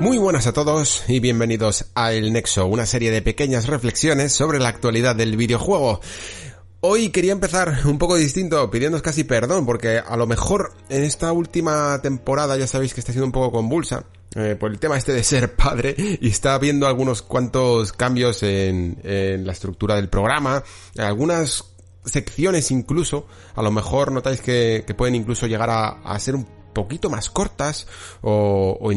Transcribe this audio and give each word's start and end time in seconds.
Muy 0.00 0.18
buenas 0.18 0.46
a 0.46 0.52
todos 0.52 1.04
y 1.08 1.20
bienvenidos 1.20 1.86
a 1.94 2.12
El 2.12 2.30
Nexo, 2.30 2.66
una 2.66 2.84
serie 2.84 3.10
de 3.10 3.22
pequeñas 3.22 3.66
reflexiones 3.66 4.30
sobre 4.30 4.58
la 4.58 4.68
actualidad 4.68 5.16
del 5.16 5.38
videojuego. 5.38 6.00
Hoy 6.82 7.08
quería 7.08 7.32
empezar 7.32 7.78
un 7.86 7.96
poco 7.96 8.16
distinto, 8.16 8.70
pidiéndoos 8.70 9.02
casi 9.02 9.24
perdón, 9.24 9.64
porque 9.64 9.98
a 9.98 10.16
lo 10.18 10.26
mejor 10.26 10.74
en 10.90 11.02
esta 11.02 11.32
última 11.32 11.98
temporada 12.02 12.58
ya 12.58 12.66
sabéis 12.66 12.92
que 12.92 13.00
está 13.00 13.12
siendo 13.12 13.24
un 13.24 13.32
poco 13.32 13.50
convulsa, 13.50 14.04
eh, 14.34 14.54
por 14.60 14.70
el 14.70 14.78
tema 14.78 14.98
este 14.98 15.14
de 15.14 15.24
ser 15.24 15.56
padre, 15.56 15.94
y 15.96 16.28
está 16.28 16.54
habiendo 16.54 16.86
algunos 16.86 17.22
cuantos 17.22 17.94
cambios 17.94 18.42
en, 18.42 19.00
la 19.02 19.52
estructura 19.52 19.96
del 19.96 20.10
programa, 20.10 20.62
algunas 20.98 21.64
secciones 22.04 22.70
incluso, 22.70 23.26
a 23.54 23.62
lo 23.62 23.70
mejor 23.70 24.12
notáis 24.12 24.42
que, 24.42 24.84
pueden 24.94 25.14
incluso 25.14 25.46
llegar 25.46 25.70
a, 25.70 26.18
ser 26.20 26.36
un 26.36 26.46
poquito 26.74 27.08
más 27.08 27.30
cortas, 27.30 27.86
o, 28.20 28.76
o, 28.78 28.92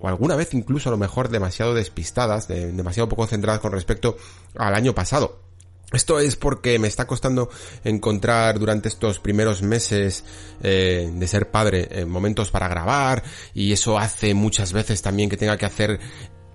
o 0.00 0.08
alguna 0.08 0.36
vez 0.36 0.54
incluso 0.54 0.88
a 0.88 0.92
lo 0.92 0.98
mejor 0.98 1.28
demasiado 1.28 1.74
despistadas, 1.74 2.48
de, 2.48 2.72
demasiado 2.72 3.08
poco 3.08 3.26
centradas 3.26 3.60
con 3.60 3.72
respecto 3.72 4.16
al 4.56 4.74
año 4.74 4.94
pasado. 4.94 5.40
Esto 5.92 6.20
es 6.20 6.36
porque 6.36 6.78
me 6.78 6.86
está 6.86 7.06
costando 7.06 7.48
encontrar 7.82 8.58
durante 8.58 8.88
estos 8.88 9.20
primeros 9.20 9.62
meses 9.62 10.22
eh, 10.62 11.10
de 11.10 11.26
ser 11.26 11.50
padre 11.50 11.88
eh, 11.90 12.04
momentos 12.04 12.50
para 12.50 12.68
grabar 12.68 13.22
y 13.54 13.72
eso 13.72 13.98
hace 13.98 14.34
muchas 14.34 14.74
veces 14.74 15.00
también 15.00 15.30
que 15.30 15.38
tenga 15.38 15.56
que 15.56 15.64
hacer 15.64 15.98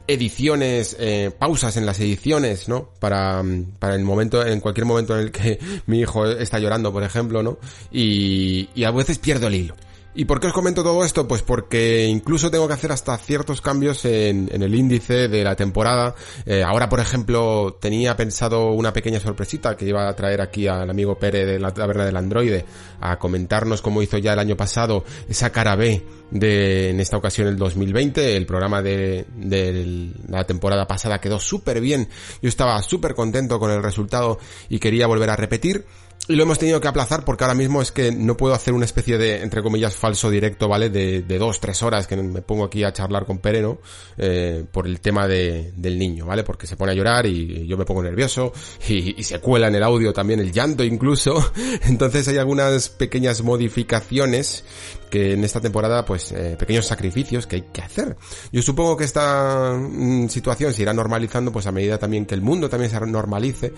ediciones, 0.05 0.95
eh, 0.99 1.31
pausas 1.37 1.77
en 1.77 1.85
las 1.87 1.99
ediciones, 1.99 2.67
¿no? 2.67 2.89
Para, 2.99 3.43
para 3.79 3.95
el 3.95 4.03
momento, 4.03 4.45
en 4.45 4.59
cualquier 4.59 4.85
momento 4.85 5.17
en 5.17 5.21
el 5.25 5.31
que 5.31 5.57
mi 5.87 6.01
hijo 6.01 6.27
está 6.27 6.59
llorando, 6.59 6.93
por 6.93 7.03
ejemplo, 7.03 7.41
¿no? 7.41 7.57
Y, 7.91 8.69
y 8.75 8.83
a 8.83 8.91
veces 8.91 9.17
pierdo 9.17 9.47
el 9.47 9.55
hilo. 9.55 9.75
¿Y 10.15 10.25
por 10.25 10.39
qué 10.39 10.45
os 10.45 10.53
comento 10.53 10.83
todo 10.83 11.03
esto? 11.03 11.27
Pues 11.27 11.41
porque 11.41 12.05
incluso 12.05 12.51
tengo 12.51 12.67
que 12.67 12.75
hacer 12.75 12.91
hasta 12.91 13.17
ciertos 13.17 13.61
cambios 13.61 14.05
en, 14.05 14.47
el 14.51 14.75
índice 14.75 15.27
de 15.27 15.43
la 15.43 15.55
temporada. 15.55 16.13
Eh, 16.45 16.61
ahora, 16.61 16.87
por 16.87 16.99
ejemplo, 16.99 17.79
tenía 17.81 18.15
pensado 18.15 18.73
una 18.73 18.93
pequeña 18.93 19.19
sorpresita 19.19 19.75
que 19.75 19.85
iba 19.85 20.07
a 20.07 20.15
traer 20.15 20.41
aquí 20.41 20.67
al 20.67 20.87
amigo 20.87 21.17
Pere 21.17 21.47
de 21.47 21.59
la 21.59 21.73
taberna 21.73 22.05
del 22.05 22.15
androide 22.15 22.63
a 23.01 23.17
comentarnos 23.17 23.81
cómo 23.81 24.03
hizo 24.03 24.19
ya 24.19 24.33
el 24.33 24.39
año 24.39 24.55
pasado 24.55 25.03
esa 25.27 25.51
cara 25.51 25.75
B 25.75 26.05
de, 26.29 26.91
en 26.91 26.99
esta 26.99 27.17
ocasión, 27.17 27.47
el 27.47 27.57
2020. 27.57 28.37
El 28.37 28.45
programa 28.45 28.83
de, 28.83 29.25
de 29.35 30.11
la 30.29 30.43
temporada 30.43 30.85
pasada 30.85 31.19
quedó 31.19 31.39
súper 31.39 31.81
bien. 31.81 32.07
Yo 32.39 32.49
estaba 32.49 32.79
súper 32.83 33.15
contento 33.15 33.57
con 33.57 33.71
el 33.71 33.81
resultado 33.81 34.37
y 34.69 34.77
quería 34.77 35.07
volver 35.07 35.31
a 35.31 35.35
repetir. 35.35 35.85
Y 36.25 36.35
lo 36.37 36.43
hemos 36.43 36.57
tenido 36.57 36.79
que 36.79 36.87
aplazar 36.87 37.25
porque 37.25 37.43
ahora 37.43 37.53
mismo 37.53 37.81
es 37.81 37.91
que 37.91 38.09
no 38.13 38.37
puedo 38.37 38.53
hacer 38.53 38.73
una 38.73 38.85
especie 38.85 39.17
de, 39.17 39.41
entre 39.41 39.61
comillas, 39.61 39.97
falso 39.97 40.29
directo, 40.29 40.69
¿vale? 40.69 40.89
De, 40.89 41.21
dos, 41.37 41.59
tres 41.59 41.83
horas 41.83 42.07
que 42.07 42.15
me 42.15 42.41
pongo 42.41 42.63
aquí 42.63 42.85
a 42.85 42.93
charlar 42.93 43.25
con 43.25 43.39
Pereno 43.39 43.79
eh, 44.17 44.63
por 44.71 44.87
el 44.87 45.01
tema 45.01 45.27
de, 45.27 45.73
del 45.75 45.99
niño, 45.99 46.25
¿vale? 46.25 46.43
Porque 46.43 46.65
se 46.65 46.77
pone 46.77 46.93
a 46.93 46.95
llorar 46.95 47.25
y 47.25 47.67
yo 47.67 47.77
me 47.77 47.83
pongo 47.83 48.01
nervioso 48.01 48.53
y, 48.87 49.19
y, 49.19 49.23
se 49.23 49.39
cuela 49.39 49.67
en 49.67 49.75
el 49.75 49.83
audio 49.83 50.13
también 50.13 50.39
el 50.39 50.53
llanto 50.53 50.85
incluso. 50.85 51.51
Entonces 51.83 52.25
hay 52.29 52.37
algunas 52.37 52.87
pequeñas 52.87 53.41
modificaciones 53.41 54.63
que 55.09 55.33
en 55.33 55.43
esta 55.43 55.59
temporada, 55.59 56.05
pues, 56.05 56.31
eh, 56.31 56.55
pequeños 56.57 56.87
sacrificios 56.87 57.45
que 57.47 57.57
hay 57.57 57.65
que 57.73 57.81
hacer. 57.81 58.15
Yo 58.51 58.61
supongo 58.61 58.95
que 58.95 59.03
esta 59.03 59.73
mm, 59.77 60.29
situación 60.29 60.73
se 60.73 60.83
irá 60.83 60.93
normalizando 60.93 61.51
pues 61.51 61.67
a 61.67 61.71
medida 61.73 61.99
también 61.99 62.25
que 62.25 62.33
el 62.33 62.41
mundo 62.41 62.69
también 62.69 62.89
se 62.89 62.99
normalice 63.01 63.73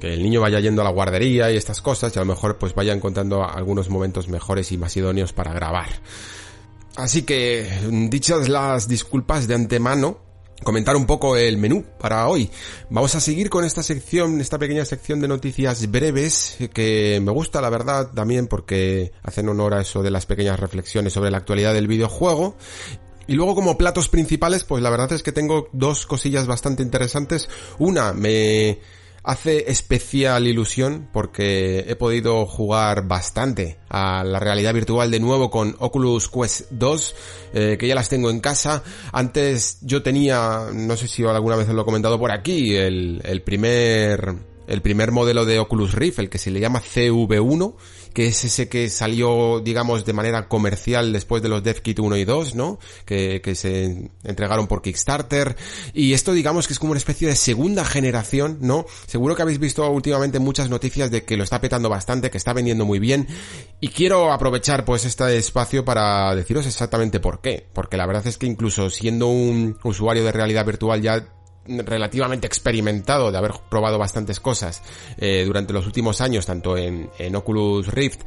que 0.00 0.14
el 0.14 0.22
niño 0.22 0.40
vaya 0.40 0.60
yendo 0.60 0.82
a 0.82 0.84
la 0.84 0.90
guardería 0.90 1.50
y 1.50 1.56
estas 1.56 1.80
cosas 1.80 2.14
y 2.14 2.18
a 2.18 2.22
lo 2.22 2.26
mejor 2.26 2.58
pues 2.58 2.74
vaya 2.74 2.92
encontrando 2.92 3.44
algunos 3.44 3.88
momentos 3.88 4.28
mejores 4.28 4.72
y 4.72 4.78
más 4.78 4.96
idóneos 4.96 5.32
para 5.32 5.52
grabar. 5.52 5.88
Así 6.96 7.22
que, 7.22 7.68
dichas 8.08 8.48
las 8.48 8.86
disculpas 8.86 9.48
de 9.48 9.54
antemano, 9.54 10.18
comentar 10.62 10.94
un 10.94 11.06
poco 11.06 11.36
el 11.36 11.58
menú 11.58 11.84
para 11.98 12.28
hoy. 12.28 12.50
Vamos 12.88 13.14
a 13.16 13.20
seguir 13.20 13.50
con 13.50 13.64
esta 13.64 13.82
sección, 13.82 14.40
esta 14.40 14.58
pequeña 14.58 14.84
sección 14.84 15.20
de 15.20 15.26
noticias 15.26 15.90
breves 15.90 16.56
que 16.72 17.20
me 17.22 17.32
gusta 17.32 17.60
la 17.60 17.70
verdad 17.70 18.12
también 18.12 18.46
porque 18.46 19.12
hacen 19.22 19.48
honor 19.48 19.74
a 19.74 19.80
eso 19.80 20.02
de 20.02 20.12
las 20.12 20.26
pequeñas 20.26 20.60
reflexiones 20.60 21.12
sobre 21.12 21.32
la 21.32 21.38
actualidad 21.38 21.74
del 21.74 21.88
videojuego 21.88 22.56
y 23.26 23.34
luego 23.34 23.54
como 23.54 23.78
platos 23.78 24.08
principales, 24.08 24.64
pues 24.64 24.82
la 24.82 24.90
verdad 24.90 25.12
es 25.12 25.22
que 25.22 25.32
tengo 25.32 25.68
dos 25.72 26.06
cosillas 26.06 26.46
bastante 26.46 26.82
interesantes. 26.82 27.48
Una, 27.78 28.12
me 28.12 28.78
hace 29.24 29.70
especial 29.70 30.46
ilusión 30.46 31.08
porque 31.12 31.86
he 31.88 31.96
podido 31.96 32.44
jugar 32.46 33.08
bastante 33.08 33.78
a 33.88 34.22
la 34.22 34.38
realidad 34.38 34.74
virtual 34.74 35.10
de 35.10 35.18
nuevo 35.18 35.50
con 35.50 35.74
Oculus 35.78 36.28
Quest 36.28 36.70
2, 36.70 37.14
eh, 37.54 37.76
que 37.78 37.88
ya 37.88 37.94
las 37.94 38.10
tengo 38.10 38.30
en 38.30 38.40
casa. 38.40 38.84
Antes 39.12 39.78
yo 39.80 40.02
tenía, 40.02 40.68
no 40.72 40.96
sé 40.96 41.08
si 41.08 41.24
alguna 41.24 41.56
vez 41.56 41.68
os 41.68 41.74
lo 41.74 41.82
he 41.82 41.86
comentado 41.86 42.18
por 42.18 42.32
aquí, 42.32 42.76
el, 42.76 43.22
el 43.24 43.42
primer, 43.42 44.34
el 44.66 44.82
primer 44.82 45.10
modelo 45.10 45.46
de 45.46 45.58
Oculus 45.58 45.94
Rift, 45.94 46.18
el 46.18 46.28
que 46.28 46.38
se 46.38 46.50
le 46.50 46.60
llama 46.60 46.82
CV1, 46.82 47.74
que 48.14 48.28
es 48.28 48.44
ese 48.44 48.68
que 48.68 48.88
salió, 48.88 49.60
digamos, 49.60 50.04
de 50.04 50.12
manera 50.12 50.48
comercial 50.48 51.12
después 51.12 51.42
de 51.42 51.48
los 51.48 51.62
DevKit 51.62 51.98
1 51.98 52.16
y 52.16 52.24
2, 52.24 52.54
¿no? 52.54 52.78
Que, 53.04 53.42
que 53.42 53.54
se 53.56 54.10
entregaron 54.22 54.68
por 54.68 54.80
Kickstarter. 54.80 55.56
Y 55.92 56.12
esto, 56.12 56.32
digamos, 56.32 56.66
que 56.66 56.72
es 56.72 56.78
como 56.78 56.92
una 56.92 56.98
especie 56.98 57.28
de 57.28 57.34
segunda 57.36 57.84
generación, 57.84 58.58
¿no? 58.60 58.86
Seguro 59.06 59.34
que 59.34 59.42
habéis 59.42 59.58
visto 59.58 59.88
últimamente 59.90 60.38
muchas 60.38 60.70
noticias 60.70 61.10
de 61.10 61.24
que 61.24 61.36
lo 61.36 61.42
está 61.44 61.60
petando 61.60 61.88
bastante, 61.88 62.30
que 62.30 62.38
está 62.38 62.52
vendiendo 62.52 62.86
muy 62.86 63.00
bien. 63.00 63.26
Y 63.80 63.88
quiero 63.88 64.32
aprovechar, 64.32 64.84
pues, 64.84 65.04
este 65.04 65.36
espacio 65.36 65.84
para 65.84 66.34
deciros 66.36 66.66
exactamente 66.66 67.18
por 67.18 67.40
qué. 67.40 67.66
Porque 67.72 67.96
la 67.96 68.06
verdad 68.06 68.26
es 68.28 68.38
que 68.38 68.46
incluso 68.46 68.90
siendo 68.90 69.26
un 69.26 69.76
usuario 69.82 70.24
de 70.24 70.32
realidad 70.32 70.64
virtual 70.64 71.02
ya 71.02 71.26
relativamente 71.66 72.46
experimentado 72.46 73.32
de 73.32 73.38
haber 73.38 73.52
probado 73.70 73.98
bastantes 73.98 74.40
cosas 74.40 74.82
eh, 75.18 75.44
durante 75.46 75.72
los 75.72 75.86
últimos 75.86 76.20
años, 76.20 76.46
tanto 76.46 76.76
en, 76.76 77.10
en 77.18 77.36
Oculus 77.36 77.88
Rift 77.88 78.20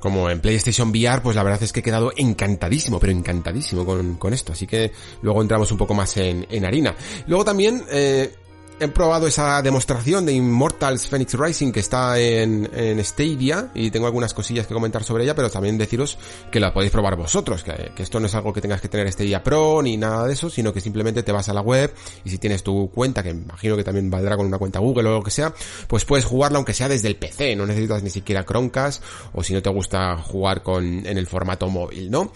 como 0.00 0.30
en 0.30 0.40
PlayStation 0.40 0.90
VR, 0.90 1.22
pues 1.22 1.36
la 1.36 1.42
verdad 1.42 1.62
es 1.62 1.72
que 1.72 1.80
he 1.80 1.82
quedado 1.82 2.12
encantadísimo, 2.16 2.98
pero 3.00 3.12
encantadísimo 3.12 3.84
con, 3.84 4.16
con 4.16 4.32
esto. 4.32 4.52
Así 4.52 4.66
que 4.66 4.92
luego 5.22 5.42
entramos 5.42 5.70
un 5.72 5.78
poco 5.78 5.94
más 5.94 6.16
en, 6.16 6.46
en 6.50 6.64
harina. 6.64 6.94
Luego 7.26 7.44
también, 7.44 7.84
eh, 7.90 8.32
he 8.80 8.88
probado 8.88 9.26
esa 9.26 9.60
demostración 9.62 10.24
de 10.26 10.32
Immortals 10.32 11.08
Phoenix 11.08 11.34
Rising 11.34 11.72
que 11.72 11.80
está 11.80 12.18
en, 12.18 12.70
en, 12.72 13.04
Stadia 13.04 13.70
y 13.74 13.90
tengo 13.90 14.06
algunas 14.06 14.34
cosillas 14.34 14.66
que 14.66 14.74
comentar 14.74 15.02
sobre 15.02 15.24
ella, 15.24 15.34
pero 15.34 15.50
también 15.50 15.76
deciros 15.78 16.18
que 16.50 16.60
la 16.60 16.72
podéis 16.72 16.92
probar 16.92 17.16
vosotros, 17.16 17.64
que, 17.64 17.92
esto 17.96 18.20
no 18.20 18.26
es 18.26 18.34
algo 18.34 18.52
que 18.52 18.60
tengas 18.60 18.80
que 18.80 18.88
tener 18.88 19.10
Stadia 19.12 19.42
Pro 19.42 19.82
ni 19.82 19.96
nada 19.96 20.26
de 20.26 20.32
eso, 20.32 20.48
sino 20.48 20.72
que 20.72 20.80
simplemente 20.80 21.22
te 21.22 21.32
vas 21.32 21.48
a 21.48 21.54
la 21.54 21.60
web 21.60 21.92
y 22.24 22.30
si 22.30 22.38
tienes 22.38 22.62
tu 22.62 22.90
cuenta, 22.90 23.22
que 23.22 23.30
imagino 23.30 23.76
que 23.76 23.84
también 23.84 24.10
valdrá 24.10 24.36
con 24.36 24.46
una 24.46 24.58
cuenta 24.58 24.78
Google 24.78 25.08
o 25.08 25.12
lo 25.12 25.22
que 25.22 25.30
sea, 25.30 25.52
pues 25.88 26.04
puedes 26.04 26.24
jugarla 26.24 26.58
aunque 26.58 26.74
sea 26.74 26.88
desde 26.88 27.08
el 27.08 27.16
PC, 27.16 27.56
no 27.56 27.66
necesitas 27.66 28.02
ni 28.02 28.10
siquiera 28.10 28.44
Chromecast 28.44 29.02
o 29.32 29.42
si 29.42 29.54
no 29.54 29.62
te 29.62 29.70
gusta 29.70 30.16
jugar 30.18 30.62
con, 30.62 30.84
en 30.84 31.18
el 31.18 31.26
formato 31.26 31.68
móvil, 31.68 32.10
¿no? 32.10 32.32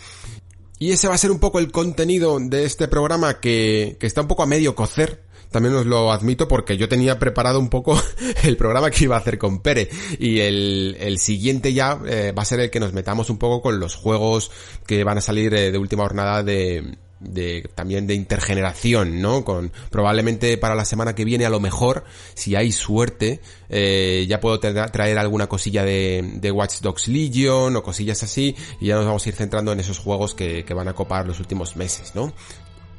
Y 0.79 0.91
ese 0.91 1.07
va 1.07 1.15
a 1.15 1.19
ser 1.19 1.31
un 1.31 1.39
poco 1.39 1.61
el 1.61 1.71
contenido 1.71 2.39
de 2.41 2.65
este 2.65 2.89
programa 2.89 3.39
que, 3.39 3.97
que 4.01 4.07
está 4.09 4.23
un 4.23 4.27
poco 4.27 4.43
a 4.43 4.47
medio 4.47 4.75
cocer, 4.75 5.23
también 5.53 5.75
os 5.75 5.87
lo 5.87 6.11
admito 6.11 6.49
porque 6.49 6.77
yo 6.77 6.89
tenía 6.89 7.19
preparado 7.19 7.61
un 7.61 7.69
poco 7.69 8.01
el 8.43 8.57
programa 8.57 8.91
que 8.91 9.05
iba 9.05 9.17
a 9.17 9.21
hacer 9.21 9.39
con 9.39 9.61
Pere 9.61 9.89
y 10.19 10.41
el, 10.41 10.97
el 10.99 11.19
siguiente 11.19 11.73
ya 11.73 11.99
eh, 12.07 12.33
va 12.37 12.43
a 12.43 12.47
ser 12.47 12.61
el 12.61 12.71
que 12.71 12.81
nos 12.81 12.93
metamos 12.93 13.31
un 13.31 13.39
poco 13.39 13.63
con 13.63 13.79
los 13.79 13.95
juegos 13.95 14.51
que 14.87 15.05
van 15.05 15.19
a 15.19 15.21
salir 15.21 15.55
eh, 15.55 15.71
de 15.71 15.79
última 15.79 16.03
jornada 16.03 16.43
de, 16.43 16.97
de 17.23 17.69
también 17.75 18.07
de 18.07 18.15
intergeneración, 18.15 19.21
¿no? 19.21 19.45
Con 19.45 19.73
probablemente 19.91 20.57
para 20.59 20.75
la 20.75 20.85
semana 20.85 21.15
que 21.15 21.25
viene 21.25 21.47
a 21.47 21.51
lo 21.51 21.61
mejor, 21.61 22.05
si 22.35 22.57
hay 22.57 22.73
suerte, 22.73 23.41
eh, 23.69 24.27
ya 24.29 24.41
puedo 24.41 24.59
traer 24.59 25.19
alguna 25.19 25.49
cosilla 25.49 25.85
de, 25.85 26.33
de 26.35 26.51
Watch 26.51 26.81
Dogs 26.81 27.09
Legion 27.09 27.77
o 27.77 27.83
cosillas 27.83 28.23
así 28.23 28.57
y 28.81 28.87
ya 28.87 28.97
nos 28.97 29.07
vamos 29.07 29.25
a 29.25 29.29
ir 29.29 29.35
centrando 29.35 29.73
en 29.73 29.81
esos 29.81 29.99
juegos 29.99 30.35
que, 30.35 30.65
que 30.65 30.75
van 30.75 30.89
a 30.89 30.95
copar 30.95 31.27
los 31.27 31.41
últimos 31.41 31.77
meses, 31.77 32.15
¿no? 32.15 32.33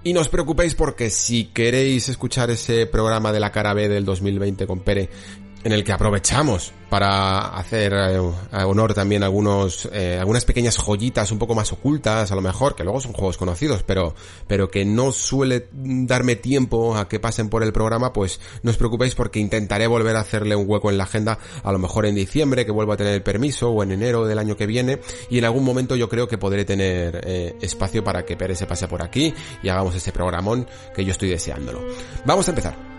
Y 0.05 0.11
no 0.11 0.19
os 0.19 0.27
preocupéis 0.27 0.75
porque 0.75 1.09
si 1.09 1.45
queréis 1.45 2.09
escuchar 2.09 2.49
ese 2.49 2.87
programa 2.87 3.31
de 3.31 3.39
la 3.39 3.53
cara 3.53 3.73
B 3.73 3.87
del 3.87 4.03
2020 4.03 4.67
con 4.67 4.81
Pere, 4.81 5.09
en 5.63 5.71
el 5.71 5.83
que 5.83 5.91
aprovechamos 5.91 6.73
para 6.89 7.57
hacer 7.57 7.91
eh, 7.91 8.19
honor 8.51 8.93
también 8.93 9.23
a 9.23 9.25
algunos, 9.25 9.89
eh, 9.91 10.17
algunas 10.19 10.45
pequeñas 10.45 10.77
joyitas 10.77 11.31
un 11.31 11.39
poco 11.39 11.55
más 11.55 11.71
ocultas, 11.71 12.31
a 12.31 12.35
lo 12.35 12.41
mejor, 12.41 12.75
que 12.75 12.83
luego 12.83 13.01
son 13.01 13.13
juegos 13.13 13.37
conocidos, 13.37 13.81
pero, 13.81 14.13
pero 14.45 14.69
que 14.69 14.85
no 14.85 15.11
suele 15.11 15.69
darme 15.71 16.35
tiempo 16.35 16.95
a 16.95 17.07
que 17.07 17.19
pasen 17.19 17.49
por 17.49 17.63
el 17.63 17.73
programa, 17.73 18.13
pues 18.13 18.39
no 18.61 18.69
os 18.69 18.77
preocupéis 18.77 19.15
porque 19.15 19.39
intentaré 19.39 19.87
volver 19.87 20.15
a 20.15 20.19
hacerle 20.19 20.55
un 20.55 20.69
hueco 20.69 20.91
en 20.91 20.99
la 20.99 21.05
agenda, 21.05 21.39
a 21.63 21.71
lo 21.71 21.79
mejor 21.79 22.05
en 22.05 22.13
diciembre, 22.13 22.63
que 22.63 22.71
vuelva 22.71 22.93
a 22.93 22.97
tener 22.97 23.13
el 23.13 23.23
permiso, 23.23 23.71
o 23.71 23.81
en 23.81 23.91
enero 23.91 24.27
del 24.27 24.37
año 24.37 24.55
que 24.55 24.67
viene, 24.67 24.99
y 25.31 25.39
en 25.39 25.45
algún 25.45 25.63
momento 25.63 25.95
yo 25.95 26.09
creo 26.09 26.27
que 26.27 26.37
podré 26.37 26.63
tener 26.63 27.21
eh, 27.25 27.55
espacio 27.61 28.03
para 28.03 28.23
que 28.23 28.37
Pérez 28.37 28.59
se 28.59 28.67
pase 28.67 28.87
por 28.87 29.01
aquí 29.01 29.33
y 29.63 29.69
hagamos 29.69 29.95
ese 29.95 30.11
programón 30.11 30.67
que 30.95 31.03
yo 31.03 31.11
estoy 31.11 31.29
deseándolo. 31.29 31.81
Vamos 32.23 32.47
a 32.47 32.51
empezar. 32.51 32.92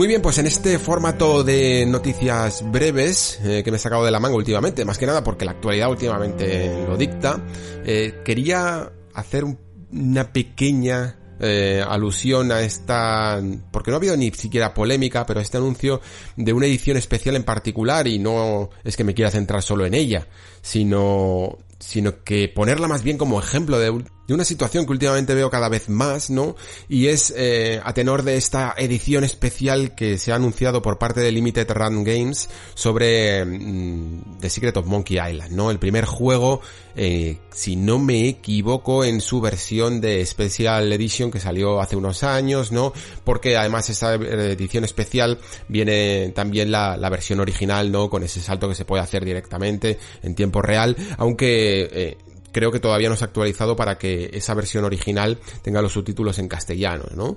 Muy 0.00 0.08
bien, 0.08 0.22
pues 0.22 0.38
en 0.38 0.46
este 0.46 0.78
formato 0.78 1.44
de 1.44 1.84
noticias 1.84 2.64
breves 2.72 3.38
eh, 3.44 3.60
que 3.62 3.70
me 3.70 3.76
he 3.76 3.78
sacado 3.78 4.02
de 4.02 4.10
la 4.10 4.18
manga 4.18 4.34
últimamente, 4.34 4.86
más 4.86 4.96
que 4.96 5.04
nada 5.04 5.22
porque 5.22 5.44
la 5.44 5.50
actualidad 5.50 5.90
últimamente 5.90 6.86
lo 6.88 6.96
dicta, 6.96 7.44
eh, 7.84 8.22
quería 8.24 8.90
hacer 9.12 9.44
una 9.92 10.32
pequeña 10.32 11.18
eh, 11.38 11.84
alusión 11.86 12.50
a 12.50 12.62
esta, 12.62 13.42
porque 13.70 13.90
no 13.90 13.96
ha 13.96 13.98
habido 13.98 14.16
ni 14.16 14.30
siquiera 14.30 14.72
polémica, 14.72 15.26
pero 15.26 15.38
este 15.38 15.58
anuncio 15.58 16.00
de 16.34 16.54
una 16.54 16.64
edición 16.64 16.96
especial 16.96 17.36
en 17.36 17.44
particular 17.44 18.08
y 18.08 18.18
no 18.18 18.70
es 18.82 18.96
que 18.96 19.04
me 19.04 19.12
quiera 19.12 19.30
centrar 19.30 19.60
solo 19.62 19.84
en 19.84 19.92
ella, 19.92 20.26
sino, 20.62 21.58
sino 21.80 22.22
que 22.22 22.48
ponerla 22.48 22.86
más 22.86 23.02
bien 23.02 23.18
como 23.18 23.40
ejemplo 23.40 23.78
de 23.78 23.90
una 24.34 24.44
situación 24.44 24.86
que 24.86 24.92
últimamente 24.92 25.34
veo 25.34 25.50
cada 25.50 25.68
vez 25.68 25.88
más, 25.88 26.30
¿no? 26.30 26.54
Y 26.88 27.08
es 27.08 27.34
eh, 27.36 27.80
a 27.82 27.92
tenor 27.94 28.22
de 28.22 28.36
esta 28.36 28.74
edición 28.76 29.24
especial 29.24 29.94
que 29.94 30.18
se 30.18 30.30
ha 30.30 30.36
anunciado 30.36 30.82
por 30.82 30.98
parte 30.98 31.20
de 31.20 31.32
Limited 31.32 31.68
Run 31.72 32.04
Games 32.04 32.48
sobre 32.74 33.44
mm, 33.44 34.38
The 34.38 34.50
Secret 34.50 34.76
of 34.76 34.86
Monkey 34.86 35.18
Island, 35.18 35.52
¿no? 35.52 35.70
El 35.70 35.78
primer 35.78 36.04
juego, 36.04 36.60
eh, 37.02 37.38
si 37.50 37.76
no 37.76 37.98
me 37.98 38.28
equivoco, 38.28 39.06
en 39.06 39.22
su 39.22 39.40
versión 39.40 40.02
de 40.02 40.26
Special 40.26 40.92
Edition 40.92 41.30
que 41.30 41.40
salió 41.40 41.80
hace 41.80 41.96
unos 41.96 42.22
años, 42.24 42.72
¿no? 42.72 42.92
Porque 43.24 43.56
además 43.56 43.88
esta 43.88 44.12
edición 44.16 44.84
especial 44.84 45.38
viene 45.66 46.30
también 46.34 46.70
la, 46.70 46.98
la 46.98 47.08
versión 47.08 47.40
original, 47.40 47.90
¿no? 47.90 48.10
Con 48.10 48.22
ese 48.22 48.42
salto 48.42 48.68
que 48.68 48.74
se 48.74 48.84
puede 48.84 49.02
hacer 49.02 49.24
directamente 49.24 49.98
en 50.22 50.34
tiempo 50.34 50.60
real, 50.60 50.94
aunque 51.16 51.88
eh, 51.90 52.18
creo 52.52 52.72
que 52.72 52.80
todavía 52.80 53.08
no 53.08 53.16
se 53.16 53.24
ha 53.24 53.28
actualizado 53.28 53.76
para 53.76 53.98
que 53.98 54.30
esa 54.32 54.54
versión 54.54 54.84
original 54.84 55.38
tenga 55.62 55.82
los 55.82 55.92
subtítulos 55.92 56.38
en 56.38 56.48
castellano, 56.48 57.04
¿no? 57.14 57.36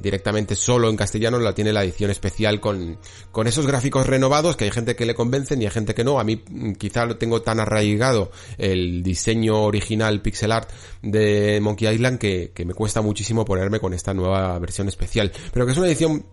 directamente 0.00 0.54
solo 0.54 0.88
en 0.88 0.96
castellano 0.96 1.38
la 1.38 1.54
tiene 1.54 1.72
la 1.72 1.84
edición 1.84 2.10
especial 2.10 2.60
con, 2.60 2.98
con 3.30 3.46
esos 3.46 3.66
gráficos 3.66 4.06
renovados 4.06 4.56
que 4.56 4.64
hay 4.64 4.70
gente 4.70 4.96
que 4.96 5.06
le 5.06 5.14
convencen 5.14 5.60
y 5.60 5.66
hay 5.66 5.70
gente 5.70 5.94
que 5.94 6.04
no. 6.04 6.18
A 6.18 6.24
mí 6.24 6.42
mm, 6.48 6.72
quizá 6.72 7.04
lo 7.06 7.16
tengo 7.16 7.42
tan 7.42 7.60
arraigado 7.60 8.30
el 8.56 9.02
diseño 9.02 9.62
original 9.62 10.20
pixel 10.22 10.52
art 10.52 10.70
de 11.02 11.58
Monkey 11.60 11.88
Island 11.88 12.18
que, 12.18 12.52
que 12.54 12.64
me 12.64 12.74
cuesta 12.74 13.00
muchísimo 13.00 13.44
ponerme 13.44 13.80
con 13.80 13.94
esta 13.94 14.14
nueva 14.14 14.58
versión 14.58 14.88
especial. 14.88 15.32
Pero 15.52 15.66
que 15.66 15.72
es 15.72 15.78
una 15.78 15.88
edición 15.88 16.24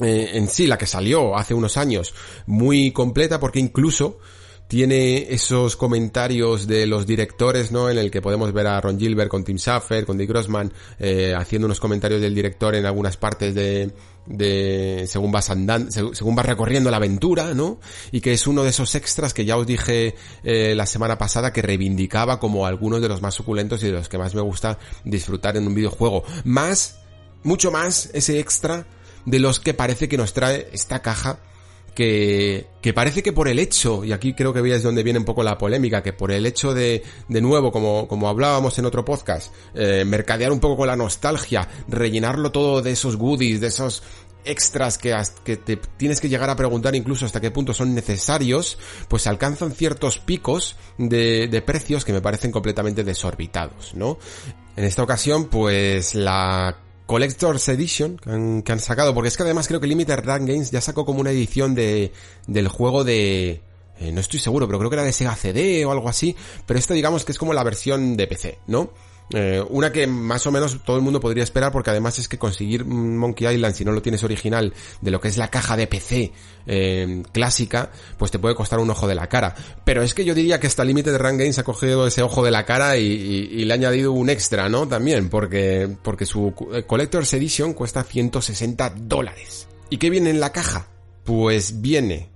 eh, 0.00 0.30
en 0.34 0.48
sí, 0.48 0.66
la 0.66 0.78
que 0.78 0.86
salió 0.86 1.36
hace 1.36 1.54
unos 1.54 1.76
años, 1.76 2.14
muy 2.46 2.92
completa 2.92 3.40
porque 3.40 3.58
incluso 3.58 4.18
tiene 4.68 5.32
esos 5.32 5.76
comentarios 5.76 6.66
de 6.66 6.86
los 6.86 7.06
directores, 7.06 7.72
¿no? 7.72 7.88
En 7.88 7.96
el 7.96 8.10
que 8.10 8.20
podemos 8.20 8.52
ver 8.52 8.66
a 8.66 8.80
Ron 8.80 8.98
Gilbert 8.98 9.30
con 9.30 9.42
Tim 9.42 9.56
Schafer, 9.56 10.04
con 10.04 10.18
Dick 10.18 10.28
Grossman, 10.28 10.72
eh, 10.98 11.34
haciendo 11.36 11.66
unos 11.66 11.80
comentarios 11.80 12.20
del 12.20 12.34
director 12.34 12.74
en 12.74 12.84
algunas 12.84 13.16
partes 13.16 13.54
de, 13.54 13.90
de 14.26 15.06
según 15.08 15.32
vas 15.32 15.48
andando, 15.48 15.90
según 15.90 16.34
vas 16.34 16.44
recorriendo 16.44 16.90
la 16.90 16.98
aventura, 16.98 17.54
¿no? 17.54 17.80
Y 18.12 18.20
que 18.20 18.34
es 18.34 18.46
uno 18.46 18.62
de 18.62 18.68
esos 18.68 18.94
extras 18.94 19.32
que 19.32 19.46
ya 19.46 19.56
os 19.56 19.66
dije 19.66 20.14
eh, 20.44 20.74
la 20.76 20.84
semana 20.84 21.16
pasada 21.16 21.50
que 21.50 21.62
reivindicaba 21.62 22.38
como 22.38 22.66
algunos 22.66 23.00
de 23.00 23.08
los 23.08 23.22
más 23.22 23.34
suculentos 23.34 23.82
y 23.82 23.86
de 23.86 23.92
los 23.92 24.10
que 24.10 24.18
más 24.18 24.34
me 24.34 24.42
gusta 24.42 24.78
disfrutar 25.02 25.56
en 25.56 25.66
un 25.66 25.74
videojuego. 25.74 26.24
Más, 26.44 26.98
mucho 27.42 27.70
más 27.70 28.10
ese 28.12 28.38
extra 28.38 28.86
de 29.24 29.38
los 29.38 29.60
que 29.60 29.72
parece 29.72 30.10
que 30.10 30.18
nos 30.18 30.34
trae 30.34 30.68
esta 30.72 31.00
caja 31.00 31.38
que, 31.98 32.68
que 32.80 32.94
parece 32.94 33.24
que 33.24 33.32
por 33.32 33.48
el 33.48 33.58
hecho, 33.58 34.04
y 34.04 34.12
aquí 34.12 34.32
creo 34.32 34.52
que 34.52 34.60
veis 34.60 34.84
donde 34.84 35.02
viene 35.02 35.18
un 35.18 35.24
poco 35.24 35.42
la 35.42 35.58
polémica, 35.58 36.00
que 36.00 36.12
por 36.12 36.30
el 36.30 36.46
hecho 36.46 36.72
de, 36.72 37.02
de 37.26 37.40
nuevo, 37.40 37.72
como, 37.72 38.06
como 38.06 38.28
hablábamos 38.28 38.78
en 38.78 38.84
otro 38.84 39.04
podcast, 39.04 39.52
eh, 39.74 40.04
mercadear 40.06 40.52
un 40.52 40.60
poco 40.60 40.76
con 40.76 40.86
la 40.86 40.94
nostalgia, 40.94 41.68
rellenarlo 41.88 42.52
todo 42.52 42.82
de 42.82 42.92
esos 42.92 43.16
goodies, 43.16 43.60
de 43.60 43.66
esos 43.66 44.04
extras 44.44 44.96
que, 44.96 45.12
que 45.42 45.56
te 45.56 45.76
tienes 45.96 46.20
que 46.20 46.28
llegar 46.28 46.48
a 46.50 46.54
preguntar 46.54 46.94
incluso 46.94 47.26
hasta 47.26 47.40
qué 47.40 47.50
punto 47.50 47.74
son 47.74 47.92
necesarios, 47.96 48.78
pues 49.08 49.26
alcanzan 49.26 49.72
ciertos 49.72 50.20
picos 50.20 50.76
de, 50.98 51.48
de 51.48 51.62
precios 51.62 52.04
que 52.04 52.12
me 52.12 52.20
parecen 52.20 52.52
completamente 52.52 53.02
desorbitados, 53.02 53.92
¿no? 53.96 54.18
En 54.76 54.84
esta 54.84 55.02
ocasión, 55.02 55.46
pues 55.46 56.14
la 56.14 56.78
Collector's 57.08 57.66
Edition 57.70 58.18
que 58.18 58.70
han, 58.70 58.80
sacado, 58.80 59.14
porque 59.14 59.28
es 59.28 59.36
que 59.38 59.42
además 59.42 59.66
creo 59.66 59.80
que 59.80 59.86
Limited 59.86 60.18
Run 60.18 60.44
Games 60.44 60.70
ya 60.70 60.82
sacó 60.82 61.06
como 61.06 61.20
una 61.20 61.30
edición 61.30 61.74
de 61.74 62.12
del 62.46 62.68
juego 62.68 63.02
de 63.02 63.62
eh, 63.98 64.12
no 64.12 64.20
estoy 64.20 64.38
seguro, 64.38 64.66
pero 64.66 64.78
creo 64.78 64.90
que 64.90 64.96
era 64.96 65.04
de 65.04 65.12
Sega 65.12 65.34
CD 65.34 65.86
o 65.86 65.90
algo 65.90 66.10
así, 66.10 66.36
pero 66.66 66.78
esta 66.78 66.92
digamos 66.92 67.24
que 67.24 67.32
es 67.32 67.38
como 67.38 67.54
la 67.54 67.64
versión 67.64 68.14
de 68.14 68.26
PC, 68.26 68.58
¿no? 68.66 68.90
Eh, 69.34 69.62
una 69.68 69.92
que 69.92 70.06
más 70.06 70.46
o 70.46 70.50
menos 70.50 70.82
todo 70.82 70.96
el 70.96 71.02
mundo 71.02 71.20
podría 71.20 71.44
esperar 71.44 71.70
porque 71.70 71.90
además 71.90 72.18
es 72.18 72.28
que 72.28 72.38
conseguir 72.38 72.86
Monkey 72.86 73.46
Island 73.46 73.74
si 73.74 73.84
no 73.84 73.92
lo 73.92 74.00
tienes 74.00 74.24
original 74.24 74.72
de 75.02 75.10
lo 75.10 75.20
que 75.20 75.28
es 75.28 75.36
la 75.36 75.48
caja 75.48 75.76
de 75.76 75.86
PC 75.86 76.32
eh, 76.66 77.22
clásica 77.30 77.90
pues 78.16 78.30
te 78.30 78.38
puede 78.38 78.54
costar 78.54 78.78
un 78.78 78.88
ojo 78.88 79.06
de 79.06 79.14
la 79.14 79.28
cara 79.28 79.54
pero 79.84 80.02
es 80.02 80.14
que 80.14 80.24
yo 80.24 80.34
diría 80.34 80.58
que 80.58 80.66
esta 80.66 80.82
Limited 80.82 81.18
Run 81.18 81.36
Games 81.36 81.58
ha 81.58 81.62
cogido 81.62 82.06
ese 82.06 82.22
ojo 82.22 82.42
de 82.42 82.50
la 82.50 82.64
cara 82.64 82.96
y, 82.96 83.64
le 83.66 83.70
ha 83.70 83.74
añadido 83.74 84.12
un 84.12 84.30
extra 84.30 84.70
¿no? 84.70 84.88
también 84.88 85.28
porque, 85.28 85.94
porque 86.02 86.24
su 86.24 86.54
eh, 86.72 86.84
Collector's 86.84 87.34
Edition 87.34 87.74
cuesta 87.74 88.04
160 88.04 88.94
dólares 88.96 89.68
¿y 89.90 89.98
qué 89.98 90.08
viene 90.08 90.30
en 90.30 90.40
la 90.40 90.52
caja? 90.52 90.88
pues 91.24 91.82
viene 91.82 92.30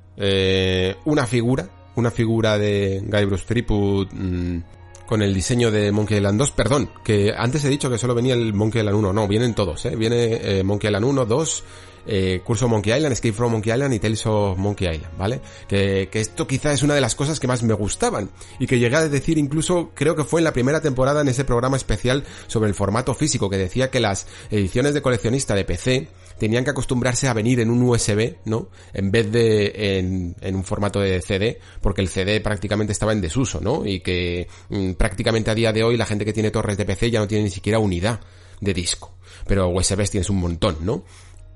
una 1.06 1.26
figura 1.26 1.70
una 1.94 2.10
figura 2.10 2.58
de 2.58 3.02
Guybrush 3.02 3.44
Threepwood 3.44 4.08
mmm, 4.12 4.60
con 5.06 5.22
el 5.22 5.34
diseño 5.34 5.70
de 5.70 5.92
Monkey 5.92 6.18
Island 6.18 6.38
2, 6.38 6.50
perdón, 6.52 6.90
que 7.04 7.32
antes 7.36 7.64
he 7.64 7.68
dicho 7.68 7.90
que 7.90 7.98
solo 7.98 8.14
venía 8.14 8.34
el 8.34 8.54
Monkey 8.54 8.80
Island 8.80 8.98
1, 8.98 9.12
no, 9.12 9.28
vienen 9.28 9.54
todos, 9.54 9.84
¿eh? 9.86 9.96
Viene 9.96 10.40
eh, 10.42 10.62
Monkey 10.64 10.88
Island 10.88 11.04
1, 11.04 11.26
2, 11.26 11.64
eh, 12.06 12.40
Curso 12.44 12.68
Monkey 12.68 12.94
Island, 12.94 13.12
Escape 13.12 13.32
from 13.32 13.52
Monkey 13.52 13.72
Island 13.72 13.94
y 13.94 13.98
Tales 13.98 14.26
of 14.26 14.58
Monkey 14.58 14.88
Island, 14.88 15.16
¿vale? 15.18 15.40
Que, 15.68 16.08
que 16.10 16.20
esto 16.20 16.46
quizá 16.46 16.72
es 16.72 16.82
una 16.82 16.94
de 16.94 17.00
las 17.00 17.14
cosas 17.14 17.40
que 17.40 17.46
más 17.46 17.62
me 17.62 17.74
gustaban 17.74 18.30
y 18.58 18.66
que 18.66 18.78
llegué 18.78 18.96
a 18.96 19.08
decir 19.08 19.38
incluso, 19.38 19.90
creo 19.94 20.16
que 20.16 20.24
fue 20.24 20.40
en 20.40 20.44
la 20.44 20.52
primera 20.52 20.80
temporada 20.80 21.20
en 21.20 21.28
ese 21.28 21.44
programa 21.44 21.76
especial 21.76 22.24
sobre 22.46 22.68
el 22.68 22.74
formato 22.74 23.14
físico, 23.14 23.48
que 23.48 23.56
decía 23.56 23.90
que 23.90 24.00
las 24.00 24.26
ediciones 24.50 24.94
de 24.94 25.02
coleccionista 25.02 25.54
de 25.54 25.64
PC 25.64 26.08
tenían 26.38 26.64
que 26.64 26.70
acostumbrarse 26.70 27.28
a 27.28 27.34
venir 27.34 27.60
en 27.60 27.70
un 27.70 27.82
USB, 27.82 28.36
¿no? 28.46 28.68
En 28.92 29.10
vez 29.10 29.30
de 29.30 29.98
en, 29.98 30.34
en 30.40 30.56
un 30.56 30.64
formato 30.64 30.98
de 30.98 31.20
CD, 31.22 31.60
porque 31.80 32.00
el 32.00 32.08
CD 32.08 32.40
prácticamente 32.40 32.92
estaba 32.92 33.12
en 33.12 33.20
desuso, 33.20 33.60
¿no? 33.60 33.86
Y 33.86 34.00
que 34.00 34.48
mm, 34.68 34.92
prácticamente 34.92 35.50
a 35.50 35.54
día 35.54 35.72
de 35.72 35.84
hoy 35.84 35.96
la 35.96 36.06
gente 36.06 36.24
que 36.24 36.32
tiene 36.32 36.50
torres 36.50 36.76
de 36.76 36.84
PC 36.84 37.10
ya 37.10 37.20
no 37.20 37.28
tiene 37.28 37.44
ni 37.44 37.50
siquiera 37.50 37.78
unidad 37.78 38.20
de 38.60 38.74
disco. 38.74 39.14
Pero 39.46 39.68
USBs 39.68 40.10
tienes 40.10 40.30
un 40.30 40.38
montón, 40.38 40.78
¿no? 40.80 41.04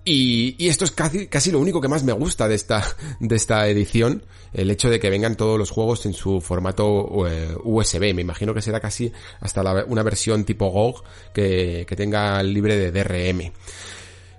Y, 0.09 0.55
y, 0.57 0.69
esto 0.69 0.85
es 0.85 0.93
casi, 0.93 1.27
casi 1.27 1.51
lo 1.51 1.59
único 1.59 1.81
que 1.81 1.89
más 1.89 2.05
me 2.05 2.13
gusta 2.13 2.47
de 2.47 2.55
esta, 2.55 2.85
de 3.19 3.35
esta 3.35 3.67
edición, 3.67 4.23
el 4.53 4.71
hecho 4.71 4.89
de 4.89 5.01
que 5.01 5.11
vengan 5.11 5.35
todos 5.35 5.59
los 5.59 5.71
juegos 5.71 6.07
en 6.07 6.15
su 6.15 6.41
formato 6.41 6.87
USB. 7.65 8.03
Eh, 8.05 8.15
me 8.15 8.23
imagino 8.23 8.55
que 8.55 8.63
será 8.63 8.79
casi 8.79 9.11
hasta 9.41 9.65
la, 9.65 9.85
una 9.85 10.05
versión 10.05 10.45
tipo 10.45 10.71
GOG 10.71 11.03
que, 11.35 11.85
que 11.89 11.97
tenga 11.97 12.41
libre 12.45 12.77
de 12.77 12.93
DRM. 12.93 13.53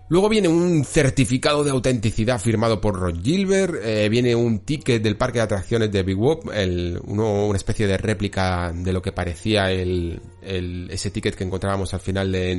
Luego 0.07 0.29
viene 0.29 0.47
un 0.47 0.85
certificado 0.85 1.65
de 1.65 1.71
autenticidad 1.71 2.39
firmado 2.39 2.79
por 2.79 2.97
Ron 2.97 3.21
Gilbert, 3.21 3.75
eh, 3.83 4.07
viene 4.07 4.35
un 4.35 4.59
ticket 4.59 5.03
del 5.03 5.17
parque 5.17 5.39
de 5.39 5.43
atracciones 5.43 5.91
de 5.91 6.03
Big 6.03 6.15
Wop, 6.15 6.49
el, 6.53 6.97
uno, 7.03 7.45
una 7.45 7.57
especie 7.57 7.87
de 7.87 7.97
réplica 7.97 8.71
de 8.73 8.93
lo 8.93 9.01
que 9.01 9.11
parecía 9.11 9.69
el, 9.69 10.21
el, 10.41 10.87
ese 10.91 11.11
ticket 11.11 11.35
que 11.35 11.43
encontrábamos 11.43 11.93
al 11.93 11.99
final 11.99 12.31
de, 12.31 12.51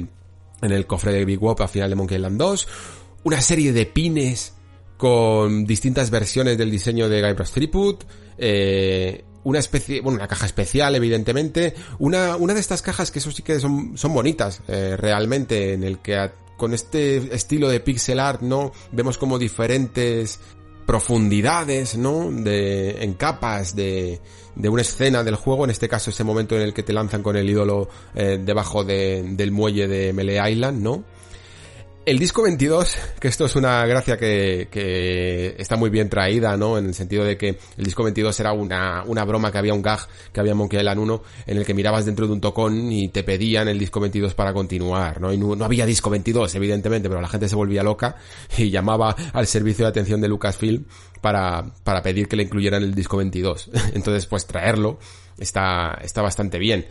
en 0.63 0.73
el 0.73 0.87
cofre 0.87 1.13
de 1.13 1.25
Big 1.25 1.39
Wop 1.39 1.61
al 1.61 1.69
final 1.69 1.89
de 1.89 1.97
Monkey 1.97 2.17
Island 2.17 2.39
2, 2.39 2.69
una 3.25 3.41
serie 3.41 3.73
de 3.73 3.87
pines 3.87 4.55
con 4.97 5.65
distintas 5.65 6.11
versiones 6.11 6.59
del 6.59 6.71
diseño 6.71 7.09
de 7.09 7.23
Guybrush 7.23 7.51
Threepwood, 7.51 7.97
eh, 8.37 9.25
una 9.45 9.61
especie, 9.61 10.01
bueno, 10.01 10.19
una 10.19 10.29
caja 10.29 10.47
especial, 10.47 10.95
evidentemente, 10.95 11.75
una, 11.99 12.37
una 12.37 12.55
de 12.55 12.61
estas 12.61 12.83
cajas 12.83 13.11
que 13.11 13.21
eso 13.21 13.31
sí 13.31 13.43
que 13.43 13.61
son, 13.61 13.97
son 13.97 14.13
bonitas, 14.13 14.61
eh, 14.69 14.97
realmente, 14.99 15.73
en 15.73 15.85
el 15.85 16.01
que 16.01 16.31
con 16.57 16.75
este 16.75 17.35
estilo 17.35 17.69
de 17.69 17.81
pixel 17.81 18.19
art, 18.19 18.43
¿no? 18.43 18.73
Vemos 18.91 19.17
como 19.17 19.39
diferentes 19.39 20.41
profundidades, 20.87 21.97
¿no? 21.97 22.31
De, 22.33 23.03
en 23.03 23.15
capas 23.15 23.77
de, 23.77 24.21
de 24.57 24.69
una 24.69 24.83
escena 24.83 25.23
del 25.23 25.37
juego, 25.37 25.65
en 25.65 25.71
este 25.71 25.89
caso 25.89 26.11
ese 26.11 26.25
momento 26.25 26.57
en 26.57 26.63
el 26.63 26.75
que 26.75 26.83
te 26.83 26.93
lanzan 26.93 27.23
con 27.23 27.37
el 27.37 27.49
ídolo 27.49 27.89
eh, 28.15 28.41
debajo 28.45 28.85
de, 28.85 29.23
del 29.23 29.53
muelle 29.53 29.87
de 29.87 30.13
Melee 30.13 30.51
Island, 30.51 30.83
¿no? 30.83 31.05
El 32.09 32.19
disco 32.19 32.43
22, 32.43 32.97
que 33.21 33.29
esto 33.29 33.45
es 33.45 33.55
una 33.55 33.85
gracia 33.85 34.17
que, 34.17 34.69
que, 34.71 35.55
está 35.59 35.77
muy 35.77 35.91
bien 35.91 36.09
traída, 36.09 36.57
¿no? 36.57 36.79
En 36.79 36.87
el 36.87 36.95
sentido 36.95 37.23
de 37.23 37.37
que 37.37 37.59
el 37.77 37.85
disco 37.85 38.03
22 38.03 38.41
era 38.41 38.55
una, 38.55 39.03
una 39.05 39.27
broma 39.27 39.53
que 39.53 39.59
había 39.59 39.75
un 39.75 39.83
gag 39.83 40.09
que 40.33 40.41
había 40.41 40.53
en 40.53 40.57
Monkey 40.57 40.79
Island 40.79 41.01
1 41.01 41.23
en 41.49 41.59
el 41.59 41.67
que 41.67 41.75
mirabas 41.75 42.07
dentro 42.07 42.27
de 42.27 42.33
un 42.33 42.41
tocón 42.41 42.91
y 42.91 43.11
te 43.11 43.25
pedían 43.25 43.69
el 43.69 43.79
disco 43.79 44.01
22 44.01 44.33
para 44.33 44.55
continuar, 44.55 45.21
¿no? 45.21 45.35
Y 45.35 45.37
no, 45.37 45.63
había 45.63 45.85
disco 45.85 46.09
22, 46.09 46.55
evidentemente, 46.55 47.11
pero 47.11 47.21
la 47.21 47.29
gente 47.29 47.47
se 47.47 47.57
volvía 47.57 47.83
loca 47.83 48.17
y 48.57 48.71
llamaba 48.71 49.15
al 49.35 49.47
servicio 49.47 49.85
de 49.85 49.91
atención 49.91 50.19
de 50.23 50.29
Lucasfilm 50.29 50.87
para, 51.21 51.75
para 51.85 52.01
pedir 52.01 52.27
que 52.27 52.37
le 52.37 52.45
incluyeran 52.45 52.83
el 52.85 52.95
disco 52.95 53.19
22. 53.19 53.71
Entonces, 53.93 54.25
pues 54.25 54.47
traerlo 54.47 54.99
está, 55.37 55.99
está 56.03 56.23
bastante 56.23 56.59
bien. 56.59 56.87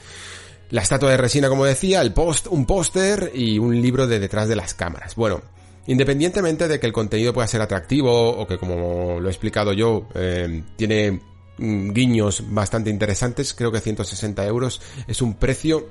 La 0.70 0.82
estatua 0.82 1.12
de 1.12 1.18
resina, 1.18 1.50
como 1.50 1.66
decía, 1.66 2.02
el 2.02 2.14
post, 2.14 2.48
un 2.48 2.66
póster 2.66 3.32
y 3.34 3.58
un 3.58 3.82
libro 3.82 4.08
de 4.08 4.20
detrás 4.20 4.50
de 4.50 4.56
las 4.56 4.74
cámaras. 4.74 5.16
Bueno, 5.16 5.42
independientemente 5.88 6.68
de 6.68 6.80
que 6.80 6.88
el 6.88 6.94
contenido 6.94 7.34
pueda 7.34 7.48
ser 7.48 7.62
atractivo 7.62 8.32
o 8.32 8.46
que, 8.46 8.58
como 8.58 9.20
lo 9.20 9.28
he 9.28 9.32
explicado 9.32 9.74
yo, 9.74 10.08
eh, 10.14 10.64
tiene 10.76 11.22
mm, 11.58 11.92
guiños 11.92 12.44
bastante 12.50 12.90
interesantes, 12.90 13.54
creo 13.54 13.72
que 13.72 13.80
160 13.80 14.46
euros 14.46 14.82
es 15.08 15.22
un 15.22 15.36
precio 15.36 15.88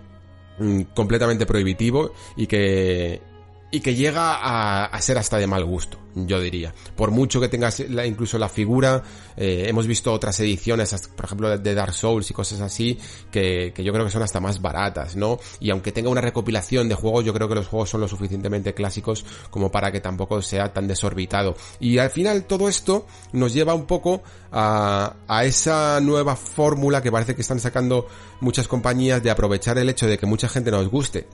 mm, 0.59 0.83
completamente 0.95 1.47
prohibitivo 1.47 2.13
y 2.37 2.47
que 2.47 3.23
y 3.71 3.81
que 3.81 3.95
llega 3.95 4.87
a, 4.87 5.01
ser 5.01 5.19
hasta 5.19 5.39
de 5.39 5.47
mal 5.47 5.65
gusto, 5.65 5.99
yo 6.15 6.41
diría. 6.41 6.73
Por 6.95 7.11
mucho 7.11 7.41
que 7.41 7.49
tengas 7.49 7.81
incluso 7.81 8.39
la 8.39 8.49
figura, 8.49 9.03
eh, 9.37 9.65
hemos 9.67 9.87
visto 9.87 10.13
otras 10.13 10.39
ediciones, 10.41 10.95
por 11.17 11.25
ejemplo 11.25 11.59
de 11.59 11.75
Dark 11.75 11.93
Souls 11.93 12.31
y 12.31 12.35
cosas 12.35 12.61
así, 12.61 12.99
que, 13.31 13.73
que, 13.75 13.83
yo 13.83 13.93
creo 13.93 14.05
que 14.05 14.11
son 14.11 14.23
hasta 14.23 14.41
más 14.41 14.63
baratas, 14.63 15.17
¿no? 15.17 15.39
Y 15.59 15.71
aunque 15.71 15.91
tenga 15.91 16.09
una 16.11 16.21
recopilación 16.21 16.89
de 16.89 16.95
juegos, 16.95 17.25
yo 17.25 17.35
creo 17.35 17.49
que 17.49 17.57
los 17.57 17.67
juegos 17.67 17.91
son 17.91 18.01
lo 18.01 18.09
suficientemente 18.09 18.73
clásicos 18.73 19.25
como 19.51 19.71
para 19.71 19.91
que 19.91 20.01
tampoco 20.01 20.41
sea 20.43 20.73
tan 20.73 20.87
desorbitado. 20.87 21.57
Y 21.81 21.99
al 21.99 22.11
final 22.11 22.45
todo 22.45 22.69
esto 22.69 23.07
nos 23.33 23.53
lleva 23.53 23.75
un 23.75 23.87
poco 23.87 24.23
a, 24.53 25.17
a 25.27 25.45
esa 25.45 26.01
nueva 26.01 26.37
fórmula 26.37 27.03
que 27.03 27.11
parece 27.11 27.35
que 27.35 27.43
están 27.43 27.59
sacando 27.59 28.07
muchas 28.41 28.69
compañías 28.69 29.23
de 29.23 29.31
aprovechar 29.31 29.77
el 29.79 29.89
hecho 29.89 30.07
de 30.07 30.19
que 30.19 30.27
mucha 30.27 30.49
gente 30.49 30.71
nos 30.71 30.89
guste 30.89 31.27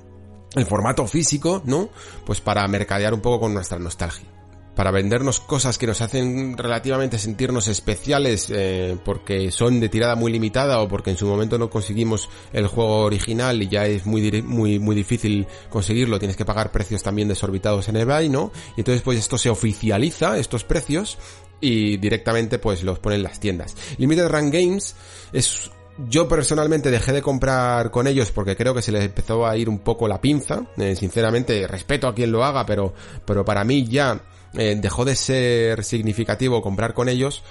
el 0.55 0.67
formato 0.67 1.07
físico, 1.07 1.63
¿no? 1.65 1.91
Pues 2.25 2.41
para 2.41 2.67
mercadear 2.69 3.15
un 3.15 3.21
poco 3.21 3.41
con 3.41 3.55
nuestra 3.55 3.79
nostalgia. 3.79 4.29
Para 4.75 4.91
vendernos 4.91 5.39
cosas 5.39 5.77
que 5.77 5.87
nos 5.87 6.01
hacen 6.01 6.57
relativamente 6.57 7.19
sentirnos 7.19 7.69
especiales 7.69 8.49
eh, 8.51 8.97
porque 9.05 9.51
son 9.51 9.81
de 9.81 9.91
tirada 9.91 10.15
muy 10.15 10.33
limitada 10.33 10.81
o 10.81 10.89
porque 10.89 11.11
en 11.11 11.19
su 11.19 11.27
momento 11.27 11.59
no 11.59 11.69
conseguimos 11.69 12.31
el 12.55 12.67
juego 12.69 13.01
original 13.01 13.63
y 13.63 13.69
ya 13.69 13.85
es 13.85 14.07
muy 14.07 14.41
muy 14.41 14.79
muy 14.79 14.97
difícil 14.97 15.47
conseguirlo, 15.69 16.19
tienes 16.19 16.39
que 16.39 16.47
pagar 16.47 16.73
precios 16.73 17.03
también 17.03 17.29
desorbitados 17.29 17.89
en 17.89 17.99
eBay, 17.99 18.31
¿no? 18.31 18.51
Y 18.75 18.81
entonces 18.81 19.03
pues 19.03 19.19
esto 19.19 19.37
se 19.37 19.51
oficializa, 19.51 20.39
estos 20.39 20.65
precios, 20.65 21.19
y 21.63 21.97
directamente 21.97 22.59
pues 22.59 22.83
los 22.83 22.99
ponen 22.99 23.23
las 23.23 23.41
tiendas. 23.41 23.75
Limited 23.97 24.29
Run 24.29 24.51
Games 24.51 24.97
es 25.33 25.71
yo 26.09 26.29
personalmente 26.29 26.91
dejé 26.91 27.13
de 27.13 27.23
comprar 27.23 27.91
con 27.91 28.07
ellos 28.07 28.31
porque 28.33 28.57
creo 28.57 28.75
que 28.75 28.83
se 28.83 28.93
les 28.93 29.05
empezó 29.05 29.47
a 29.47 29.57
ir 29.57 29.69
un 29.69 29.81
poco 29.81 30.09
la 30.09 30.21
pinza. 30.21 30.67
Eh, 30.77 30.97
sinceramente, 30.97 31.67
respeto 31.67 32.09
a 32.09 32.15
quien 32.15 32.33
lo 32.33 32.45
haga, 32.45 32.65
pero, 32.67 32.95
pero 33.25 33.45
para 33.45 33.65
mí 33.65 33.87
ya 33.87 34.21
eh, 34.55 34.77
dejó 34.81 35.05
de 35.05 35.17
ser 35.17 35.85
significativo 35.85 36.63
comprar 36.63 36.95
con 36.95 37.09
ellos. 37.09 37.43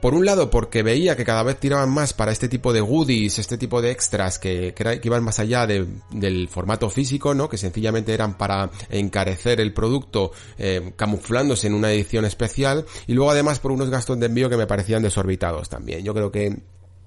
Por 0.00 0.14
un 0.14 0.24
lado, 0.24 0.48
porque 0.48 0.82
veía 0.82 1.14
que 1.14 1.26
cada 1.26 1.42
vez 1.42 1.60
tiraban 1.60 1.90
más 1.90 2.14
para 2.14 2.32
este 2.32 2.48
tipo 2.48 2.72
de 2.72 2.80
goodies, 2.80 3.38
este 3.38 3.58
tipo 3.58 3.82
de 3.82 3.90
extras 3.90 4.38
que, 4.38 4.72
que, 4.72 5.00
iban 5.04 5.22
más 5.22 5.38
allá 5.40 5.66
del 5.66 6.48
formato 6.48 6.88
físico, 6.88 7.34
¿no? 7.34 7.50
Que 7.50 7.58
sencillamente 7.58 8.14
eran 8.14 8.38
para 8.38 8.70
encarecer 8.88 9.60
el 9.60 9.74
producto 9.74 10.32
eh, 10.56 10.94
camuflándose 10.96 11.66
en 11.66 11.74
una 11.74 11.92
edición 11.92 12.24
especial. 12.24 12.86
Y 13.06 13.12
luego 13.12 13.30
además 13.30 13.60
por 13.60 13.72
unos 13.72 13.90
gastos 13.90 14.18
de 14.18 14.26
envío 14.26 14.48
que 14.48 14.56
me 14.56 14.66
parecían 14.66 15.02
desorbitados 15.02 15.68
también. 15.68 16.02
Yo 16.02 16.14
creo 16.14 16.32
que 16.32 16.62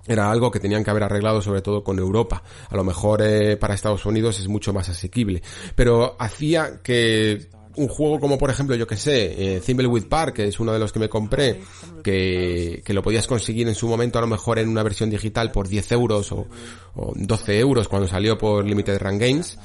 era 0.08 0.30
algo 0.30 0.52
que 0.52 0.60
tenían 0.60 0.84
que 0.84 0.90
haber 0.90 1.04
arreglado 1.04 1.42
sobre 1.42 1.62
todo 1.62 1.84
con 1.84 2.00
Europa. 2.00 2.44
A 2.70 2.76
lo 2.76 2.84
mejor 2.84 3.22
eh, 3.22 3.58
para 3.58 3.74
Estados 3.74 4.06
Unidos 4.06 4.40
es 4.40 4.48
mucho 4.48 4.74
más 4.74 4.90
asequible. 4.90 5.42
Pero 5.76 6.16
hacía 6.20 6.82
que 6.82 7.50
un 7.76 7.88
juego 7.88 8.20
como 8.20 8.38
por 8.38 8.50
ejemplo, 8.50 8.76
yo 8.76 8.86
que 8.86 8.98
sé, 8.98 9.56
eh, 9.56 9.62
Thimbleweed 9.62 10.06
Park, 10.06 10.36
que 10.36 10.48
es 10.48 10.60
uno 10.60 10.74
de 10.74 10.80
los 10.80 10.92
que 10.92 11.00
me 11.00 11.10
compré, 11.10 11.62
que, 12.04 12.82
que 12.86 12.94
lo 12.94 13.02
podías 13.02 13.28
conseguir 13.28 13.68
en 13.68 13.76
su 13.76 13.88
momento 13.88 14.20
a 14.20 14.22
lo 14.22 14.28
mejor 14.28 14.60
en 14.60 14.70
una 14.70 14.84
versión 14.84 15.10
digital 15.10 15.52
por 15.52 15.68
10 15.68 15.92
euros 15.94 16.32
o, 16.32 16.48
o 16.96 17.14
12 17.16 17.60
euros 17.60 17.88
cuando 17.88 18.08
salió 18.08 18.38
por 18.38 18.66
Limited 18.66 19.00
Run 19.00 19.18
Games, 19.18 19.58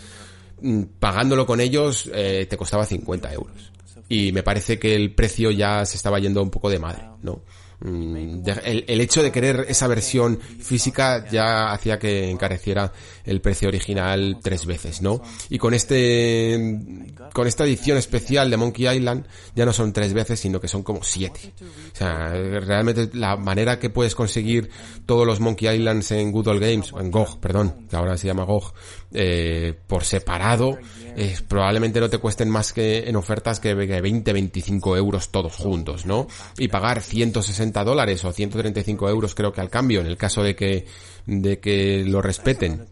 mm, 0.63 0.83
pagándolo 0.99 1.47
con 1.47 1.61
ellos 1.61 2.11
eh, 2.15 2.47
te 2.49 2.57
costaba 2.57 2.87
50 2.87 3.33
euros. 3.33 3.73
Y 4.09 4.33
me 4.33 4.43
parece 4.43 4.79
que 4.79 4.95
el 4.95 5.15
precio 5.15 5.51
ya 5.51 5.85
se 5.85 5.97
estaba 5.97 6.19
yendo 6.19 6.43
un 6.43 6.51
poco 6.51 6.71
de 6.71 6.79
madre, 6.79 7.05
¿no? 7.23 7.43
Mm, 7.81 8.41
el, 8.65 9.01
hecho 9.01 9.23
de 9.23 9.31
querer 9.31 9.67
esa 9.69 9.87
versión 9.87 10.41
física 10.41 11.25
ya 11.31 11.71
hacía 11.71 11.97
que 11.97 12.29
encareciera 12.29 12.93
el 13.25 13.41
precio 13.41 13.69
original 13.69 14.39
tres 14.43 14.67
veces, 14.67 15.01
¿no? 15.01 15.23
Y 15.49 15.59
con 15.59 15.75
este, 15.75 16.59
con 17.33 17.47
esta 17.47 17.65
edición 17.65 17.97
especial 17.97 18.51
de 18.51 18.57
Monkey 18.57 18.89
Island 18.89 19.27
ya 19.55 19.65
no 19.65 19.73
son 19.73 19.93
tres 19.93 20.13
veces, 20.13 20.41
sino 20.41 20.61
que 20.61 20.67
son 20.67 20.83
como 20.83 21.05
siete. 21.05 21.53
O 21.93 21.97
sea, 21.97 22.31
realmente 22.31 23.11
la 23.13 23.37
manera 23.37 23.79
que 23.79 23.91
puedes 23.91 24.17
conseguir 24.17 24.71
todos 25.07 25.25
los 25.25 25.39
Monkey 25.39 25.73
Islands 25.73 26.11
en 26.11 26.33
Good 26.33 26.49
Old 26.49 26.61
Games, 26.61 26.93
en 26.99 27.13
GOG, 27.13 27.39
perdón, 27.39 27.87
que 27.89 27.95
ahora 27.95 28.17
se 28.17 28.27
llama 28.27 28.43
GOG, 28.43 28.75
eh, 29.13 29.75
por 29.87 30.05
separado, 30.05 30.79
eh, 31.17 31.37
probablemente 31.49 31.99
no 32.01 32.11
te 32.11 32.19
cuesten 32.19 32.51
más 32.51 32.73
que 32.73 33.09
en 33.09 33.17
ofertas 33.17 33.59
que 33.59 33.75
20, 33.75 34.33
25 34.33 34.97
euros 34.97 35.31
todos 35.31 35.55
juntos, 35.55 36.05
¿no? 36.05 36.27
Y 36.59 36.69
pagar 36.69 37.01
160 37.01 37.85
dólares 37.85 38.25
o 38.25 38.33
135 38.33 39.09
euros 39.09 39.35
creo 39.35 39.53
que 39.53 39.61
al 39.61 39.71
cambio, 39.71 40.01
en 40.01 40.07
el 40.07 40.17
caso 40.17 40.43
de 40.43 40.55
que, 40.55 40.87
de 41.27 41.59
que 41.59 42.05
lo 42.05 42.21
respeten, 42.21 42.87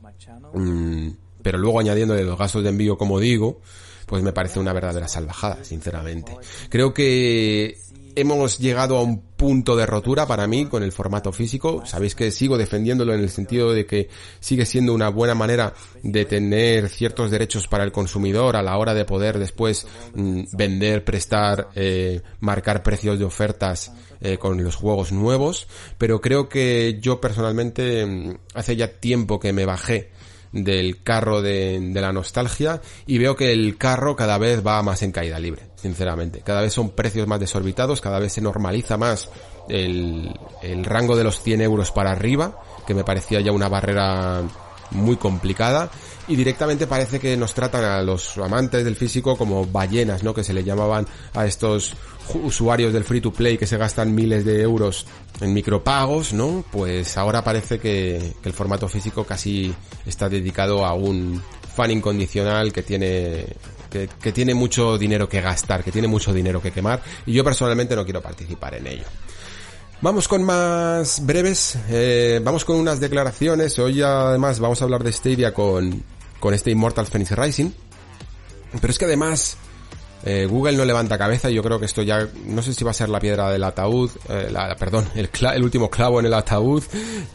mm, 0.55 1.09
pero 1.43 1.59
luego 1.59 1.81
añadiendo 1.81 2.15
los 2.15 2.39
gastos 2.39 2.63
de 2.63 2.71
envío 2.71 2.97
como 2.97 3.21
digo, 3.21 3.61
pues 4.07 4.23
me 4.23 4.33
parece 4.33 4.59
una 4.59 4.73
verdadera 4.73 5.09
salvajada, 5.09 5.65
sinceramente. 5.65 6.37
Creo 6.71 6.95
que 6.95 7.77
hemos 8.17 8.59
llegado 8.59 8.97
a 8.97 9.03
un 9.03 9.21
punto 9.21 9.77
de 9.77 9.87
rotura 9.87 10.27
para 10.27 10.47
mí 10.47 10.67
con 10.67 10.83
el 10.83 10.91
formato 10.91 11.31
físico. 11.33 11.85
Sabéis 11.85 12.15
que 12.15 12.31
sigo 12.31 12.57
defendiéndolo 12.57 13.15
en 13.15 13.21
el 13.21 13.29
sentido 13.29 13.73
de 13.73 13.87
que 13.87 14.09
sigue 14.41 14.65
siendo 14.65 14.95
una 14.95 15.11
buena 15.11 15.35
manera 15.35 15.75
de 16.03 16.25
tener 16.25 16.89
ciertos 16.89 17.31
derechos 17.31 17.69
para 17.69 17.85
el 17.85 17.93
consumidor 17.93 18.57
a 18.57 18.63
la 18.63 18.77
hora 18.79 18.95
de 18.95 19.05
poder 19.05 19.39
después 19.39 19.87
mm, 20.15 20.45
vender, 20.53 21.05
prestar, 21.05 21.69
eh, 21.75 22.23
marcar 22.41 22.83
precios 22.83 23.19
de 23.19 23.27
ofertas 23.27 23.93
eh, 24.23 24.39
con 24.39 24.63
los 24.65 24.77
juegos 24.77 25.13
nuevos. 25.13 25.69
Pero 25.99 26.21
creo 26.21 26.49
que 26.49 26.99
yo 27.01 27.21
personalmente 27.21 28.07
mm, 28.07 28.39
hace 28.55 28.77
ya 28.77 28.89
tiempo 28.89 29.39
que 29.39 29.53
me 29.53 29.67
bajé 29.67 30.11
del 30.53 31.03
carro 31.03 31.43
de, 31.43 31.79
de, 31.81 32.01
la 32.01 32.13
nostalgia 32.13 32.81
y 33.07 33.19
veo 33.19 33.37
que 33.37 33.53
el 33.53 33.77
carro 33.77 34.17
cada 34.17 34.39
vez 34.39 34.67
va 34.67 34.83
más 34.83 35.03
en 35.03 35.13
caída 35.13 35.39
libre, 35.39 35.65
sinceramente. 35.87 36.41
Cada 36.41 36.61
vez 36.61 36.73
son 36.73 36.91
precios 36.91 37.27
más 37.27 37.41
desorbitados, 37.41 38.01
cada 38.01 38.19
vez 38.19 38.33
se 38.33 38.41
normaliza 38.41 38.97
más 38.97 39.31
el, 39.69 40.35
el 40.63 40.85
rango 40.85 41.17
de 41.17 41.25
los 41.25 41.41
100 41.41 41.61
euros 41.63 41.93
para 41.93 42.11
arriba, 42.11 42.61
que 42.87 42.95
me 42.95 43.05
parecía 43.05 43.41
ya 43.41 43.53
una 43.53 43.69
barrera 43.69 44.43
muy 44.91 45.17
complicada 45.17 45.91
y 46.29 46.37
directamente 46.37 46.87
parece 46.87 47.21
que 47.21 47.37
nos 47.37 47.55
tratan 47.55 47.85
a 47.85 48.03
los 48.03 48.37
amantes 48.39 48.85
del 48.85 48.97
físico 48.97 49.37
como 49.37 49.67
ballenas, 49.67 50.23
¿no? 50.23 50.35
Que 50.35 50.45
se 50.45 50.53
le 50.53 50.65
llamaban 50.65 51.07
a 51.35 51.47
estos 51.47 51.95
usuarios 52.35 52.93
del 52.93 53.05
free 53.05 53.21
to 53.21 53.33
play 53.33 53.57
que 53.57 53.67
se 53.67 53.77
gastan 53.77 54.15
miles 54.15 54.45
de 54.45 54.63
euros 54.63 55.07
en 55.41 55.53
micropagos, 55.53 56.33
¿no? 56.33 56.65
Pues 56.71 57.17
ahora 57.17 57.45
parece 57.45 57.79
que, 57.79 58.35
el 58.43 58.53
formato 58.53 58.89
físico 58.89 59.25
casi 59.25 59.75
está 60.05 60.29
dedicado 60.29 60.85
a 60.85 60.95
un 60.95 61.43
fan 61.75 61.91
incondicional 61.91 62.73
que 62.73 62.83
tiene 62.83 63.47
que, 63.91 64.09
que, 64.21 64.33
tiene 64.33 64.55
mucho 64.55 64.99
dinero 64.99 65.29
que 65.29 65.41
gastar, 65.41 65.83
que 65.83 65.93
tiene 65.93 66.09
mucho 66.09 66.33
dinero 66.33 66.61
que 66.61 66.71
quemar 66.71 67.03
y 67.27 67.33
yo 67.33 67.45
personalmente 67.45 67.97
no 67.97 68.05
quiero 68.05 68.21
participar 68.21 68.75
en 68.75 68.87
ello. 68.87 69.05
Vamos 70.03 70.29
con 70.29 70.45
más 70.45 71.25
breves, 71.25 71.79
eh, 71.89 72.41
vamos 72.45 72.67
con 72.67 72.77
unas 72.77 73.01
declaraciones, 73.01 73.79
hoy 73.79 74.03
además 74.03 74.61
vamos 74.61 74.81
a 74.83 74.85
hablar 74.85 75.03
de 75.03 75.11
Stadia 75.11 75.55
con, 75.55 76.03
con 76.39 76.53
este 76.53 76.71
Immortal 76.71 77.07
Phoenix 77.07 77.31
Rising, 77.31 77.71
pero 78.79 78.91
es 78.91 78.99
que 78.99 79.07
además 79.07 79.57
Eh, 80.25 80.47
Google 80.47 80.77
no 80.77 80.85
levanta 80.85 81.19
cabeza 81.19 81.51
yo 81.51 81.63
creo 81.63 81.79
que 81.79 81.87
esto 81.87 82.03
ya, 82.03 82.29
no 82.47 82.63
sé 82.63 82.73
si 82.73 82.85
va 82.85 82.91
a 82.91 82.95
ser 82.95 83.09
la 83.09 83.21
piedra 83.21 83.51
del 83.51 83.63
ataúd, 83.63 84.11
eh, 84.29 84.49
la, 84.51 84.75
perdón, 84.77 85.07
el, 85.15 85.31
el, 85.55 85.63
último 85.63 85.89
clavo 85.91 86.21
en 86.21 86.27
el 86.27 86.35
ataúd, 86.35 86.83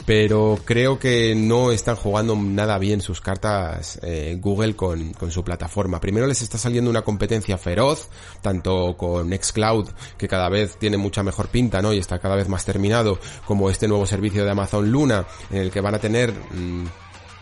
pero 0.05 0.59
creo 0.65 0.99
que 0.99 1.33
no 1.35 1.71
están 1.71 1.95
jugando 1.95 2.35
nada 2.35 2.77
bien 2.77 3.01
sus 3.01 3.21
cartas 3.21 3.99
eh, 4.01 4.37
Google 4.41 4.75
con, 4.75 5.13
con 5.13 5.31
su 5.31 5.43
plataforma. 5.43 5.99
Primero 5.99 6.27
les 6.27 6.41
está 6.41 6.57
saliendo 6.57 6.89
una 6.89 7.03
competencia 7.03 7.57
feroz, 7.57 8.09
tanto 8.41 8.95
con 8.97 9.29
Nextcloud, 9.29 9.87
que 10.17 10.27
cada 10.27 10.49
vez 10.49 10.77
tiene 10.77 10.97
mucha 10.97 11.23
mejor 11.23 11.47
pinta, 11.47 11.81
¿no? 11.81 11.93
Y 11.93 11.99
está 11.99 12.19
cada 12.19 12.35
vez 12.35 12.49
más 12.49 12.65
terminado, 12.65 13.19
como 13.45 13.69
este 13.69 13.87
nuevo 13.87 14.05
servicio 14.05 14.43
de 14.43 14.51
Amazon 14.51 14.91
Luna, 14.91 15.25
en 15.49 15.57
el 15.59 15.71
que 15.71 15.81
van 15.81 15.95
a 15.95 15.99
tener... 15.99 16.33
Mm, 16.33 16.85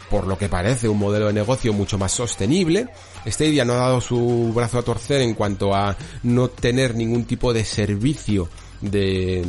por 0.10 0.28
lo 0.28 0.38
que 0.38 0.50
parece 0.50 0.89
un 0.89 1.00
modelo 1.00 1.28
de 1.28 1.34
negocio 1.34 1.74
mucho 1.74 1.98
más 1.98 2.12
sostenible. 2.12 2.88
Stadia 3.25 3.66
no 3.66 3.74
ha 3.74 3.78
dado 3.78 4.01
su 4.01 4.51
brazo 4.54 4.80
a 4.80 4.84
torcer 4.84 5.22
en 5.22 5.34
cuanto 5.34 5.75
a 5.75 5.96
no 6.24 6.50
tener 6.50 6.96
ningún 6.96 7.25
tipo 7.25 7.54
de 7.54 7.63
servicio 7.63 8.50
de 8.82 9.46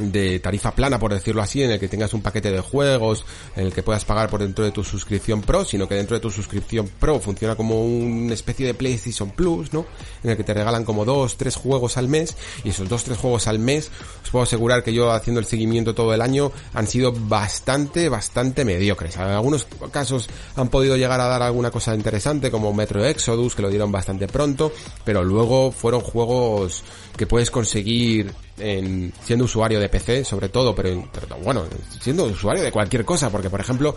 de 0.00 0.40
tarifa 0.40 0.74
plana, 0.74 0.98
por 0.98 1.12
decirlo 1.12 1.42
así, 1.42 1.62
en 1.62 1.70
el 1.70 1.80
que 1.80 1.88
tengas 1.88 2.14
un 2.14 2.22
paquete 2.22 2.50
de 2.50 2.60
juegos, 2.60 3.24
en 3.56 3.66
el 3.66 3.72
que 3.72 3.82
puedas 3.82 4.04
pagar 4.04 4.30
por 4.30 4.40
dentro 4.40 4.64
de 4.64 4.70
tu 4.70 4.82
suscripción 4.82 5.42
Pro, 5.42 5.64
sino 5.64 5.86
que 5.86 5.94
dentro 5.94 6.16
de 6.16 6.20
tu 6.20 6.30
suscripción 6.30 6.88
Pro 6.98 7.20
funciona 7.20 7.56
como 7.56 7.84
una 7.84 8.34
especie 8.34 8.66
de 8.66 8.74
PlayStation 8.74 9.30
Plus, 9.30 9.72
¿no? 9.72 9.86
En 10.22 10.30
el 10.30 10.36
que 10.36 10.44
te 10.44 10.54
regalan 10.54 10.84
como 10.84 11.04
dos, 11.04 11.36
tres 11.36 11.56
juegos 11.56 11.96
al 11.96 12.08
mes, 12.08 12.36
y 12.64 12.70
esos 12.70 12.88
dos, 12.88 13.04
tres 13.04 13.18
juegos 13.18 13.46
al 13.46 13.58
mes, 13.58 13.90
os 14.22 14.30
puedo 14.30 14.42
asegurar 14.42 14.82
que 14.82 14.92
yo 14.92 15.10
haciendo 15.10 15.40
el 15.40 15.46
seguimiento 15.46 15.94
todo 15.94 16.14
el 16.14 16.22
año 16.22 16.52
han 16.74 16.86
sido 16.86 17.12
bastante, 17.12 18.08
bastante 18.08 18.64
mediocres. 18.64 19.16
En 19.16 19.22
algunos 19.22 19.66
casos 19.90 20.28
han 20.56 20.68
podido 20.68 20.96
llegar 20.96 21.20
a 21.20 21.26
dar 21.26 21.42
alguna 21.42 21.70
cosa 21.70 21.94
interesante, 21.94 22.50
como 22.50 22.72
Metro 22.72 23.04
Exodus, 23.04 23.54
que 23.54 23.62
lo 23.62 23.68
dieron 23.68 23.92
bastante 23.92 24.26
pronto, 24.28 24.72
pero 25.04 25.22
luego 25.24 25.72
fueron 25.72 26.00
juegos 26.00 26.82
que 27.16 27.26
puedes 27.26 27.50
conseguir 27.50 28.32
en, 28.60 29.12
siendo 29.22 29.44
usuario 29.44 29.80
de 29.80 29.88
PC, 29.88 30.24
sobre 30.24 30.48
todo, 30.48 30.74
pero, 30.74 31.08
bueno, 31.42 31.64
siendo 32.00 32.24
usuario 32.24 32.62
de 32.62 32.72
cualquier 32.72 33.04
cosa, 33.04 33.30
porque 33.30 33.50
por 33.50 33.60
ejemplo, 33.60 33.94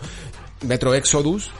Metro 0.62 0.94
Exodus 0.94 1.50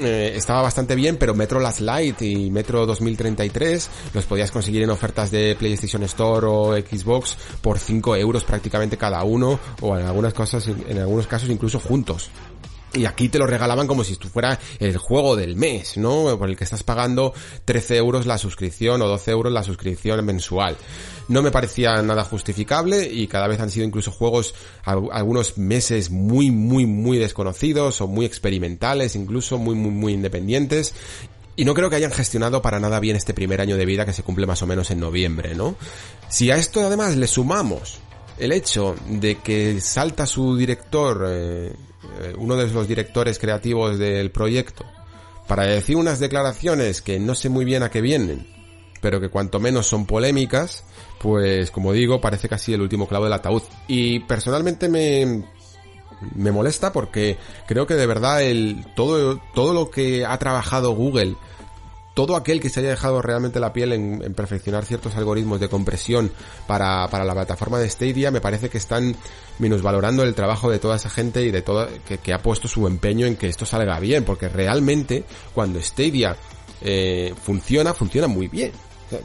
eh, 0.00 0.32
estaba 0.36 0.62
bastante 0.62 0.94
bien, 0.94 1.16
pero 1.16 1.34
Metro 1.34 1.58
Last 1.58 1.80
Light 1.80 2.22
y 2.22 2.50
Metro 2.50 2.86
2033 2.86 3.90
los 4.14 4.26
podías 4.26 4.50
conseguir 4.50 4.82
en 4.82 4.90
ofertas 4.90 5.30
de 5.30 5.56
PlayStation 5.58 6.02
Store 6.04 6.46
o 6.46 6.76
Xbox 6.76 7.36
por 7.60 7.78
5 7.78 8.14
euros 8.16 8.44
prácticamente 8.44 8.96
cada 8.96 9.24
uno, 9.24 9.58
o 9.80 9.98
en 9.98 10.06
algunas 10.06 10.34
cosas, 10.34 10.68
en 10.68 10.98
algunos 10.98 11.26
casos 11.26 11.48
incluso 11.50 11.80
juntos. 11.80 12.30
Y 12.94 13.04
aquí 13.04 13.28
te 13.28 13.38
lo 13.38 13.46
regalaban 13.46 13.86
como 13.86 14.02
si 14.02 14.12
esto 14.12 14.28
fuera 14.28 14.58
el 14.78 14.96
juego 14.96 15.36
del 15.36 15.56
mes, 15.56 15.98
¿no? 15.98 16.38
Por 16.38 16.48
el 16.48 16.56
que 16.56 16.64
estás 16.64 16.82
pagando 16.82 17.34
13 17.64 17.96
euros 17.96 18.26
la 18.26 18.38
suscripción 18.38 19.02
o 19.02 19.08
12 19.08 19.30
euros 19.30 19.52
la 19.52 19.62
suscripción 19.62 20.24
mensual. 20.24 20.76
No 21.28 21.42
me 21.42 21.50
parecía 21.50 22.00
nada 22.00 22.24
justificable 22.24 23.06
y 23.06 23.26
cada 23.26 23.46
vez 23.46 23.60
han 23.60 23.70
sido 23.70 23.84
incluso 23.84 24.10
juegos 24.10 24.54
algunos 24.84 25.58
meses 25.58 26.10
muy, 26.10 26.50
muy, 26.50 26.86
muy 26.86 27.18
desconocidos 27.18 28.00
o 28.00 28.06
muy 28.06 28.24
experimentales, 28.24 29.14
incluso 29.14 29.58
muy, 29.58 29.74
muy, 29.74 29.90
muy 29.90 30.12
independientes. 30.14 30.94
Y 31.56 31.64
no 31.64 31.74
creo 31.74 31.90
que 31.90 31.96
hayan 31.96 32.12
gestionado 32.12 32.62
para 32.62 32.80
nada 32.80 33.00
bien 33.00 33.16
este 33.16 33.34
primer 33.34 33.60
año 33.60 33.76
de 33.76 33.84
vida 33.84 34.06
que 34.06 34.12
se 34.12 34.22
cumple 34.22 34.46
más 34.46 34.62
o 34.62 34.66
menos 34.66 34.90
en 34.90 35.00
noviembre, 35.00 35.54
¿no? 35.54 35.76
Si 36.30 36.50
a 36.50 36.56
esto 36.56 36.86
además 36.86 37.16
le 37.16 37.26
sumamos 37.26 37.98
el 38.38 38.52
hecho 38.52 38.94
de 39.08 39.38
que 39.38 39.80
salta 39.80 40.24
su 40.24 40.56
director, 40.56 41.26
eh, 41.28 41.72
uno 42.36 42.56
de 42.56 42.68
los 42.68 42.88
directores 42.88 43.38
creativos 43.38 43.98
del 43.98 44.30
proyecto, 44.30 44.84
para 45.46 45.64
decir 45.64 45.96
unas 45.96 46.20
declaraciones 46.20 47.00
que 47.00 47.18
no 47.18 47.34
sé 47.34 47.48
muy 47.48 47.64
bien 47.64 47.82
a 47.82 47.90
qué 47.90 48.00
vienen, 48.00 48.46
pero 49.00 49.20
que 49.20 49.28
cuanto 49.28 49.60
menos 49.60 49.86
son 49.86 50.06
polémicas, 50.06 50.84
pues 51.20 51.70
como 51.70 51.92
digo, 51.92 52.20
parece 52.20 52.48
casi 52.48 52.72
el 52.72 52.82
último 52.82 53.08
clavo 53.08 53.24
del 53.24 53.32
ataúd. 53.32 53.62
Y 53.86 54.20
personalmente 54.20 54.88
me, 54.88 55.44
me 56.34 56.52
molesta 56.52 56.92
porque 56.92 57.38
creo 57.66 57.86
que 57.86 57.94
de 57.94 58.06
verdad 58.06 58.42
el, 58.42 58.84
todo, 58.94 59.40
todo 59.54 59.72
lo 59.72 59.90
que 59.90 60.24
ha 60.24 60.38
trabajado 60.38 60.92
Google 60.92 61.36
todo 62.18 62.34
aquel 62.34 62.58
que 62.60 62.68
se 62.68 62.80
haya 62.80 62.88
dejado 62.88 63.22
realmente 63.22 63.60
la 63.60 63.72
piel 63.72 63.92
en, 63.92 64.34
perfeccionar 64.34 64.84
ciertos 64.84 65.14
algoritmos 65.14 65.60
de 65.60 65.68
compresión 65.68 66.32
para, 66.66 67.06
para, 67.06 67.24
la 67.24 67.32
plataforma 67.32 67.78
de 67.78 67.88
Stadia, 67.88 68.32
me 68.32 68.40
parece 68.40 68.68
que 68.68 68.78
están 68.78 69.14
minusvalorando 69.60 70.24
el 70.24 70.34
trabajo 70.34 70.68
de 70.68 70.80
toda 70.80 70.96
esa 70.96 71.10
gente 71.10 71.44
y 71.44 71.52
de 71.52 71.62
toda, 71.62 71.86
que, 72.24 72.32
ha 72.32 72.42
puesto 72.42 72.66
su 72.66 72.88
empeño 72.88 73.24
en 73.24 73.36
que 73.36 73.46
esto 73.46 73.64
salga 73.64 74.00
bien, 74.00 74.24
porque 74.24 74.48
realmente 74.48 75.22
cuando 75.54 75.80
Stadia 75.80 76.36
eh, 76.80 77.32
funciona, 77.40 77.94
funciona 77.94 78.26
muy 78.26 78.48
bien. 78.48 78.72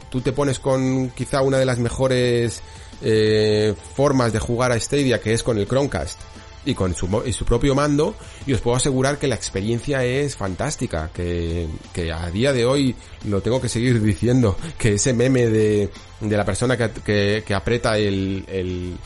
tú 0.08 0.20
te 0.20 0.30
pones 0.30 0.60
con 0.60 1.08
quizá 1.08 1.42
una 1.42 1.58
de 1.58 1.66
las 1.66 1.80
mejores 1.80 2.62
eh, 3.02 3.74
formas 3.96 4.32
de 4.32 4.38
jugar 4.38 4.70
a 4.70 4.78
Stadia, 4.78 5.20
que 5.20 5.32
es 5.32 5.42
con 5.42 5.58
el 5.58 5.66
Chromecast 5.66 6.20
y 6.64 6.74
con 6.74 6.94
su, 6.94 7.22
y 7.26 7.32
su 7.32 7.44
propio 7.44 7.74
mando 7.74 8.14
y 8.46 8.52
os 8.52 8.60
puedo 8.60 8.76
asegurar 8.76 9.18
que 9.18 9.28
la 9.28 9.34
experiencia 9.34 10.04
es 10.04 10.36
fantástica, 10.36 11.10
que, 11.12 11.68
que 11.92 12.12
a 12.12 12.30
día 12.30 12.52
de 12.52 12.64
hoy 12.64 12.94
lo 13.24 13.40
tengo 13.40 13.60
que 13.60 13.68
seguir 13.68 14.00
diciendo, 14.02 14.56
que 14.78 14.94
ese 14.94 15.12
meme 15.12 15.46
de, 15.46 15.90
de 16.20 16.36
la 16.36 16.44
persona 16.44 16.76
que, 16.76 17.42
que, 17.46 17.54
aprieta 17.54 17.98
el, 17.98 18.44
el, 18.48 18.96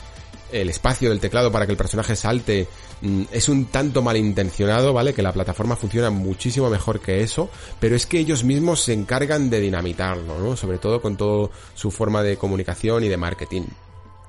el 0.51 0.69
espacio 0.69 1.09
del 1.09 1.19
teclado 1.19 1.51
para 1.51 1.65
que 1.65 1.71
el 1.71 1.77
personaje 1.77 2.15
salte 2.15 2.67
mm, 3.01 3.23
es 3.31 3.49
un 3.49 3.65
tanto 3.65 4.01
malintencionado, 4.01 4.93
¿vale? 4.93 5.13
Que 5.13 5.21
la 5.21 5.33
plataforma 5.33 5.75
funciona 5.75 6.09
muchísimo 6.09 6.69
mejor 6.69 6.99
que 6.99 7.21
eso, 7.21 7.49
pero 7.79 7.95
es 7.95 8.05
que 8.05 8.19
ellos 8.19 8.43
mismos 8.43 8.81
se 8.81 8.93
encargan 8.93 9.49
de 9.49 9.59
dinamitarlo, 9.59 10.39
¿no? 10.39 10.55
Sobre 10.55 10.77
todo 10.77 11.01
con 11.01 11.17
toda 11.17 11.49
su 11.75 11.91
forma 11.91 12.23
de 12.23 12.37
comunicación 12.37 13.03
y 13.03 13.09
de 13.09 13.17
marketing. 13.17 13.63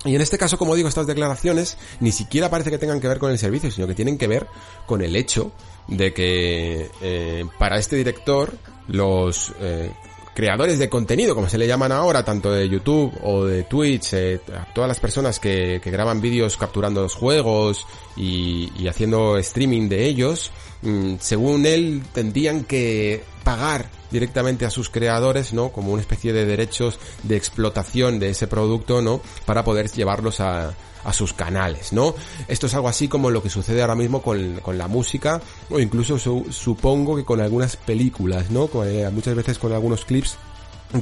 Y 0.04 0.14
en 0.14 0.22
este 0.22 0.38
caso, 0.38 0.56
como 0.56 0.74
digo, 0.74 0.88
estas 0.88 1.06
declaraciones 1.06 1.76
ni 2.00 2.10
siquiera 2.10 2.48
parece 2.48 2.70
que 2.70 2.78
tengan 2.78 3.00
que 3.00 3.08
ver 3.08 3.18
con 3.18 3.30
el 3.30 3.38
servicio, 3.38 3.70
sino 3.70 3.86
que 3.86 3.94
tienen 3.94 4.16
que 4.16 4.28
ver 4.28 4.46
con 4.86 5.02
el 5.02 5.14
hecho 5.14 5.52
de 5.88 6.14
que 6.14 6.90
eh, 7.02 7.44
para 7.58 7.78
este 7.78 7.96
director 7.96 8.54
los 8.88 9.52
eh, 9.60 9.92
creadores 10.34 10.78
de 10.78 10.88
contenido, 10.88 11.34
como 11.34 11.50
se 11.50 11.58
le 11.58 11.66
llaman 11.66 11.92
ahora, 11.92 12.24
tanto 12.24 12.50
de 12.50 12.66
YouTube 12.66 13.12
o 13.22 13.44
de 13.44 13.64
Twitch, 13.64 14.14
eh, 14.14 14.40
todas 14.74 14.88
las 14.88 15.00
personas 15.00 15.38
que, 15.38 15.80
que 15.82 15.90
graban 15.90 16.22
vídeos 16.22 16.56
capturando 16.56 17.02
los 17.02 17.14
juegos 17.14 17.86
y, 18.16 18.72
y 18.78 18.88
haciendo 18.88 19.36
streaming 19.36 19.90
de 19.90 20.06
ellos, 20.06 20.50
mm, 20.80 21.16
según 21.18 21.66
él 21.66 22.02
tendrían 22.14 22.64
que 22.64 23.22
pagar 23.42 23.90
directamente 24.10 24.66
a 24.66 24.70
sus 24.70 24.90
creadores, 24.90 25.52
¿no? 25.52 25.70
Como 25.70 25.92
una 25.92 26.02
especie 26.02 26.32
de 26.32 26.46
derechos 26.46 26.98
de 27.22 27.36
explotación 27.36 28.18
de 28.18 28.30
ese 28.30 28.46
producto, 28.46 29.02
¿no? 29.02 29.20
Para 29.46 29.64
poder 29.64 29.90
llevarlos 29.90 30.40
a, 30.40 30.74
a 31.04 31.12
sus 31.12 31.32
canales, 31.32 31.92
¿no? 31.92 32.14
Esto 32.48 32.66
es 32.66 32.74
algo 32.74 32.88
así 32.88 33.08
como 33.08 33.30
lo 33.30 33.42
que 33.42 33.50
sucede 33.50 33.80
ahora 33.80 33.94
mismo 33.94 34.22
con, 34.22 34.60
con 34.60 34.78
la 34.78 34.88
música 34.88 35.40
o 35.70 35.78
incluso 35.78 36.18
supongo 36.18 37.16
que 37.16 37.24
con 37.24 37.40
algunas 37.40 37.76
películas, 37.76 38.50
¿no? 38.50 38.68
Eh, 38.84 39.08
muchas 39.12 39.34
veces 39.34 39.58
con 39.58 39.72
algunos 39.72 40.04
clips 40.04 40.36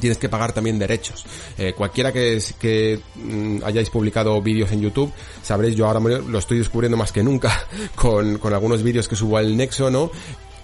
tienes 0.00 0.18
que 0.18 0.28
pagar 0.28 0.52
también 0.52 0.78
derechos. 0.78 1.24
Eh, 1.56 1.72
cualquiera 1.72 2.12
que, 2.12 2.42
que 2.58 3.00
mm, 3.14 3.64
hayáis 3.64 3.88
publicado 3.88 4.40
vídeos 4.42 4.70
en 4.72 4.82
YouTube, 4.82 5.10
sabréis, 5.42 5.74
yo 5.74 5.86
ahora 5.86 6.00
lo 6.00 6.38
estoy 6.38 6.58
descubriendo 6.58 6.96
más 6.96 7.10
que 7.10 7.22
nunca 7.22 7.66
con, 7.94 8.38
con 8.38 8.52
algunos 8.52 8.82
vídeos 8.82 9.08
que 9.08 9.16
subo 9.16 9.38
al 9.38 9.56
Nexo, 9.56 9.90
¿no? 9.90 10.10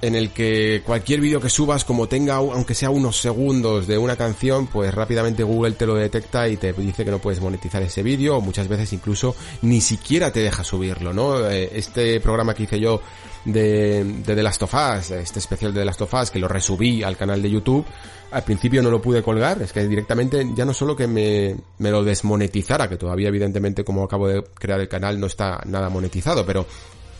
En 0.05 0.15
el 0.15 0.31
que 0.31 0.83
cualquier 0.85 1.21
vídeo 1.21 1.41
que 1.41 1.49
subas, 1.49 1.85
como 1.87 2.09
tenga, 2.09 2.35
aunque 2.35 2.75
sea 2.75 2.91
unos 2.91 3.19
segundos 3.19 3.87
de 3.87 3.97
una 3.97 4.17
canción, 4.17 4.67
pues 4.67 4.93
rápidamente 4.93 5.43
Google 5.43 5.73
te 5.73 5.87
lo 5.87 5.95
detecta 5.95 6.47
y 6.47 6.59
te 6.59 6.75
dice 6.75 7.07
que 7.07 7.11
no 7.11 7.21
puedes 7.21 7.41
monetizar 7.41 7.83
ese 7.83 8.03
vídeo, 8.03 8.37
o 8.37 8.41
muchas 8.43 8.69
veces 8.69 8.93
incluso 8.93 9.35
ni 9.63 9.81
siquiera 9.81 10.31
te 10.31 10.41
deja 10.41 10.63
subirlo, 10.63 11.15
¿no? 11.15 11.49
Eh, 11.49 11.71
este 11.73 12.21
programa 12.21 12.53
que 12.53 12.65
hice 12.65 12.79
yo 12.79 13.01
de, 13.47 14.05
de 14.05 14.35
The 14.35 14.43
Last 14.43 14.63
of 14.65 14.75
Us, 14.75 15.11
este 15.13 15.39
especial 15.39 15.73
de 15.73 15.81
The 15.81 15.87
Last 15.87 16.03
of 16.03 16.13
Us, 16.13 16.31
que 16.31 16.39
lo 16.39 16.49
resubí 16.49 17.03
al 17.03 17.17
canal 17.17 17.41
de 17.41 17.51
YouTube, 17.51 17.87
al 18.31 18.43
principio 18.43 18.83
no 18.83 18.91
lo 18.91 19.01
pude 19.01 19.23
colgar, 19.23 19.63
es 19.63 19.73
que 19.73 19.89
directamente 19.89 20.47
ya 20.55 20.67
no 20.67 20.75
solo 20.75 20.95
que 20.95 21.07
me, 21.07 21.57
me 21.79 21.91
lo 21.91 22.05
desmonetizara, 22.05 22.91
que 22.91 22.99
todavía 22.99 23.29
evidentemente 23.29 23.85
como 23.85 24.05
acabo 24.05 24.29
de 24.29 24.45
crear 24.53 24.81
el 24.81 24.89
canal 24.89 25.19
no 25.19 25.29
está 25.29 25.63
nada 25.65 25.89
monetizado, 25.89 26.45
pero 26.45 26.67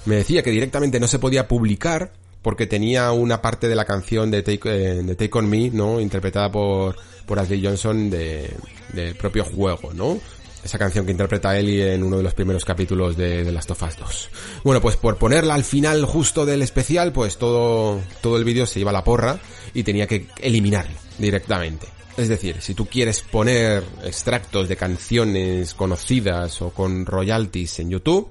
me 0.05 0.17
decía 0.17 0.43
que 0.43 0.51
directamente 0.51 1.01
no 1.01 1.07
se 1.07 1.19
podía 1.19 1.49
publicar 1.49 2.13
porque 2.45 2.67
tenía 2.67 3.11
una 3.11 3.41
parte 3.41 3.69
de 3.69 3.75
la 3.75 3.87
canción 3.87 4.31
de 4.31 4.43
Take, 4.43 5.01
eh, 5.01 5.15
Take 5.17 5.31
On 5.33 5.49
Me, 5.49 5.71
¿no? 5.71 5.99
Interpretada 5.99 6.53
por, 6.53 6.95
por 7.25 7.39
Ashley 7.39 7.65
Johnson 7.65 8.11
de, 8.11 8.55
del 8.93 9.17
propio 9.17 9.47
juego, 9.47 9.95
¿no? 9.95 10.21
Esa 10.63 10.79
canción 10.79 11.07
que 11.07 11.13
interpreta 11.13 11.59
Ellie 11.59 11.95
en 11.95 12.05
uno 12.05 12.19
de 12.19 12.23
los 12.23 12.35
primeros 12.35 12.67
capítulos 12.67 13.17
de, 13.17 13.45
de 13.45 13.51
Last 13.51 13.71
of 13.71 13.83
Us 13.83 13.97
2. 13.97 14.29
Bueno, 14.63 14.83
pues 14.83 14.97
por 14.99 15.17
ponerla 15.17 15.55
al 15.55 15.65
final 15.65 16.05
justo 16.05 16.45
del 16.45 16.61
especial, 16.61 17.13
pues 17.13 17.39
todo, 17.39 18.03
todo 18.21 18.37
el 18.37 18.45
vídeo 18.45 18.67
se 18.67 18.79
iba 18.79 18.91
a 18.91 18.95
la 18.95 19.05
porra 19.05 19.39
y 19.73 19.83
tenía 19.83 20.07
que 20.07 20.27
eliminarlo 20.39 20.97
directamente. 21.17 21.87
Es 22.19 22.29
decir, 22.29 22.61
si 22.61 22.75
tú 22.75 22.85
quieres 22.85 23.23
poner 23.23 23.83
extractos 24.05 24.69
de 24.69 24.77
canciones 24.77 25.73
conocidas 25.73 26.61
o 26.61 26.71
con 26.71 27.07
royalties 27.07 27.81
en 27.81 27.89
YouTube, 27.89 28.29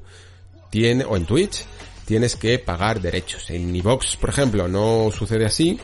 tiene, 0.70 1.04
o 1.04 1.18
en 1.18 1.26
Twitch, 1.26 1.66
tienes 2.06 2.36
que 2.36 2.60
pagar 2.60 3.02
derechos. 3.02 3.50
En 3.50 3.76
Evox, 3.76 4.18
por 4.18 4.30
ejemplo, 4.30 4.68
no 4.68 5.10
sucede 5.12 5.46
así 5.46 5.80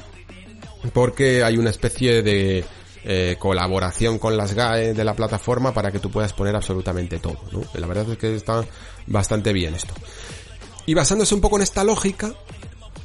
porque 0.93 1.43
hay 1.43 1.57
una 1.57 1.69
especie 1.69 2.21
de 2.21 2.63
eh, 3.03 3.35
colaboración 3.39 4.19
con 4.19 4.37
las 4.37 4.53
GAE 4.53 4.93
de 4.93 5.03
la 5.03 5.13
plataforma 5.13 5.73
para 5.73 5.91
que 5.91 5.99
tú 5.99 6.09
puedas 6.09 6.33
poner 6.33 6.55
absolutamente 6.55 7.19
todo, 7.19 7.39
¿no? 7.51 7.61
La 7.73 7.87
verdad 7.87 8.09
es 8.11 8.17
que 8.17 8.35
está 8.35 8.65
bastante 9.07 9.53
bien 9.53 9.75
esto. 9.75 9.93
Y 10.85 10.93
basándose 10.93 11.35
un 11.35 11.41
poco 11.41 11.57
en 11.57 11.63
esta 11.63 11.83
lógica, 11.83 12.33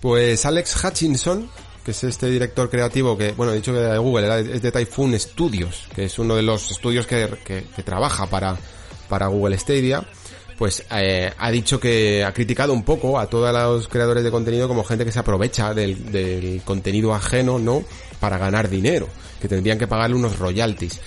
pues 0.00 0.44
Alex 0.46 0.82
Hutchinson, 0.82 1.48
que 1.84 1.90
es 1.90 2.04
este 2.04 2.30
director 2.30 2.70
creativo 2.70 3.16
que, 3.16 3.32
bueno, 3.32 3.52
he 3.52 3.56
dicho 3.56 3.72
que 3.72 3.78
de 3.78 3.98
Google, 3.98 4.54
es 4.54 4.62
de 4.62 4.72
Typhoon 4.72 5.18
Studios, 5.18 5.88
que 5.94 6.06
es 6.06 6.18
uno 6.18 6.34
de 6.34 6.42
los 6.42 6.70
estudios 6.70 7.06
que, 7.06 7.28
que, 7.44 7.82
trabaja 7.82 8.26
para, 8.26 8.56
para 9.08 9.26
Google 9.26 9.58
Stadia, 9.58 10.02
pues 10.58 10.84
eh, 10.90 11.32
ha 11.36 11.50
dicho 11.50 11.80
que 11.80 12.24
ha 12.24 12.32
criticado 12.32 12.72
un 12.72 12.84
poco 12.84 13.18
a 13.18 13.26
todos 13.26 13.52
los 13.52 13.88
creadores 13.88 14.24
de 14.24 14.30
contenido 14.30 14.68
como 14.68 14.84
gente 14.84 15.04
que 15.04 15.12
se 15.12 15.18
aprovecha 15.18 15.74
del, 15.74 16.10
del 16.10 16.62
contenido 16.64 17.14
ajeno, 17.14 17.58
¿no? 17.58 17.84
Para 18.20 18.38
ganar 18.38 18.68
dinero, 18.68 19.08
que 19.40 19.48
tendrían 19.48 19.78
que 19.78 19.86
pagarle 19.86 20.16
unos 20.16 20.38
royalties. 20.38 21.00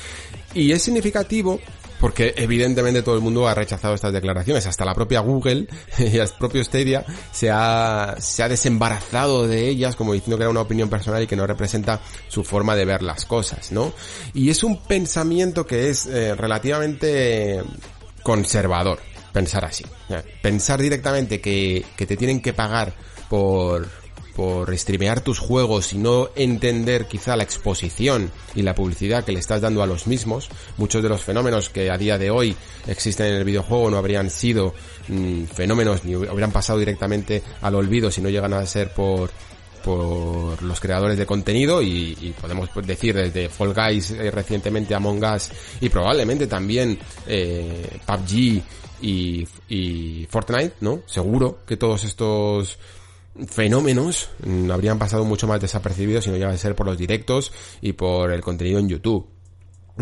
Y 0.53 0.71
es 0.71 0.81
significativo 0.81 1.59
porque 1.99 2.33
evidentemente 2.37 3.01
todo 3.01 3.15
el 3.15 3.21
mundo 3.21 3.47
ha 3.47 3.53
rechazado 3.53 3.95
estas 3.95 4.13
declaraciones, 4.13 4.65
hasta 4.67 4.85
la 4.85 4.93
propia 4.93 5.19
Google 5.21 5.67
y 5.97 6.17
el 6.17 6.29
propio 6.37 6.63
Stadia 6.63 7.05
se 7.31 7.49
ha, 7.51 8.15
se 8.19 8.43
ha 8.43 8.49
desembarazado 8.49 9.47
de 9.47 9.67
ellas 9.67 9.95
como 9.95 10.13
diciendo 10.13 10.37
que 10.37 10.43
era 10.43 10.51
una 10.51 10.61
opinión 10.61 10.89
personal 10.89 11.23
y 11.23 11.27
que 11.27 11.35
no 11.35 11.47
representa 11.47 11.99
su 12.27 12.43
forma 12.43 12.75
de 12.75 12.85
ver 12.85 13.01
las 13.01 13.25
cosas, 13.25 13.71
¿no? 13.71 13.93
Y 14.33 14.49
es 14.49 14.63
un 14.63 14.83
pensamiento 14.83 15.65
que 15.65 15.89
es 15.89 16.05
eh, 16.05 16.35
relativamente 16.35 17.63
conservador, 18.23 18.99
pensar 19.37 19.65
así. 19.65 19.85
Pensar 20.41 20.81
directamente 20.81 21.39
que, 21.39 21.85
que 21.95 22.07
te 22.07 22.17
tienen 22.17 22.41
que 22.41 22.53
pagar 22.53 22.93
por, 23.29 23.87
por 24.35 24.75
streamear 24.75 25.21
tus 25.21 25.37
juegos 25.37 25.93
y 25.93 25.99
no 25.99 26.29
entender 26.35 27.05
quizá 27.05 27.35
la 27.35 27.43
exposición 27.43 28.31
y 28.55 28.63
la 28.63 28.73
publicidad 28.73 29.23
que 29.23 29.31
le 29.31 29.39
estás 29.39 29.61
dando 29.61 29.83
a 29.83 29.85
los 29.85 30.07
mismos, 30.07 30.49
muchos 30.77 31.03
de 31.03 31.09
los 31.09 31.21
fenómenos 31.21 31.69
que 31.69 31.91
a 31.91 31.99
día 31.99 32.17
de 32.17 32.31
hoy 32.31 32.55
existen 32.87 33.27
en 33.27 33.35
el 33.35 33.43
videojuego 33.43 33.91
no 33.91 33.97
habrían 33.97 34.31
sido 34.31 34.73
mm, 35.07 35.43
fenómenos 35.43 36.03
ni 36.03 36.15
habrían 36.15 36.51
pasado 36.51 36.79
directamente 36.79 37.43
al 37.61 37.75
olvido 37.75 38.09
si 38.09 38.21
no 38.21 38.29
llegan 38.29 38.53
a 38.53 38.65
ser 38.65 38.91
por 38.91 39.29
por 39.87 40.61
los 40.63 40.81
creadores 40.81 41.17
de 41.17 41.25
contenido 41.25 41.81
y, 41.81 42.35
podemos 42.41 42.69
decir 42.85 43.15
desde 43.15 43.47
Fall 43.47 43.73
Guys 43.73 44.11
eh, 44.11 44.29
recientemente 44.31 44.93
Among 44.93 45.23
Us 45.23 45.49
y 45.79 45.87
probablemente 45.87 46.45
también 46.45 46.99
eh, 47.25 47.97
PUBG 48.05 48.61
y, 49.01 49.47
y 49.69 50.27
Fortnite, 50.29 50.73
¿no? 50.81 51.03
Seguro 51.05 51.59
que 51.65 51.77
todos 51.77 52.03
estos 52.03 52.77
fenómenos 53.47 54.29
mm, 54.45 54.69
habrían 54.71 54.99
pasado 54.99 55.23
mucho 55.23 55.47
más 55.47 55.61
desapercibidos 55.61 56.25
si 56.25 56.31
no 56.31 56.35
llega 56.35 56.49
a 56.49 56.57
ser 56.57 56.75
por 56.75 56.85
los 56.85 56.97
directos 56.97 57.53
y 57.79 57.93
por 57.93 58.33
el 58.33 58.41
contenido 58.41 58.79
en 58.79 58.89
YouTube. 58.89 59.25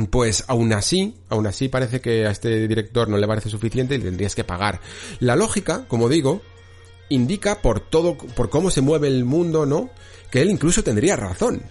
Pues 0.10 0.45
aún 0.48 0.74
así, 0.74 1.15
aún 1.30 1.45
así 1.45 1.69
parece 1.69 2.02
que 2.02 2.26
a 2.26 2.32
este 2.32 2.67
director 2.67 3.08
no 3.08 3.17
le 3.17 3.28
parece 3.28 3.52
suficiente 3.52 3.93
y 3.93 4.00
tendrías 4.00 4.34
que 4.34 4.43
pagar. 4.43 4.82
La 5.19 5.36
lógica, 5.36 5.86
como 5.88 6.10
digo, 6.10 6.41
indica 7.10 7.62
por 7.62 7.80
todo, 7.80 8.18
por 8.18 8.50
cómo 8.50 8.70
se 8.70 8.82
mueve 8.82 9.08
el 9.08 9.26
mundo, 9.26 9.65
¿no? 9.65 9.89
Que 10.32 10.41
él 10.41 10.50
incluso 10.50 10.84
tendría 10.84 11.15
razón. 11.15 11.63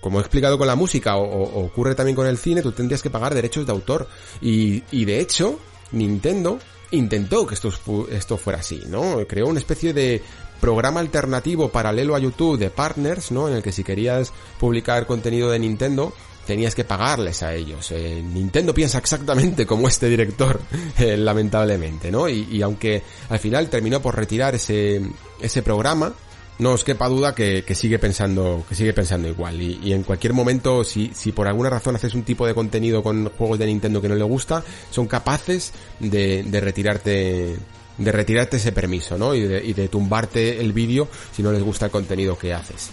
Como 0.00 0.18
he 0.18 0.22
explicado 0.22 0.58
con 0.58 0.66
la 0.66 0.76
música 0.76 1.16
o, 1.16 1.64
ocurre 1.64 1.94
también 1.94 2.16
con 2.16 2.26
el 2.26 2.38
cine, 2.38 2.62
tú 2.62 2.72
tendrías 2.72 3.02
que 3.02 3.10
pagar 3.10 3.34
derechos 3.34 3.66
de 3.66 3.72
autor. 3.72 4.08
Y, 4.40 4.82
y 4.90 5.04
de 5.04 5.20
hecho, 5.20 5.58
Nintendo 5.92 6.58
intentó 6.90 7.46
que 7.46 7.54
esto, 7.54 7.70
esto 8.10 8.36
fuera 8.36 8.60
así, 8.60 8.82
¿no? 8.88 9.18
Creó 9.26 9.46
una 9.46 9.60
especie 9.60 9.92
de 9.92 10.22
programa 10.60 11.00
alternativo 11.00 11.70
paralelo 11.70 12.14
a 12.14 12.18
YouTube 12.18 12.58
de 12.58 12.70
partners, 12.70 13.30
¿no? 13.30 13.48
En 13.48 13.54
el 13.54 13.62
que 13.62 13.72
si 13.72 13.84
querías 13.84 14.32
publicar 14.58 15.06
contenido 15.06 15.50
de 15.50 15.58
Nintendo, 15.58 16.12
tenías 16.46 16.74
que 16.74 16.84
pagarles 16.84 17.42
a 17.42 17.54
ellos. 17.54 17.90
Eh, 17.92 18.22
Nintendo 18.22 18.74
piensa 18.74 18.98
exactamente 18.98 19.66
como 19.66 19.88
este 19.88 20.08
director, 20.08 20.60
eh, 20.98 21.16
lamentablemente, 21.16 22.10
¿no? 22.10 22.28
Y, 22.28 22.60
aunque 22.62 23.02
al 23.28 23.38
final 23.38 23.68
terminó 23.68 24.00
por 24.00 24.16
retirar 24.16 24.54
ese, 24.54 25.00
ese 25.40 25.62
programa, 25.62 26.12
no 26.58 26.72
os 26.72 26.84
quepa 26.84 27.08
duda 27.08 27.34
que, 27.34 27.64
sigue 27.74 27.98
pensando, 27.98 28.64
que 28.68 28.74
sigue 28.74 28.92
pensando 28.92 29.28
igual. 29.28 29.60
Y, 29.60 29.92
en 29.92 30.02
cualquier 30.02 30.32
momento, 30.32 30.84
si, 30.84 31.10
si 31.14 31.32
por 31.32 31.48
alguna 31.48 31.70
razón 31.70 31.96
haces 31.96 32.14
un 32.14 32.22
tipo 32.22 32.46
de 32.46 32.54
contenido 32.54 33.02
con 33.02 33.30
juegos 33.30 33.58
de 33.58 33.66
Nintendo 33.66 34.02
que 34.02 34.08
no 34.08 34.14
le 34.14 34.24
gusta, 34.24 34.62
son 34.90 35.06
capaces 35.06 35.72
de, 35.98 36.42
de 36.42 36.60
retirarte 36.60 37.56
de 38.00 38.12
retirarte 38.12 38.56
ese 38.56 38.72
permiso, 38.72 39.18
¿no? 39.18 39.34
Y 39.34 39.42
de, 39.42 39.64
y 39.64 39.74
de 39.74 39.88
tumbarte 39.88 40.58
el 40.58 40.72
vídeo 40.72 41.08
si 41.36 41.42
no 41.42 41.52
les 41.52 41.62
gusta 41.62 41.84
el 41.86 41.90
contenido 41.90 42.38
que 42.38 42.54
haces. 42.54 42.88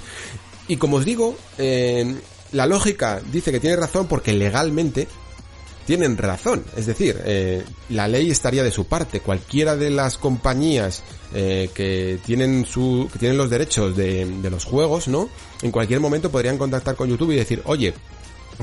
Y 0.68 0.76
como 0.76 0.98
os 0.98 1.06
digo, 1.06 1.38
eh, 1.58 2.14
la 2.52 2.66
lógica 2.66 3.22
dice 3.32 3.52
que 3.52 3.60
tiene 3.60 3.76
razón 3.76 4.08
porque 4.08 4.34
legalmente 4.34 5.08
tienen 5.86 6.18
razón. 6.18 6.66
Es 6.76 6.86
decir, 6.86 7.20
eh, 7.26 7.64
la 7.90 8.08
ley 8.08 8.30
estaría 8.30 8.62
de 8.62 8.72
su 8.72 8.86
parte. 8.86 9.22
Cualquiera 9.22 9.78
de 9.78 9.90
las 9.90 10.18
compañías 10.18 11.02
eh, 11.34 11.70
que 11.74 12.20
tienen 12.26 12.66
su, 12.66 13.10
que 13.12 13.20
tienen 13.20 13.38
los 13.38 13.50
derechos 13.50 13.96
de, 13.96 14.26
de 14.26 14.50
los 14.50 14.66
juegos, 14.66 15.08
¿no? 15.08 15.30
En 15.62 15.72
cualquier 15.72 16.02
momento 16.02 16.30
podrían 16.30 16.58
contactar 16.58 16.96
con 16.96 17.10
YouTube 17.10 17.32
y 17.32 17.38
decir, 17.38 17.62
oye, 17.66 17.94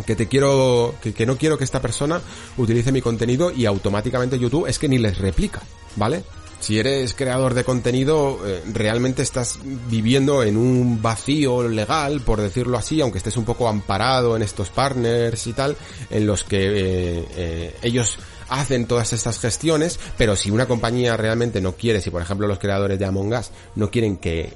que 0.02 0.16
te 0.16 0.28
quiero, 0.28 0.94
que, 1.02 1.14
que, 1.14 1.24
no 1.24 1.38
quiero 1.38 1.56
que 1.56 1.64
esta 1.64 1.80
persona 1.80 2.20
utilice 2.58 2.92
mi 2.92 3.00
contenido 3.00 3.50
y 3.50 3.64
automáticamente 3.64 4.38
YouTube 4.38 4.66
es 4.66 4.78
que 4.78 4.88
ni 4.88 4.98
les 4.98 5.16
replica, 5.18 5.62
¿vale? 5.96 6.24
Si 6.64 6.78
eres 6.78 7.12
creador 7.12 7.52
de 7.52 7.62
contenido, 7.62 8.40
eh, 8.42 8.62
realmente 8.72 9.20
estás 9.20 9.58
viviendo 9.62 10.42
en 10.42 10.56
un 10.56 11.02
vacío 11.02 11.68
legal, 11.68 12.22
por 12.22 12.40
decirlo 12.40 12.78
así, 12.78 13.02
aunque 13.02 13.18
estés 13.18 13.36
un 13.36 13.44
poco 13.44 13.68
amparado 13.68 14.34
en 14.34 14.40
estos 14.40 14.70
partners 14.70 15.46
y 15.46 15.52
tal, 15.52 15.76
en 16.08 16.26
los 16.26 16.42
que 16.42 16.62
eh, 16.64 17.28
eh, 17.36 17.76
ellos 17.82 18.18
hacen 18.48 18.86
todas 18.86 19.12
estas 19.12 19.40
gestiones, 19.40 20.00
pero 20.16 20.36
si 20.36 20.50
una 20.50 20.64
compañía 20.64 21.18
realmente 21.18 21.60
no 21.60 21.72
quiere, 21.72 22.00
si 22.00 22.08
por 22.08 22.22
ejemplo 22.22 22.46
los 22.46 22.58
creadores 22.58 22.98
de 22.98 23.04
Among 23.04 23.34
Us 23.34 23.50
no 23.74 23.90
quieren 23.90 24.16
que 24.16 24.54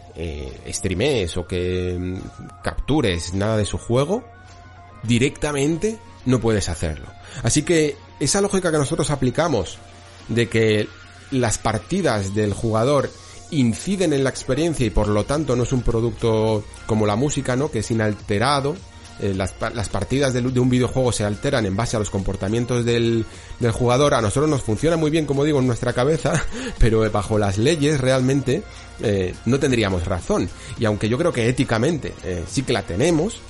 streamees 0.73 1.37
o 1.37 1.47
que 1.47 1.95
mm, 1.99 2.63
captures 2.63 3.35
nada 3.35 3.59
de 3.59 3.67
su 3.67 3.77
juego, 3.77 4.25
directamente 5.03 5.99
no 6.25 6.41
puedes 6.41 6.71
hacerlo. 6.71 7.09
Así 7.43 7.65
que 7.65 7.97
esa 8.19 8.41
lógica 8.41 8.73
que 8.73 8.79
nosotros 8.79 9.11
aplicamos 9.11 9.77
de 10.29 10.49
que 10.49 10.89
las 11.31 11.59
partidas 11.59 12.35
del 12.35 12.53
jugador 12.53 13.11
inciden 13.51 14.13
en 14.13 14.25
la 14.25 14.31
experiencia 14.31 14.85
y 14.87 14.91
por 14.91 15.09
lo 15.09 15.25
tanto 15.25 15.57
no 15.57 15.63
es 15.63 15.73
un 15.73 15.83
producto 15.83 16.65
como 16.87 17.07
la 17.07 17.17
música, 17.17 17.57
¿no? 17.57 17.71
Que 17.71 17.81
es 17.81 17.91
inalterado. 17.91 18.77
Eh, 19.21 19.35
las, 19.35 19.55
las, 19.75 19.89
partidas 19.89 20.33
de, 20.33 20.41
un 20.41 20.71
videojuego 20.71 21.11
se 21.11 21.25
alteran 21.25 21.67
en 21.67 21.75
base 21.75 21.97
a 21.97 21.99
los 21.99 22.09
comportamientos 22.09 22.85
del, 22.85 23.27
del, 23.59 23.73
jugador. 23.73 24.15
A 24.15 24.21
nosotros 24.21 24.49
nos 24.49 24.63
funciona 24.63 24.97
muy 24.97 25.11
bien, 25.11 25.27
como 25.27 25.45
digo, 25.45 25.59
en 25.59 25.67
nuestra 25.67 25.93
cabeza, 25.93 26.41
pero 26.79 27.11
bajo 27.11 27.37
las 27.37 27.59
leyes 27.59 28.01
realmente 28.01 28.63
eh, 29.03 29.35
no 29.45 29.59
tendríamos 29.59 30.05
razón. 30.05 30.49
Y 30.79 30.85
aunque 30.85 31.09
yo 31.09 31.19
creo 31.19 31.33
que 31.33 31.49
éticamente 31.49 32.15
eh, 32.23 32.45
sí 32.49 32.63
que 32.63 32.73
la 32.73 32.83
tenemos, 32.83 33.41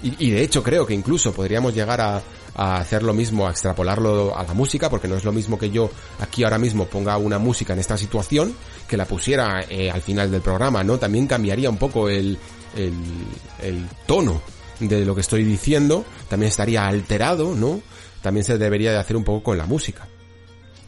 y, 0.00 0.30
de 0.30 0.42
hecho 0.42 0.62
creo 0.62 0.86
que 0.86 0.94
incluso 0.94 1.32
podríamos 1.32 1.74
llegar 1.74 2.00
a, 2.00 2.22
hacer 2.58 3.02
lo 3.02 3.14
mismo, 3.14 3.46
a 3.46 3.50
extrapolarlo 3.50 4.36
a 4.36 4.42
la 4.42 4.54
música, 4.54 4.90
porque 4.90 5.08
no 5.08 5.16
es 5.16 5.24
lo 5.24 5.32
mismo 5.32 5.58
que 5.58 5.70
yo 5.70 5.90
aquí 6.20 6.42
ahora 6.42 6.58
mismo 6.58 6.86
ponga 6.86 7.16
una 7.16 7.38
música 7.38 7.72
en 7.72 7.78
esta 7.78 7.96
situación, 7.96 8.54
que 8.88 8.96
la 8.96 9.04
pusiera 9.04 9.64
eh, 9.68 9.90
al 9.90 10.02
final 10.02 10.30
del 10.30 10.40
programa, 10.40 10.82
¿no? 10.82 10.98
También 10.98 11.26
cambiaría 11.26 11.70
un 11.70 11.76
poco 11.76 12.08
el, 12.08 12.36
el, 12.76 12.94
el 13.62 13.86
tono 14.06 14.42
de 14.80 15.04
lo 15.04 15.14
que 15.14 15.20
estoy 15.20 15.44
diciendo, 15.44 16.04
también 16.28 16.48
estaría 16.48 16.86
alterado, 16.86 17.54
¿no? 17.54 17.80
También 18.22 18.44
se 18.44 18.58
debería 18.58 18.90
de 18.90 18.98
hacer 18.98 19.16
un 19.16 19.24
poco 19.24 19.42
con 19.42 19.58
la 19.58 19.66
música. 19.66 20.08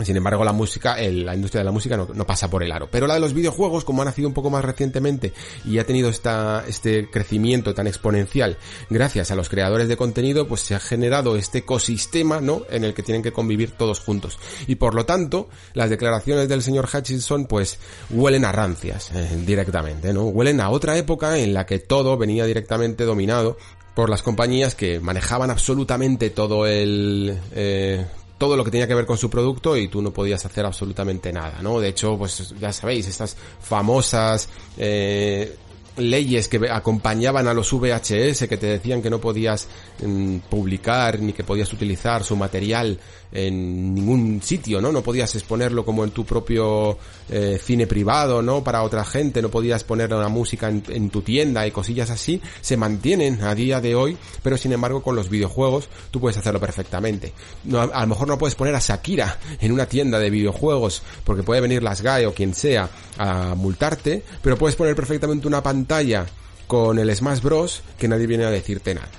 Sin 0.05 0.17
embargo, 0.17 0.45
la 0.45 0.53
música, 0.53 0.97
la 0.97 1.35
industria 1.35 1.61
de 1.61 1.65
la 1.65 1.73
música 1.73 1.97
no, 1.97 2.27
pasa 2.27 2.49
por 2.49 2.63
el 2.63 2.73
aro. 2.73 2.89
Pero 2.91 3.07
la 3.07 3.15
de 3.15 3.21
los 3.21 3.35
videojuegos, 3.35 3.85
como 3.85 4.03
ha 4.03 4.05
nacido 4.05 4.29
un 4.29 4.35
poco 4.35 4.51
más 4.51 4.65
recientemente 4.65 5.33
y 5.65 5.79
ha 5.79 5.87
tenido 5.87 6.09
esta, 6.09 6.65
este 6.67 7.11
crecimiento 7.11 7.75
tan 7.75 7.87
exponencial 7.87 8.57
gracias 8.89 9.31
a 9.31 9.35
los 9.35 9.49
creadores 9.49 9.89
de 9.89 9.97
contenido, 9.97 10.47
pues 10.47 10.63
se 10.63 10.75
ha 10.75 10.81
generado 10.81 11.37
este 11.37 11.59
ecosistema, 11.59 12.41
¿no? 12.41 12.63
En 12.71 12.85
el 12.85 12.95
que 12.95 13.03
tienen 13.03 13.23
que 13.23 13.33
convivir 13.33 13.73
todos 13.73 14.01
juntos. 14.01 14.39
Y 14.67 14.77
por 14.77 14.95
lo 14.95 15.05
tanto, 15.07 15.49
las 15.75 15.91
declaraciones 15.91 16.49
del 16.49 16.63
señor 16.63 16.89
Hutchinson, 16.93 17.47
pues 17.47 17.79
huelen 18.11 18.45
a 18.45 18.53
rancias, 18.53 19.11
eh, 19.15 19.43
directamente, 19.45 20.13
¿no? 20.13 20.25
Huelen 20.25 20.61
a 20.61 20.71
otra 20.71 20.97
época 20.97 21.39
en 21.39 21.55
la 21.55 21.67
que 21.67 21.79
todo 21.79 22.17
venía 22.17 22.45
directamente 22.45 23.05
dominado 23.05 23.57
por 23.95 24.09
las 24.09 24.23
compañías 24.23 24.75
que 24.75 25.01
manejaban 25.01 25.51
absolutamente 25.51 26.31
todo 26.31 26.67
el 26.67 27.39
eh, 27.53 28.07
todo 28.41 28.57
lo 28.57 28.65
que 28.65 28.71
tenía 28.71 28.89
que 28.89 28.95
ver 28.95 29.05
con 29.05 29.19
su 29.19 29.29
producto 29.29 29.77
y 29.77 29.89
tú 29.89 30.01
no 30.01 30.13
podías 30.13 30.43
hacer 30.47 30.65
absolutamente 30.65 31.31
nada, 31.31 31.61
¿no? 31.61 31.79
De 31.79 31.89
hecho, 31.89 32.17
pues 32.17 32.55
ya 32.59 32.73
sabéis, 32.73 33.07
estas 33.07 33.37
famosas 33.61 34.49
eh, 34.79 35.59
leyes 35.99 36.49
que 36.49 36.71
acompañaban 36.71 37.47
a 37.49 37.53
los 37.53 37.71
VHS 37.71 38.49
que 38.49 38.57
te 38.57 38.67
decían 38.67 39.03
que 39.03 39.11
no 39.11 39.21
podías 39.21 39.69
mm, 40.03 40.39
publicar 40.49 41.21
ni 41.21 41.35
que 41.35 41.45
podías 41.45 41.71
utilizar 41.75 42.25
su 42.25 42.35
material 42.35 42.99
en 43.33 43.95
ningún 43.95 44.43
sitio, 44.43 44.81
¿no? 44.81 44.93
No 44.93 45.03
podías 45.03 45.35
exponerlo 45.35 45.85
como 45.85 46.05
en 46.05 46.11
tu 46.11 46.25
propio 46.25 46.99
eh, 47.29 47.61
cine 47.63 47.87
privado, 47.87 48.43
¿no? 48.43 48.65
Para 48.65 48.83
otra 48.83 49.05
gente, 49.05 49.41
no 49.41 49.51
podías 49.51 49.85
poner 49.85 50.13
una 50.13 50.29
música 50.29 50.69
en, 50.69 51.11
tu 51.11 51.23
tienda 51.23 51.67
y 51.67 51.71
cosillas 51.71 52.11
así, 52.11 52.41
se 52.61 52.77
mantienen 52.77 53.43
a 53.43 53.55
día 53.55 53.81
de 53.81 53.95
hoy, 53.95 54.17
pero 54.43 54.57
sin 54.57 54.73
embargo 54.73 55.03
con 55.03 55.17
los 55.17 55.29
videojuegos 55.29 55.89
tú 56.11 56.21
puedes 56.21 56.37
hacerlo 56.37 56.61
perfectamente. 56.61 57.33
No, 57.65 57.81
a, 57.81 58.01
lo 58.01 58.07
mejor 58.07 58.29
no 58.29 58.39
puedes 58.39 58.55
poner 58.55 58.75
a 58.75 58.81
Shakira 58.81 59.39
en 59.61 59.73
una 59.73 59.87
tienda 59.87 60.19
de 60.19 60.31
videojuegos 60.31 61.03
porque 61.25 61.43
puede 61.43 61.61
venir 61.61 61.83
las 61.83 62.03
GAE 62.03 62.27
o 62.27 62.35
quien 62.35 62.55
sea 62.55 62.91
a 63.19 63.55
multarte, 63.55 64.23
pero 64.43 64.57
puedes 64.57 64.77
poner 64.77 64.97
perfectamente 64.97 65.47
una 65.47 65.63
pantalla 65.63 66.27
con 66.67 66.99
el 66.99 67.15
Smash 67.15 67.41
Bros 67.41 67.83
que 67.99 68.09
nadie 68.09 68.27
viene 68.27 68.45
a 68.45 68.51
decirte 68.51 68.95
nada. 68.95 69.11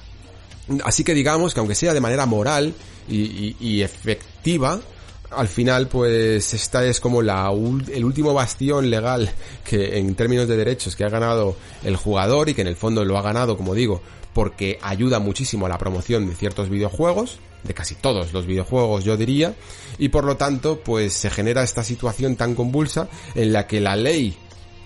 Así 0.84 1.04
que 1.04 1.13
digamos 1.13 1.54
que 1.54 1.60
aunque 1.60 1.76
sea 1.76 1.93
de 1.93 2.02
manera 2.02 2.26
moral 2.26 2.74
y, 3.08 3.82
efectiva, 3.82 4.80
al 5.32 5.47
final 5.47 5.88
pues 5.88 6.54
esta 6.54 6.86
es 6.86 7.00
como 7.00 7.21
la 7.21 7.52
el 7.93 8.06
último 8.06 8.34
bastión 8.34 8.89
legal 8.89 9.32
que 9.63 9.97
en 9.97 10.13
términos 10.15 10.47
de 10.47 10.58
derechos 10.58 10.95
que 10.95 11.06
ha 11.06 11.10
ganado 11.10 11.56
el 11.84 11.95
jugador 11.95 12.50
y 12.50 12.54
que 12.54 12.62
en 12.62 12.67
el 12.67 12.76
fondo 12.76 13.06
lo 13.06 13.17
ha 13.17 13.21
ganado 13.21 13.56
como 13.56 13.74
digo 13.74 14.02
porque 14.34 14.78
ayuda 14.82 15.19
muchísimo 15.19 15.65
a 15.65 15.69
la 15.69 15.78
promoción 15.78 16.28
de 16.28 16.36
ciertos 16.36 16.69
videojuegos 16.69 17.39
de 17.63 17.74
casi 17.74 17.95
todos 17.95 18.34
los 18.34 18.45
videojuegos 18.45 19.06
yo 19.06 19.15
diría 19.15 19.56
y 19.97 20.10
por 20.10 20.26
lo 20.26 20.36
tanto 20.36 20.82
pues 20.84 21.13
se 21.13 21.30
genera 21.30 21.63
esta 21.63 21.86
situación 21.86 22.36
tan 22.36 22.54
convulsa 22.54 23.08
en 23.34 23.54
la 23.54 23.67
que 23.67 23.80
la 23.80 23.95
ley 23.95 24.36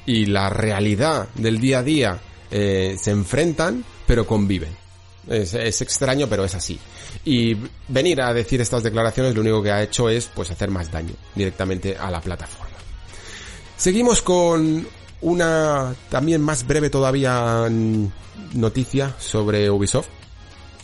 y 0.05 0.27
la 0.27 0.49
realidad 0.51 1.27
del 1.33 1.59
día 1.59 1.79
a 1.79 1.83
día 1.83 2.19
eh, 2.51 2.97
se 2.99 3.09
enfrentan 3.09 3.83
pero 4.05 4.27
conviven 4.27 4.84
es, 5.29 5.81
extraño, 5.81 6.27
pero 6.27 6.45
es 6.45 6.55
así. 6.55 6.79
Y 7.23 7.55
venir 7.87 8.21
a 8.21 8.33
decir 8.33 8.61
estas 8.61 8.83
declaraciones 8.83 9.35
lo 9.35 9.41
único 9.41 9.63
que 9.63 9.71
ha 9.71 9.83
hecho 9.83 10.09
es 10.09 10.29
pues 10.33 10.51
hacer 10.51 10.69
más 10.69 10.91
daño 10.91 11.13
directamente 11.33 11.97
a 11.97 12.11
la 12.11 12.21
plataforma. 12.21 12.75
Seguimos 13.77 14.21
con 14.21 14.87
una 15.21 15.95
también 16.09 16.41
más 16.41 16.65
breve 16.65 16.89
todavía 16.89 17.67
noticia 18.53 19.15
sobre 19.19 19.69
Ubisoft 19.69 20.07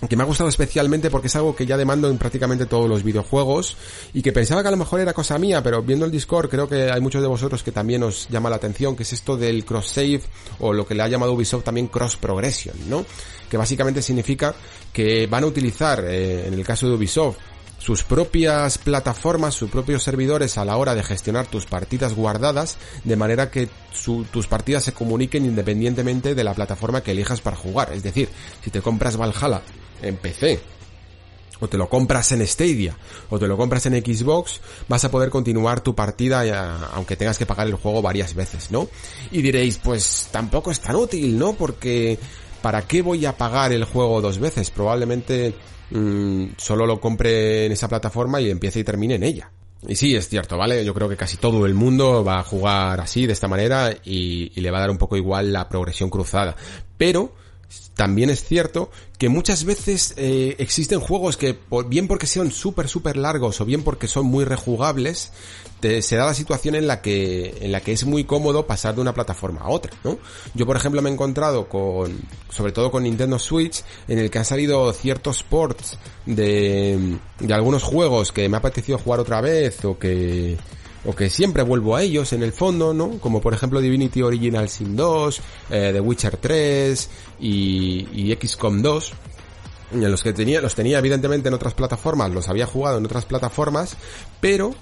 que 0.08 0.16
me 0.16 0.24
ha 0.24 0.26
gustado 0.26 0.50
especialmente 0.50 1.10
porque 1.10 1.28
es 1.28 1.36
algo 1.36 1.56
que 1.56 1.66
ya 1.66 1.78
demando 1.78 2.10
en 2.10 2.18
prácticamente 2.18 2.66
todos 2.66 2.90
los 2.90 3.04
videojuegos 3.04 3.78
y 4.14 4.22
que 4.22 4.32
pensaba 4.32 4.62
que 4.62 4.68
a 4.68 4.72
lo 4.72 4.78
mejor 4.78 5.00
era 5.00 5.14
cosa 5.14 5.38
mía, 5.38 5.62
pero 5.62 5.82
viendo 5.84 6.06
el 6.06 6.12
Discord 6.12 6.50
creo 6.50 6.68
que 6.68 6.92
hay 6.92 7.02
muchos 7.02 7.22
de 7.22 7.28
vosotros 7.28 7.64
que 7.64 7.72
también 7.72 8.04
os 8.04 8.28
llama 8.30 8.50
la 8.50 8.56
atención, 8.56 8.96
que 8.96 9.04
es 9.04 9.14
esto 9.14 9.38
del 9.38 9.64
cross 9.64 9.90
save 9.90 10.22
o 10.60 10.74
lo 10.74 10.88
que 10.88 10.96
le 10.96 11.04
ha 11.04 11.08
llamado 11.08 11.34
Ubisoft 11.34 11.64
también 11.64 11.88
cross 11.88 12.18
progression, 12.18 12.76
¿no? 12.90 13.06
Que 13.50 13.58
básicamente 13.58 14.02
significa 14.02 14.56
que 14.92 15.28
van 15.28 15.44
a 15.44 15.48
utilizar, 15.48 16.04
eh, 16.08 16.48
en 16.48 16.54
el 16.54 16.66
caso 16.66 16.88
de 16.88 16.96
Ubisoft, 16.96 17.38
sus 17.78 18.04
propias 18.04 18.78
plataformas, 18.78 19.56
sus 19.56 19.70
propios 19.70 20.04
servidores 20.04 20.58
a 20.60 20.66
la 20.66 20.78
hora 20.78 20.94
de 20.94 21.02
gestionar 21.02 21.48
tus 21.48 21.66
partidas 21.66 22.14
guardadas, 22.14 22.78
de 23.04 23.16
manera 23.16 23.50
que 23.50 23.70
tus 24.32 24.48
partidas 24.48 24.84
se 24.84 24.94
comuniquen 24.94 25.46
independientemente 25.46 26.36
de 26.36 26.44
la 26.44 26.54
plataforma 26.54 27.02
que 27.02 27.12
elijas 27.12 27.42
para 27.42 27.58
jugar. 27.58 27.92
Es 27.92 28.04
decir, 28.04 28.30
si 28.64 28.70
te 28.70 28.82
compras 28.82 29.18
Valhalla 29.18 29.64
en 30.02 30.18
PC, 30.18 30.60
o 31.62 31.68
te 31.68 31.78
lo 31.78 31.88
compras 31.88 32.32
en 32.32 32.46
Stadia, 32.46 32.98
o 33.30 33.40
te 33.40 33.48
lo 33.48 33.56
compras 33.56 33.86
en 33.86 33.94
Xbox, 33.94 34.60
vas 34.88 35.06
a 35.06 35.12
poder 35.12 35.30
continuar 35.30 35.82
tu 35.82 35.96
partida 35.96 36.90
aunque 36.94 37.16
tengas 37.16 37.38
que 37.38 37.46
pagar 37.46 37.68
el 37.68 37.76
juego 37.76 38.02
varias 38.02 38.34
veces, 38.34 38.72
¿no? 38.72 38.88
Y 39.32 39.42
diréis, 39.42 39.78
pues 39.78 40.30
tampoco 40.32 40.72
es 40.72 40.80
tan 40.80 40.96
útil, 40.96 41.38
¿no? 41.38 41.54
Porque 41.54 42.18
¿para 42.62 42.82
qué 42.84 43.02
voy 43.02 43.26
a 43.26 43.38
pagar 43.38 43.72
el 43.72 43.86
juego 43.86 44.22
dos 44.22 44.40
veces? 44.40 44.72
Probablemente 44.72 45.54
mmm, 45.92 46.46
solo 46.58 46.86
lo 46.86 47.00
compre 47.00 47.68
en 47.68 47.72
esa 47.72 47.88
plataforma 47.88 48.42
y 48.42 48.50
empiece 48.50 48.80
y 48.80 48.84
termine 48.84 49.16
en 49.16 49.24
ella. 49.24 49.52
Y 49.88 49.96
sí, 49.96 50.16
es 50.16 50.30
cierto, 50.30 50.58
¿vale? 50.58 50.86
Yo 50.86 50.94
creo 50.94 51.10
que 51.10 51.18
casi 51.18 51.38
todo 51.38 51.66
el 51.66 51.74
mundo 51.74 52.24
va 52.24 52.40
a 52.40 52.44
jugar 52.44 53.02
así, 53.02 53.26
de 53.26 53.34
esta 53.34 53.48
manera, 53.48 53.92
y, 54.04 54.52
y 54.56 54.62
le 54.62 54.70
va 54.70 54.78
a 54.78 54.82
dar 54.82 54.92
un 54.92 55.00
poco 55.00 55.18
igual 55.18 55.52
la 55.52 55.68
progresión 55.68 56.12
cruzada. 56.12 56.56
Pero, 56.98 57.34
también 57.96 58.30
es 58.30 58.44
cierto 58.44 58.90
que 59.18 59.30
muchas 59.30 59.64
veces 59.64 60.14
eh, 60.18 60.56
existen 60.58 61.00
juegos 61.00 61.38
que, 61.38 61.58
bien 61.88 62.08
porque 62.08 62.26
sean 62.26 62.52
súper, 62.52 62.88
súper 62.88 63.18
largos 63.18 63.62
o 63.62 63.66
bien 63.66 63.84
porque 63.84 64.08
son 64.08 64.26
muy 64.26 64.46
rejugables, 64.46 65.32
se 65.82 66.16
da 66.16 66.26
la 66.26 66.34
situación 66.34 66.76
en 66.76 66.88
la 66.88 67.02
que 67.02 67.58
en 67.62 67.72
la 67.72 67.82
que 67.82 67.92
es 67.92 68.06
muy 68.06 68.24
cómodo 68.24 68.68
pasar 68.68 68.96
de 68.96 69.02
una 69.02 69.14
plataforma 69.14 69.62
a 69.62 69.70
otra, 69.70 69.92
¿no? 70.04 70.18
Yo, 70.54 70.66
por 70.66 70.78
ejemplo, 70.78 71.02
me 71.02 71.10
he 71.10 71.14
encontrado 71.14 71.68
con, 71.68 72.20
sobre 72.50 72.72
todo 72.72 72.92
con 72.92 73.04
Nintendo 73.04 73.40
Switch, 73.40 73.84
en 74.08 74.20
el 74.20 74.30
que 74.30 74.40
han 74.40 74.46
salido 74.46 74.92
ciertos 74.94 75.44
ports 75.44 75.98
de, 76.26 77.18
de 77.40 77.54
algunos 77.54 77.84
juegos 77.84 78.32
que 78.32 78.48
me 78.48 78.58
ha 78.58 78.60
apetecido 78.60 78.98
jugar 78.98 79.20
otra 79.20 79.42
vez 79.42 79.84
o 79.86 79.98
que 79.98 80.58
o 81.06 81.16
que 81.16 81.30
siempre 81.30 81.64
vuelvo 81.64 81.96
a 81.96 82.04
ellos 82.04 82.34
en 82.34 82.44
el 82.44 82.54
fondo, 82.54 82.94
¿no? 82.94 83.20
Como 83.20 83.42
por 83.42 83.54
ejemplo 83.54 83.82
Divinity 83.82 84.22
Original 84.22 84.70
Sin 84.70 84.96
2, 84.96 85.42
eh, 85.72 85.90
The 85.94 86.00
Witcher 86.00 86.38
3 86.38 87.10
y, 87.40 88.08
y 88.14 88.38
XCOM 88.40 88.82
2 88.82 89.14
en 89.94 90.12
los 90.12 90.24
que 90.24 90.34
tenía, 90.34 90.62
los 90.62 90.76
tenía 90.76 91.00
evidentemente 91.00 91.50
en 91.50 91.54
otras 91.54 91.74
plataformas, 91.74 92.32
los 92.32 92.48
había 92.48 92.66
jugado 92.66 92.98
en 92.98 93.06
otras 93.06 93.26
plataformas, 93.26 93.98
pero 94.40 94.74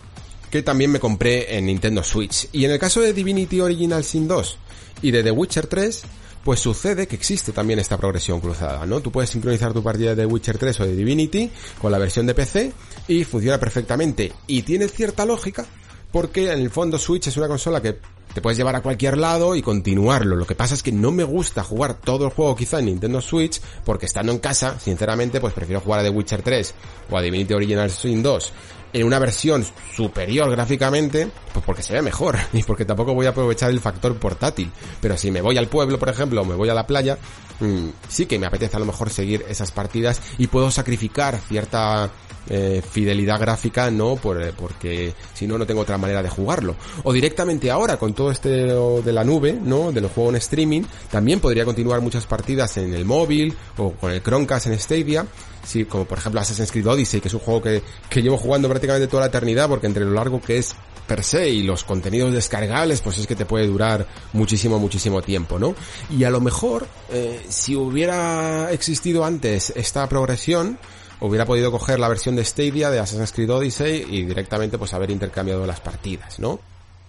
que 0.51 0.61
también 0.63 0.91
me 0.91 0.99
compré 0.99 1.57
en 1.57 1.65
Nintendo 1.65 2.03
Switch. 2.03 2.47
Y 2.51 2.65
en 2.65 2.71
el 2.71 2.79
caso 2.79 3.01
de 3.01 3.13
Divinity 3.13 3.61
Original 3.61 4.03
Sin 4.03 4.27
2 4.27 4.57
y 5.01 5.11
de 5.11 5.23
The 5.23 5.31
Witcher 5.31 5.67
3, 5.67 6.03
pues 6.43 6.59
sucede 6.59 7.07
que 7.07 7.15
existe 7.15 7.51
también 7.51 7.79
esta 7.79 7.97
progresión 7.97 8.39
cruzada, 8.39 8.85
¿no? 8.85 9.01
Tú 9.01 9.11
puedes 9.11 9.29
sincronizar 9.29 9.73
tu 9.73 9.83
partida 9.83 10.15
de 10.15 10.23
The 10.23 10.25
Witcher 10.25 10.57
3 10.57 10.79
o 10.79 10.85
de 10.85 10.95
Divinity 10.95 11.51
con 11.81 11.91
la 11.91 11.97
versión 11.97 12.25
de 12.25 12.33
PC 12.33 12.71
y 13.07 13.23
funciona 13.23 13.59
perfectamente. 13.59 14.31
Y 14.47 14.61
tiene 14.63 14.87
cierta 14.87 15.25
lógica 15.25 15.65
porque 16.11 16.51
en 16.51 16.59
el 16.59 16.69
fondo 16.69 16.97
Switch 16.97 17.27
es 17.27 17.37
una 17.37 17.47
consola 17.47 17.81
que 17.81 17.99
te 18.33 18.41
puedes 18.41 18.57
llevar 18.57 18.75
a 18.75 18.81
cualquier 18.81 19.17
lado 19.17 19.55
y 19.55 19.61
continuarlo. 19.61 20.35
Lo 20.35 20.45
que 20.45 20.55
pasa 20.55 20.75
es 20.75 20.83
que 20.83 20.91
no 20.91 21.11
me 21.11 21.23
gusta 21.23 21.63
jugar 21.63 21.95
todo 21.95 22.25
el 22.25 22.31
juego 22.31 22.55
quizá 22.55 22.79
en 22.79 22.85
Nintendo 22.85 23.21
Switch, 23.21 23.59
porque 23.83 24.05
estando 24.05 24.31
en 24.31 24.39
casa, 24.39 24.79
sinceramente, 24.79 25.39
pues 25.39 25.53
prefiero 25.53 25.81
jugar 25.81 26.01
a 26.01 26.03
The 26.03 26.09
Witcher 26.09 26.41
3 26.41 26.75
o 27.09 27.17
a 27.17 27.21
Divinity 27.21 27.53
Original 27.53 27.89
Sin 27.89 28.21
2 28.21 28.53
en 28.93 29.05
una 29.05 29.19
versión 29.19 29.65
superior 29.95 30.49
gráficamente, 30.49 31.29
pues 31.53 31.63
porque 31.65 31.83
se 31.83 31.93
ve 31.93 32.01
mejor 32.01 32.37
y 32.53 32.63
porque 32.63 32.85
tampoco 32.85 33.13
voy 33.13 33.25
a 33.25 33.29
aprovechar 33.29 33.69
el 33.69 33.79
factor 33.79 34.15
portátil. 34.17 34.71
Pero 35.01 35.17
si 35.17 35.31
me 35.31 35.41
voy 35.41 35.57
al 35.57 35.67
pueblo, 35.67 35.99
por 35.99 36.09
ejemplo, 36.09 36.41
o 36.41 36.45
me 36.45 36.55
voy 36.55 36.69
a 36.69 36.73
la 36.73 36.87
playa, 36.87 37.17
mm, 37.59 37.89
sí 38.07 38.25
que 38.25 38.39
me 38.39 38.47
apetece 38.47 38.77
a 38.77 38.79
lo 38.79 38.85
mejor 38.85 39.09
seguir 39.09 39.45
esas 39.47 39.71
partidas 39.71 40.21
y 40.37 40.47
puedo 40.47 40.71
sacrificar 40.71 41.37
cierta 41.47 42.09
eh, 42.49 42.81
fidelidad 42.89 43.39
gráfica, 43.39 43.91
no, 43.91 44.15
Por, 44.15 44.41
eh, 44.41 44.53
porque 44.55 45.13
si 45.33 45.47
no, 45.47 45.57
no 45.57 45.65
tengo 45.65 45.81
otra 45.81 45.97
manera 45.97 46.23
de 46.23 46.29
jugarlo. 46.29 46.75
O 47.03 47.13
directamente 47.13 47.69
ahora, 47.69 47.97
con 47.97 48.13
todo 48.13 48.31
este 48.31 48.49
de 48.49 49.13
la 49.13 49.23
nube, 49.23 49.53
¿no? 49.53 49.91
Del 49.91 50.07
juego 50.07 50.29
en 50.29 50.37
streaming, 50.37 50.83
también 51.11 51.39
podría 51.39 51.65
continuar 51.65 52.01
muchas 52.01 52.25
partidas 52.25 52.77
en 52.77 52.93
el 52.93 53.05
móvil 53.05 53.55
o 53.77 53.91
con 53.91 54.11
el 54.11 54.21
Chromecast 54.21 54.67
en 54.67 54.79
Stadia. 54.79 55.25
Sí, 55.63 55.85
como 55.85 56.05
por 56.05 56.17
ejemplo 56.17 56.41
Assassin's 56.41 56.71
Creed 56.71 56.87
Odyssey, 56.87 57.21
que 57.21 57.27
es 57.27 57.33
un 57.33 57.41
juego 57.41 57.61
que, 57.61 57.83
que 58.09 58.21
llevo 58.21 58.37
jugando 58.37 58.69
prácticamente 58.69 59.07
toda 59.07 59.21
la 59.21 59.27
eternidad, 59.27 59.67
porque 59.67 59.87
entre 59.87 60.05
lo 60.05 60.13
largo 60.13 60.41
que 60.41 60.57
es 60.57 60.73
per 61.09 61.23
se 61.23 61.49
y 61.49 61.63
los 61.63 61.83
contenidos 61.83 62.31
descargables, 62.31 63.01
pues 63.01 63.17
es 63.17 63.25
que 63.25 63.35
te 63.35 63.45
puede 63.45 63.65
durar 63.65 64.07
muchísimo, 64.33 64.77
muchísimo 64.79 65.21
tiempo, 65.23 65.57
¿no? 65.57 65.75
Y 66.09 66.23
a 66.23 66.29
lo 66.29 66.39
mejor, 66.39 66.87
eh, 67.09 67.43
si 67.49 67.75
hubiera 67.75 68.71
existido 68.71 69.25
antes 69.25 69.73
esta 69.75 70.07
progresión, 70.07 70.77
hubiera 71.21 71.45
podido 71.45 71.71
coger 71.71 71.99
la 71.99 72.07
versión 72.07 72.35
de 72.35 72.45
Stadia 72.45 72.89
de 72.89 72.99
Assassin's 72.99 73.31
Creed 73.31 73.51
Odyssey 73.51 74.05
y 74.09 74.23
directamente 74.23 74.77
pues 74.77 74.93
haber 74.93 75.11
intercambiado 75.11 75.65
las 75.65 75.79
partidas, 75.79 76.39
¿no? 76.39 76.59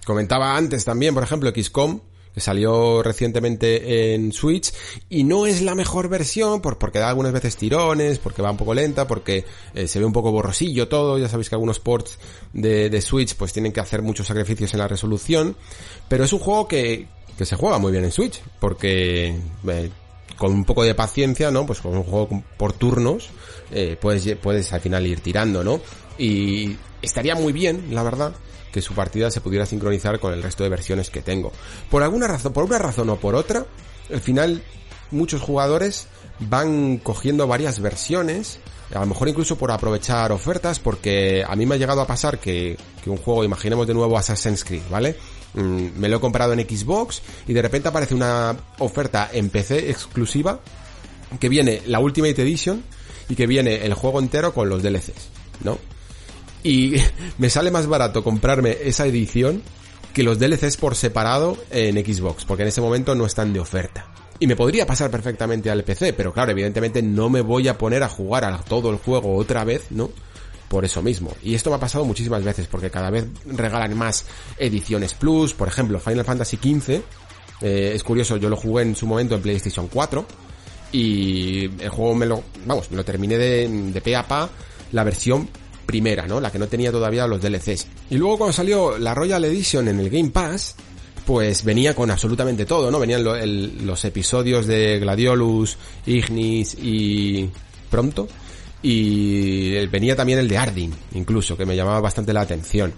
Comentaba 0.05 0.57
antes 0.57 0.85
también, 0.85 1.15
por 1.15 1.23
ejemplo, 1.23 1.53
XCOM, 1.55 2.01
que 2.35 2.41
salió 2.41 3.03
recientemente 3.03 4.15
en 4.15 4.33
Switch 4.33 4.73
y 5.09 5.25
no 5.25 5.47
es 5.47 5.63
la 5.63 5.75
mejor 5.75 6.09
versión 6.09 6.61
por, 6.61 6.79
porque 6.79 6.99
da 6.99 7.09
algunas 7.09 7.33
veces 7.33 7.57
tirones, 7.57 8.19
porque 8.19 8.43
va 8.43 8.51
un 8.51 8.57
poco 8.57 8.75
lenta, 8.75 9.07
porque 9.07 9.45
eh, 9.75 9.89
se 9.89 9.99
ve 9.99 10.05
un 10.05 10.13
poco 10.13 10.31
borrosillo 10.31 10.89
todo, 10.89 11.19
ya 11.19 11.29
sabéis 11.29 11.49
que 11.49 11.57
algunos 11.57 11.81
ports 11.81 12.19
de, 12.53 12.89
de, 12.89 13.01
Switch 13.03 13.35
pues 13.35 13.53
tienen 13.53 13.73
que 13.73 13.81
hacer 13.81 14.03
muchos 14.03 14.29
sacrificios 14.29 14.73
en 14.75 14.81
la 14.81 14.89
resolución, 14.89 15.57
pero 16.09 16.25
es 16.25 16.33
un 16.33 16.39
juego 16.39 16.69
que, 16.69 17.09
que 17.37 17.45
se 17.45 17.57
juega 17.57 17.79
muy 17.79 17.91
bien 17.91 18.05
en 18.05 18.13
Switch, 18.13 18.41
porque 18.61 19.35
eh, 19.67 19.91
con 20.41 20.53
un 20.55 20.65
poco 20.65 20.85
de 20.85 20.95
paciencia, 20.95 21.51
¿no? 21.51 21.67
Pues 21.67 21.83
con 21.83 21.95
un 21.95 22.03
juego 22.03 22.43
por 22.57 22.73
turnos, 22.73 23.29
eh, 23.71 23.99
puedes, 24.01 24.37
puedes 24.37 24.73
al 24.73 24.81
final 24.81 25.07
ir 25.07 25.21
tirando, 25.21 25.63
¿no? 25.63 25.83
Y 26.17 26.79
estaría 27.03 27.35
muy 27.35 27.53
bien, 27.53 27.89
la 27.91 28.03
verdad, 28.03 28.33
que 28.73 28.81
su 28.81 28.95
partida 28.95 29.31
se 29.31 29.43
pudiera 29.43 29.67
sincronizar 29.67 30.19
con 30.19 30.33
el 30.33 30.43
resto 30.43 30.63
de 30.63 30.71
versiones 30.71 31.11
que 31.11 31.21
tengo. 31.21 31.53
Por 31.91 32.03
alguna 32.03 32.27
razón, 32.27 32.55
por 32.55 32.65
una 32.65 32.79
razón 32.79 33.11
o 33.11 33.17
por 33.17 33.35
otra, 33.35 33.67
al 34.11 34.21
final 34.23 34.63
muchos 35.11 35.43
jugadores 35.43 36.07
van 36.39 36.97
cogiendo 36.97 37.47
varias 37.47 37.81
versiones, 37.81 38.61
a 38.95 39.01
lo 39.01 39.07
mejor 39.09 39.29
incluso 39.29 39.59
por 39.59 39.71
aprovechar 39.71 40.33
ofertas, 40.33 40.79
porque 40.79 41.45
a 41.47 41.55
mí 41.55 41.67
me 41.67 41.75
ha 41.75 41.79
llegado 41.79 42.01
a 42.01 42.07
pasar 42.07 42.39
que, 42.39 42.79
que 43.05 43.11
un 43.11 43.19
juego, 43.19 43.45
imaginemos 43.45 43.87
de 43.87 43.93
nuevo 43.93 44.17
Assassin's 44.17 44.65
Creed, 44.65 44.85
¿vale? 44.91 45.17
Mm, 45.55 45.99
me 45.99 46.09
lo 46.09 46.19
he 46.19 46.21
comprado 46.21 46.53
en 46.53 46.61
Xbox 46.61 47.23
y 47.49 47.53
de 47.53 47.63
repente 47.63 47.89
aparece 47.89 48.15
una 48.15 48.57
oferta 48.79 49.31
en 49.33 49.51
PC 49.51 49.91
exclusiva 49.91 50.61
que 51.39 51.49
viene 51.49 51.83
la 51.87 52.01
Ultimate 52.01 52.43
Edition 52.43 52.83
y 53.29 53.35
que 53.35 53.47
viene 53.47 53.85
el 53.85 53.95
juego 53.95 54.21
entero 54.21 54.53
con 54.53 54.69
los 54.69 54.83
DLCs, 54.83 55.29
¿no? 55.65 55.79
Y 56.63 56.97
me 57.39 57.51
sale 57.51 57.71
más 57.71 57.87
barato 57.87 58.23
comprarme 58.23 58.77
esa 58.83 59.07
edición 59.07 59.63
que 60.13 60.23
los 60.23 60.39
DLCs 60.39 60.77
por 60.77 60.97
separado 60.97 61.57
en 61.71 61.95
Xbox, 62.05 62.45
porque 62.45 62.63
en 62.63 62.69
ese 62.69 62.81
momento 62.81 63.15
no 63.15 63.27
están 63.27 63.53
de 63.53 63.61
oferta. 63.61 64.13
Y 64.41 64.47
me 64.47 64.57
podría 64.57 64.87
pasar 64.87 65.11
perfectamente 65.11 65.71
al 65.71 65.85
PC, 65.85 66.15
pero 66.15 66.33
claro, 66.33 66.51
evidentemente 66.51 67.03
no 67.03 67.29
me 67.29 67.43
voy 67.43 67.69
a 67.69 67.77
poner 67.77 68.03
a 68.03 68.09
jugar 68.09 68.45
a 68.45 68.59
todo 68.59 68.91
el 68.91 68.97
juego 68.97 69.37
otra 69.37 69.65
vez, 69.65 69.87
¿no? 69.91 70.11
Por 70.71 70.85
eso 70.85 71.03
mismo. 71.03 71.33
Y 71.43 71.57
esto 71.57 71.69
me 71.69 71.77
ha 71.77 71.81
pasado 71.81 72.05
muchísimas 72.05 72.45
veces, 72.45 72.69
porque 72.69 72.93
cada 72.93 73.11
vez 73.11 73.27
regalan 73.45 73.99
más 73.99 74.25
ediciones 74.57 75.15
Plus, 75.15 75.53
por 75.53 75.67
ejemplo, 75.67 75.99
Final 75.99 76.25
Fantasy 76.25 76.59
XV. 76.59 77.03
Eh, 77.61 77.93
es 77.93 78.05
curioso, 78.05 78.37
yo 78.37 78.49
lo 78.49 78.57
jugué 78.57 78.85
en 78.85 78.95
su 78.95 79.05
momento 79.05 79.35
en 79.35 79.43
PlayStation 79.43 79.89
4 79.89 80.25
y 80.93 81.65
el 81.65 81.89
juego 81.89 82.15
me 82.15 82.25
lo, 82.25 82.45
vamos, 82.67 82.89
me 82.93 82.97
lo 82.97 83.05
terminé 83.05 83.37
de, 83.37 83.69
de 83.69 84.01
pe 84.01 84.15
a 84.15 84.23
pa 84.23 84.49
la 84.93 85.03
versión 85.03 85.49
primera, 85.87 86.29
¿no? 86.29 86.41
La 86.41 86.53
que 86.53 86.59
no 86.61 86.69
tenía 86.69 86.93
todavía 86.93 87.27
los 87.27 87.43
DLCs. 87.43 87.89
Y 88.11 88.17
luego 88.17 88.39
cuando 88.39 88.53
salió 88.53 88.97
la 88.97 89.13
Royal 89.13 89.45
Edition 89.45 89.89
en 89.89 89.99
el 89.99 90.09
Game 90.09 90.31
Pass, 90.31 90.77
pues 91.27 91.65
venía 91.65 91.97
con 91.97 92.13
absolutamente 92.13 92.65
todo, 92.65 92.93
¿no? 92.93 93.01
Venían 93.01 93.25
los 93.25 94.05
episodios 94.05 94.69
de 94.69 95.01
Gladiolus, 95.01 95.77
Ignis 96.07 96.77
y 96.81 97.51
Pronto. 97.91 98.29
Y 98.83 99.87
venía 99.89 100.17
también 100.17 100.39
el 100.39 100.49
de 100.49 100.59
Ardyn, 100.59 100.95
incluso, 101.15 101.57
que 101.57 101.67
me 101.67 101.77
llamaba 101.77 102.01
bastante 102.01 102.33
la 102.33 102.41
atención. 102.41 102.93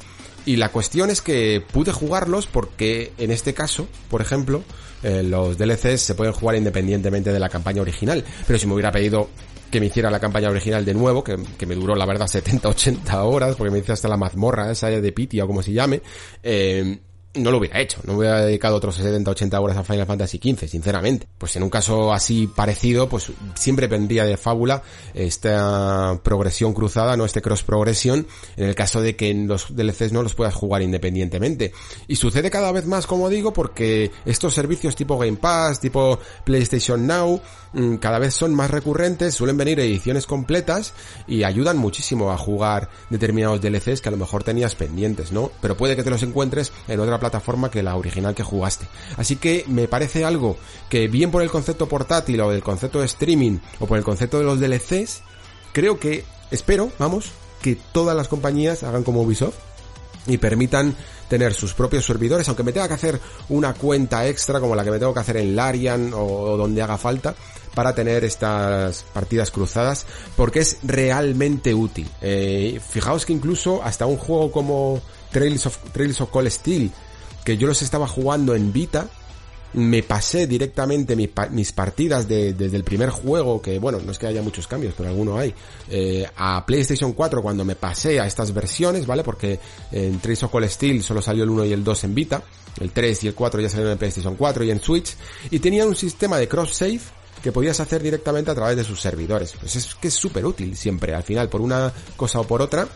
Y 0.45 0.57
la 0.57 0.71
cuestión 0.71 1.11
es 1.11 1.23
que 1.23 1.62
pude 1.73 1.92
jugarlos 1.92 2.47
porque 2.47 3.12
en 3.18 3.31
este 3.31 3.55
caso, 3.55 3.87
por 4.11 4.21
ejemplo, 4.21 4.62
eh, 5.03 5.23
los 5.23 5.57
DLCs 5.57 6.01
se 6.01 6.14
pueden 6.14 6.33
jugar 6.33 6.57
independientemente 6.57 7.33
de 7.33 7.38
la 7.38 7.49
campaña 7.49 7.83
original. 7.83 8.25
Pero 8.47 8.59
si 8.59 8.66
me 8.66 8.75
hubiera 8.75 8.90
pedido 8.90 9.29
que 9.71 9.81
me 9.81 9.87
hiciera 9.87 10.11
la 10.11 10.21
campaña 10.21 10.51
original 10.51 10.85
de 10.85 10.95
nuevo, 10.95 11.25
que, 11.25 11.37
me 11.66 11.75
duró 11.75 11.95
la 11.97 12.07
verdad 12.07 12.27
70-80 12.31 13.25
horas, 13.25 13.57
porque 13.57 13.71
me 13.71 13.79
hice 13.79 13.92
hasta 13.92 14.09
la 14.09 14.16
mazmorra 14.16 14.71
esa 14.71 14.88
de 14.88 15.12
Pity 15.12 15.40
o 15.40 15.47
como 15.47 15.62
se 15.62 15.73
llame, 15.73 16.03
eh, 16.42 16.99
no 17.35 17.51
lo 17.51 17.59
hubiera 17.59 17.81
hecho, 17.81 18.01
no 18.05 18.14
hubiera 18.14 18.42
dedicado 18.42 18.77
otros 18.77 18.97
70, 18.97 19.31
80 19.31 19.61
horas 19.61 19.77
a 19.79 19.85
Final 19.85 20.07
Fantasy 20.07 20.38
XV, 20.38 20.68
sinceramente. 20.68 21.27
Pues 21.38 21.57
en 21.57 21.62
un 21.62 21.71
caso 21.71 22.12
así 22.12 22.47
parecido, 22.47 23.09
pues 23.09 23.33
siempre 23.55 23.87
vendría 23.87 24.25
de 24.25 24.37
fábula 24.37 24.83
esta 25.14 26.21
progresión 26.23 26.75
cruzada, 26.75 27.16
no 27.16 27.25
este 27.25 27.40
cross 27.40 27.62
progresión, 27.62 28.27
en 28.57 28.68
el 28.68 28.75
caso 28.75 29.01
de 29.01 29.16
que 29.16 29.31
en 29.31 29.49
los 29.49 29.75
DLCs 29.75 30.12
no 30.12 30.23
los 30.23 30.35
puedas 30.35 30.55
jugar 30.55 30.83
independientemente. 30.83 31.73
Y 32.07 32.16
sucede 32.16 32.51
cada 32.51 32.71
vez 32.71 32.87
más, 32.87 33.07
como 33.07 33.31
digo, 33.31 33.53
porque 33.55 34.11
estos 34.27 34.53
servicios 34.53 34.95
tipo 34.95 35.18
Game 35.18 35.38
Pass, 35.38 35.81
tipo 35.81 36.18
PlayStation 36.45 37.07
Now, 37.07 37.40
mm, 37.73 37.97
cada 37.97 38.18
vez 38.18 38.35
son 38.35 38.55
más 38.55 38.71
recurrentes, 38.71 39.35
suelen 39.35 39.57
venir 39.57 39.81
ediciones 39.81 40.27
completas 40.27 40.92
y 41.27 41.45
ayudan 41.45 41.79
muchísimo 41.79 42.31
a 42.31 42.37
jugar 42.37 42.90
determinados 43.09 43.62
DLCs 43.62 44.03
que 44.03 44.09
a 44.11 44.12
lo 44.12 44.18
mejor 44.18 44.45
tenías 44.45 44.75
pendientes, 44.75 45.33
¿no? 45.33 45.51
Pero 45.62 45.79
puede 45.79 45.97
que 45.97 46.03
te 46.03 46.11
los 46.11 46.23
encuentres 46.23 46.73
en 46.88 47.01
otra 47.01 47.22
plataforma 47.23 47.71
que 47.71 47.83
la 47.83 47.97
original 47.97 48.35
que 48.35 48.43
jugaste. 48.43 48.87
Así 49.17 49.37
que 49.37 49.65
me 49.69 49.87
parece 49.87 50.25
algo 50.25 50.57
que 50.91 51.07
bien 51.07 51.31
por 51.31 51.43
el 51.43 51.51
concepto 51.51 51.89
portátil 51.89 52.41
o 52.41 52.51
del 52.51 52.63
concepto 52.63 52.99
de 52.99 53.07
streaming 53.07 53.59
o 53.79 53.87
por 53.87 53.97
el 53.97 54.05
concepto 54.05 54.39
de 54.39 54.45
los 54.45 54.59
DLCs, 54.59 55.23
creo 55.73 56.01
que, 56.01 56.25
espero, 56.51 56.91
vamos, 56.99 57.31
que 57.63 57.79
todas 57.93 58.17
las 58.17 58.27
compañías 58.27 58.83
hagan 58.83 59.05
como 59.05 59.23
Ubisoft 59.23 59.55
y 60.27 60.39
permitan 60.39 60.97
tener 61.29 61.55
sus 61.55 61.73
propios 61.73 62.05
servidores, 62.05 62.47
aunque 62.49 62.63
me 62.63 62.73
tenga 62.73 62.89
que 62.89 62.95
hacer 62.95 63.21
una 63.49 63.73
cuenta 63.75 64.27
extra 64.27 64.61
como 64.61 64.75
la 64.75 64.85
que 64.85 64.91
me 64.91 64.99
tengo 64.99 65.15
que 65.15 65.21
hacer 65.21 65.39
en 65.39 65.57
Larian 65.57 66.13
o, 66.15 66.57
donde 66.57 66.83
haga 66.83 66.99
falta 66.99 67.35
para 67.75 67.95
tener 67.95 68.23
estas 68.25 69.05
partidas 69.15 69.51
cruzadas, 69.51 70.07
porque 70.37 70.59
es 70.59 70.77
realmente 70.83 71.73
útil. 71.73 72.07
Eh, 72.21 72.81
fijaos 72.87 73.25
que 73.25 73.33
incluso 73.33 73.83
hasta 73.83 74.05
un 74.05 74.19
juego 74.19 74.53
como 74.53 75.01
Trails 75.31 75.67
of, 75.67 75.79
Trails 75.93 76.21
of 76.21 76.31
Cold 76.31 76.51
Steel, 76.51 76.93
que 77.44 77.57
yo 77.57 77.66
los 77.66 77.83
estaba 77.83 78.07
jugando 78.07 78.55
en 78.55 78.72
Vita, 78.72 79.09
me 79.74 80.02
pasé 80.02 80.46
directamente 80.46 81.16
mis 81.16 81.72
partidas 81.72 82.28
desde 82.28 82.76
el 82.76 82.85
primer 82.85 83.11
juego, 83.11 83.62
que 83.62 83.78
bueno, 83.78 84.00
no 84.05 84.12
es 84.12 84.18
que 84.18 84.26
haya 84.26 84.42
muchos 84.42 84.66
cambios, 84.66 84.94
pero 84.96 85.09
alguno 85.09 85.38
hay, 85.38 85.55
eh, 85.88 86.26
a 86.37 86.64
PlayStation 86.66 87.12
4 87.12 87.40
cuando 87.40 87.64
me 87.64 87.74
pasé 87.74 88.20
a 88.20 88.26
estas 88.26 88.52
versiones, 88.52 89.07
¿vale? 89.07 89.22
Porque 89.22 89.59
en 89.90 90.18
Trails 90.20 90.42
of 90.42 90.50
Cold 90.50 90.68
Steel 90.68 91.02
solo 91.02 91.22
salió 91.22 91.44
el 91.44 91.50
1 91.50 91.64
y 91.66 91.72
el 91.72 91.83
2 91.83 92.05
en 92.05 92.14
Vita, 92.14 92.42
el 92.81 92.90
3 92.90 93.24
y 93.24 93.28
el 93.28 93.35
4 93.35 93.61
ya 93.61 93.68
salieron 93.70 93.92
en 93.92 93.98
PlayStation 93.98 94.37
4 94.37 94.64
y 94.64 94.70
en 94.70 94.81
Switch, 94.81 95.16
y 95.50 95.59
tenían 95.59 95.88
un 95.88 95.96
sistema 95.96 96.37
de 96.37 96.48
cross-save 96.48 97.00
que 97.42 97.50
podías 97.50 97.81
hacer 97.81 98.02
directamente 98.02 98.50
a 98.50 98.55
través 98.55 98.76
de 98.76 98.85
sus 98.85 99.00
servidores. 99.00 99.55
Pues 99.59 99.74
es 99.76 99.94
que 99.94 100.09
es 100.09 100.14
súper 100.14 100.44
útil 100.44 100.76
siempre, 100.76 101.14
al 101.14 101.22
final, 101.22 101.48
por 101.48 101.61
una 101.61 101.92
cosa 102.16 102.40
o 102.40 102.44
por 102.44 102.61
otra, 102.61 102.87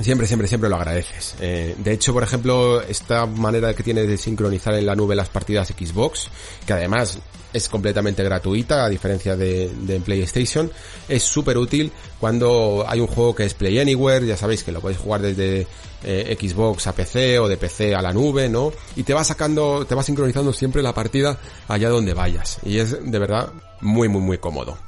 Siempre, 0.00 0.26
siempre, 0.26 0.48
siempre 0.48 0.68
lo 0.68 0.76
agradeces. 0.76 1.34
Eh, 1.40 1.76
de 1.78 1.92
hecho, 1.92 2.12
por 2.12 2.22
ejemplo, 2.22 2.80
esta 2.82 3.26
manera 3.26 3.74
que 3.74 3.82
tiene 3.82 4.02
de 4.02 4.16
sincronizar 4.16 4.74
en 4.74 4.86
la 4.86 4.96
nube 4.96 5.14
las 5.14 5.28
partidas 5.28 5.68
Xbox, 5.68 6.28
que 6.66 6.72
además 6.72 7.18
es 7.52 7.68
completamente 7.68 8.24
gratuita, 8.24 8.84
a 8.84 8.88
diferencia 8.88 9.36
de, 9.36 9.70
de 9.82 10.00
PlayStation, 10.00 10.70
es 11.08 11.22
súper 11.22 11.58
útil 11.58 11.92
cuando 12.18 12.84
hay 12.88 13.00
un 13.00 13.06
juego 13.06 13.34
que 13.34 13.44
es 13.44 13.54
Play 13.54 13.78
Anywhere, 13.78 14.26
ya 14.26 14.36
sabéis 14.36 14.64
que 14.64 14.72
lo 14.72 14.80
podéis 14.80 14.98
jugar 14.98 15.20
desde 15.20 15.66
eh, 16.04 16.36
Xbox 16.40 16.86
a 16.86 16.94
PC 16.94 17.38
o 17.38 17.48
de 17.48 17.56
PC 17.56 17.94
a 17.94 18.02
la 18.02 18.12
nube, 18.12 18.48
¿no? 18.48 18.72
Y 18.96 19.02
te 19.02 19.14
va 19.14 19.22
sacando, 19.24 19.84
te 19.86 19.94
va 19.94 20.02
sincronizando 20.02 20.52
siempre 20.52 20.82
la 20.82 20.94
partida 20.94 21.38
allá 21.68 21.88
donde 21.88 22.14
vayas. 22.14 22.58
Y 22.64 22.78
es 22.78 22.96
de 23.04 23.18
verdad 23.18 23.52
muy, 23.80 24.08
muy, 24.08 24.22
muy 24.22 24.38
cómodo. 24.38 24.78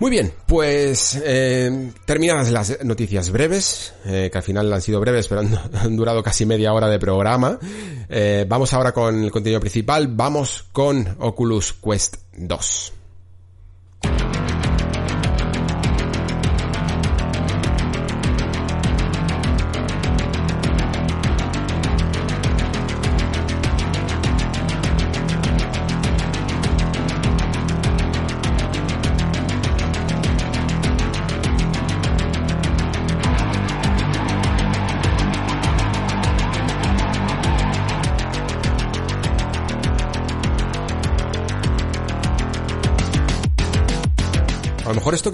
Muy 0.00 0.10
bien, 0.10 0.32
pues 0.46 1.20
eh, 1.24 1.92
terminadas 2.04 2.50
las 2.50 2.84
noticias 2.84 3.30
breves, 3.30 3.94
eh, 4.04 4.28
que 4.30 4.38
al 4.38 4.44
final 4.44 4.72
han 4.72 4.82
sido 4.82 5.00
breves, 5.00 5.28
pero 5.28 5.42
han, 5.72 5.96
durado 5.96 6.22
casi 6.22 6.44
media 6.44 6.72
hora 6.72 6.88
de 6.88 6.98
programa. 6.98 7.58
Eh, 8.08 8.44
vamos 8.48 8.72
ahora 8.72 8.92
con 8.92 9.24
el 9.24 9.30
contenido 9.30 9.60
principal, 9.60 10.08
vamos 10.08 10.66
con 10.72 11.16
Oculus 11.20 11.74
Quest 11.74 12.16
2. 12.36 12.92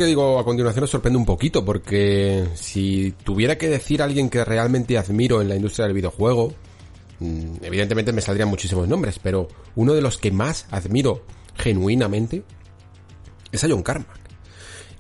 Que 0.01 0.07
digo 0.07 0.39
a 0.39 0.45
continuación 0.45 0.85
os 0.85 0.91
sorprende 0.91 1.19
un 1.19 1.27
poquito, 1.27 1.63
porque 1.63 2.49
si 2.55 3.13
tuviera 3.23 3.59
que 3.59 3.69
decir 3.69 4.01
a 4.01 4.07
alguien 4.07 4.31
que 4.31 4.43
realmente 4.45 4.97
admiro 4.97 5.43
en 5.43 5.49
la 5.51 5.57
industria 5.57 5.85
del 5.85 5.95
videojuego, 5.95 6.55
mm, 7.19 7.63
evidentemente 7.63 8.13
me 8.13 8.23
saldrían 8.23 8.49
muchísimos 8.49 8.89
nombres, 8.89 9.19
pero 9.23 9.47
uno 9.77 9.93
de 9.93 10.01
los 10.01 10.17
que 10.17 10.31
más 10.31 10.67
admiro 10.71 11.23
genuinamente 11.55 12.45
es 13.53 13.63
a 13.63 13.69
John 13.69 13.83
Carmack. 13.83 14.19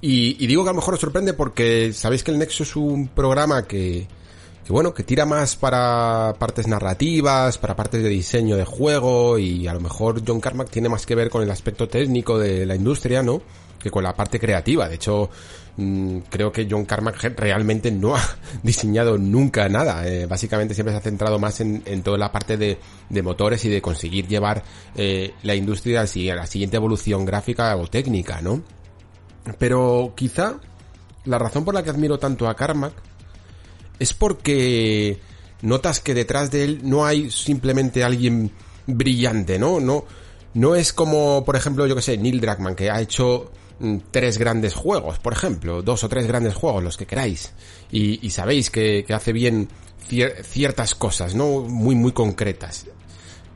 Y, 0.03 0.47
digo 0.47 0.65
que 0.65 0.69
a 0.69 0.73
lo 0.73 0.81
mejor 0.81 0.95
os 0.95 1.01
sorprende 1.01 1.33
porque 1.33 1.95
sabéis 1.95 2.23
que 2.23 2.31
el 2.31 2.39
Nexo 2.39 2.63
es 2.63 2.77
un 2.77 3.09
programa 3.09 3.67
que, 3.67 4.07
que 4.67 4.73
bueno, 4.73 4.93
que 4.93 5.03
tira 5.03 5.25
más 5.25 5.57
para 5.57 6.35
partes 6.39 6.67
narrativas, 6.67 7.57
para 7.57 7.75
partes 7.75 8.03
de 8.03 8.09
diseño 8.11 8.57
de 8.57 8.67
juego 8.67 9.39
y 9.39 9.67
a 9.67 9.73
lo 9.73 9.81
mejor 9.81 10.23
John 10.27 10.41
Carmack 10.41 10.69
tiene 10.69 10.91
más 10.91 11.07
que 11.07 11.15
ver 11.15 11.31
con 11.31 11.43
el 11.43 11.51
aspecto 11.51 11.89
técnico 11.89 12.39
de 12.39 12.67
la 12.67 12.77
industria, 12.77 13.23
¿no? 13.23 13.41
Que 13.81 13.91
con 13.91 14.05
la 14.05 14.15
parte 14.15 14.39
creativa. 14.39 14.89
De 14.89 14.97
hecho, 14.97 15.31
mm, 15.77 16.19
creo 16.29 16.53
que 16.53 16.69
John 16.71 16.85
Carmack 16.85 17.23
realmente 17.37 17.91
no 17.91 18.15
ha 18.15 18.23
diseñado 18.63 19.19
nunca 19.19 19.69
nada. 19.69 20.07
Eh, 20.07 20.27
básicamente 20.27 20.75
siempre 20.75 20.93
se 20.93 20.99
ha 20.99 21.03
centrado 21.03 21.39
más 21.39 21.61
en, 21.61 22.03
toda 22.03 22.19
la 22.19 22.31
parte 22.31 22.57
de, 22.57 22.79
motores 23.23 23.65
y 23.65 23.69
de 23.69 23.83
conseguir 23.83 24.29
llevar 24.29 24.63
eh, 24.95 25.35
la 25.43 25.55
industria 25.55 26.03
a 26.03 26.35
la 26.35 26.47
siguiente 26.47 26.77
evolución 26.77 27.25
gráfica 27.25 27.77
o 27.77 27.87
técnica, 27.87 28.41
¿no? 28.41 28.63
Pero 29.59 30.13
quizá 30.17 30.57
la 31.25 31.39
razón 31.39 31.65
por 31.65 31.75
la 31.75 31.83
que 31.83 31.91
admiro 31.91 32.19
tanto 32.19 32.49
a 32.49 32.55
Carmack 32.55 32.93
es 33.99 34.15
porque 34.15 35.19
notas 35.63 36.01
que 36.01 36.15
detrás 36.15 36.51
de 36.51 36.65
él 36.65 36.81
no 36.85 37.05
hay 37.05 37.31
simplemente 37.31 38.05
alguien 38.05 38.51
brillante, 38.87 39.59
¿no? 39.59 39.81
No, 39.81 40.05
no 40.55 40.75
es 40.75 40.93
como, 40.93 41.45
por 41.45 41.57
ejemplo, 41.57 41.87
yo 41.87 41.95
que 41.95 42.03
sé, 42.03 42.17
Neil 42.17 42.41
Druckmann, 42.41 42.75
que 42.75 42.91
ha 42.91 43.01
hecho 43.01 43.51
tres 44.11 44.39
grandes 44.39 44.75
juegos, 44.75 45.19
por 45.19 45.33
ejemplo, 45.33 45.83
dos 45.83 46.05
o 46.05 46.09
tres 46.09 46.27
grandes 46.27 46.55
juegos, 46.55 46.83
los 46.83 46.97
que 46.97 47.07
queráis, 47.07 47.53
y, 47.91 48.31
sabéis 48.31 48.71
que, 48.71 49.05
hace 49.11 49.33
bien 49.33 49.69
ciertas 50.43 50.95
cosas, 50.95 51.35
¿no? 51.35 51.61
Muy, 51.63 51.95
muy 51.95 52.13
concretas. 52.13 52.87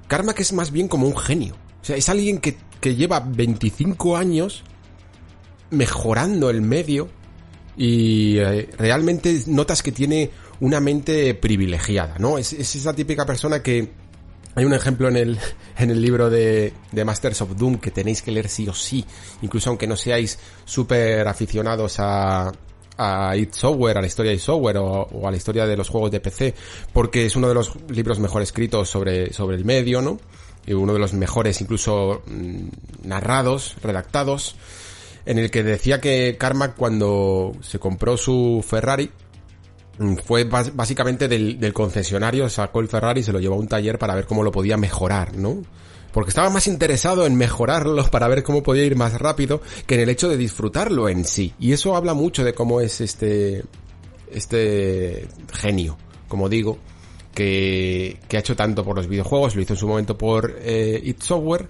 Carmack 0.06 0.40
es 0.40 0.52
más 0.52 0.70
bien 0.70 0.88
como 0.88 1.06
un 1.06 1.16
genio. 1.16 1.54
O 1.82 1.84
sea, 1.84 1.96
es 1.96 2.08
alguien 2.08 2.38
que, 2.38 2.56
que 2.80 2.94
lleva 2.94 3.20
25 3.20 4.16
años 4.16 4.62
mejorando 5.70 6.50
el 6.50 6.62
medio 6.62 7.08
y 7.76 8.38
eh, 8.38 8.70
realmente 8.78 9.42
notas 9.48 9.82
que 9.82 9.92
tiene 9.92 10.30
una 10.60 10.80
mente 10.80 11.34
privilegiada, 11.34 12.16
¿no? 12.18 12.38
Es, 12.38 12.52
es, 12.52 12.76
esa 12.76 12.94
típica 12.94 13.26
persona 13.26 13.62
que 13.62 13.90
hay 14.54 14.64
un 14.64 14.74
ejemplo 14.74 15.08
en 15.08 15.16
el, 15.16 15.38
en 15.78 15.90
el 15.90 16.00
libro 16.00 16.30
de, 16.30 16.72
de 16.92 17.04
Masters 17.04 17.42
of 17.42 17.56
Doom 17.56 17.78
que 17.78 17.90
tenéis 17.90 18.22
que 18.22 18.30
leer 18.30 18.48
sí 18.48 18.68
o 18.68 18.74
sí, 18.74 19.04
incluso 19.42 19.70
aunque 19.70 19.86
no 19.86 19.96
seáis 19.96 20.38
súper 20.64 21.26
aficionados 21.26 21.96
a, 21.98 22.52
a 22.96 23.36
It 23.36 23.52
Software, 23.52 23.98
a 23.98 24.00
la 24.00 24.06
historia 24.06 24.30
de 24.30 24.36
It 24.36 24.42
Software 24.42 24.78
o, 24.78 25.26
a 25.26 25.30
la 25.30 25.36
historia 25.36 25.66
de 25.66 25.76
los 25.76 25.88
juegos 25.88 26.10
de 26.10 26.20
PC, 26.20 26.54
porque 26.92 27.26
es 27.26 27.36
uno 27.36 27.48
de 27.48 27.54
los 27.54 27.72
libros 27.88 28.18
mejor 28.18 28.42
escritos 28.42 28.88
sobre, 28.88 29.32
sobre 29.32 29.56
el 29.56 29.64
medio, 29.64 30.00
¿no? 30.02 30.18
Y 30.66 30.72
uno 30.72 30.92
de 30.94 30.98
los 30.98 31.12
mejores 31.12 31.60
incluso 31.60 32.22
mmm, 32.26 32.68
narrados, 33.02 33.76
redactados, 33.82 34.56
en 35.26 35.38
el 35.38 35.50
que 35.50 35.62
decía 35.62 36.00
que 36.00 36.36
Carmack 36.38 36.76
cuando 36.76 37.52
se 37.60 37.78
compró 37.78 38.16
su 38.16 38.64
Ferrari, 38.66 39.10
fue 40.24 40.44
básicamente 40.44 41.28
del, 41.28 41.60
del, 41.60 41.72
concesionario, 41.72 42.48
sacó 42.48 42.80
el 42.80 42.88
Ferrari 42.88 43.20
y 43.20 43.24
se 43.24 43.32
lo 43.32 43.40
llevó 43.40 43.54
a 43.54 43.58
un 43.58 43.68
taller 43.68 43.98
para 43.98 44.14
ver 44.14 44.26
cómo 44.26 44.42
lo 44.42 44.50
podía 44.50 44.76
mejorar, 44.76 45.36
¿no? 45.36 45.62
Porque 46.12 46.30
estaba 46.30 46.48
más 46.48 46.66
interesado 46.66 47.26
en 47.26 47.36
mejorarlo 47.36 48.04
para 48.10 48.28
ver 48.28 48.42
cómo 48.42 48.62
podía 48.62 48.84
ir 48.84 48.96
más 48.96 49.18
rápido 49.20 49.60
que 49.86 49.96
en 49.96 50.02
el 50.02 50.08
hecho 50.08 50.28
de 50.28 50.36
disfrutarlo 50.36 51.08
en 51.08 51.24
sí. 51.24 51.54
Y 51.58 51.72
eso 51.72 51.96
habla 51.96 52.14
mucho 52.14 52.44
de 52.44 52.54
cómo 52.54 52.80
es 52.80 53.00
este, 53.00 53.64
este 54.32 55.28
genio, 55.52 55.96
como 56.28 56.48
digo, 56.48 56.78
que, 57.34 58.20
que 58.28 58.36
ha 58.36 58.40
hecho 58.40 58.56
tanto 58.56 58.84
por 58.84 58.96
los 58.96 59.08
videojuegos, 59.08 59.56
lo 59.56 59.62
hizo 59.62 59.74
en 59.74 59.78
su 59.78 59.88
momento 59.88 60.16
por 60.16 60.56
eh, 60.60 61.14
Software 61.18 61.68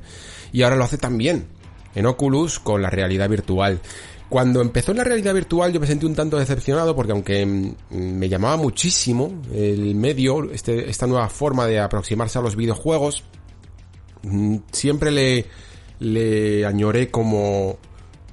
y 0.53 0.63
ahora 0.63 0.77
lo 0.77 0.85
hace 0.85 0.99
también 0.99 1.47
en 1.95 2.07
Oculus 2.07 2.59
con 2.59 2.83
la 2.83 2.91
realidad 2.91 3.29
virtual. 3.29 3.81
Cuando 4.29 4.63
empezó 4.63 4.95
la 4.95 5.05
realidad 5.05 5.35
virtual 5.35 5.73
yo 5.73 5.81
me 5.81 5.87
sentí 5.87 6.07
un 6.07 6.15
tanto 6.15 6.39
decepcionado 6.39 6.97
porque 6.97 7.13
aunque 7.13 7.47
me 7.91 8.29
llamaba 8.29 8.57
muchísimo 8.57 9.43
el 9.53 9.95
medio, 9.95 10.51
este, 10.51 10.89
esta 10.89 11.07
nueva 11.07 11.29
forma 11.29 11.67
de 11.67 11.79
aproximarse 11.79 12.39
a 12.39 12.43
los 12.43 12.57
videojuegos, 12.57 13.23
siempre 14.73 15.11
le, 15.11 15.47
le 16.01 16.65
añoré 16.65 17.11
como, 17.11 17.79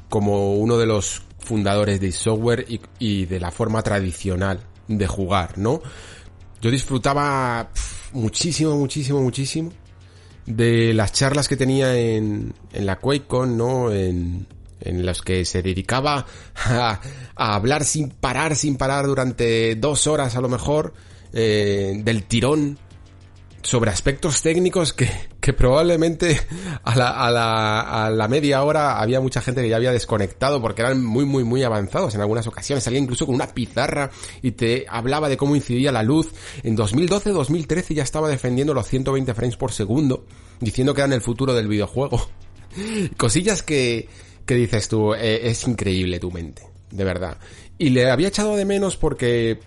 como 0.10 0.56
uno 0.56 0.78
de 0.78 0.86
los 0.86 1.24
fundadores 1.40 2.00
de 2.00 2.12
software 2.12 2.66
y, 3.00 3.26
de 3.26 3.40
la 3.40 3.52
forma 3.52 3.82
tradicional 3.82 4.62
de 4.88 5.08
jugar, 5.08 5.58
¿no? 5.58 5.82
Yo 6.62 6.72
disfrutaba 6.72 7.70
muchísimo, 8.14 8.78
muchísimo, 8.78 9.22
muchísimo 9.22 9.72
de 10.46 10.94
las 10.94 11.12
charlas 11.12 11.48
que 11.48 11.58
tenía 11.58 11.98
en, 11.98 12.54
en 12.72 12.86
la 12.86 13.00
QuakeCon, 13.00 13.58
¿no? 13.58 13.92
En, 13.92 14.48
en 14.82 15.06
los 15.06 15.22
que 15.22 15.46
se 15.46 15.62
dedicaba 15.62 16.26
a, 16.56 17.00
hablar 17.36 17.86
sin 17.86 18.10
parar, 18.10 18.56
sin 18.56 18.78
parar 18.78 19.08
durante 19.08 19.76
dos 19.76 20.08
horas 20.08 20.36
a 20.36 20.42
lo 20.42 20.50
mejor, 20.50 20.94
eh, 21.34 22.02
del 22.04 22.24
tirón 22.24 22.78
sobre 23.64 23.92
aspectos 23.92 24.42
técnicos 24.42 24.94
que, 24.94 25.10
que 25.40 25.54
probablemente 25.54 26.40
a 26.84 26.96
la, 26.96 27.10
a, 27.10 27.32
la, 27.32 28.06
a 28.06 28.10
la 28.10 28.28
media 28.28 28.64
hora 28.64 29.00
había 29.00 29.22
mucha 29.22 29.42
gente 29.42 29.62
que 29.62 29.70
ya 29.70 29.76
había 29.76 29.92
desconectado 29.92 30.62
porque 30.62 30.82
eran 30.82 31.04
muy 31.04 31.26
muy 31.26 31.44
muy 31.44 31.64
avanzados 31.64 32.16
en 32.16 32.22
algunas 32.22 32.48
ocasiones. 32.48 32.84
Salía 32.84 33.00
incluso 33.00 33.26
con 33.26 33.36
una 33.36 33.48
pizarra 33.48 34.10
y 34.42 34.52
te 34.52 34.86
hablaba 34.90 35.30
de 35.30 35.38
cómo 35.38 35.56
incidía 35.56 35.92
la 35.92 36.04
luz. 36.04 36.30
En 36.64 36.76
2012-2013 36.78 37.94
ya 37.94 38.04
estaba 38.04 38.30
defendiendo 38.30 38.74
los 38.74 38.88
120 38.88 39.34
frames 39.34 39.58
por 39.58 39.72
segundo, 39.72 40.26
diciendo 40.60 40.94
que 40.94 41.02
eran 41.02 41.14
el 41.14 41.22
futuro 41.22 41.54
del 41.54 41.68
videojuego. 41.68 42.30
Cosillas 43.18 43.64
que, 43.64 44.10
que 44.46 44.56
dices 44.56 44.88
tú, 44.88 45.14
eh, 45.14 45.50
es 45.50 45.68
increíble 45.68 46.20
tu 46.20 46.32
mente, 46.32 46.64
de 46.92 47.04
verdad. 47.04 47.38
Y 47.78 47.90
le 47.90 48.10
había 48.10 48.28
echado 48.28 48.56
de 48.56 48.66
menos 48.66 48.98
porque 48.98 49.60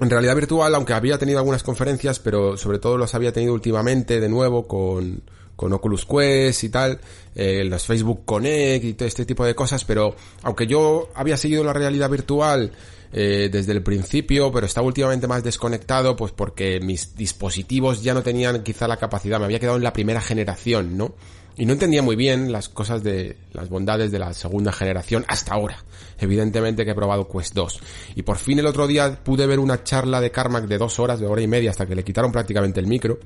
en 0.00 0.10
realidad 0.10 0.34
virtual, 0.34 0.74
aunque 0.74 0.94
había 0.94 1.18
tenido 1.18 1.38
algunas 1.38 1.62
conferencias, 1.62 2.18
pero 2.18 2.56
sobre 2.56 2.78
todo 2.78 2.96
los 2.98 3.14
había 3.14 3.32
tenido 3.32 3.52
últimamente 3.52 4.20
de 4.20 4.28
nuevo 4.28 4.66
con, 4.66 5.22
con 5.54 5.72
Oculus 5.72 6.06
Quest 6.06 6.64
y 6.64 6.68
tal, 6.70 7.00
eh, 7.34 7.64
los 7.64 7.86
Facebook 7.86 8.24
Connect 8.24 8.84
y 8.84 8.94
todo 8.94 9.06
este 9.06 9.24
tipo 9.24 9.44
de 9.44 9.54
cosas, 9.54 9.84
pero 9.84 10.16
aunque 10.42 10.66
yo 10.66 11.10
había 11.14 11.36
seguido 11.36 11.62
la 11.62 11.72
realidad 11.72 12.10
virtual 12.10 12.72
eh, 13.12 13.48
desde 13.52 13.72
el 13.72 13.82
principio, 13.82 14.50
pero 14.50 14.66
estaba 14.66 14.86
últimamente 14.86 15.28
más 15.28 15.44
desconectado, 15.44 16.16
pues 16.16 16.32
porque 16.32 16.80
mis 16.80 17.14
dispositivos 17.14 18.02
ya 18.02 18.14
no 18.14 18.22
tenían 18.22 18.62
quizá 18.62 18.88
la 18.88 18.96
capacidad, 18.96 19.38
me 19.38 19.44
había 19.44 19.60
quedado 19.60 19.76
en 19.76 19.84
la 19.84 19.92
primera 19.92 20.20
generación, 20.20 20.96
¿no? 20.96 21.14
Y 21.56 21.66
no 21.66 21.74
entendía 21.74 22.02
muy 22.02 22.16
bien 22.16 22.50
las 22.50 22.68
cosas 22.68 23.02
de 23.02 23.36
las 23.52 23.68
bondades 23.68 24.10
de 24.10 24.18
la 24.18 24.32
segunda 24.32 24.72
generación 24.72 25.24
hasta 25.28 25.54
ahora. 25.54 25.84
Evidentemente 26.18 26.84
que 26.84 26.92
he 26.92 26.94
probado 26.94 27.28
Quest 27.28 27.54
2. 27.54 27.80
Y 28.16 28.22
por 28.22 28.38
fin 28.38 28.58
el 28.58 28.66
otro 28.66 28.86
día 28.86 29.22
pude 29.22 29.46
ver 29.46 29.58
una 29.58 29.84
charla 29.84 30.20
de 30.20 30.30
Carmack 30.30 30.66
de 30.66 30.78
dos 30.78 30.98
horas, 30.98 31.20
de 31.20 31.26
hora 31.26 31.42
y 31.42 31.48
media, 31.48 31.70
hasta 31.70 31.86
que 31.86 31.94
le 31.94 32.04
quitaron 32.04 32.32
prácticamente 32.32 32.80
el 32.80 32.86
micro. 32.86 33.18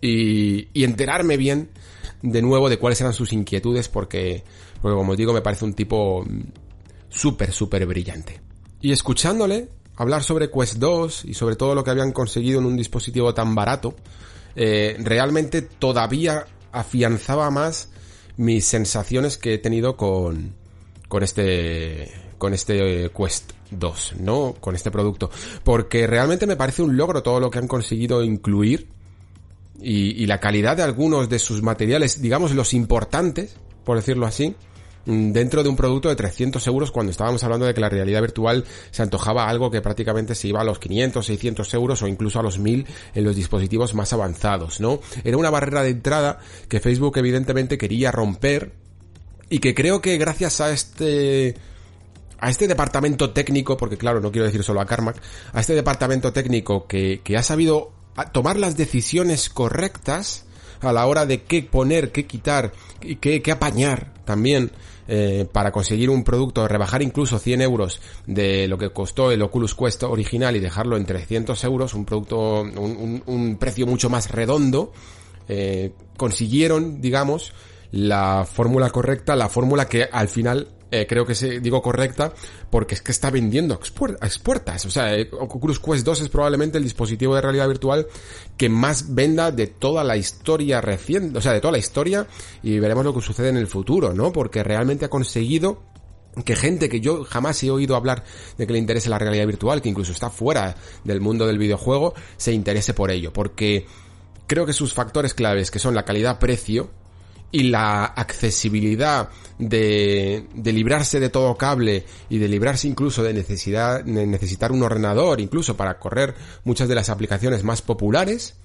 Y, 0.00 0.68
y 0.72 0.84
enterarme 0.84 1.36
bien 1.36 1.70
de 2.22 2.42
nuevo 2.42 2.68
de 2.68 2.78
cuáles 2.78 3.00
eran 3.00 3.12
sus 3.12 3.32
inquietudes 3.32 3.88
porque, 3.88 4.44
porque 4.80 4.94
como 4.94 5.12
os 5.12 5.18
digo, 5.18 5.32
me 5.32 5.40
parece 5.40 5.64
un 5.64 5.74
tipo 5.74 6.24
súper, 7.08 7.52
súper 7.52 7.86
brillante. 7.86 8.40
Y 8.80 8.92
escuchándole 8.92 9.68
hablar 9.96 10.22
sobre 10.22 10.50
Quest 10.50 10.74
2 10.76 11.24
y 11.24 11.34
sobre 11.34 11.56
todo 11.56 11.74
lo 11.74 11.82
que 11.82 11.90
habían 11.90 12.12
conseguido 12.12 12.60
en 12.60 12.66
un 12.66 12.76
dispositivo 12.76 13.34
tan 13.34 13.54
barato, 13.54 13.94
eh, 14.54 14.96
realmente 15.00 15.62
todavía 15.62 16.46
afianzaba 16.76 17.50
más 17.50 17.88
mis 18.36 18.66
sensaciones 18.66 19.38
que 19.38 19.54
he 19.54 19.58
tenido 19.58 19.96
con, 19.96 20.54
con 21.08 21.22
este, 21.22 22.12
con 22.38 22.52
este 22.52 23.10
Quest 23.16 23.52
2, 23.70 24.14
¿no? 24.20 24.54
Con 24.60 24.74
este 24.74 24.90
producto. 24.90 25.30
Porque 25.64 26.06
realmente 26.06 26.46
me 26.46 26.56
parece 26.56 26.82
un 26.82 26.96
logro 26.96 27.22
todo 27.22 27.40
lo 27.40 27.50
que 27.50 27.58
han 27.58 27.68
conseguido 27.68 28.22
incluir 28.22 28.88
y 29.78 30.24
la 30.26 30.40
calidad 30.40 30.76
de 30.78 30.82
algunos 30.82 31.28
de 31.28 31.38
sus 31.38 31.62
materiales, 31.62 32.22
digamos 32.22 32.54
los 32.54 32.72
importantes, 32.72 33.56
por 33.84 33.96
decirlo 33.96 34.24
así, 34.24 34.56
dentro 35.06 35.62
de 35.62 35.68
un 35.68 35.76
producto 35.76 36.08
de 36.08 36.16
300 36.16 36.66
euros 36.66 36.90
cuando 36.90 37.10
estábamos 37.10 37.42
hablando 37.44 37.64
de 37.64 37.74
que 37.74 37.80
la 37.80 37.88
realidad 37.88 38.20
virtual 38.20 38.64
se 38.90 39.02
antojaba 39.02 39.48
algo 39.48 39.70
que 39.70 39.80
prácticamente 39.80 40.34
se 40.34 40.48
iba 40.48 40.60
a 40.60 40.64
los 40.64 40.78
500, 40.78 41.24
600 41.24 41.74
euros 41.74 42.02
o 42.02 42.08
incluso 42.08 42.40
a 42.40 42.42
los 42.42 42.58
1000 42.58 42.86
en 43.14 43.24
los 43.24 43.36
dispositivos 43.36 43.94
más 43.94 44.12
avanzados, 44.12 44.80
¿no? 44.80 45.00
Era 45.24 45.36
una 45.36 45.50
barrera 45.50 45.82
de 45.82 45.90
entrada 45.90 46.38
que 46.68 46.80
Facebook 46.80 47.16
evidentemente 47.18 47.78
quería 47.78 48.10
romper 48.10 48.72
y 49.48 49.60
que 49.60 49.74
creo 49.74 50.00
que 50.00 50.18
gracias 50.18 50.60
a 50.60 50.72
este 50.72 51.54
a 52.38 52.50
este 52.50 52.68
departamento 52.68 53.30
técnico, 53.30 53.76
porque 53.76 53.96
claro, 53.96 54.20
no 54.20 54.30
quiero 54.30 54.46
decir 54.46 54.62
solo 54.62 54.80
a 54.80 54.86
Carmack, 54.86 55.16
a 55.52 55.60
este 55.60 55.74
departamento 55.74 56.32
técnico 56.32 56.86
que, 56.86 57.20
que 57.24 57.36
ha 57.36 57.42
sabido 57.42 57.92
tomar 58.32 58.58
las 58.58 58.76
decisiones 58.76 59.48
correctas 59.48 60.44
a 60.80 60.92
la 60.92 61.06
hora 61.06 61.24
de 61.24 61.42
qué 61.44 61.62
poner, 61.62 62.12
qué 62.12 62.26
quitar 62.26 62.72
y 63.00 63.16
qué, 63.16 63.40
qué 63.40 63.52
apañar 63.52 64.12
también 64.24 64.70
eh, 65.08 65.46
para 65.50 65.72
conseguir 65.72 66.10
un 66.10 66.24
producto, 66.24 66.66
rebajar 66.66 67.02
incluso 67.02 67.38
100 67.38 67.62
euros 67.62 68.00
de 68.26 68.68
lo 68.68 68.78
que 68.78 68.90
costó 68.90 69.30
el 69.30 69.42
Oculus 69.42 69.74
Quest 69.74 70.02
original 70.02 70.56
y 70.56 70.60
dejarlo 70.60 70.96
en 70.96 71.06
300 71.06 71.62
euros, 71.64 71.94
un 71.94 72.04
producto, 72.04 72.62
un, 72.62 73.56
precio 73.58 73.86
mucho 73.86 74.10
más 74.10 74.30
redondo, 74.30 74.92
eh, 75.48 75.92
consiguieron, 76.16 77.00
digamos, 77.00 77.52
la 77.92 78.46
fórmula 78.50 78.90
correcta, 78.90 79.36
la 79.36 79.48
fórmula 79.48 79.88
que 79.88 80.08
al 80.10 80.28
final 80.28 80.68
eh, 81.00 81.06
creo 81.06 81.26
que 81.26 81.34
digo 81.60 81.82
correcta 81.82 82.32
porque 82.70 82.94
es 82.94 83.02
que 83.02 83.12
está 83.12 83.30
vendiendo 83.30 83.74
a 83.74 84.26
expuertas. 84.26 84.86
O 84.86 84.90
sea, 84.90 85.14
eh, 85.14 85.28
Oculus 85.32 85.78
Quest 85.78 86.04
2 86.04 86.22
es 86.22 86.28
probablemente 86.28 86.78
el 86.78 86.84
dispositivo 86.84 87.34
de 87.34 87.40
realidad 87.40 87.68
virtual 87.68 88.06
que 88.56 88.68
más 88.68 89.14
venda 89.14 89.50
de 89.50 89.66
toda 89.66 90.04
la 90.04 90.16
historia 90.16 90.80
reciente, 90.80 91.38
o 91.38 91.40
sea, 91.40 91.52
de 91.52 91.60
toda 91.60 91.72
la 91.72 91.78
historia 91.78 92.26
y 92.62 92.78
veremos 92.78 93.04
lo 93.04 93.14
que 93.14 93.20
sucede 93.20 93.48
en 93.48 93.56
el 93.56 93.66
futuro, 93.66 94.12
¿no? 94.12 94.32
Porque 94.32 94.62
realmente 94.62 95.04
ha 95.04 95.10
conseguido 95.10 95.82
que 96.44 96.54
gente 96.54 96.88
que 96.88 97.00
yo 97.00 97.24
jamás 97.24 97.62
he 97.62 97.70
oído 97.70 97.96
hablar 97.96 98.24
de 98.58 98.66
que 98.66 98.72
le 98.72 98.78
interese 98.78 99.08
la 99.08 99.18
realidad 99.18 99.46
virtual, 99.46 99.80
que 99.80 99.88
incluso 99.88 100.12
está 100.12 100.30
fuera 100.30 100.76
del 101.04 101.20
mundo 101.20 101.46
del 101.46 101.58
videojuego, 101.58 102.14
se 102.36 102.52
interese 102.52 102.92
por 102.92 103.10
ello, 103.10 103.32
porque 103.32 103.86
creo 104.46 104.66
que 104.66 104.72
sus 104.72 104.92
factores 104.92 105.34
claves, 105.34 105.70
que 105.70 105.78
son 105.78 105.94
la 105.94 106.04
calidad-precio, 106.04 106.90
y 107.52 107.64
la 107.64 108.04
accesibilidad 108.04 109.28
de, 109.58 110.46
de, 110.54 110.72
librarse 110.72 111.20
de 111.20 111.30
todo 111.30 111.56
cable 111.56 112.04
y 112.28 112.38
de 112.38 112.48
librarse 112.48 112.88
incluso 112.88 113.22
de 113.22 113.32
necesidad 113.32 114.04
de 114.04 114.26
necesitar 114.26 114.72
un 114.72 114.82
ordenador 114.82 115.40
incluso 115.40 115.76
para 115.76 115.98
correr 115.98 116.34
muchas 116.64 116.88
de 116.88 116.94
las 116.94 117.08
aplicaciones 117.08 117.64
más 117.64 117.82
populares 117.82 118.56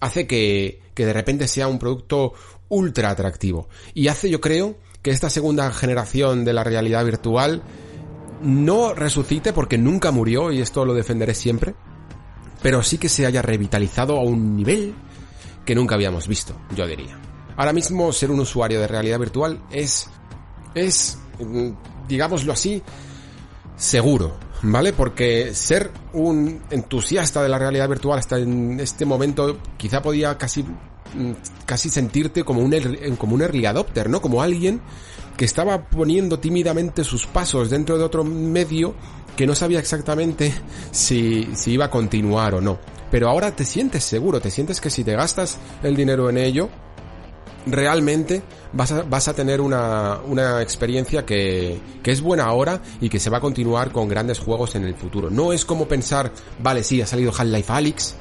hace 0.00 0.26
que, 0.26 0.80
que 0.94 1.06
de 1.06 1.12
repente 1.12 1.48
sea 1.48 1.68
un 1.68 1.78
producto 1.78 2.34
ultra 2.68 3.10
atractivo 3.10 3.68
y 3.94 4.08
hace 4.08 4.28
yo 4.28 4.40
creo 4.40 4.76
que 5.00 5.10
esta 5.10 5.30
segunda 5.30 5.70
generación 5.72 6.44
de 6.44 6.52
la 6.52 6.64
realidad 6.64 7.04
virtual 7.04 7.62
no 8.42 8.94
resucite 8.94 9.52
porque 9.52 9.78
nunca 9.78 10.10
murió 10.10 10.52
y 10.52 10.60
esto 10.60 10.84
lo 10.84 10.92
defenderé 10.92 11.34
siempre 11.34 11.74
pero 12.62 12.82
sí 12.82 12.98
que 12.98 13.08
se 13.08 13.26
haya 13.26 13.42
revitalizado 13.42 14.16
a 14.16 14.22
un 14.22 14.56
nivel 14.56 14.94
que 15.64 15.74
nunca 15.74 15.94
habíamos 15.94 16.26
visto, 16.26 16.56
yo 16.74 16.86
diría. 16.86 17.27
Ahora 17.58 17.72
mismo 17.72 18.12
ser 18.12 18.30
un 18.30 18.38
usuario 18.38 18.80
de 18.80 18.86
realidad 18.86 19.18
virtual 19.18 19.60
es, 19.72 20.06
es, 20.76 21.18
mm, 21.40 21.70
digámoslo 22.06 22.52
así, 22.52 22.80
seguro, 23.76 24.36
¿vale? 24.62 24.92
Porque 24.92 25.52
ser 25.54 25.90
un 26.12 26.62
entusiasta 26.70 27.42
de 27.42 27.48
la 27.48 27.58
realidad 27.58 27.88
virtual 27.88 28.20
hasta 28.20 28.38
en 28.38 28.78
este 28.78 29.04
momento 29.04 29.58
quizá 29.76 30.00
podía 30.00 30.38
casi, 30.38 30.62
mm, 30.62 31.32
casi 31.66 31.90
sentirte 31.90 32.44
como 32.44 32.60
un, 32.60 32.72
como 33.16 33.34
un 33.34 33.42
early 33.42 33.66
adopter, 33.66 34.08
¿no? 34.08 34.22
Como 34.22 34.40
alguien 34.40 34.80
que 35.36 35.44
estaba 35.44 35.88
poniendo 35.90 36.38
tímidamente 36.38 37.02
sus 37.02 37.26
pasos 37.26 37.70
dentro 37.70 37.98
de 37.98 38.04
otro 38.04 38.22
medio 38.22 38.94
que 39.36 39.48
no 39.48 39.56
sabía 39.56 39.80
exactamente 39.80 40.54
si, 40.92 41.48
si 41.56 41.72
iba 41.72 41.86
a 41.86 41.90
continuar 41.90 42.54
o 42.54 42.60
no. 42.60 42.78
Pero 43.10 43.28
ahora 43.28 43.50
te 43.50 43.64
sientes 43.64 44.04
seguro, 44.04 44.40
te 44.40 44.52
sientes 44.52 44.80
que 44.80 44.90
si 44.90 45.02
te 45.02 45.16
gastas 45.16 45.58
el 45.82 45.96
dinero 45.96 46.30
en 46.30 46.38
ello, 46.38 46.68
realmente 47.66 48.42
vas 48.72 48.92
a, 48.92 49.02
vas 49.02 49.28
a 49.28 49.34
tener 49.34 49.60
una, 49.60 50.18
una 50.26 50.62
experiencia 50.62 51.24
que, 51.24 51.78
que, 52.02 52.10
es 52.10 52.20
buena 52.20 52.44
ahora 52.44 52.80
y 53.00 53.08
que 53.08 53.18
se 53.18 53.30
va 53.30 53.38
a 53.38 53.40
continuar 53.40 53.92
con 53.92 54.08
grandes 54.08 54.38
juegos 54.38 54.74
en 54.74 54.84
el 54.84 54.94
futuro. 54.94 55.30
No 55.30 55.52
es 55.52 55.64
como 55.64 55.86
pensar, 55.86 56.32
vale, 56.62 56.82
sí, 56.82 57.00
ha 57.02 57.06
salido 57.06 57.32
Half-Life 57.36 57.72
Alyx, 57.72 58.14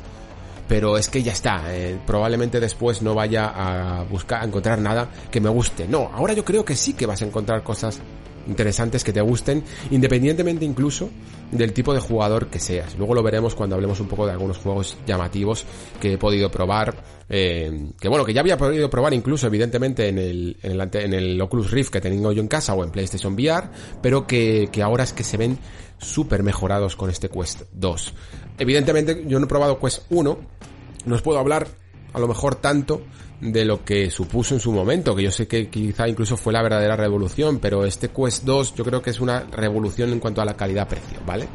pero 0.68 0.98
es 0.98 1.08
que 1.08 1.24
ya 1.24 1.32
está, 1.32 1.64
eh, 1.74 1.98
probablemente 2.06 2.60
después 2.60 3.02
no 3.02 3.16
vaya 3.16 3.48
a 3.48 4.04
buscar, 4.04 4.42
a 4.42 4.46
encontrar 4.46 4.80
nada 4.80 5.10
que 5.32 5.40
me 5.40 5.50
guste. 5.50 5.88
No, 5.88 6.10
ahora 6.14 6.34
yo 6.34 6.44
creo 6.44 6.66
que 6.66 6.76
sí 6.76 6.94
que 6.94 7.06
vas 7.06 7.22
a 7.22 7.26
encontrar 7.26 7.64
cosas 7.64 8.00
interesantes 8.48 9.04
que 9.04 9.14
te 9.14 9.22
gusten, 9.22 9.64
independientemente 9.92 10.66
incluso 10.66 11.10
del 11.52 11.74
tipo 11.74 11.94
de 11.94 12.00
jugador 12.00 12.48
que 12.48 12.60
seas. 12.60 12.98
Luego 12.98 13.14
lo 13.14 13.24
veremos 13.24 13.56
cuando 13.56 13.76
hablemos 13.76 14.00
un 14.00 14.08
poco 14.08 14.26
de 14.26 14.34
algunos 14.34 14.58
juegos 14.58 14.98
llamativos 15.06 15.66
que 16.00 16.14
he 16.14 16.18
podido 16.18 16.52
probar, 16.52 16.96
eh, 17.30 17.92
que 18.00 18.10
bueno, 18.10 18.26
que 18.26 18.34
ya 18.34 18.42
había 18.42 18.58
podido 18.58 18.90
probar 18.90 19.14
incluso 19.14 19.48
evidentemente 19.48 20.10
en 20.10 20.18
el, 20.18 20.58
en 20.62 20.80
el, 20.80 20.90
en 20.94 21.14
el 21.14 21.42
Oculus 21.42 21.72
Rift 21.72 21.92
que 21.92 22.02
tengo 22.02 22.32
yo 22.32 22.42
en 22.42 22.48
casa 22.48 22.74
o 22.74 22.84
en 22.84 22.92
PlayStation 22.92 23.34
VR, 23.34 23.70
pero 24.02 24.28
que, 24.28 24.70
que 24.72 24.82
ahora 24.82 25.04
es 25.04 25.14
que 25.14 25.24
se 25.24 25.38
ven 25.38 25.58
súper 25.98 26.44
mejorados 26.44 26.96
con 26.96 27.10
este 27.10 27.30
Quest 27.30 27.64
2. 27.72 28.14
Evidentemente 28.60 29.24
yo 29.28 29.40
no 29.40 29.46
he 29.46 29.50
probado 29.50 29.80
Quest 29.80 30.04
1, 30.10 30.38
no 31.06 31.16
os 31.16 31.22
puedo 31.22 31.40
hablar 31.40 31.68
a 32.14 32.20
lo 32.20 32.28
mejor 32.28 32.56
tanto 32.56 33.02
de 33.42 33.66
lo 33.66 33.84
que 33.84 34.10
supuso 34.10 34.56
en 34.56 34.60
su 34.60 34.72
momento, 34.72 35.16
que 35.16 35.24
yo 35.24 35.32
sé 35.32 35.48
que 35.48 35.70
quizá 35.70 36.08
incluso 36.08 36.38
fue 36.38 36.54
la 36.54 36.62
verdadera 36.62 36.96
revolución, 36.96 37.60
pero 37.60 37.86
este 37.86 38.10
Quest 38.10 38.44
2 38.44 38.76
yo 38.76 38.84
creo 38.84 39.02
que 39.02 39.12
es 39.12 39.20
una 39.20 39.42
revolución 39.42 40.12
en 40.12 40.20
cuanto 40.20 40.42
a 40.42 40.46
la 40.46 40.56
calidad-precio, 40.56 41.20
¿vale? 41.26 41.48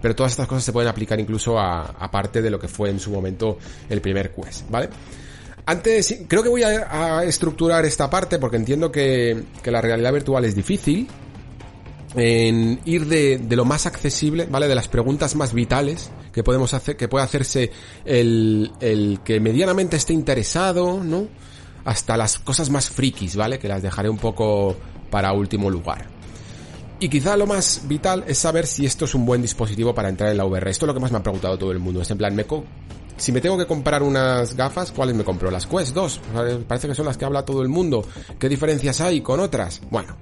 Pero 0.00 0.14
todas 0.14 0.32
estas 0.32 0.46
cosas 0.46 0.64
se 0.64 0.72
pueden 0.72 0.88
aplicar 0.88 1.18
incluso 1.18 1.58
a, 1.58 2.10
parte 2.10 2.42
de 2.42 2.50
lo 2.50 2.60
que 2.60 2.68
fue 2.68 2.90
en 2.90 3.00
su 3.00 3.10
momento 3.10 3.58
el 3.88 4.00
primer 4.00 4.32
Quest, 4.32 4.70
¿vale? 4.70 4.88
Antes, 5.68 6.20
creo 6.28 6.44
que 6.44 6.48
voy 6.48 6.62
a, 6.62 7.24
estructurar 7.24 7.84
esta 7.84 8.08
parte 8.08 8.38
porque 8.38 8.56
entiendo 8.56 8.92
que, 8.92 9.44
que 9.62 9.70
la 9.72 9.80
realidad 9.80 10.12
virtual 10.12 10.44
es 10.44 10.54
difícil, 10.54 11.08
en 12.16 12.80
ir 12.84 13.06
de, 13.06 13.38
de, 13.38 13.56
lo 13.56 13.64
más 13.64 13.86
accesible, 13.86 14.46
¿vale? 14.50 14.68
De 14.68 14.74
las 14.74 14.88
preguntas 14.88 15.36
más 15.36 15.52
vitales 15.52 16.10
que 16.32 16.42
podemos 16.42 16.72
hacer, 16.74 16.96
que 16.96 17.08
puede 17.08 17.24
hacerse 17.24 17.70
el, 18.04 18.72
el 18.80 19.20
que 19.22 19.38
medianamente 19.38 19.96
esté 19.96 20.12
interesado, 20.12 21.02
¿no? 21.04 21.28
Hasta 21.84 22.16
las 22.16 22.38
cosas 22.38 22.70
más 22.70 22.90
frikis, 22.90 23.36
¿vale? 23.36 23.58
Que 23.58 23.68
las 23.68 23.82
dejaré 23.82 24.08
un 24.08 24.18
poco 24.18 24.76
para 25.10 25.32
último 25.32 25.70
lugar. 25.70 26.06
Y 26.98 27.10
quizá 27.10 27.36
lo 27.36 27.46
más 27.46 27.82
vital 27.86 28.24
es 28.26 28.38
saber 28.38 28.66
si 28.66 28.86
esto 28.86 29.04
es 29.04 29.14
un 29.14 29.26
buen 29.26 29.42
dispositivo 29.42 29.94
para 29.94 30.08
entrar 30.08 30.30
en 30.30 30.38
la 30.38 30.46
VR. 30.46 30.70
Esto 30.70 30.86
es 30.86 30.88
lo 30.88 30.94
que 30.94 31.00
más 31.00 31.12
me 31.12 31.18
ha 31.18 31.22
preguntado 31.22 31.58
todo 31.58 31.70
el 31.70 31.78
mundo. 31.78 32.00
Es 32.00 32.10
en 32.10 32.16
plan, 32.16 32.34
me 32.34 32.46
si 33.18 33.32
me 33.32 33.40
tengo 33.40 33.56
que 33.56 33.66
comprar 33.66 34.02
unas 34.02 34.54
gafas, 34.54 34.92
¿cuáles 34.92 35.14
me 35.14 35.24
compro? 35.24 35.50
Las 35.50 35.66
Quest 35.66 35.94
2. 35.94 36.20
Parece 36.66 36.88
que 36.88 36.94
son 36.94 37.06
las 37.06 37.16
que 37.16 37.24
habla 37.24 37.44
todo 37.44 37.62
el 37.62 37.68
mundo. 37.68 38.04
¿Qué 38.38 38.48
diferencias 38.48 39.00
hay 39.00 39.20
con 39.20 39.40
otras? 39.40 39.80
Bueno, 39.90 40.16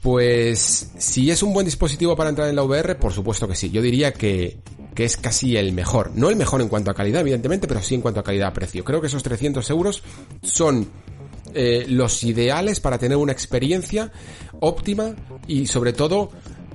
pues 0.00 0.90
si 0.98 1.30
es 1.30 1.42
un 1.42 1.52
buen 1.52 1.66
dispositivo 1.66 2.16
para 2.16 2.30
entrar 2.30 2.48
en 2.48 2.56
la 2.56 2.62
VR, 2.62 2.94
por 2.96 3.12
supuesto 3.12 3.46
que 3.46 3.54
sí. 3.54 3.70
Yo 3.70 3.82
diría 3.82 4.12
que, 4.12 4.58
que 4.94 5.04
es 5.04 5.16
casi 5.16 5.56
el 5.56 5.72
mejor. 5.72 6.12
No 6.14 6.30
el 6.30 6.36
mejor 6.36 6.62
en 6.62 6.68
cuanto 6.68 6.90
a 6.90 6.94
calidad, 6.94 7.20
evidentemente, 7.20 7.68
pero 7.68 7.82
sí 7.82 7.94
en 7.94 8.00
cuanto 8.00 8.20
a 8.20 8.24
calidad-precio. 8.24 8.84
Creo 8.84 9.00
que 9.00 9.08
esos 9.08 9.22
300 9.22 9.68
euros 9.70 10.02
son 10.42 10.88
eh, 11.52 11.84
los 11.88 12.22
ideales 12.22 12.80
para 12.80 12.98
tener 12.98 13.16
una 13.16 13.32
experiencia 13.32 14.12
óptima 14.60 15.14
y 15.48 15.66
sobre 15.66 15.92
todo 15.92 16.30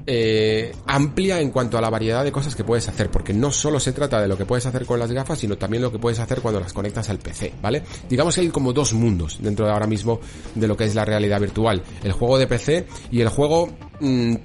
eh, 0.07 0.75
amplia 0.85 1.39
en 1.39 1.49
cuanto 1.49 1.77
a 1.77 1.81
la 1.81 1.89
variedad 1.89 2.23
de 2.23 2.31
cosas 2.31 2.55
que 2.55 2.63
puedes 2.63 2.87
hacer, 2.87 3.09
porque 3.09 3.33
no 3.33 3.51
solo 3.51 3.79
se 3.79 3.91
trata 3.91 4.21
de 4.21 4.27
lo 4.27 4.37
que 4.37 4.45
puedes 4.45 4.65
hacer 4.65 4.85
con 4.85 4.99
las 4.99 5.11
gafas, 5.11 5.39
sino 5.39 5.57
también 5.57 5.81
lo 5.81 5.91
que 5.91 5.99
puedes 5.99 6.19
hacer 6.19 6.41
cuando 6.41 6.59
las 6.59 6.73
conectas 6.73 7.09
al 7.09 7.19
PC, 7.19 7.53
¿vale? 7.61 7.83
Digamos 8.09 8.35
que 8.35 8.41
hay 8.41 8.49
como 8.49 8.73
dos 8.73 8.93
mundos 8.93 9.39
dentro 9.41 9.65
de 9.65 9.71
ahora 9.71 9.87
mismo 9.87 10.19
de 10.53 10.67
lo 10.67 10.77
que 10.77 10.85
es 10.85 10.95
la 10.95 11.05
realidad 11.05 11.39
virtual, 11.39 11.81
el 12.03 12.11
juego 12.11 12.37
de 12.37 12.47
PC 12.47 12.87
y 13.11 13.21
el 13.21 13.29
juego, 13.29 13.69
mm, 13.99 14.35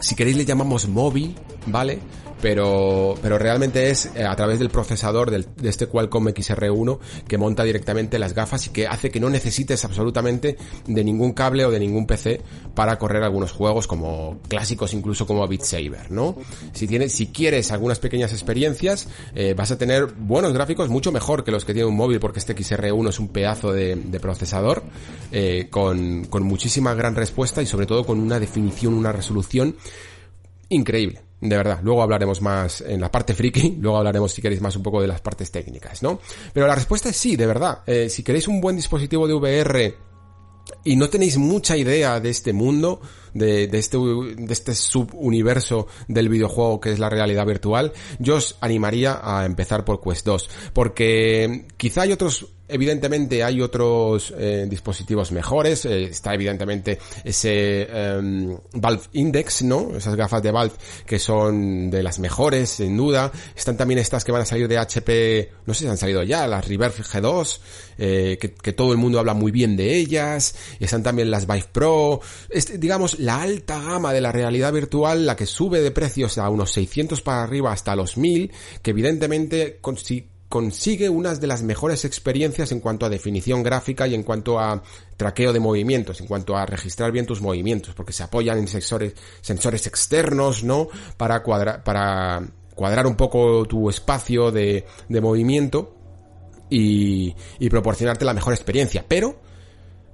si 0.00 0.14
queréis 0.14 0.36
le 0.36 0.44
llamamos 0.44 0.88
móvil, 0.88 1.34
¿vale? 1.66 1.98
Pero, 2.44 3.14
pero 3.22 3.38
realmente 3.38 3.88
es 3.88 4.10
eh, 4.14 4.22
a 4.22 4.36
través 4.36 4.58
del 4.58 4.68
procesador 4.68 5.30
de 5.30 5.46
este 5.66 5.86
Qualcomm 5.86 6.26
XR1 6.26 6.98
que 7.26 7.38
monta 7.38 7.64
directamente 7.64 8.18
las 8.18 8.34
gafas 8.34 8.66
y 8.66 8.68
que 8.68 8.86
hace 8.86 9.10
que 9.10 9.18
no 9.18 9.30
necesites 9.30 9.82
absolutamente 9.86 10.58
de 10.86 11.04
ningún 11.04 11.32
cable 11.32 11.64
o 11.64 11.70
de 11.70 11.80
ningún 11.80 12.06
PC 12.06 12.42
para 12.74 12.98
correr 12.98 13.22
algunos 13.22 13.50
juegos 13.50 13.86
como 13.86 14.40
clásicos 14.46 14.92
incluso 14.92 15.26
como 15.26 15.48
Beat 15.48 15.62
Saber, 15.62 16.10
¿no? 16.10 16.36
Si 16.74 16.86
tienes, 16.86 17.14
si 17.14 17.28
quieres 17.28 17.72
algunas 17.72 17.98
pequeñas 17.98 18.30
experiencias, 18.34 19.08
eh, 19.34 19.54
vas 19.56 19.70
a 19.70 19.78
tener 19.78 20.04
buenos 20.04 20.52
gráficos 20.52 20.90
mucho 20.90 21.12
mejor 21.12 21.44
que 21.44 21.50
los 21.50 21.64
que 21.64 21.72
tiene 21.72 21.88
un 21.88 21.96
móvil 21.96 22.20
porque 22.20 22.40
este 22.40 22.54
XR1 22.54 23.08
es 23.08 23.18
un 23.20 23.28
pedazo 23.28 23.72
de, 23.72 23.96
de 23.96 24.20
procesador 24.20 24.82
eh, 25.32 25.68
con, 25.70 26.26
con 26.26 26.42
muchísima 26.42 26.92
gran 26.92 27.16
respuesta 27.16 27.62
y 27.62 27.66
sobre 27.66 27.86
todo 27.86 28.04
con 28.04 28.20
una 28.20 28.38
definición, 28.38 28.92
una 28.92 29.12
resolución 29.12 29.76
increíble 30.68 31.22
de 31.44 31.56
verdad. 31.56 31.80
Luego 31.82 32.02
hablaremos 32.02 32.40
más 32.40 32.80
en 32.80 33.00
la 33.00 33.10
parte 33.10 33.34
friki, 33.34 33.76
luego 33.80 33.98
hablaremos 33.98 34.32
si 34.32 34.40
queréis 34.40 34.60
más 34.60 34.76
un 34.76 34.82
poco 34.82 35.00
de 35.00 35.06
las 35.06 35.20
partes 35.20 35.50
técnicas, 35.50 36.02
¿no? 36.02 36.18
Pero 36.52 36.66
la 36.66 36.74
respuesta 36.74 37.10
es 37.10 37.16
sí, 37.16 37.36
de 37.36 37.46
verdad. 37.46 37.82
Eh, 37.86 38.08
si 38.08 38.22
queréis 38.22 38.48
un 38.48 38.60
buen 38.60 38.76
dispositivo 38.76 39.28
de 39.28 39.34
VR 39.34 39.94
y 40.84 40.96
no 40.96 41.10
tenéis 41.10 41.36
mucha 41.36 41.76
idea 41.76 42.18
de 42.20 42.30
este 42.30 42.54
mundo, 42.54 43.02
de, 43.34 43.64
este, 43.64 43.98
de 43.98 44.52
este 44.52 44.74
subuniverso 44.74 45.86
del 46.08 46.30
videojuego 46.30 46.80
que 46.80 46.92
es 46.92 46.98
la 46.98 47.10
realidad 47.10 47.44
virtual, 47.44 47.92
yo 48.18 48.36
os 48.36 48.56
animaría 48.62 49.20
a 49.22 49.44
empezar 49.44 49.84
por 49.84 50.00
Quest 50.00 50.24
2, 50.24 50.50
porque 50.72 51.66
quizá 51.76 52.02
hay 52.02 52.12
otros 52.12 52.53
Evidentemente 52.66 53.44
hay 53.44 53.60
otros 53.60 54.32
eh, 54.38 54.66
dispositivos 54.68 55.32
mejores, 55.32 55.84
eh, 55.84 56.04
está 56.04 56.32
evidentemente 56.32 56.98
ese 57.22 57.82
em, 57.82 58.56
Valve 58.72 59.02
Index, 59.12 59.64
¿no? 59.64 59.94
Esas 59.94 60.16
gafas 60.16 60.42
de 60.42 60.50
Valve 60.50 60.74
que 61.04 61.18
son 61.18 61.90
de 61.90 62.02
las 62.02 62.18
mejores, 62.18 62.70
sin 62.70 62.96
duda. 62.96 63.30
Están 63.54 63.76
también 63.76 63.98
estas 63.98 64.24
que 64.24 64.32
van 64.32 64.42
a 64.42 64.46
salir 64.46 64.66
de 64.66 64.78
HP, 64.78 65.50
no 65.66 65.74
sé 65.74 65.84
si 65.84 65.90
han 65.90 65.98
salido 65.98 66.22
ya, 66.22 66.46
las 66.46 66.66
Reverse 66.66 67.02
G2, 67.02 67.60
eh, 67.98 68.38
que, 68.40 68.54
que, 68.54 68.72
todo 68.72 68.92
el 68.92 68.98
mundo 68.98 69.18
habla 69.18 69.34
muy 69.34 69.52
bien 69.52 69.76
de 69.76 69.96
ellas. 69.96 70.54
Están 70.80 71.02
también 71.02 71.30
las 71.30 71.46
Vive 71.46 71.66
Pro, 71.70 72.20
este, 72.48 72.78
digamos 72.78 73.18
la 73.18 73.42
alta 73.42 73.78
gama 73.78 74.14
de 74.14 74.22
la 74.22 74.32
realidad 74.32 74.72
virtual, 74.72 75.26
la 75.26 75.36
que 75.36 75.44
sube 75.44 75.80
de 75.80 75.90
precios 75.90 76.38
a 76.38 76.48
unos 76.48 76.72
600 76.72 77.20
para 77.20 77.42
arriba 77.42 77.72
hasta 77.72 77.94
los 77.94 78.16
1000, 78.16 78.50
que 78.80 78.90
evidentemente 78.90 79.78
consigue 80.54 81.08
unas 81.08 81.40
de 81.40 81.48
las 81.48 81.64
mejores 81.64 82.04
experiencias 82.04 82.70
en 82.70 82.78
cuanto 82.78 83.04
a 83.04 83.08
definición 83.08 83.64
gráfica 83.64 84.06
y 84.06 84.14
en 84.14 84.22
cuanto 84.22 84.60
a 84.60 84.84
traqueo 85.16 85.52
de 85.52 85.58
movimientos, 85.58 86.20
en 86.20 86.28
cuanto 86.28 86.56
a 86.56 86.64
registrar 86.64 87.10
bien 87.10 87.26
tus 87.26 87.42
movimientos, 87.42 87.92
porque 87.96 88.12
se 88.12 88.22
apoyan 88.22 88.58
en 88.58 88.68
sensores, 88.68 89.86
externos, 89.88 90.62
¿no? 90.62 90.86
Para 91.16 91.42
cuadrar, 91.42 91.82
para 91.82 92.40
cuadrar 92.72 93.08
un 93.08 93.16
poco 93.16 93.64
tu 93.64 93.90
espacio 93.90 94.52
de, 94.52 94.84
de 95.08 95.20
movimiento 95.20 95.96
y, 96.70 97.34
y, 97.58 97.68
proporcionarte 97.68 98.24
la 98.24 98.32
mejor 98.32 98.52
experiencia. 98.52 99.04
Pero, 99.08 99.40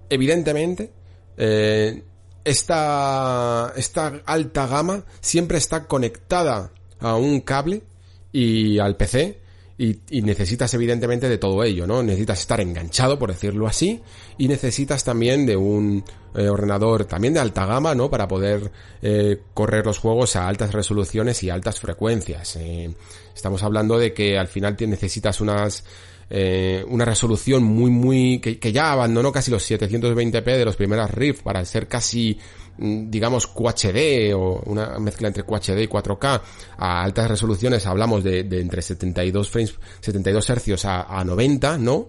evidentemente, 0.09 0.91
eh, 1.37 2.03
esta, 2.45 3.75
esta 3.77 4.23
alta 4.25 4.67
gama 4.67 5.05
siempre 5.21 5.59
está 5.59 5.85
conectada 5.87 6.73
a 6.99 7.17
un 7.17 7.43
cable 7.43 7.83
y 8.33 8.79
al 8.79 8.97
PC 8.97 9.40
y, 9.83 10.21
necesitas 10.21 10.75
evidentemente 10.75 11.27
de 11.27 11.39
todo 11.39 11.65
ello, 11.65 11.87
¿no? 11.87 12.03
Necesitas 12.03 12.41
estar 12.41 12.61
enganchado, 12.61 13.19
por 13.19 13.31
decirlo 13.31 13.67
así, 13.67 14.03
y 14.37 14.47
necesitas 14.47 15.05
también 15.05 15.47
de 15.47 15.57
un 15.57 16.05
eh, 16.35 16.51
ordenador 16.51 17.07
también 17.07 17.33
de 17.33 17.41
alta 17.41 17.65
gama, 17.65 17.95
¿no? 17.95 18.11
Para 18.11 18.29
poder 18.29 18.71
eh, 19.01 19.41
correr 19.55 19.87
los 19.87 19.99
juegos 19.99 20.37
a 20.37 20.47
altas 20.47 20.75
resoluciones 20.75 21.43
y 21.45 21.49
altas 21.49 21.81
frecuencias. 21.81 22.57
Eh, 22.57 22.95
estamos 23.35 23.63
hablando 23.63 23.97
de 23.97 24.13
que 24.13 24.39
al 24.39 24.49
final 24.49 24.77
te 24.77 24.87
necesitas 24.87 25.41
unas 25.41 25.85
una 26.87 27.05
resolución 27.05 27.65
muy 27.65 27.91
muy 27.91 28.39
que, 28.39 28.73
ya 28.73 28.93
abandonó 28.93 29.33
casi 29.33 29.51
los 29.51 29.69
720p 29.69 30.45
de 30.45 30.65
los 30.65 30.77
primeros 30.77 31.11
Rift 31.11 31.43
para 31.43 31.65
ser 31.65 31.89
casi 31.89 32.39
digamos 32.81 33.47
QHD 33.47 34.35
o 34.35 34.63
una 34.67 34.99
mezcla 34.99 35.29
entre 35.29 35.45
QHD 35.45 35.79
y 35.79 35.89
4K 35.89 36.41
a 36.79 37.03
altas 37.03 37.29
resoluciones 37.29 37.87
hablamos 37.87 38.25
de, 38.25 38.41
entre 38.41 38.81
72 38.81 39.51
frames 39.51 39.75
72 40.01 40.51
hercios 40.51 40.85
a, 40.87 41.23
90 41.25 41.79
no 41.79 42.09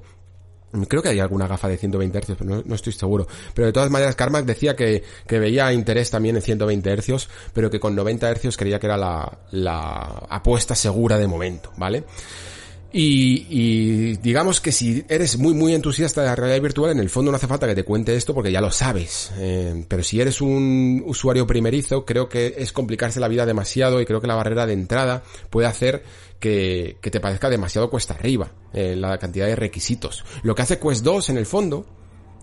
Creo 0.88 1.02
que 1.02 1.10
hay 1.10 1.20
alguna 1.20 1.50
gafa 1.50 1.68
de 1.68 1.76
120 1.76 2.18
Hz, 2.18 2.36
pero 2.40 2.64
no, 2.66 2.76
estoy 2.76 2.94
seguro. 2.94 3.28
Pero 3.54 3.66
de 3.66 3.74
todas 3.74 3.90
maneras, 3.90 4.16
Carmack 4.16 4.46
decía 4.46 4.74
que, 4.74 5.04
que, 5.28 5.38
veía 5.38 5.74
interés 5.74 6.10
también 6.10 6.38
en 6.38 6.42
120 6.42 6.96
Hz, 6.96 7.28
pero 7.52 7.70
que 7.70 7.78
con 7.78 7.94
90 7.94 8.34
Hz 8.36 8.56
creía 8.56 8.80
que 8.80 8.86
era 8.86 8.96
la, 8.96 9.40
la 9.52 10.26
apuesta 10.30 10.74
segura 10.74 11.18
de 11.18 11.28
momento, 11.28 11.74
¿vale? 11.76 12.06
Y, 12.94 13.46
y, 13.50 14.18
digamos 14.18 14.60
que 14.60 14.74
si 14.74 15.06
eres 15.08 15.38
muy 15.38 15.54
muy 15.54 15.74
entusiasta 15.74 16.22
de 16.22 16.28
la 16.28 16.36
realidad 16.36 16.62
virtual, 16.62 16.92
en 16.92 17.00
el 17.00 17.10
fondo 17.10 17.32
no 17.32 17.38
hace 17.38 17.48
falta 17.48 17.66
que 17.66 17.76
te 17.76 17.84
cuente 17.84 18.16
esto 18.16 18.34
porque 18.34 18.52
ya 18.52 18.60
lo 18.60 18.70
sabes. 18.72 19.32
Eh, 19.38 19.86
pero 19.88 20.04
si 20.04 20.20
eres 20.20 20.42
un 20.42 21.02
usuario 21.06 21.48
primerizo, 21.48 22.06
creo 22.06 22.28
que 22.28 22.56
es 22.58 22.74
complicarse 22.74 23.22
la 23.22 23.30
vida 23.30 23.46
demasiado 23.46 24.02
y 24.02 24.06
creo 24.06 24.20
que 24.20 24.28
la 24.28 24.36
barrera 24.36 24.66
de 24.66 24.74
entrada 24.74 25.24
puede 25.50 25.68
hacer 25.68 26.04
que, 26.40 26.98
te 27.02 27.20
parezca 27.22 27.50
demasiado 27.50 27.90
cuesta 27.90 28.14
arriba 28.16 28.52
eh, 28.74 28.96
la 28.98 29.18
cantidad 29.18 29.46
de 29.46 29.56
requisitos. 29.56 30.26
Lo 30.44 30.54
que 30.54 30.64
hace 30.64 30.80
Quest 30.80 31.04
2 31.04 31.30
en 31.30 31.38
el 31.38 31.46
fondo 31.46 31.86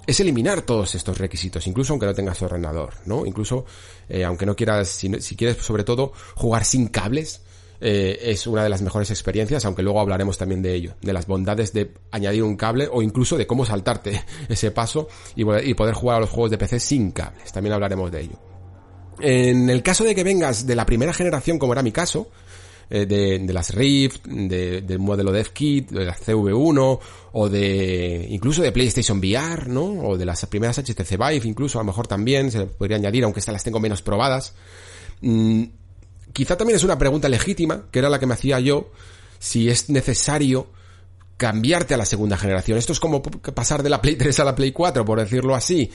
es 0.07 0.19
eliminar 0.21 0.63
todos 0.63 0.95
estos 0.95 1.19
requisitos, 1.19 1.67
incluso 1.67 1.93
aunque 1.93 2.07
no 2.07 2.15
tengas 2.15 2.41
ordenador, 2.41 2.95
¿no? 3.05 3.27
Incluso 3.27 3.67
eh, 4.09 4.25
aunque 4.25 4.47
no 4.47 4.57
quieras, 4.57 4.89
si, 4.89 5.13
si 5.21 5.37
quieres 5.37 5.59
sobre 5.59 5.85
todo 5.85 6.13
jugar 6.35 6.65
sin 6.65 6.89
cables, 6.89 7.43
eh, 7.81 8.19
es 8.23 8.47
una 8.47 8.63
de 8.63 8.69
las 8.69 8.83
mejores 8.83 9.11
experiencias, 9.11 9.65
aunque 9.65 9.83
luego 9.83 10.01
hablaremos 10.01 10.37
también 10.37 10.63
de 10.63 10.75
ello, 10.75 10.95
de 11.01 11.13
las 11.13 11.27
bondades 11.27 11.73
de 11.73 11.93
añadir 12.11 12.43
un 12.43 12.57
cable 12.57 12.89
o 12.91 13.03
incluso 13.03 13.37
de 13.37 13.47
cómo 13.47 13.65
saltarte 13.65 14.25
ese 14.49 14.71
paso 14.71 15.09
y, 15.37 15.45
poder 15.75 15.95
jugar 15.95 16.17
a 16.17 16.21
los 16.21 16.31
juegos 16.31 16.51
de 16.51 16.59
PC 16.59 16.81
sin 16.81 17.13
cables. 17.13 17.53
También 17.53 17.75
hablaremos 17.75 18.11
de 18.11 18.21
ello. 18.21 18.39
En 19.21 19.71
el 19.71 19.83
caso 19.83 20.05
de 20.05 20.15
que 20.15 20.25
vengas 20.25 20.67
de 20.67 20.77
la 20.77 20.87
primera 20.87 21.13
generación, 21.13 21.59
como 21.59 21.73
era 21.73 21.83
mi 21.83 21.93
caso, 21.93 22.29
eh, 22.91 23.07
de, 23.07 23.53
las 23.53 23.75
Rift, 23.75 24.27
del 24.27 24.99
modelo 24.99 25.31
DevKit, 25.31 25.91
de 25.91 26.05
la 26.05 26.17
CV1, 26.17 26.99
o 27.33 27.49
de 27.49 28.27
incluso 28.31 28.63
de 28.63 28.73
PlayStation 28.73 29.19
VR, 29.19 29.69
¿no? 29.69 29.85
O 29.85 30.17
de 30.17 30.25
las 30.25 30.45
primeras 30.47 30.79
HTC 30.79 31.17
Vive, 31.17 31.49
incluso 31.49 31.79
a 31.79 31.83
lo 31.83 31.87
mejor 31.87 32.07
también 32.07 32.51
se 32.51 32.67
podría 32.67 32.97
añadir, 32.97 33.25
aunque 33.25 33.41
estas 33.41 33.53
las 33.53 33.65
tengo 33.65 33.79
menos 33.81 34.03
probadas. 34.03 34.55
Mm, 35.21 35.65
quizá 36.39 36.57
también 36.57 36.77
es 36.77 36.85
una 36.85 36.97
pregunta 36.97 37.29
legítima, 37.29 37.87
que 37.91 37.99
era 37.99 38.09
la 38.09 38.21
que 38.21 38.27
me 38.27 38.35
hacía 38.35 38.61
yo, 38.61 38.93
si 39.41 39.69
es 39.69 39.91
necesario 39.91 40.69
cambiarte 41.37 41.95
a 41.95 41.97
la 41.97 42.05
segunda 42.05 42.37
generación. 42.37 42.79
Esto 42.79 42.93
es 42.93 43.01
como 43.01 43.21
pasar 43.23 43.83
de 43.83 43.91
la 43.91 44.01
Play 44.01 44.15
3 44.15 44.39
a 44.39 44.45
la 44.45 44.55
Play 44.55 44.71
4, 44.71 45.05
por 45.05 45.19
decirlo 45.19 45.57
así. 45.57 45.91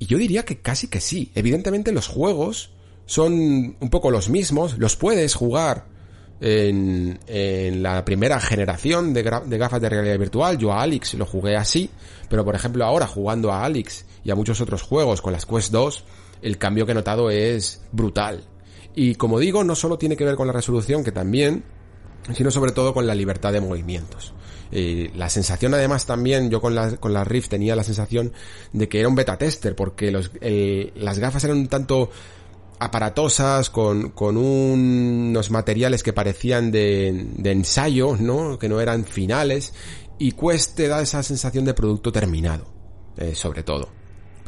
Y 0.00 0.06
yo 0.06 0.18
diría 0.18 0.44
que 0.44 0.58
casi 0.58 0.88
que 0.88 1.00
sí. 1.00 1.30
Evidentemente 1.36 1.92
los 1.92 2.08
juegos 2.08 2.72
son 3.06 3.76
un 3.78 3.90
poco 3.90 4.10
los 4.10 4.28
mismos, 4.28 4.76
los 4.76 4.96
puedes 4.96 5.36
jugar 5.36 5.86
en, 6.40 7.20
la 7.80 8.04
primera 8.04 8.40
generación 8.40 9.14
de, 9.14 9.22
de, 9.22 9.56
gafas 9.58 9.80
de 9.80 9.88
realidad 9.88 10.18
virtual. 10.18 10.58
Yo 10.58 10.72
a 10.72 10.82
Alex 10.82 11.14
lo 11.14 11.26
jugué 11.26 11.56
así, 11.56 11.90
pero 12.28 12.44
por 12.44 12.56
ejemplo 12.56 12.84
ahora 12.84 13.06
jugando 13.06 13.52
a 13.52 13.64
Alex 13.64 14.04
y 14.24 14.32
a 14.32 14.34
muchos 14.34 14.60
otros 14.60 14.82
juegos 14.82 15.22
con 15.22 15.32
las 15.32 15.46
Quest 15.46 15.70
2, 15.70 16.04
el 16.42 16.58
cambio 16.58 16.86
que 16.86 16.90
he 16.90 16.96
notado 16.96 17.30
es 17.30 17.82
brutal. 17.92 18.42
Y 19.00 19.14
como 19.14 19.38
digo, 19.38 19.62
no 19.62 19.76
solo 19.76 19.96
tiene 19.96 20.16
que 20.16 20.24
ver 20.24 20.34
con 20.34 20.48
la 20.48 20.52
resolución, 20.52 21.04
que 21.04 21.12
también, 21.12 21.62
sino 22.34 22.50
sobre 22.50 22.72
todo 22.72 22.92
con 22.92 23.06
la 23.06 23.14
libertad 23.14 23.52
de 23.52 23.60
movimientos. 23.60 24.34
La 24.72 25.30
sensación 25.30 25.72
además 25.72 26.04
también, 26.04 26.50
yo 26.50 26.60
con 26.60 26.74
la, 26.74 26.96
con 26.96 27.14
la 27.14 27.22
Rift 27.22 27.48
tenía 27.48 27.76
la 27.76 27.84
sensación 27.84 28.32
de 28.72 28.88
que 28.88 28.98
era 28.98 29.08
un 29.08 29.14
beta 29.14 29.38
tester, 29.38 29.76
porque 29.76 30.10
los, 30.10 30.32
las 30.40 31.20
gafas 31.20 31.44
eran 31.44 31.58
un 31.58 31.68
tanto 31.68 32.10
aparatosas, 32.80 33.70
con, 33.70 34.10
con 34.10 34.36
unos 34.36 35.52
materiales 35.52 36.02
que 36.02 36.12
parecían 36.12 36.72
de, 36.72 37.28
de 37.36 37.52
ensayo, 37.52 38.16
¿no? 38.18 38.58
Que 38.58 38.68
no 38.68 38.80
eran 38.80 39.04
finales, 39.04 39.74
y 40.18 40.32
Quest 40.32 40.74
te 40.74 40.88
da 40.88 41.00
esa 41.02 41.22
sensación 41.22 41.64
de 41.64 41.74
producto 41.74 42.10
terminado, 42.10 42.66
eh, 43.16 43.36
sobre 43.36 43.62
todo. 43.62 43.97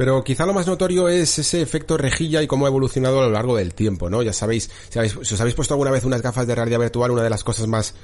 Pero 0.00 0.24
quizá 0.24 0.46
lo 0.46 0.54
más 0.54 0.66
notorio 0.66 1.10
es 1.10 1.38
ese 1.40 1.60
efecto 1.60 1.98
rejilla 1.98 2.42
y 2.42 2.46
cómo 2.46 2.64
ha 2.64 2.70
evolucionado 2.70 3.20
a 3.20 3.26
lo 3.26 3.32
largo 3.32 3.54
del 3.54 3.74
tiempo, 3.74 4.08
¿no? 4.08 4.22
Ya 4.22 4.32
sabéis, 4.32 4.70
si, 4.88 4.98
os 4.98 5.40
habéis 5.42 5.54
puesto 5.54 5.74
alguna 5.74 5.90
vez 5.90 6.04
unas 6.04 6.22
gafas 6.22 6.46
de 6.46 6.54
realidad 6.54 6.78
virtual, 6.78 7.10
una 7.10 7.22
de 7.22 7.28
las 7.28 7.44
cosas 7.44 7.66
más 7.66 7.94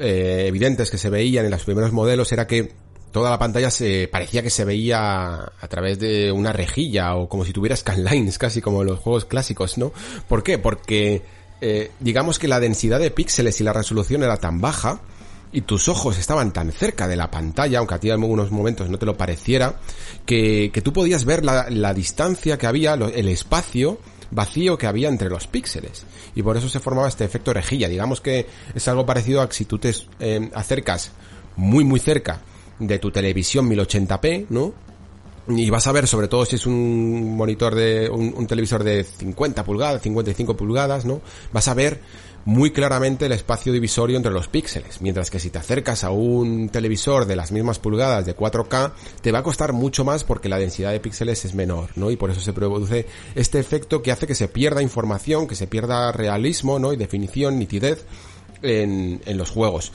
eh, 0.00 0.46
evidentes 0.46 0.90
que 0.90 0.96
se 0.96 1.10
veían 1.10 1.44
en 1.44 1.50
los 1.50 1.62
primeros 1.64 1.92
modelos 1.92 2.32
era 2.32 2.46
que 2.46 2.72
toda 3.10 3.28
la 3.28 3.38
pantalla 3.38 3.70
se 3.70 4.08
parecía 4.10 4.42
que 4.42 4.48
se 4.48 4.64
veía 4.64 5.40
a 5.42 5.68
través 5.68 5.98
de 5.98 6.32
una 6.32 6.54
rejilla 6.54 7.16
o 7.16 7.28
como 7.28 7.44
si 7.44 7.52
tuviera 7.52 7.76
scanlines, 7.76 8.38
casi 8.38 8.62
como 8.62 8.80
en 8.80 8.88
los 8.88 9.00
juegos 9.00 9.26
clásicos, 9.26 9.76
¿no? 9.76 9.92
¿Por 10.30 10.42
qué? 10.42 10.56
Porque 10.56 11.20
eh, 11.60 11.90
digamos 12.00 12.38
que 12.38 12.48
la 12.48 12.60
densidad 12.60 12.98
de 12.98 13.10
píxeles 13.10 13.60
y 13.60 13.64
la 13.64 13.74
resolución 13.74 14.22
era 14.22 14.38
tan 14.38 14.62
baja 14.62 15.02
y 15.52 15.62
tus 15.62 15.88
ojos 15.88 16.18
estaban 16.18 16.52
tan 16.52 16.72
cerca 16.72 17.06
de 17.06 17.16
la 17.16 17.30
pantalla, 17.30 17.78
aunque 17.78 17.94
a 17.94 18.00
ti 18.00 18.08
en 18.08 18.14
algunos 18.14 18.50
momentos 18.50 18.88
no 18.88 18.98
te 18.98 19.06
lo 19.06 19.16
pareciera, 19.16 19.80
que, 20.24 20.70
tú 20.82 20.92
podías 20.92 21.24
ver 21.24 21.44
la, 21.44 21.68
la 21.68 21.92
distancia 21.92 22.56
que 22.58 22.66
había, 22.66 22.94
el 22.94 23.28
espacio 23.28 23.98
vacío 24.32 24.78
que 24.78 24.86
había 24.86 25.08
entre 25.08 25.28
los 25.28 25.46
píxeles. 25.46 26.04
Y 26.34 26.42
por 26.42 26.56
eso 26.56 26.68
se 26.68 26.80
formaba 26.80 27.08
este 27.08 27.24
efecto 27.24 27.52
rejilla. 27.52 27.88
Digamos 27.88 28.20
que 28.20 28.46
es 28.74 28.88
algo 28.88 29.06
parecido 29.06 29.40
a 29.40 29.48
que 29.48 29.54
si 29.54 29.64
tú 29.66 29.78
te 29.78 29.94
eh, 30.18 30.50
acercas 30.54 31.12
muy 31.56 31.84
muy 31.84 32.00
cerca 32.00 32.40
de 32.78 32.98
tu 32.98 33.10
televisión 33.10 33.70
1080p, 33.70 34.46
¿no? 34.48 34.72
Y 35.48 35.68
vas 35.70 35.86
a 35.88 35.92
ver, 35.92 36.06
sobre 36.06 36.28
todo 36.28 36.44
si 36.44 36.56
es 36.56 36.66
un 36.66 37.36
monitor 37.36 37.74
de, 37.74 38.08
un, 38.08 38.32
un 38.36 38.46
televisor 38.46 38.84
de 38.84 39.02
50 39.02 39.64
pulgadas, 39.64 40.00
55 40.00 40.56
pulgadas, 40.56 41.04
¿no? 41.04 41.20
Vas 41.52 41.66
a 41.66 41.74
ver 41.74 42.00
muy 42.44 42.70
claramente 42.70 43.26
el 43.26 43.32
espacio 43.32 43.72
divisorio 43.72 44.16
entre 44.16 44.32
los 44.32 44.48
píxeles, 44.48 45.00
mientras 45.00 45.30
que 45.30 45.38
si 45.38 45.50
te 45.50 45.58
acercas 45.58 46.04
a 46.04 46.10
un 46.10 46.68
televisor 46.68 47.26
de 47.26 47.36
las 47.36 47.52
mismas 47.52 47.78
pulgadas 47.78 48.26
de 48.26 48.36
4K, 48.36 48.92
te 49.20 49.32
va 49.32 49.40
a 49.40 49.42
costar 49.42 49.72
mucho 49.72 50.04
más 50.04 50.24
porque 50.24 50.48
la 50.48 50.58
densidad 50.58 50.92
de 50.92 51.00
píxeles 51.00 51.44
es 51.44 51.54
menor, 51.54 51.90
¿no? 51.96 52.10
Y 52.10 52.16
por 52.16 52.30
eso 52.30 52.40
se 52.40 52.52
produce 52.52 53.06
este 53.34 53.58
efecto 53.58 54.02
que 54.02 54.12
hace 54.12 54.26
que 54.26 54.34
se 54.34 54.48
pierda 54.48 54.82
información, 54.82 55.46
que 55.46 55.54
se 55.54 55.66
pierda 55.66 56.12
realismo, 56.12 56.78
¿no? 56.78 56.92
Y 56.92 56.96
definición, 56.96 57.58
nitidez 57.58 58.04
en, 58.62 59.20
en 59.24 59.38
los 59.38 59.50
juegos. 59.50 59.92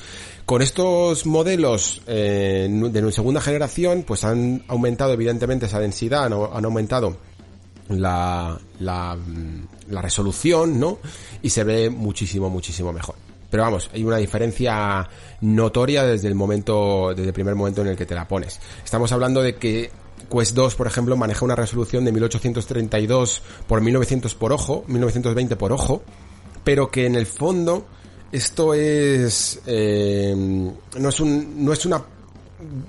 Con 0.48 0.62
estos 0.62 1.26
modelos 1.26 2.02
eh, 2.08 2.70
de 2.70 3.12
segunda 3.12 3.42
generación, 3.42 4.04
pues 4.08 4.24
han 4.24 4.64
aumentado 4.70 5.12
evidentemente 5.12 5.66
esa 5.66 5.82
densidad, 5.82 6.26
han 6.26 6.64
aumentado 6.64 7.18
la, 7.90 8.58
la, 8.80 9.18
la 9.90 10.02
resolución, 10.02 10.80
¿no? 10.80 11.00
Y 11.42 11.50
se 11.50 11.64
ve 11.64 11.90
muchísimo, 11.90 12.50
muchísimo 12.50 12.94
mejor. 12.94 13.16
Pero 13.50 13.64
vamos, 13.64 13.90
hay 13.94 14.04
una 14.04 14.18
diferencia 14.18 15.08
notoria 15.42 16.04
desde 16.04 16.28
el 16.28 16.36
momento, 16.36 17.10
desde 17.10 17.28
el 17.28 17.34
primer 17.34 17.56
momento 17.56 17.82
en 17.82 17.88
el 17.88 17.96
que 17.96 18.06
te 18.06 18.16
la 18.16 18.28
pones. 18.28 18.60
Estamos 18.84 19.12
hablando 19.12 19.42
de 19.42 19.56
que 19.56 19.90
Quest 20.30 20.54
2, 20.54 20.76
por 20.76 20.88
ejemplo, 20.88 21.16
maneja 21.16 21.46
una 21.46 21.56
resolución 21.56 22.04
de 22.04 22.12
1832 22.12 23.42
por 23.68 23.82
1900 23.82 24.36
por 24.36 24.52
ojo, 24.52 24.84
1920 24.88 25.56
por 25.56 25.72
ojo, 25.72 26.02
pero 26.64 26.92
que 26.92 27.06
en 27.06 27.16
el 27.16 27.26
fondo 27.26 27.86
esto 28.32 28.74
es 28.74 29.62
eh, 29.66 30.36
no 30.36 31.10
es 31.10 31.20
un 31.22 31.64
no 31.64 31.72
es 31.72 31.86
una 31.86 32.04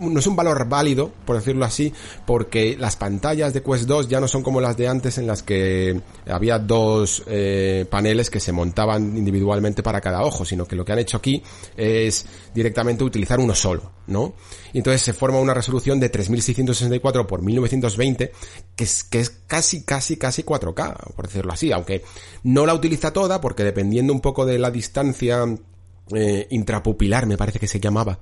no 0.01 0.19
es 0.19 0.27
un 0.27 0.37
valor 0.37 0.69
válido, 0.69 1.13
por 1.25 1.37
decirlo 1.37 1.65
así, 1.65 1.93
porque 2.27 2.77
las 2.79 2.97
pantallas 2.97 3.53
de 3.53 3.63
Quest 3.63 3.85
2 3.85 4.09
ya 4.09 4.21
no 4.21 4.29
son 4.29 4.43
como 4.43 4.61
las 4.61 4.77
de 4.77 4.89
antes 4.89 5.19
en 5.19 5.27
las 5.27 5.43
que 5.43 6.01
había 6.27 6.59
dos 6.59 7.23
eh, 7.27 7.87
paneles 7.91 8.31
que 8.31 8.41
se 8.41 8.53
montaban 8.53 9.17
individualmente 9.17 9.83
para 9.83 10.01
cada 10.01 10.23
ojo, 10.23 10.45
sino 10.45 10.67
que 10.67 10.77
lo 10.77 10.85
que 10.85 10.93
han 10.93 10.99
hecho 10.99 11.19
aquí 11.19 11.43
es 11.77 12.27
directamente 12.55 13.05
utilizar 13.05 13.41
uno 13.41 13.55
solo, 13.55 13.93
¿no? 14.07 14.35
Y 14.73 14.79
entonces 14.79 15.03
se 15.03 15.13
forma 15.13 15.39
una 15.39 15.55
resolución 15.55 16.01
de 16.01 16.09
3664 16.09 17.27
por 17.27 17.43
1920 17.43 18.33
que 18.75 18.85
es, 18.85 19.05
que 19.05 19.21
es 19.21 19.31
casi, 19.31 19.83
casi, 19.83 20.17
casi 20.17 20.45
4K, 20.45 21.15
por 21.15 21.27
decirlo 21.27 21.53
así, 21.53 21.73
aunque 21.73 22.05
no 22.43 22.65
la 22.65 22.75
utiliza 22.75 23.13
toda 23.13 23.41
porque 23.41 23.65
dependiendo 23.65 24.13
un 24.13 24.21
poco 24.21 24.47
de 24.47 24.59
la 24.59 24.71
distancia 24.71 25.45
eh, 26.15 26.47
intrapupilar, 26.51 27.27
me 27.27 27.37
parece 27.37 27.59
que 27.59 27.69
se 27.69 27.81
llamaba, 27.81 28.19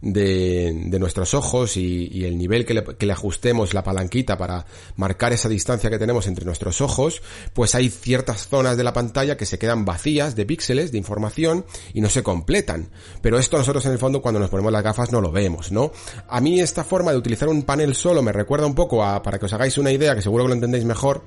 de, 0.00 0.72
de 0.86 0.98
nuestros 0.98 1.34
ojos 1.34 1.76
y, 1.76 2.08
y 2.12 2.24
el 2.24 2.38
nivel 2.38 2.64
que 2.64 2.74
le, 2.74 3.12
ajustemos 3.12 3.74
la 3.74 3.82
palanquita 3.82 4.36
para 4.36 4.66
marcar 4.96 5.32
esa 5.32 5.48
distancia 5.48 5.90
que 5.90 5.98
tenemos 5.98 6.26
entre 6.26 6.44
nuestros 6.44 6.80
ojos, 6.80 7.22
pues 7.52 7.74
hay 7.74 7.88
ciertas 7.88 8.48
zonas 8.48 8.76
de 8.76 8.84
la 8.84 8.92
pantalla 8.92 9.36
que 9.36 9.46
se 9.46 9.58
quedan 9.58 9.84
vacías 9.84 10.36
de 10.36 10.46
píxeles, 10.46 10.92
de 10.92 10.98
información 10.98 11.64
y 11.94 12.00
no 12.00 12.08
se 12.08 12.22
completan. 12.22 12.90
Pero 13.22 13.38
esto 13.38 13.58
nosotros 13.58 13.84
en 13.86 13.92
el 13.92 13.98
fondo 13.98 14.22
cuando 14.22 14.40
nos 14.40 14.50
ponemos 14.50 14.72
las 14.72 14.82
gafas 14.82 15.12
no 15.12 15.20
lo 15.20 15.32
vemos, 15.32 15.72
¿no? 15.72 15.92
A 16.28 16.40
mí 16.40 16.60
esta 16.60 16.84
forma 16.84 17.12
de 17.12 17.18
utilizar 17.18 17.48
un 17.48 17.62
panel 17.62 17.94
solo 17.94 18.22
me 18.22 18.32
recuerda 18.32 18.66
un 18.66 18.74
poco 18.74 19.04
a, 19.04 19.22
para 19.22 19.38
que 19.38 19.46
os 19.46 19.52
hagáis 19.52 19.78
una 19.78 19.90
idea, 19.90 20.14
que 20.14 20.22
seguro 20.22 20.44
que 20.44 20.48
lo 20.48 20.54
entendéis 20.54 20.84
mejor, 20.84 21.24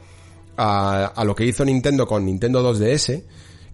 a, 0.58 1.06
a 1.06 1.24
lo 1.24 1.36
que 1.36 1.46
hizo 1.46 1.66
Nintendo 1.66 2.06
con 2.06 2.26
Nintendo 2.26 2.62
2DS, 2.74 3.24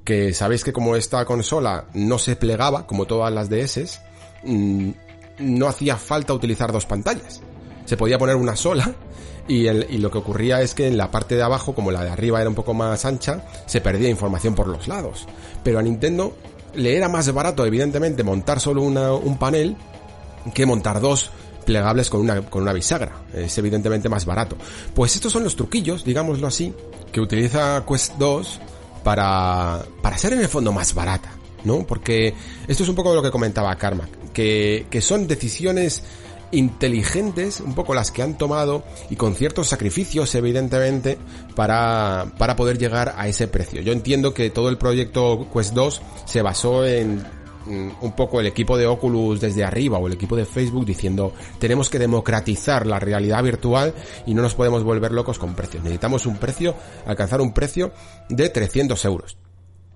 que 0.04 0.34
sabéis 0.34 0.64
que 0.64 0.72
como 0.72 0.96
esta 0.96 1.26
consola 1.26 1.88
no 1.94 2.18
se 2.18 2.38
plegaba 2.38 2.88
como 2.88 3.06
todas 3.06 3.34
las 3.34 3.50
DS, 3.50 4.00
Mm, 4.44 4.92
no 5.40 5.68
hacía 5.68 5.98
falta 5.98 6.34
utilizar 6.34 6.72
dos 6.72 6.86
pantallas. 6.86 7.42
Se 7.86 7.98
podía 7.98 8.18
poner 8.18 8.36
una 8.36 8.56
sola 8.56 8.94
y, 9.48 9.70
lo 9.98 10.12
que 10.12 10.18
ocurría 10.18 10.62
es 10.62 10.74
que 10.74 10.88
en 10.88 10.98
la 10.98 11.10
parte 11.10 11.36
de 11.36 11.44
abajo, 11.44 11.74
como 11.74 11.92
la 11.92 12.04
de 12.04 12.10
arriba 12.10 12.42
era 12.42 12.50
un 12.50 12.56
poco 12.56 12.74
más 12.74 13.06
ancha, 13.06 13.44
se 13.66 13.82
perdía 13.82 14.10
información 14.10 14.56
por 14.56 14.68
los 14.68 14.88
lados. 14.88 15.26
Pero 15.64 15.80
a 15.80 15.82
Nintendo 15.82 16.36
le 16.76 16.98
era 16.98 17.08
más 17.08 17.32
barato, 17.32 17.66
evidentemente, 17.66 18.24
montar 18.24 18.60
solo 18.60 18.82
un 18.82 19.38
panel 19.38 19.78
que 20.54 20.66
montar 20.66 21.00
dos 21.00 21.32
plegables 21.66 22.10
con 22.10 22.22
una, 22.22 22.42
con 22.42 22.64
una 22.64 22.74
bisagra. 22.74 23.14
Es 23.34 23.58
evidentemente 23.58 24.10
más 24.10 24.26
barato. 24.26 24.58
Pues 24.94 25.16
estos 25.16 25.32
son 25.32 25.44
los 25.44 25.56
truquillos, 25.56 26.04
digámoslo 26.04 26.48
así, 26.48 26.74
que 27.12 27.22
utiliza 27.22 27.84
Quest 27.88 28.16
2 28.18 28.60
para, 29.04 29.84
para 30.02 30.18
ser 30.18 30.34
en 30.34 30.40
el 30.40 30.48
fondo 30.48 30.72
más 30.72 30.94
barata, 30.94 31.30
¿no? 31.64 31.86
Porque 31.86 32.34
esto 32.68 32.84
es 32.84 32.90
un 32.90 32.96
poco 32.96 33.14
lo 33.14 33.22
que 33.22 33.32
comentaba 33.32 33.76
Karma, 33.76 34.08
que, 34.34 34.88
que 34.90 35.02
son 35.02 35.28
decisiones 35.28 36.04
inteligentes, 36.52 37.60
un 37.60 37.76
poco 37.76 37.94
las 37.94 38.12
que 38.12 38.22
han 38.22 38.38
tomado 38.38 38.84
y 39.10 39.16
con 39.16 39.36
ciertos 39.36 39.68
sacrificios, 39.68 40.34
evidentemente, 40.36 41.18
para, 41.56 42.32
para 42.38 42.56
poder 42.56 42.78
llegar 42.78 43.14
a 43.18 43.28
ese 43.28 43.48
precio. 43.48 43.82
Yo 43.82 43.92
entiendo 43.92 44.34
que 44.34 44.50
todo 44.50 44.70
el 44.70 44.78
proyecto 44.78 45.48
Quest 45.54 45.74
2 45.74 46.02
se 46.26 46.42
basó 46.42 46.86
en 46.86 47.18
mm, 47.66 47.92
un 48.02 48.12
poco 48.14 48.40
el 48.40 48.48
equipo 48.48 48.78
de 48.78 48.88
Oculus 48.88 49.42
desde 49.42 49.64
arriba 49.64 49.98
o 49.98 50.08
el 50.08 50.14
equipo 50.14 50.36
de 50.36 50.46
Facebook 50.46 50.86
diciendo 50.86 51.34
tenemos 51.60 51.90
que 51.90 52.00
democratizar 52.00 52.88
la 52.88 53.00
realidad 53.00 53.44
virtual 53.44 53.94
y 54.26 54.34
no 54.34 54.42
nos 54.42 54.56
podemos 54.56 54.84
volver 54.84 55.12
locos 55.12 55.40
con 55.40 55.54
precios. 55.54 55.84
Necesitamos 55.84 56.26
un 56.26 56.38
precio, 56.38 56.76
alcanzar 57.06 57.42
un 57.42 57.54
precio 57.54 57.92
de 58.30 58.50
300 58.50 59.04
euros. 59.06 59.38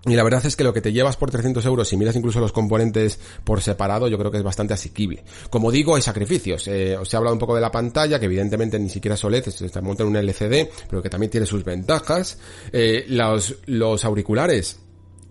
Y 0.05 0.15
la 0.15 0.23
verdad 0.23 0.43
es 0.45 0.55
que 0.55 0.63
lo 0.63 0.73
que 0.73 0.81
te 0.81 0.91
llevas 0.91 1.15
por 1.15 1.29
300 1.29 1.63
euros, 1.65 1.87
si 1.87 1.95
miras 1.95 2.15
incluso 2.15 2.39
los 2.39 2.51
componentes 2.51 3.19
por 3.43 3.61
separado, 3.61 4.07
yo 4.07 4.17
creo 4.17 4.31
que 4.31 4.37
es 4.37 4.43
bastante 4.43 4.73
asequible. 4.73 5.23
Como 5.51 5.71
digo, 5.71 5.95
hay 5.95 6.01
sacrificios. 6.01 6.67
Eh, 6.67 6.97
os 6.97 7.13
he 7.13 7.17
hablado 7.17 7.35
un 7.35 7.39
poco 7.39 7.53
de 7.53 7.61
la 7.61 7.71
pantalla, 7.71 8.19
que 8.19 8.25
evidentemente 8.25 8.79
ni 8.79 8.89
siquiera 8.89 9.13
es 9.13 9.23
OLED, 9.23 9.49
se 9.49 9.65
está 9.65 9.79
montando 9.81 10.09
un 10.09 10.17
LCD, 10.17 10.69
pero 10.89 11.03
que 11.03 11.09
también 11.09 11.29
tiene 11.29 11.45
sus 11.45 11.63
ventajas. 11.63 12.39
Eh, 12.71 13.05
los, 13.09 13.57
los 13.67 14.03
auriculares 14.03 14.79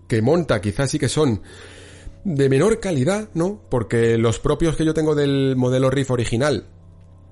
que 0.07 0.21
monta 0.21 0.61
quizás 0.61 0.91
sí 0.91 0.99
que 0.99 1.09
son 1.09 1.41
de 2.23 2.49
menor 2.49 2.79
calidad, 2.79 3.29
¿no? 3.33 3.61
Porque 3.69 4.17
los 4.17 4.39
propios 4.39 4.77
que 4.77 4.85
yo 4.85 4.93
tengo 4.93 5.15
del 5.15 5.55
modelo 5.57 5.89
Riff 5.89 6.11
original 6.11 6.65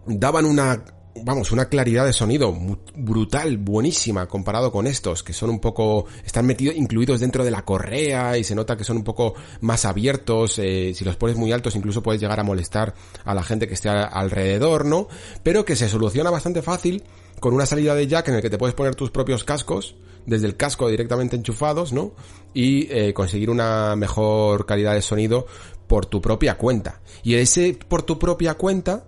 daban 0.05 0.45
una 0.45 0.83
vamos, 1.15 1.51
una 1.51 1.65
claridad 1.65 2.05
de 2.05 2.13
sonido 2.13 2.55
brutal, 2.95 3.57
buenísima, 3.57 4.27
comparado 4.27 4.71
con 4.71 4.87
estos, 4.87 5.23
que 5.23 5.33
son 5.33 5.49
un 5.49 5.59
poco, 5.59 6.05
están 6.25 6.45
metidos, 6.45 6.75
incluidos 6.75 7.19
dentro 7.19 7.43
de 7.43 7.51
la 7.51 7.65
correa 7.65 8.37
y 8.37 8.43
se 8.43 8.55
nota 8.55 8.77
que 8.77 8.83
son 8.83 8.97
un 8.97 9.03
poco 9.03 9.33
más 9.61 9.85
abiertos, 9.85 10.59
eh, 10.59 10.93
si 10.93 11.03
los 11.05 11.15
pones 11.15 11.35
muy 11.37 11.51
altos 11.51 11.75
incluso 11.75 12.03
puedes 12.03 12.21
llegar 12.21 12.39
a 12.39 12.43
molestar 12.43 12.93
a 13.25 13.33
la 13.33 13.43
gente 13.43 13.67
que 13.67 13.73
esté 13.73 13.89
alrededor, 13.89 14.85
¿no? 14.85 15.07
Pero 15.43 15.65
que 15.65 15.75
se 15.75 15.89
soluciona 15.89 16.29
bastante 16.29 16.61
fácil 16.61 17.03
con 17.39 17.53
una 17.53 17.65
salida 17.65 17.95
de 17.95 18.07
jack 18.07 18.27
en 18.29 18.35
el 18.35 18.41
que 18.41 18.49
te 18.49 18.57
puedes 18.57 18.75
poner 18.75 18.95
tus 18.95 19.11
propios 19.11 19.43
cascos, 19.43 19.95
desde 20.25 20.47
el 20.47 20.57
casco 20.57 20.89
directamente 20.89 21.35
enchufados, 21.35 21.93
¿no? 21.93 22.13
Y 22.53 22.91
eh, 22.91 23.13
conseguir 23.13 23.49
una 23.49 23.95
mejor 23.95 24.65
calidad 24.65 24.93
de 24.93 25.01
sonido 25.01 25.47
por 25.87 26.05
tu 26.05 26.21
propia 26.21 26.57
cuenta. 26.57 27.01
Y 27.23 27.35
ese 27.35 27.77
por 27.87 28.03
tu 28.03 28.19
propia 28.19 28.53
cuenta 28.53 29.05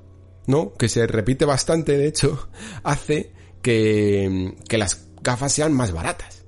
¿no? 0.51 0.73
Que 0.73 0.87
se 0.87 1.07
repite 1.07 1.45
bastante, 1.45 1.97
de 1.97 2.05
hecho, 2.05 2.49
hace 2.83 3.31
que, 3.63 4.53
que 4.67 4.77
las 4.77 5.07
gafas 5.21 5.53
sean 5.53 5.73
más 5.73 5.91
baratas. 5.91 6.45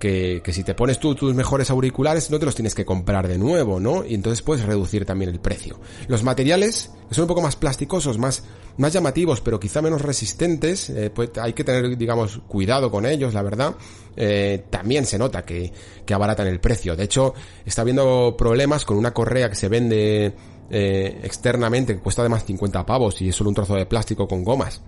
Que, 0.00 0.40
que, 0.42 0.52
si 0.52 0.64
te 0.64 0.74
pones 0.74 0.98
tú 0.98 1.14
tus 1.14 1.32
mejores 1.32 1.70
auriculares 1.70 2.28
no 2.28 2.40
te 2.40 2.44
los 2.44 2.56
tienes 2.56 2.74
que 2.74 2.84
comprar 2.84 3.28
de 3.28 3.38
nuevo, 3.38 3.78
¿no? 3.78 4.04
Y 4.04 4.14
entonces 4.14 4.42
puedes 4.42 4.64
reducir 4.64 5.04
también 5.04 5.30
el 5.30 5.38
precio. 5.38 5.78
Los 6.08 6.24
materiales, 6.24 6.90
son 7.12 7.22
un 7.22 7.28
poco 7.28 7.40
más 7.40 7.54
plasticosos, 7.54 8.18
más, 8.18 8.42
más 8.78 8.92
llamativos, 8.92 9.40
pero 9.40 9.60
quizá 9.60 9.80
menos 9.80 10.02
resistentes, 10.02 10.90
eh, 10.90 11.10
pues 11.10 11.30
hay 11.40 11.52
que 11.52 11.62
tener, 11.62 11.96
digamos, 11.96 12.40
cuidado 12.48 12.90
con 12.90 13.06
ellos, 13.06 13.32
la 13.32 13.42
verdad. 13.42 13.76
Eh, 14.16 14.64
también 14.70 15.06
se 15.06 15.18
nota 15.18 15.44
que, 15.44 15.72
que 16.04 16.14
abaratan 16.14 16.48
el 16.48 16.58
precio. 16.58 16.96
De 16.96 17.04
hecho, 17.04 17.34
está 17.64 17.82
habiendo 17.82 18.34
problemas 18.36 18.84
con 18.84 18.96
una 18.96 19.14
correa 19.14 19.48
que 19.48 19.56
se 19.56 19.68
vende 19.68 20.34
eh, 20.74 21.20
externamente, 21.22 21.94
que 21.94 22.00
cuesta 22.00 22.22
además 22.22 22.44
50 22.46 22.86
pavos 22.86 23.20
y 23.20 23.28
es 23.28 23.36
solo 23.36 23.50
un 23.50 23.54
trozo 23.54 23.74
de 23.74 23.84
plástico 23.86 24.26
con 24.26 24.42
gomas 24.42 24.80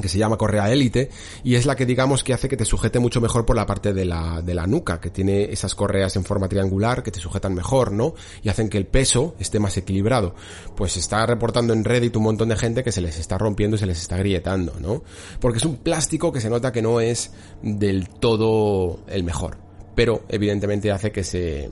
que 0.00 0.08
se 0.08 0.18
llama 0.18 0.36
correa 0.36 0.70
élite 0.70 1.10
y 1.42 1.56
es 1.56 1.66
la 1.66 1.76
que 1.76 1.86
digamos 1.86 2.22
que 2.22 2.32
hace 2.32 2.48
que 2.48 2.56
te 2.56 2.64
sujete 2.64 2.98
mucho 2.98 3.20
mejor 3.20 3.44
por 3.44 3.56
la 3.56 3.66
parte 3.66 3.92
de 3.92 4.04
la, 4.04 4.42
de 4.42 4.54
la 4.54 4.66
nuca, 4.66 5.00
que 5.00 5.10
tiene 5.10 5.44
esas 5.44 5.74
correas 5.74 6.14
en 6.16 6.24
forma 6.24 6.48
triangular 6.48 7.02
que 7.02 7.10
te 7.10 7.20
sujetan 7.20 7.54
mejor, 7.54 7.92
¿no? 7.92 8.14
Y 8.42 8.48
hacen 8.48 8.68
que 8.68 8.78
el 8.78 8.86
peso 8.86 9.34
esté 9.38 9.58
más 9.58 9.76
equilibrado. 9.76 10.34
Pues 10.76 10.96
está 10.96 11.26
reportando 11.26 11.72
en 11.72 11.84
Reddit 11.84 12.16
un 12.16 12.22
montón 12.22 12.48
de 12.48 12.56
gente 12.56 12.84
que 12.84 12.92
se 12.92 13.00
les 13.00 13.18
está 13.18 13.38
rompiendo 13.38 13.76
y 13.76 13.80
se 13.80 13.86
les 13.86 14.00
está 14.00 14.16
grietando, 14.18 14.74
¿no? 14.80 15.02
Porque 15.40 15.58
es 15.58 15.64
un 15.64 15.76
plástico 15.76 16.32
que 16.32 16.40
se 16.40 16.50
nota 16.50 16.72
que 16.72 16.82
no 16.82 17.00
es 17.00 17.32
del 17.62 18.08
todo 18.08 19.00
el 19.08 19.24
mejor, 19.24 19.58
pero 19.94 20.22
evidentemente 20.28 20.90
hace 20.92 21.10
que 21.10 21.24
se 21.24 21.70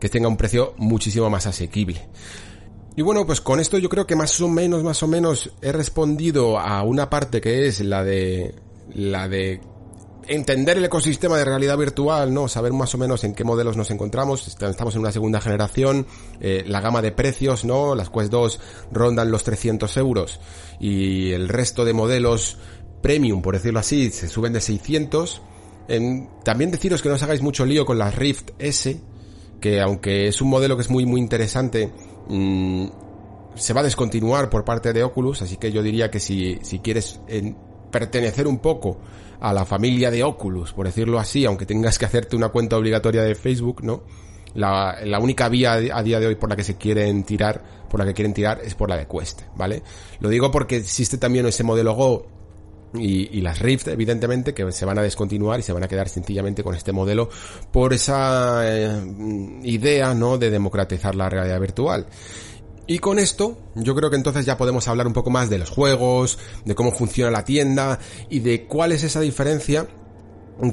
que 0.00 0.08
tenga 0.08 0.26
un 0.26 0.36
precio 0.36 0.74
muchísimo 0.78 1.30
más 1.30 1.46
asequible. 1.46 2.08
Y 2.94 3.02
bueno, 3.02 3.24
pues 3.24 3.40
con 3.40 3.58
esto 3.58 3.78
yo 3.78 3.88
creo 3.88 4.06
que 4.06 4.16
más 4.16 4.38
o 4.40 4.48
menos, 4.48 4.82
más 4.82 5.02
o 5.02 5.06
menos 5.06 5.50
he 5.62 5.72
respondido 5.72 6.58
a 6.58 6.82
una 6.82 7.08
parte 7.08 7.40
que 7.40 7.66
es 7.66 7.80
la 7.80 8.04
de, 8.04 8.54
la 8.92 9.28
de 9.28 9.60
entender 10.28 10.76
el 10.76 10.84
ecosistema 10.84 11.36
de 11.36 11.44
realidad 11.44 11.78
virtual, 11.78 12.32
¿no? 12.32 12.48
Saber 12.48 12.72
más 12.72 12.94
o 12.94 12.98
menos 12.98 13.24
en 13.24 13.34
qué 13.34 13.44
modelos 13.44 13.76
nos 13.76 13.90
encontramos. 13.90 14.46
Estamos 14.46 14.94
en 14.94 15.00
una 15.00 15.12
segunda 15.12 15.40
generación, 15.40 16.06
eh, 16.40 16.64
la 16.66 16.80
gama 16.80 17.02
de 17.02 17.12
precios, 17.12 17.64
¿no? 17.64 17.94
Las 17.94 18.10
Quest 18.10 18.30
2 18.30 18.60
rondan 18.92 19.30
los 19.30 19.42
300 19.44 19.96
euros 19.96 20.40
y 20.78 21.32
el 21.32 21.48
resto 21.48 21.84
de 21.84 21.94
modelos 21.94 22.58
premium, 23.00 23.42
por 23.42 23.54
decirlo 23.54 23.80
así, 23.80 24.10
se 24.10 24.28
suben 24.28 24.52
de 24.52 24.60
600. 24.60 25.42
también 26.44 26.70
deciros 26.70 27.02
que 27.02 27.08
no 27.08 27.16
os 27.16 27.22
hagáis 27.22 27.42
mucho 27.42 27.66
lío 27.66 27.84
con 27.84 27.98
la 27.98 28.10
Rift 28.10 28.50
S, 28.58 29.00
que 29.60 29.80
aunque 29.80 30.28
es 30.28 30.40
un 30.40 30.48
modelo 30.48 30.76
que 30.76 30.82
es 30.82 30.90
muy 30.90 31.04
muy 31.04 31.20
interesante, 31.20 31.90
Mm, 32.28 32.86
se 33.54 33.72
va 33.72 33.80
a 33.80 33.84
descontinuar 33.84 34.48
por 34.48 34.64
parte 34.64 34.92
de 34.92 35.02
Oculus, 35.02 35.42
así 35.42 35.56
que 35.56 35.70
yo 35.72 35.82
diría 35.82 36.10
que 36.10 36.20
si, 36.20 36.58
si 36.62 36.78
quieres 36.78 37.20
pertenecer 37.90 38.46
un 38.46 38.58
poco 38.58 38.98
a 39.40 39.52
la 39.52 39.64
familia 39.64 40.10
de 40.10 40.22
Oculus, 40.22 40.72
por 40.72 40.86
decirlo 40.86 41.18
así, 41.18 41.44
aunque 41.44 41.66
tengas 41.66 41.98
que 41.98 42.06
hacerte 42.06 42.36
una 42.36 42.48
cuenta 42.48 42.76
obligatoria 42.76 43.22
de 43.22 43.34
Facebook, 43.34 43.82
¿no? 43.82 44.02
La, 44.54 44.98
la, 45.04 45.18
única 45.18 45.48
vía 45.48 45.72
a 45.72 46.02
día 46.02 46.20
de 46.20 46.26
hoy 46.26 46.34
por 46.34 46.50
la 46.50 46.56
que 46.56 46.64
se 46.64 46.76
quieren 46.76 47.24
tirar, 47.24 47.62
por 47.88 48.00
la 48.00 48.06
que 48.06 48.12
quieren 48.12 48.34
tirar, 48.34 48.60
es 48.62 48.74
por 48.74 48.88
la 48.88 48.96
de 48.96 49.06
Quest, 49.06 49.42
¿vale? 49.56 49.82
Lo 50.20 50.28
digo 50.28 50.50
porque 50.50 50.76
existe 50.76 51.16
también 51.16 51.46
ese 51.46 51.64
modelo 51.64 51.94
Go 51.94 52.26
y, 52.94 53.40
las 53.40 53.58
Rift, 53.58 53.88
evidentemente, 53.88 54.52
que 54.52 54.70
se 54.72 54.84
van 54.84 54.98
a 54.98 55.02
descontinuar 55.02 55.60
y 55.60 55.62
se 55.62 55.72
van 55.72 55.82
a 55.82 55.88
quedar 55.88 56.08
sencillamente 56.08 56.62
con 56.62 56.74
este 56.74 56.92
modelo 56.92 57.28
por 57.70 57.92
esa 57.92 58.62
eh, 58.64 59.02
idea, 59.62 60.14
¿no?, 60.14 60.38
de 60.38 60.50
democratizar 60.50 61.14
la 61.14 61.28
realidad 61.28 61.60
virtual. 61.60 62.06
Y 62.86 62.98
con 62.98 63.18
esto, 63.18 63.58
yo 63.74 63.94
creo 63.94 64.10
que 64.10 64.16
entonces 64.16 64.44
ya 64.44 64.58
podemos 64.58 64.88
hablar 64.88 65.06
un 65.06 65.12
poco 65.12 65.30
más 65.30 65.48
de 65.48 65.58
los 65.58 65.70
juegos, 65.70 66.38
de 66.64 66.74
cómo 66.74 66.92
funciona 66.92 67.30
la 67.30 67.44
tienda 67.44 67.98
y 68.28 68.40
de 68.40 68.66
cuál 68.66 68.92
es 68.92 69.04
esa 69.04 69.20
diferencia 69.20 69.86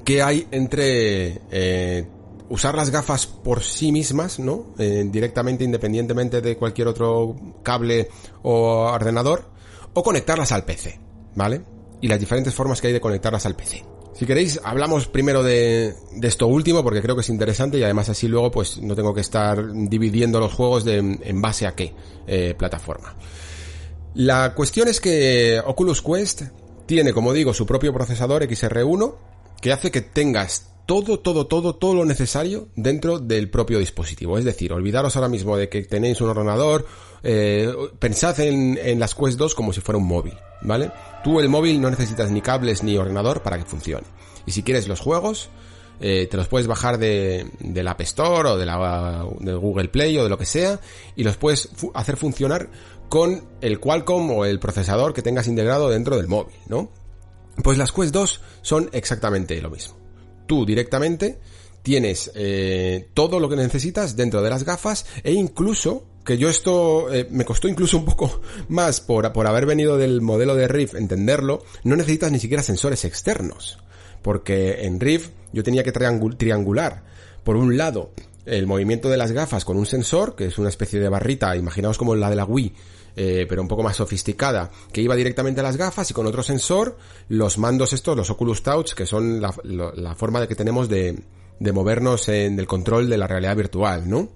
que 0.04 0.22
hay 0.22 0.48
entre 0.52 1.42
eh, 1.52 2.08
usar 2.50 2.76
las 2.76 2.90
gafas 2.90 3.28
por 3.28 3.64
sí 3.64 3.92
mismas, 3.92 4.40
¿no? 4.40 4.74
Eh, 4.78 5.08
directamente, 5.10 5.64
independientemente 5.64 6.42
de 6.42 6.58
cualquier 6.58 6.88
otro 6.88 7.36
cable 7.64 8.10
o 8.42 8.92
ordenador, 8.92 9.46
o 9.94 10.04
conectarlas 10.04 10.52
al 10.52 10.66
PC, 10.66 11.00
¿vale? 11.36 11.62
Y 12.02 12.08
las 12.08 12.20
diferentes 12.20 12.54
formas 12.54 12.82
que 12.82 12.88
hay 12.88 12.93
de 12.93 13.02
conectarlas 13.02 13.45
al 13.45 13.56
PC. 13.56 13.84
Si 14.14 14.26
queréis, 14.26 14.60
hablamos 14.64 15.08
primero 15.08 15.43
de, 15.43 15.93
esto 16.22 16.47
último 16.47 16.84
porque 16.84 17.02
creo 17.02 17.16
que 17.16 17.22
es 17.22 17.30
interesante 17.30 17.78
y 17.78 17.84
además 17.84 18.10
así 18.10 18.28
luego 18.28 18.52
pues 18.52 18.78
no 18.82 18.95
tengo 18.95 19.14
que 19.14 19.22
estar 19.22 19.72
dividiendo 19.74 20.39
los 20.39 20.54
juegos 20.54 20.86
en 20.88 21.41
base 21.41 21.68
a 21.68 21.74
qué 21.74 21.93
eh, 22.28 22.54
plataforma. 22.58 23.16
La 24.16 24.54
cuestión 24.56 24.88
es 24.88 25.00
que 25.00 25.62
Oculus 25.66 26.02
Quest 26.02 26.43
tiene, 26.86 27.14
como 27.14 27.32
digo, 27.32 27.54
su 27.54 27.66
propio 27.66 27.93
procesador 27.93 28.43
XR1 28.43 29.16
que 29.62 29.72
hace 29.72 29.91
que 29.91 30.02
tengas 30.02 30.70
todo, 30.86 31.20
todo, 31.20 31.45
todo, 31.45 31.76
todo 31.76 31.93
lo 31.93 32.06
necesario 32.06 32.70
dentro 32.76 33.20
del 33.20 33.50
propio 33.50 33.78
dispositivo. 33.78 34.38
Es 34.38 34.45
decir, 34.45 34.74
olvidaros 34.74 35.16
ahora 35.16 35.30
mismo 35.30 35.56
de 35.56 35.70
que 35.70 35.84
tenéis 35.84 36.20
un 36.22 36.30
ordenador, 36.30 36.88
eh, 37.22 37.72
pensad 38.00 38.39
en, 38.39 38.80
en 38.82 39.00
las 39.00 39.14
Quest 39.14 39.38
2 39.38 39.54
como 39.54 39.72
si 39.72 39.82
fuera 39.82 40.00
un 40.00 40.08
móvil, 40.08 40.34
¿vale? 40.62 40.91
Tú 41.24 41.39
el 41.39 41.49
móvil 41.49 41.82
no 41.82 41.89
necesitas 41.89 42.32
ni 42.32 42.41
cables 42.41 42.84
ni 42.84 42.97
ordenador 42.97 43.41
para 43.41 43.57
que 43.57 43.66
funcione. 43.66 44.05
Y 44.45 44.51
si 44.51 44.64
quieres 44.64 44.88
los 44.88 44.99
juegos, 44.99 45.49
eh, 45.99 46.28
te 46.30 46.38
los 46.38 46.47
puedes 46.47 46.68
bajar 46.68 46.97
de, 46.97 47.47
del 47.60 47.88
App 47.88 48.01
Store 48.01 48.49
o 48.49 48.57
de 48.57 48.66
la, 48.66 49.26
del 49.39 49.57
Google 49.57 49.89
Play 49.89 50.18
o 50.18 50.24
de 50.24 50.30
lo 50.30 50.38
que 50.38 50.45
sea 50.45 50.80
y 51.16 51.24
los 51.24 51.38
puedes 51.38 51.70
hacer 51.93 52.18
funcionar 52.18 52.70
con 53.10 53.43
el 53.62 53.80
Qualcomm 53.80 54.32
o 54.32 54.45
el 54.45 54.60
procesador 54.60 55.14
que 55.14 55.22
tengas 55.22 55.47
integrado 55.47 55.89
dentro 55.89 56.18
del 56.18 56.28
móvil, 56.28 56.55
¿no? 56.68 56.89
Pues 57.64 57.78
las 57.78 57.91
Quest 57.91 58.14
2 58.14 58.41
son 58.62 58.89
exactamente 58.93 59.62
lo 59.62 59.70
mismo 59.70 59.99
tú 60.49 60.66
directamente 60.66 61.39
tienes 61.84 62.32
eh, 62.34 63.07
todo 63.14 63.39
lo 63.39 63.47
que 63.47 63.55
necesitas 63.55 64.18
dentro 64.18 64.41
de 64.41 64.49
las 64.49 64.64
gafas 64.64 65.05
e 65.24 65.32
incluso 65.32 66.07
que 66.24 66.38
yo 66.38 66.50
esto 66.50 67.12
eh, 67.14 67.28
me 67.30 67.46
costó 67.46 67.68
incluso 67.68 67.98
un 67.98 68.06
poco 68.06 68.42
más 68.70 69.02
por, 69.02 69.32
por 69.34 69.48
haber 69.48 69.66
venido 69.66 69.98
del 69.98 70.22
modelo 70.22 70.56
de 70.56 70.68
Rift 70.68 70.96
entenderlo, 70.96 71.64
no 71.84 71.96
necesitas 71.96 72.32
ni 72.32 72.40
siquiera 72.40 72.64
sensores 72.64 73.06
externos. 73.06 73.80
Porque 74.22 74.86
en 74.86 75.00
Rift 75.00 75.32
yo 75.54 75.64
tenía 75.64 75.84
que 75.84 75.92
triangular, 75.92 77.04
por 77.44 77.56
un 77.56 77.78
lado, 77.78 78.12
el 78.46 78.68
movimiento 78.68 79.10
de 79.10 79.18
las 79.18 79.32
gafas 79.32 79.66
con 79.66 79.78
un 79.78 79.86
sensor, 79.86 80.36
que 80.36 80.46
es 80.46 80.58
una 80.58 80.70
especie 80.70 81.00
de 81.00 81.10
barrita, 81.10 81.56
imaginaos 81.56 81.98
como 81.98 82.16
la 82.16 82.30
de 82.30 82.36
la 82.36 82.46
Wii, 82.46 82.74
eh, 83.16 83.46
pero 83.48 83.62
un 83.62 83.68
poco 83.68 83.84
más 83.84 83.96
sofisticada, 83.96 84.72
que 84.92 85.02
iba 85.02 85.16
directamente 85.16 85.62
a 85.62 85.64
las 85.64 85.78
gafas 85.78 86.12
y 86.12 86.14
con 86.14 86.28
otro 86.28 86.44
sensor, 86.44 86.98
los 87.30 87.58
mandos 87.58 87.94
estos, 87.94 88.16
los 88.18 88.30
Oculus 88.30 88.62
Touch, 88.62 88.94
que 88.94 89.06
son 89.06 89.42
la, 89.42 89.54
la 89.64 90.16
forma 90.16 90.42
de 90.42 90.48
que 90.48 90.56
tenemos 90.56 90.90
de, 90.90 91.18
de 91.60 91.72
movernos 91.72 92.30
en 92.30 92.60
el 92.60 92.68
control 92.68 93.10
de 93.10 93.18
la 93.18 93.28
realidad 93.28 93.56
virtual, 93.56 94.10
¿no? 94.10 94.30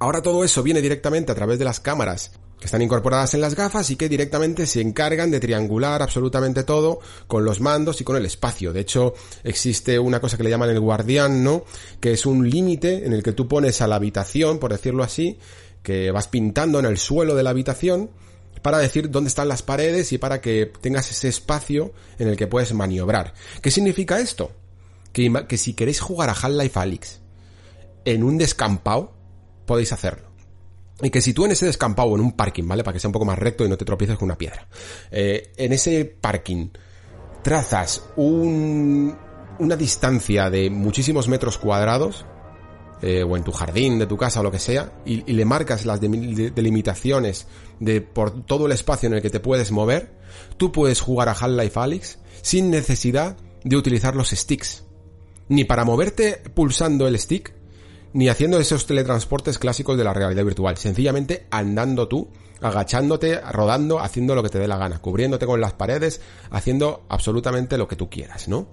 Ahora 0.00 0.22
todo 0.22 0.44
eso 0.44 0.62
viene 0.62 0.80
directamente 0.80 1.32
a 1.32 1.34
través 1.34 1.58
de 1.58 1.64
las 1.64 1.80
cámaras 1.80 2.32
que 2.58 2.66
están 2.66 2.82
incorporadas 2.82 3.34
en 3.34 3.40
las 3.40 3.54
gafas 3.54 3.90
y 3.90 3.96
que 3.96 4.08
directamente 4.08 4.66
se 4.66 4.80
encargan 4.80 5.30
de 5.30 5.40
triangular 5.40 6.02
absolutamente 6.02 6.64
todo 6.64 7.00
con 7.26 7.44
los 7.44 7.60
mandos 7.60 8.00
y 8.00 8.04
con 8.04 8.16
el 8.16 8.26
espacio. 8.26 8.72
De 8.72 8.80
hecho, 8.80 9.14
existe 9.44 9.98
una 9.98 10.20
cosa 10.20 10.36
que 10.36 10.42
le 10.42 10.50
llaman 10.50 10.70
el 10.70 10.80
guardián, 10.80 11.44
¿no? 11.44 11.64
Que 12.00 12.12
es 12.12 12.26
un 12.26 12.48
límite 12.48 13.06
en 13.06 13.12
el 13.12 13.22
que 13.22 13.32
tú 13.32 13.46
pones 13.46 13.80
a 13.80 13.86
la 13.86 13.96
habitación, 13.96 14.58
por 14.58 14.72
decirlo 14.72 15.04
así, 15.04 15.38
que 15.82 16.10
vas 16.10 16.28
pintando 16.28 16.78
en 16.78 16.86
el 16.86 16.98
suelo 16.98 17.34
de 17.34 17.42
la 17.42 17.50
habitación 17.50 18.10
para 18.62 18.78
decir 18.78 19.10
dónde 19.10 19.28
están 19.28 19.48
las 19.48 19.62
paredes 19.62 20.12
y 20.12 20.18
para 20.18 20.40
que 20.40 20.72
tengas 20.80 21.10
ese 21.10 21.28
espacio 21.28 21.92
en 22.18 22.28
el 22.28 22.36
que 22.36 22.48
puedes 22.48 22.72
maniobrar. 22.72 23.34
¿Qué 23.62 23.70
significa 23.70 24.18
esto? 24.18 24.50
Que, 25.12 25.32
que 25.48 25.56
si 25.56 25.74
queréis 25.74 26.00
jugar 26.00 26.28
a 26.28 26.32
Half-Life 26.32 26.78
Alyx 26.78 27.20
en 28.04 28.24
un 28.24 28.36
descampado, 28.36 29.17
podéis 29.68 29.92
hacerlo. 29.92 30.28
Y 31.00 31.10
que 31.10 31.20
si 31.20 31.32
tú 31.32 31.44
en 31.44 31.52
ese 31.52 31.66
descampado, 31.66 32.12
en 32.16 32.20
un 32.20 32.32
parking, 32.32 32.66
¿vale? 32.66 32.82
Para 32.82 32.94
que 32.94 32.98
sea 32.98 33.08
un 33.08 33.12
poco 33.12 33.24
más 33.24 33.38
recto 33.38 33.64
y 33.64 33.68
no 33.68 33.78
te 33.78 33.84
tropieces 33.84 34.18
con 34.18 34.26
una 34.26 34.36
piedra. 34.36 34.66
Eh, 35.12 35.52
en 35.56 35.72
ese 35.72 36.04
parking 36.04 36.70
trazas 37.42 38.02
un, 38.16 39.16
una 39.60 39.76
distancia 39.76 40.50
de 40.50 40.70
muchísimos 40.70 41.28
metros 41.28 41.56
cuadrados, 41.56 42.26
eh, 43.00 43.22
o 43.22 43.36
en 43.36 43.44
tu 43.44 43.52
jardín 43.52 44.00
de 44.00 44.08
tu 44.08 44.16
casa 44.16 44.40
o 44.40 44.42
lo 44.42 44.50
que 44.50 44.58
sea, 44.58 44.92
y, 45.06 45.22
le 45.32 45.44
marcas 45.44 45.86
las 45.86 46.00
delimitaciones 46.00 47.46
de 47.78 48.00
por 48.00 48.44
todo 48.44 48.66
el 48.66 48.72
espacio 48.72 49.06
en 49.06 49.14
el 49.14 49.22
que 49.22 49.30
te 49.30 49.38
puedes 49.38 49.70
mover, 49.70 50.18
tú 50.56 50.72
puedes 50.72 51.00
jugar 51.00 51.28
a 51.28 51.32
Half-Life 51.32 51.78
Alyx 51.78 52.18
sin 52.42 52.70
necesidad 52.70 53.36
de 53.62 53.76
utilizar 53.76 54.16
los 54.16 54.30
sticks. 54.30 54.84
Ni 55.48 55.64
para 55.64 55.84
moverte 55.84 56.42
pulsando 56.54 57.06
el 57.06 57.18
stick, 57.18 57.54
ni 58.18 58.28
haciendo 58.28 58.58
esos 58.58 58.84
teletransportes 58.84 59.60
clásicos 59.60 59.96
de 59.96 60.02
la 60.02 60.12
realidad 60.12 60.44
virtual, 60.44 60.76
sencillamente 60.76 61.46
andando 61.52 62.08
tú, 62.08 62.28
agachándote, 62.60 63.40
rodando, 63.52 64.00
haciendo 64.00 64.34
lo 64.34 64.42
que 64.42 64.48
te 64.48 64.58
dé 64.58 64.66
la 64.66 64.76
gana, 64.76 64.98
cubriéndote 64.98 65.46
con 65.46 65.60
las 65.60 65.74
paredes, 65.74 66.20
haciendo 66.50 67.04
absolutamente 67.08 67.78
lo 67.78 67.86
que 67.86 67.94
tú 67.94 68.10
quieras, 68.10 68.48
¿no? 68.48 68.66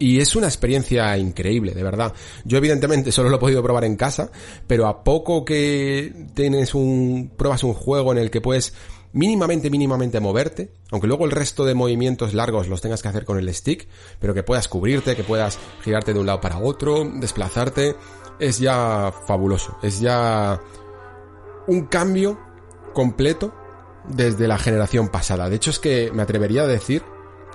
Y 0.00 0.18
es 0.18 0.34
una 0.34 0.48
experiencia 0.48 1.16
increíble, 1.18 1.72
de 1.72 1.84
verdad. 1.84 2.12
Yo 2.44 2.58
evidentemente 2.58 3.12
solo 3.12 3.28
lo 3.28 3.36
he 3.36 3.38
podido 3.38 3.62
probar 3.62 3.84
en 3.84 3.94
casa, 3.94 4.32
pero 4.66 4.88
a 4.88 5.04
poco 5.04 5.44
que 5.44 6.26
tienes 6.34 6.74
un, 6.74 7.30
pruebas 7.36 7.62
un 7.62 7.74
juego 7.74 8.10
en 8.10 8.18
el 8.18 8.28
que 8.28 8.40
puedes 8.40 8.74
mínimamente, 9.12 9.70
mínimamente 9.70 10.20
moverte, 10.20 10.72
aunque 10.90 11.06
luego 11.06 11.24
el 11.24 11.30
resto 11.30 11.64
de 11.64 11.74
movimientos 11.74 12.34
largos 12.34 12.68
los 12.68 12.80
tengas 12.80 13.02
que 13.02 13.08
hacer 13.08 13.24
con 13.24 13.38
el 13.38 13.52
stick, 13.54 13.88
pero 14.18 14.34
que 14.34 14.42
puedas 14.42 14.68
cubrirte, 14.68 15.16
que 15.16 15.24
puedas 15.24 15.58
girarte 15.82 16.12
de 16.12 16.20
un 16.20 16.26
lado 16.26 16.40
para 16.40 16.58
otro, 16.58 17.04
desplazarte, 17.04 17.96
es 18.38 18.58
ya 18.58 19.12
fabuloso, 19.26 19.78
es 19.82 20.00
ya 20.00 20.60
un 21.66 21.86
cambio 21.86 22.38
completo 22.94 23.52
desde 24.08 24.48
la 24.48 24.58
generación 24.58 25.08
pasada. 25.08 25.48
De 25.48 25.56
hecho 25.56 25.70
es 25.70 25.78
que 25.78 26.10
me 26.12 26.22
atrevería 26.22 26.62
a 26.62 26.66
decir 26.66 27.04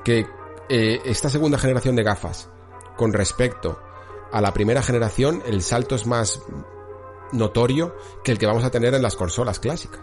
que 0.03 0.27
eh, 0.69 1.01
esta 1.05 1.29
segunda 1.29 1.57
generación 1.57 1.95
de 1.95 2.03
gafas 2.03 2.49
con 2.95 3.13
respecto 3.13 3.79
a 4.31 4.41
la 4.41 4.53
primera 4.53 4.81
generación 4.81 5.43
el 5.45 5.61
salto 5.61 5.95
es 5.95 6.05
más 6.05 6.41
notorio 7.31 7.95
que 8.23 8.31
el 8.31 8.37
que 8.37 8.45
vamos 8.45 8.63
a 8.63 8.71
tener 8.71 8.93
en 8.93 9.01
las 9.01 9.15
consolas 9.15 9.59
clásicas. 9.59 10.01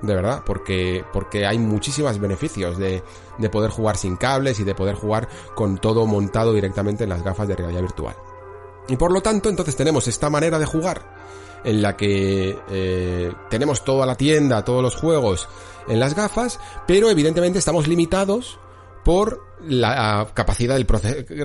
De 0.00 0.14
verdad, 0.14 0.44
porque, 0.46 1.04
porque 1.12 1.44
hay 1.44 1.58
muchísimos 1.58 2.20
beneficios 2.20 2.78
de, 2.78 3.02
de 3.36 3.50
poder 3.50 3.70
jugar 3.70 3.96
sin 3.96 4.16
cables 4.16 4.60
y 4.60 4.64
de 4.64 4.76
poder 4.76 4.94
jugar 4.94 5.28
con 5.56 5.78
todo 5.78 6.06
montado 6.06 6.52
directamente 6.52 7.02
en 7.02 7.10
las 7.10 7.24
gafas 7.24 7.48
de 7.48 7.56
realidad 7.56 7.80
virtual. 7.80 8.14
Y 8.88 8.96
por 8.96 9.12
lo 9.12 9.20
tanto, 9.20 9.48
entonces 9.48 9.76
tenemos 9.76 10.08
esta 10.08 10.30
manera 10.30 10.58
de 10.58 10.66
jugar 10.66 11.18
en 11.64 11.82
la 11.82 11.96
que 11.96 12.56
eh, 12.70 13.32
tenemos 13.50 13.84
toda 13.84 14.06
la 14.06 14.14
tienda, 14.16 14.64
todos 14.64 14.82
los 14.82 14.96
juegos 14.96 15.48
en 15.88 16.00
las 16.00 16.14
gafas, 16.14 16.58
pero 16.86 17.10
evidentemente 17.10 17.58
estamos 17.58 17.88
limitados 17.88 18.58
por 19.04 19.48
la 19.66 20.28
capacidad 20.34 20.76
del, 20.76 20.86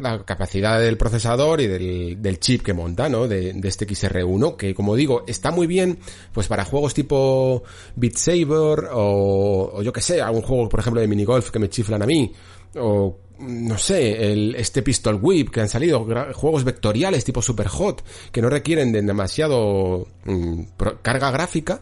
la 0.01 0.23
capacidad 0.23 0.79
del 0.79 0.97
procesador 0.97 1.61
y 1.61 1.67
del, 1.67 2.21
del 2.21 2.39
chip 2.39 2.61
que 2.61 2.73
monta, 2.73 3.09
¿no? 3.09 3.27
De, 3.27 3.53
de, 3.53 3.67
este 3.67 3.87
XR1, 3.87 4.55
que 4.55 4.75
como 4.75 4.95
digo, 4.95 5.23
está 5.27 5.49
muy 5.51 5.65
bien, 5.65 5.97
pues 6.31 6.47
para 6.47 6.65
juegos 6.65 6.93
tipo 6.93 7.63
Beat 7.95 8.17
Saber 8.17 8.89
o, 8.91 9.71
o 9.75 9.81
yo 9.81 9.93
que 9.93 10.01
sé, 10.01 10.21
algún 10.21 10.41
juego, 10.41 10.69
por 10.69 10.79
ejemplo, 10.79 11.01
de 11.01 11.07
minigolf 11.07 11.51
que 11.51 11.59
me 11.59 11.69
chiflan 11.69 12.03
a 12.03 12.05
mí, 12.05 12.33
o 12.75 13.17
no 13.47 13.77
sé, 13.77 14.31
el, 14.31 14.55
este 14.55 14.81
Pistol 14.81 15.19
Whip 15.21 15.49
que 15.49 15.61
han 15.61 15.69
salido, 15.69 16.05
juegos 16.33 16.63
vectoriales 16.63 17.23
tipo 17.23 17.41
Super 17.41 17.67
Hot, 17.67 18.03
que 18.31 18.41
no 18.41 18.49
requieren 18.49 18.91
de 18.91 19.01
demasiado 19.01 20.07
mm, 20.25 20.61
carga 21.01 21.31
gráfica, 21.31 21.81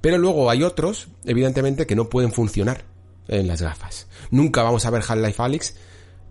pero 0.00 0.18
luego 0.18 0.50
hay 0.50 0.62
otros, 0.62 1.08
evidentemente, 1.24 1.86
que 1.86 1.96
no 1.96 2.08
pueden 2.08 2.32
funcionar 2.32 2.84
en 3.28 3.46
las 3.46 3.62
gafas. 3.62 4.06
Nunca 4.30 4.62
vamos 4.62 4.84
a 4.84 4.90
ver 4.90 5.02
Half-Life 5.06 5.42
Alyx 5.42 5.74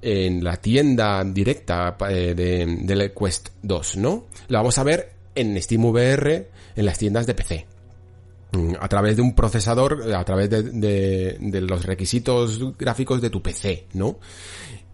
en 0.02 0.44
la 0.44 0.58
tienda 0.58 1.24
directa 1.24 1.96
eh, 2.10 2.34
de, 2.36 2.78
del 2.82 3.14
Quest 3.14 3.50
2, 3.62 3.98
¿no? 3.98 4.28
Lo 4.48 4.58
vamos 4.58 4.78
a 4.78 4.84
ver 4.84 5.14
en 5.34 5.60
SteamVR, 5.62 6.50
en 6.76 6.86
las 6.86 6.98
tiendas 6.98 7.26
de 7.26 7.34
PC 7.34 7.73
a 8.80 8.88
través 8.88 9.16
de 9.16 9.22
un 9.22 9.36
procesador, 9.36 10.14
a 10.14 10.24
través 10.24 10.50
de, 10.50 11.38
los 11.62 11.86
requisitos 11.86 12.78
gráficos 12.78 13.22
de 13.22 13.30
tu 13.30 13.42
PC, 13.42 13.88
¿no? 13.94 14.20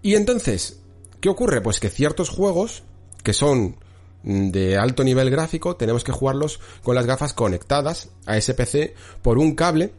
Y 0.01 0.15
entonces, 0.15 0.79
¿qué 1.19 1.29
ocurre? 1.29 1.61
Pues 1.61 1.79
que 1.79 1.89
ciertos 1.89 2.29
juegos 2.29 2.83
que 3.23 3.33
son 3.33 3.75
de 4.23 4.77
alto 4.77 5.03
nivel 5.03 5.29
gráfico 5.29 5.75
tenemos 5.75 6.03
que 6.03 6.11
jugarlos 6.11 6.59
con 6.83 6.95
las 6.95 7.05
gafas 7.05 7.33
conectadas 7.33 8.09
a 8.25 8.37
ese 8.37 8.53
PC 8.53 8.93
por 9.21 9.37
un 9.37 9.55
cable 9.55 9.93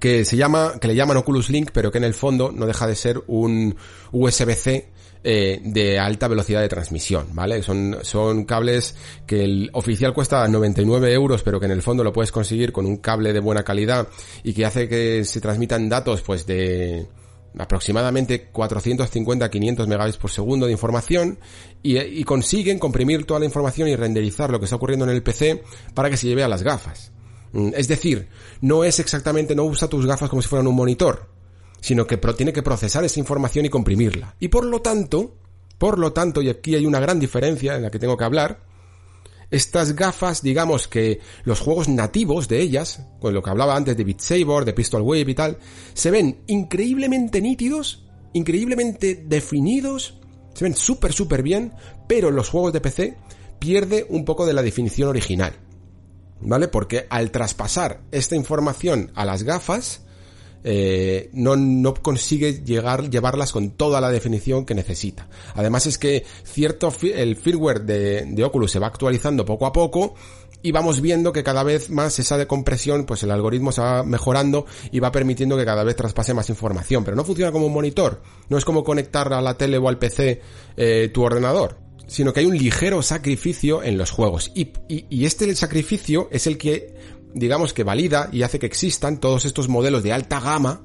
que 0.00 0.24
se 0.24 0.36
llama, 0.36 0.74
que 0.80 0.88
le 0.88 0.96
llaman 0.96 1.16
Oculus 1.16 1.48
Link, 1.48 1.70
pero 1.72 1.90
que 1.90 1.98
en 1.98 2.04
el 2.04 2.14
fondo 2.14 2.52
no 2.52 2.66
deja 2.66 2.86
de 2.86 2.96
ser 2.96 3.22
un 3.26 3.76
USB-C 4.12 4.88
eh, 5.28 5.58
de 5.60 5.98
alta 5.98 6.28
velocidad 6.28 6.60
de 6.60 6.68
transmisión, 6.68 7.26
¿vale? 7.32 7.60
Son, 7.60 7.98
son 8.02 8.44
cables 8.44 8.94
que 9.26 9.42
el 9.42 9.70
oficial 9.72 10.14
cuesta 10.14 10.46
99 10.46 11.12
euros, 11.12 11.42
pero 11.42 11.58
que 11.58 11.66
en 11.66 11.72
el 11.72 11.82
fondo 11.82 12.04
lo 12.04 12.12
puedes 12.12 12.30
conseguir 12.30 12.70
con 12.70 12.86
un 12.86 12.98
cable 12.98 13.32
de 13.32 13.40
buena 13.40 13.64
calidad 13.64 14.06
y 14.44 14.52
que 14.52 14.64
hace 14.64 14.88
que 14.88 15.24
se 15.24 15.40
transmitan 15.40 15.88
datos, 15.88 16.22
pues 16.22 16.46
de, 16.46 17.08
aproximadamente 17.58 18.52
450-500 18.52 19.88
megabits 19.88 20.16
por 20.16 20.30
segundo 20.30 20.66
de 20.66 20.72
información 20.72 21.40
y, 21.82 21.98
y, 21.98 22.22
consiguen 22.22 22.78
comprimir 22.78 23.24
toda 23.24 23.40
la 23.40 23.46
información 23.46 23.88
y 23.88 23.96
renderizar 23.96 24.50
lo 24.50 24.60
que 24.60 24.66
está 24.66 24.76
ocurriendo 24.76 25.06
en 25.06 25.10
el 25.10 25.24
PC 25.24 25.64
para 25.92 26.08
que 26.08 26.16
se 26.16 26.28
lleve 26.28 26.44
a 26.44 26.48
las 26.48 26.62
gafas. 26.62 27.10
Mm, 27.50 27.70
es 27.76 27.88
decir, 27.88 28.28
no 28.60 28.84
es 28.84 29.00
exactamente, 29.00 29.56
no 29.56 29.64
usa 29.64 29.88
tus 29.88 30.06
gafas 30.06 30.30
como 30.30 30.40
si 30.40 30.46
fueran 30.46 30.68
un 30.68 30.76
monitor, 30.76 31.34
sino 31.86 32.04
que 32.04 32.16
tiene 32.16 32.52
que 32.52 32.64
procesar 32.64 33.04
esa 33.04 33.20
información 33.20 33.64
y 33.64 33.68
comprimirla. 33.68 34.34
Y 34.40 34.48
por 34.48 34.64
lo 34.64 34.82
tanto, 34.82 35.36
por 35.78 36.00
lo 36.00 36.12
tanto, 36.12 36.42
y 36.42 36.48
aquí 36.48 36.74
hay 36.74 36.84
una 36.84 36.98
gran 36.98 37.20
diferencia 37.20 37.76
en 37.76 37.82
la 37.82 37.92
que 37.92 38.00
tengo 38.00 38.16
que 38.16 38.24
hablar, 38.24 38.58
estas 39.52 39.94
gafas, 39.94 40.42
digamos 40.42 40.88
que 40.88 41.20
los 41.44 41.60
juegos 41.60 41.88
nativos 41.88 42.48
de 42.48 42.60
ellas, 42.60 43.02
con 43.20 43.34
lo 43.34 43.40
que 43.40 43.50
hablaba 43.50 43.76
antes 43.76 43.96
de 43.96 44.02
Beat 44.02 44.18
Saber, 44.18 44.64
de 44.64 44.72
Pistol 44.72 45.02
Whip 45.02 45.28
y 45.28 45.36
tal, 45.36 45.58
se 45.94 46.10
ven 46.10 46.40
increíblemente 46.48 47.40
nítidos, 47.40 48.04
increíblemente 48.32 49.22
definidos, 49.24 50.18
se 50.54 50.64
ven 50.64 50.74
súper 50.74 51.12
súper 51.12 51.44
bien, 51.44 51.72
pero 52.08 52.32
los 52.32 52.48
juegos 52.48 52.72
de 52.72 52.80
PC 52.80 53.16
pierde 53.60 54.08
un 54.08 54.24
poco 54.24 54.44
de 54.44 54.54
la 54.54 54.62
definición 54.62 55.08
original. 55.08 55.52
¿Vale? 56.40 56.66
Porque 56.66 57.06
al 57.10 57.30
traspasar 57.30 58.00
esta 58.10 58.34
información 58.34 59.12
a 59.14 59.24
las 59.24 59.44
gafas, 59.44 60.05
eh, 60.68 61.30
no, 61.32 61.54
no 61.54 61.94
consigue 61.94 62.64
llegar, 62.64 63.08
llevarlas 63.08 63.52
con 63.52 63.70
toda 63.70 64.00
la 64.00 64.10
definición 64.10 64.66
que 64.66 64.74
necesita. 64.74 65.28
Además 65.54 65.86
es 65.86 65.96
que 65.96 66.24
cierto, 66.42 66.92
el 67.02 67.36
firmware 67.36 67.82
de, 67.82 68.44
Oculus 68.44 68.72
se 68.72 68.80
va 68.80 68.88
actualizando 68.88 69.44
poco 69.44 69.66
a 69.66 69.72
poco 69.72 70.16
y 70.62 70.72
vamos 70.72 71.00
viendo 71.00 71.32
que 71.32 71.44
cada 71.44 71.62
vez 71.62 71.88
más 71.88 72.18
esa 72.18 72.36
decompresión, 72.36 73.06
pues 73.06 73.22
el 73.22 73.30
algoritmo 73.30 73.70
se 73.70 73.80
va 73.80 74.02
mejorando 74.02 74.66
y 74.90 74.98
va 74.98 75.12
permitiendo 75.12 75.56
que 75.56 75.64
cada 75.64 75.84
vez 75.84 75.94
traspase 75.94 76.34
más 76.34 76.50
información. 76.50 77.04
Pero 77.04 77.16
no 77.16 77.22
funciona 77.22 77.52
como 77.52 77.66
un 77.66 77.72
monitor, 77.72 78.20
no 78.48 78.58
es 78.58 78.64
como 78.64 78.82
conectar 78.82 79.32
a 79.32 79.40
la 79.40 79.56
tele 79.56 79.78
o 79.78 79.88
al 79.88 80.00
PC 80.00 80.40
eh, 80.76 81.10
tu 81.14 81.22
ordenador, 81.22 81.78
sino 82.08 82.32
que 82.32 82.40
hay 82.40 82.46
un 82.46 82.58
ligero 82.58 83.02
sacrificio 83.02 83.84
en 83.84 83.98
los 83.98 84.10
juegos. 84.10 84.50
Y, 84.56 84.72
y, 84.88 85.06
y 85.10 85.26
este 85.26 85.54
sacrificio 85.54 86.28
es 86.32 86.48
el 86.48 86.58
que 86.58 86.95
digamos 87.34 87.72
que 87.72 87.84
valida 87.84 88.28
y 88.32 88.42
hace 88.42 88.58
que 88.58 88.66
existan 88.66 89.20
todos 89.20 89.44
estos 89.44 89.68
modelos 89.68 90.02
de 90.02 90.12
alta 90.12 90.40
gama 90.40 90.82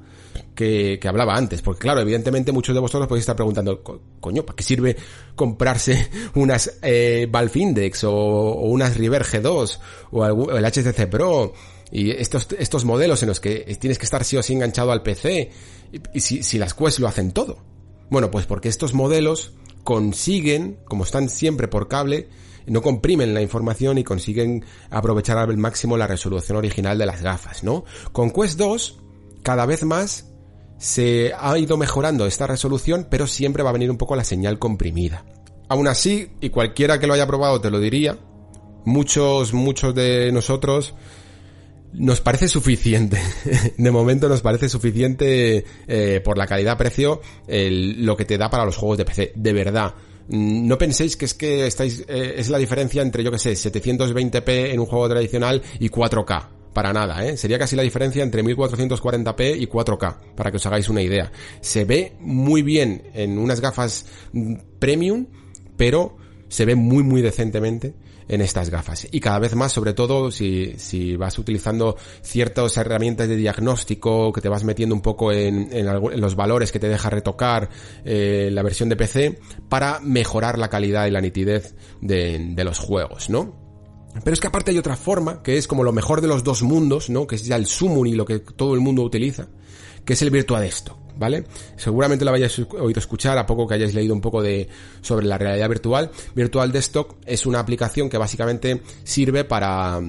que, 0.54 0.98
que, 1.00 1.08
hablaba 1.08 1.34
antes. 1.36 1.62
Porque 1.62 1.80
claro, 1.80 2.00
evidentemente 2.00 2.52
muchos 2.52 2.74
de 2.74 2.80
vosotros 2.80 3.08
podéis 3.08 3.22
estar 3.22 3.36
preguntando, 3.36 3.82
coño, 4.20 4.44
¿para 4.44 4.56
qué 4.56 4.62
sirve 4.62 4.96
comprarse 5.34 6.10
unas 6.34 6.78
eh, 6.82 7.26
Valve 7.30 7.60
Index 7.60 8.04
o, 8.04 8.12
unas 8.12 8.96
River 8.96 9.24
G2 9.24 9.78
o 10.10 10.50
el 10.50 10.64
HTC 10.64 11.08
Pro? 11.08 11.52
Y 11.90 12.10
estos, 12.10 12.48
estos 12.58 12.86
modelos 12.86 13.22
en 13.22 13.28
los 13.28 13.38
que 13.38 13.76
tienes 13.78 13.98
que 13.98 14.04
estar 14.04 14.24
sí 14.24 14.38
o 14.38 14.42
sí 14.42 14.54
enganchado 14.54 14.92
al 14.92 15.02
PC, 15.02 15.50
y, 15.92 16.00
y 16.14 16.20
si, 16.20 16.42
si 16.42 16.58
las 16.58 16.72
Quest 16.72 17.00
lo 17.00 17.06
hacen 17.06 17.32
todo. 17.32 17.58
Bueno, 18.08 18.30
pues 18.30 18.46
porque 18.46 18.70
estos 18.70 18.94
modelos 18.94 19.52
consiguen, 19.84 20.78
como 20.86 21.04
están 21.04 21.28
siempre 21.28 21.68
por 21.68 21.88
cable, 21.88 22.28
no 22.66 22.82
comprimen 22.82 23.34
la 23.34 23.42
información 23.42 23.98
y 23.98 24.04
consiguen 24.04 24.64
aprovechar 24.90 25.38
al 25.38 25.56
máximo 25.56 25.96
la 25.96 26.06
resolución 26.06 26.58
original 26.58 26.98
de 26.98 27.06
las 27.06 27.22
gafas, 27.22 27.64
¿no? 27.64 27.84
Con 28.12 28.30
Quest 28.30 28.58
2, 28.58 29.00
cada 29.42 29.66
vez 29.66 29.84
más 29.84 30.32
se 30.78 31.32
ha 31.38 31.56
ido 31.58 31.76
mejorando 31.76 32.26
esta 32.26 32.46
resolución, 32.46 33.06
pero 33.08 33.26
siempre 33.26 33.62
va 33.62 33.70
a 33.70 33.74
venir 33.74 33.90
un 33.90 33.98
poco 33.98 34.16
la 34.16 34.24
señal 34.24 34.58
comprimida. 34.58 35.24
Aún 35.68 35.86
así, 35.88 36.32
y 36.40 36.50
cualquiera 36.50 36.98
que 36.98 37.06
lo 37.06 37.14
haya 37.14 37.26
probado 37.26 37.60
te 37.60 37.70
lo 37.70 37.78
diría, 37.78 38.18
muchos, 38.84 39.52
muchos 39.52 39.94
de 39.94 40.30
nosotros 40.32 40.94
nos 41.92 42.20
parece 42.20 42.48
suficiente. 42.48 43.18
De 43.76 43.90
momento 43.90 44.28
nos 44.28 44.42
parece 44.42 44.68
suficiente 44.68 45.64
eh, 45.86 46.20
por 46.24 46.38
la 46.38 46.46
calidad-precio 46.46 47.20
lo 47.46 48.16
que 48.16 48.24
te 48.24 48.38
da 48.38 48.50
para 48.50 48.64
los 48.64 48.76
juegos 48.76 48.98
de 48.98 49.04
PC. 49.04 49.32
De 49.36 49.52
verdad. 49.52 49.94
Mm, 50.28 50.66
no 50.66 50.78
penséis 50.78 51.16
que 51.16 51.24
es 51.24 51.34
que 51.34 51.66
estáis, 51.66 52.04
eh, 52.08 52.34
es 52.36 52.48
la 52.48 52.58
diferencia 52.58 53.02
entre, 53.02 53.22
yo 53.22 53.30
que 53.30 53.38
sé, 53.38 53.52
720p 53.52 54.72
en 54.72 54.80
un 54.80 54.86
juego 54.86 55.08
tradicional 55.08 55.62
y 55.78 55.88
4K. 55.88 56.48
Para 56.72 56.92
nada, 56.92 57.22
¿eh? 57.26 57.36
Sería 57.36 57.58
casi 57.58 57.76
la 57.76 57.82
diferencia 57.82 58.22
entre 58.22 58.42
1440p 58.42 59.60
y 59.60 59.66
4K, 59.66 60.34
para 60.34 60.50
que 60.50 60.56
os 60.56 60.64
hagáis 60.64 60.88
una 60.88 61.02
idea. 61.02 61.30
Se 61.60 61.84
ve 61.84 62.14
muy 62.20 62.62
bien 62.62 63.10
en 63.12 63.36
unas 63.38 63.60
gafas 63.60 64.06
mm, 64.32 64.54
premium, 64.78 65.26
pero 65.76 66.16
se 66.48 66.64
ve 66.64 66.74
muy 66.74 67.02
muy 67.02 67.20
decentemente 67.22 67.94
en 68.32 68.40
estas 68.40 68.70
gafas. 68.70 69.06
Y 69.10 69.20
cada 69.20 69.38
vez 69.38 69.54
más, 69.54 69.72
sobre 69.72 69.92
todo, 69.92 70.30
si, 70.30 70.72
si 70.78 71.16
vas 71.16 71.38
utilizando 71.38 71.96
ciertas 72.22 72.74
herramientas 72.78 73.28
de 73.28 73.36
diagnóstico, 73.36 74.32
que 74.32 74.40
te 74.40 74.48
vas 74.48 74.64
metiendo 74.64 74.94
un 74.94 75.02
poco 75.02 75.32
en, 75.32 75.68
en, 75.70 75.86
los 76.18 76.34
valores 76.34 76.72
que 76.72 76.78
te 76.78 76.88
deja 76.88 77.10
retocar 77.10 77.68
eh, 78.06 78.48
la 78.50 78.62
versión 78.62 78.88
de 78.88 78.96
PC, 78.96 79.38
para 79.68 80.00
mejorar 80.00 80.58
la 80.58 80.70
calidad 80.70 81.06
y 81.06 81.10
la 81.10 81.20
nitidez 81.20 81.74
de, 82.00 82.38
de 82.54 82.64
los 82.64 82.78
juegos, 82.78 83.28
¿no? 83.28 83.60
Pero 84.24 84.32
es 84.32 84.40
que 84.40 84.46
aparte 84.46 84.70
hay 84.70 84.78
otra 84.78 84.96
forma, 84.96 85.42
que 85.42 85.58
es 85.58 85.66
como 85.66 85.84
lo 85.84 85.92
mejor 85.92 86.22
de 86.22 86.28
los 86.28 86.42
dos 86.42 86.62
mundos, 86.62 87.10
¿no? 87.10 87.26
Que 87.26 87.34
es 87.34 87.44
ya 87.44 87.56
el 87.56 87.66
Summon 87.66 88.06
y 88.06 88.14
lo 88.14 88.24
que 88.24 88.38
todo 88.38 88.72
el 88.72 88.80
mundo 88.80 89.02
utiliza, 89.02 89.48
que 90.06 90.14
es 90.14 90.22
el 90.22 90.30
Virtua 90.30 90.60
Desktop. 90.60 91.01
¿Vale? 91.16 91.44
Seguramente 91.76 92.24
lo 92.24 92.32
hayáis 92.32 92.58
oído 92.58 92.98
escuchar 92.98 93.38
a 93.38 93.46
poco 93.46 93.66
que 93.66 93.74
hayáis 93.74 93.94
leído 93.94 94.14
un 94.14 94.20
poco 94.20 94.42
de 94.42 94.68
sobre 95.00 95.26
la 95.26 95.38
realidad 95.38 95.68
virtual. 95.68 96.10
Virtual 96.34 96.72
Desktop 96.72 97.14
es 97.26 97.46
una 97.46 97.60
aplicación 97.60 98.08
que 98.08 98.18
básicamente 98.18 98.82
sirve 99.04 99.44
para 99.44 100.00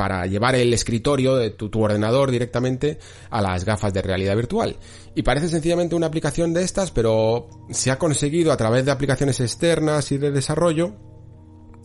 para 0.00 0.24
llevar 0.24 0.54
el 0.54 0.72
escritorio 0.72 1.36
de 1.36 1.50
tu, 1.50 1.68
ordenador 1.78 2.30
directamente 2.30 2.98
a 3.28 3.42
las 3.42 3.66
gafas 3.66 3.92
de 3.92 4.00
realidad 4.00 4.34
virtual. 4.34 4.78
Y 5.14 5.20
parece 5.20 5.50
sencillamente 5.50 5.94
una 5.94 6.06
aplicación 6.06 6.54
de 6.54 6.62
estas, 6.62 6.90
pero 6.90 7.50
se 7.68 7.90
ha 7.90 7.98
conseguido 7.98 8.50
a 8.50 8.56
través 8.56 8.86
de 8.86 8.92
aplicaciones 8.92 9.40
externas 9.40 10.10
y 10.10 10.16
de 10.16 10.30
desarrollo 10.30 10.94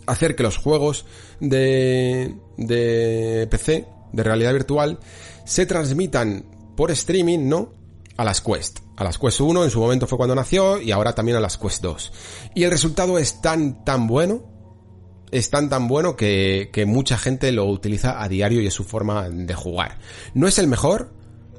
hacer 0.05 0.37
que 0.37 0.43
los 0.43 0.55
juegos 0.55 1.05
de, 1.41 2.35
de 2.55 3.47
PC, 3.51 3.85
de 4.13 4.23
realidad 4.23 4.53
virtual, 4.53 4.97
se 5.43 5.65
transmitan 5.65 6.45
por 6.77 6.91
streaming, 6.91 7.49
¿no? 7.49 7.73
A 8.17 8.23
las 8.23 8.41
Quest. 8.41 8.79
A 8.95 9.03
las 9.03 9.17
Quest 9.17 9.41
1 9.41 9.63
en 9.63 9.69
su 9.69 9.79
momento 9.79 10.07
fue 10.07 10.17
cuando 10.17 10.35
nació 10.35 10.81
y 10.81 10.91
ahora 10.91 11.13
también 11.13 11.37
a 11.37 11.41
las 11.41 11.57
Quest 11.57 11.81
2. 11.81 12.13
Y 12.55 12.63
el 12.63 12.71
resultado 12.71 13.17
es 13.17 13.41
tan, 13.41 13.83
tan 13.83 14.07
bueno, 14.07 14.43
es 15.31 15.49
tan, 15.49 15.69
tan 15.69 15.87
bueno 15.87 16.15
que, 16.15 16.69
que 16.71 16.85
mucha 16.85 17.17
gente 17.17 17.51
lo 17.51 17.65
utiliza 17.65 18.21
a 18.21 18.29
diario 18.29 18.61
y 18.61 18.67
es 18.67 18.73
su 18.73 18.83
forma 18.83 19.29
de 19.29 19.53
jugar. 19.53 19.99
No 20.33 20.47
es 20.47 20.59
el 20.59 20.67
mejor, 20.67 21.13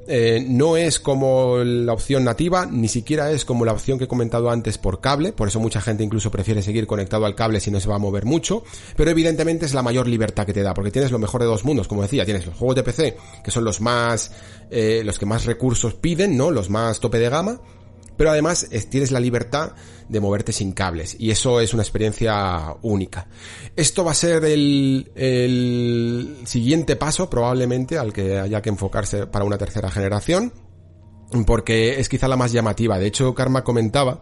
eh, 0.07 0.45
no 0.47 0.77
es 0.77 0.99
como 0.99 1.57
la 1.57 1.93
opción 1.93 2.23
nativa, 2.23 2.65
ni 2.65 2.87
siquiera 2.87 3.31
es 3.31 3.43
como 3.43 3.65
la 3.65 3.73
opción 3.73 3.97
que 3.97 4.05
he 4.05 4.07
comentado 4.07 4.49
antes 4.49 4.77
por 4.77 5.01
cable, 5.01 5.33
por 5.33 5.47
eso 5.49 5.59
mucha 5.59 5.81
gente 5.81 6.03
incluso 6.03 6.31
prefiere 6.31 6.61
seguir 6.61 6.87
conectado 6.87 7.25
al 7.25 7.35
cable 7.35 7.59
si 7.59 7.71
no 7.71 7.79
se 7.79 7.89
va 7.89 7.95
a 7.95 7.99
mover 7.99 8.25
mucho, 8.25 8.63
pero 8.95 9.11
evidentemente 9.11 9.65
es 9.65 9.73
la 9.73 9.83
mayor 9.83 10.07
libertad 10.07 10.45
que 10.45 10.53
te 10.53 10.63
da, 10.63 10.73
porque 10.73 10.91
tienes 10.91 11.11
lo 11.11 11.19
mejor 11.19 11.41
de 11.41 11.47
dos 11.47 11.65
mundos, 11.65 11.87
como 11.87 12.01
decía, 12.01 12.25
tienes 12.25 12.45
los 12.45 12.55
juegos 12.55 12.75
de 12.75 12.83
PC, 12.83 13.17
que 13.43 13.51
son 13.51 13.63
los 13.65 13.81
más, 13.81 14.31
eh, 14.71 15.01
los 15.03 15.19
que 15.19 15.25
más 15.25 15.45
recursos 15.45 15.93
piden, 15.93 16.37
¿no? 16.37 16.51
Los 16.51 16.69
más 16.69 16.99
tope 16.99 17.19
de 17.19 17.29
gama, 17.29 17.59
pero 18.17 18.31
además 18.31 18.67
tienes 18.89 19.11
la 19.11 19.19
libertad 19.19 19.73
de 20.09 20.19
moverte 20.19 20.51
sin 20.51 20.71
cables 20.71 21.15
y 21.19 21.31
eso 21.31 21.61
es 21.61 21.73
una 21.73 21.83
experiencia 21.83 22.75
única. 22.81 23.27
Esto 23.75 24.03
va 24.03 24.11
a 24.11 24.15
ser 24.15 24.43
el, 24.45 25.11
el 25.15 26.37
siguiente 26.45 26.95
paso 26.95 27.29
probablemente 27.29 27.97
al 27.97 28.11
que 28.11 28.39
haya 28.39 28.61
que 28.61 28.69
enfocarse 28.69 29.27
para 29.27 29.45
una 29.45 29.57
tercera 29.57 29.91
generación 29.91 30.51
porque 31.45 31.99
es 31.99 32.09
quizá 32.09 32.27
la 32.27 32.37
más 32.37 32.51
llamativa. 32.51 32.97
De 32.99 33.07
hecho, 33.07 33.33
Karma 33.35 33.63
comentaba 33.63 34.21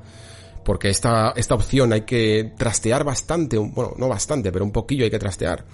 porque 0.63 0.89
esta, 0.89 1.33
esta 1.35 1.55
opción 1.55 1.93
hay 1.93 2.01
que 2.01 2.53
trastear 2.57 3.03
bastante, 3.03 3.57
bueno, 3.57 3.93
no 3.97 4.09
bastante, 4.09 4.51
pero 4.51 4.65
un 4.65 4.71
poquillo 4.71 5.05
hay 5.05 5.11
que 5.11 5.19
trastear 5.19 5.65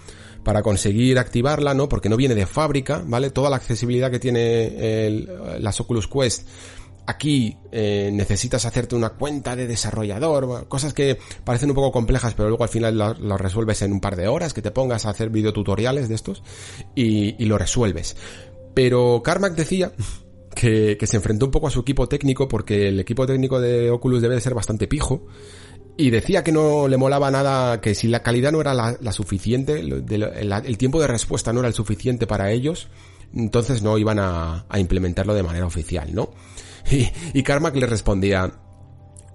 para 0.43 0.61
conseguir 0.61 1.17
activarla, 1.17 1.73
¿no? 1.73 1.87
Porque 1.87 2.09
no 2.09 2.17
viene 2.17 2.35
de 2.35 2.45
fábrica, 2.45 3.01
¿vale? 3.05 3.29
Toda 3.29 3.49
la 3.49 3.55
accesibilidad 3.55 4.11
que 4.11 4.19
tiene 4.19 5.05
el, 5.07 5.29
las 5.59 5.79
Oculus 5.79 6.07
Quest 6.07 6.47
Aquí 7.07 7.57
eh, 7.71 8.11
necesitas 8.13 8.65
hacerte 8.65 8.95
una 8.95 9.09
cuenta 9.09 9.55
de 9.55 9.65
desarrollador, 9.65 10.67
cosas 10.67 10.93
que 10.93 11.17
parecen 11.43 11.69
un 11.69 11.75
poco 11.75 11.91
complejas, 11.91 12.35
pero 12.35 12.49
luego 12.49 12.63
al 12.63 12.69
final 12.69 12.97
lo, 12.97 13.37
resuelves 13.37 13.81
en 13.81 13.91
un 13.91 13.99
par 13.99 14.15
de 14.15 14.27
horas, 14.27 14.53
que 14.53 14.61
te 14.61 14.71
pongas 14.71 15.05
a 15.05 15.09
hacer 15.09 15.29
videotutoriales 15.29 16.09
de 16.09 16.15
estos 16.15 16.43
y, 16.93 17.43
lo 17.45 17.57
resuelves. 17.57 18.15
Pero 18.75 19.21
Carmack 19.23 19.55
decía 19.55 19.91
que, 20.55 20.97
se 21.01 21.17
enfrentó 21.17 21.45
un 21.45 21.51
poco 21.51 21.67
a 21.67 21.71
su 21.71 21.79
equipo 21.79 22.07
técnico 22.07 22.47
porque 22.47 22.89
el 22.89 22.99
equipo 22.99 23.25
técnico 23.25 23.59
de 23.59 23.89
Oculus 23.89 24.21
debe 24.21 24.35
de 24.35 24.41
ser 24.41 24.53
bastante 24.53 24.87
pijo. 24.87 25.25
Y 25.97 26.09
decía 26.09 26.43
que 26.43 26.51
no 26.51 26.87
le 26.87 26.97
molaba 26.97 27.29
nada, 27.31 27.81
que 27.81 27.95
si 27.95 28.07
la 28.07 28.23
calidad 28.23 28.51
no 28.51 28.61
era 28.61 28.73
la, 28.73 29.11
suficiente, 29.11 29.79
el, 29.79 30.77
tiempo 30.77 31.01
de 31.01 31.07
respuesta 31.07 31.51
no 31.51 31.59
era 31.59 31.67
el 31.67 31.73
suficiente 31.73 32.25
para 32.25 32.51
ellos, 32.51 32.87
entonces 33.35 33.81
no 33.81 33.97
iban 33.97 34.17
a 34.19 34.65
implementarlo 34.77 35.33
de 35.33 35.43
manera 35.43 35.65
oficial, 35.65 36.15
¿no? 36.15 36.31
Y, 36.91 37.09
y 37.33 37.43
Carmack 37.43 37.75
le 37.75 37.87
respondía, 37.87 38.51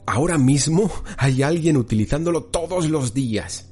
ahora 0.07 0.39
mismo 0.39 0.91
hay 1.17 1.43
alguien 1.43 1.77
utilizándolo 1.77 2.45
todos 2.45 2.89
los 2.89 3.15
días. 3.15 3.71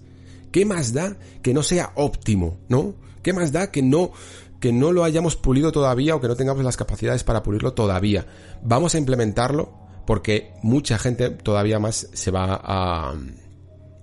¿Qué 0.51 0.64
más 0.64 0.93
da 0.93 1.16
que 1.43 1.55
no 1.55 1.62
sea 1.62 1.93
óptimo, 1.97 2.59
no? 2.68 2.95
¿Qué 3.22 3.32
más 3.32 3.53
da 3.53 3.70
que 3.70 3.82
no 3.82 4.12
que 4.61 4.72
no 4.72 4.93
lo 4.93 5.05
hayamos 5.05 5.37
pulido 5.37 5.72
todavía 5.72 6.16
o 6.16 6.20
que 6.22 6.28
no 6.28 6.37
tengamos 6.37 6.64
las 6.64 6.76
capacidades 6.76 7.24
para 7.24 7.43
pulirlo 7.43 7.74
todavía? 7.74 8.26
Vamos 8.62 8.95
a 8.95 8.99
implementarlo 8.99 9.72
porque 10.07 10.55
mucha 10.62 10.97
gente 10.99 11.30
todavía 11.30 11.78
más 11.78 12.09
se 12.12 12.30
va 12.30 12.61
a, 12.62 13.14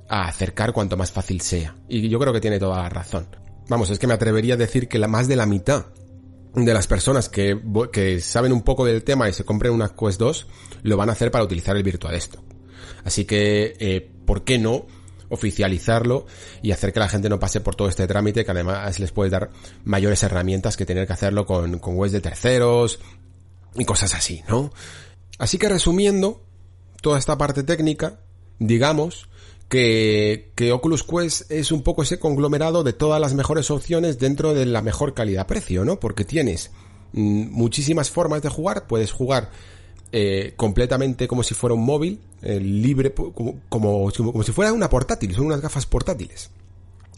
a 0.10 0.28
acercar 0.28 0.74
cuanto 0.74 0.98
más 0.98 1.12
fácil 1.12 1.42
sea. 1.42 1.76
Y 1.88 2.10
yo 2.10 2.20
creo 2.20 2.34
que 2.34 2.42
tiene 2.42 2.60
toda 2.60 2.82
la 2.82 2.90
razón. 2.90 3.28
Vamos, 3.70 3.90
es 3.90 3.98
que 3.98 4.08
me 4.08 4.14
atrevería 4.14 4.56
a 4.56 4.58
decir 4.58 4.88
que 4.88 5.00
la 5.00 5.08
más 5.08 5.28
de 5.28 5.36
la 5.36 5.46
mitad 5.46 5.86
de 6.54 6.74
las 6.74 6.88
personas 6.88 7.30
que, 7.30 7.60
que 7.91 8.20
saben 8.20 8.52
un 8.52 8.62
poco 8.62 8.86
del 8.86 9.04
tema 9.04 9.30
y 9.30 9.34
se 9.34 9.45
compren 9.45 9.74
una 9.74 9.89
Quest 9.89 10.20
2 10.20 10.47
lo 10.84 10.97
van 10.97 11.10
a 11.10 11.14
hacer 11.14 11.32
para 11.32 11.43
utilizar 11.43 11.78
el 11.78 11.84
Virtual 11.84 12.14
Desktop. 12.14 12.43
Así 13.04 13.26
que, 13.26 13.76
eh, 13.80 14.12
¿por 14.26 14.43
qué 14.43 14.60
no 14.60 14.86
oficializarlo 15.30 16.26
y 16.62 16.72
hacer 16.72 16.91
que 16.91 16.99
la 16.99 17.08
gente 17.08 17.30
no 17.30 17.39
pase 17.39 17.62
por 17.62 17.76
todo 17.76 17.88
este 17.88 18.06
trámite 18.06 18.43
que 18.43 18.52
además 18.52 18.99
les 18.99 19.14
puede 19.14 19.30
dar 19.30 19.49
mayores 19.86 20.22
herramientas 20.24 20.76
que 20.76 20.86
tener 20.86 21.08
que 21.08 21.14
hacerlo 21.14 21.45
con, 21.45 21.80
con 21.80 21.95
webs 21.95 22.12
de 22.12 22.20
terceros 22.20 22.99
y 23.76 23.86
cosas 23.86 24.14
así, 24.14 24.43
¿no? 24.49 24.74
Así 25.39 25.58
que 25.58 25.70
resumiendo 25.70 26.43
toda 27.02 27.18
esta 27.18 27.38
parte 27.38 27.64
técnica, 27.64 28.20
digamos 28.60 29.30
que, 29.72 30.51
que 30.53 30.74
Oculus 30.74 31.01
Quest 31.03 31.49
es 31.49 31.72
un 31.72 31.82
poco 31.82 32.03
ese 32.03 32.19
conglomerado 32.19 32.84
de 32.84 32.91
todas 32.91 33.22
las 33.22 33.34
mejores 33.34 33.72
opciones 33.72 34.19
dentro 34.19 34.53
de 34.53 34.65
la 34.65 34.82
mejor 34.82 35.13
calidad-precio, 35.13 35.86
¿no? 35.86 35.97
Porque 35.97 36.26
tienes 36.26 36.72
mm, 37.13 37.47
muchísimas 37.51 38.11
formas 38.11 38.41
de 38.41 38.49
jugar, 38.49 38.86
puedes 38.86 39.13
jugar 39.13 39.49
eh, 40.11 40.55
completamente 40.57 41.26
como 41.26 41.41
si 41.41 41.53
fuera 41.53 41.74
un 41.74 41.86
móvil, 41.86 42.19
eh, 42.41 42.59
libre, 42.59 43.13
como, 43.13 43.61
como, 43.69 44.11
como 44.11 44.43
si 44.43 44.51
fuera 44.51 44.74
una 44.74 44.89
portátil, 44.89 45.34
son 45.34 45.45
unas 45.45 45.61
gafas 45.61 45.86
portátiles. 45.86 46.51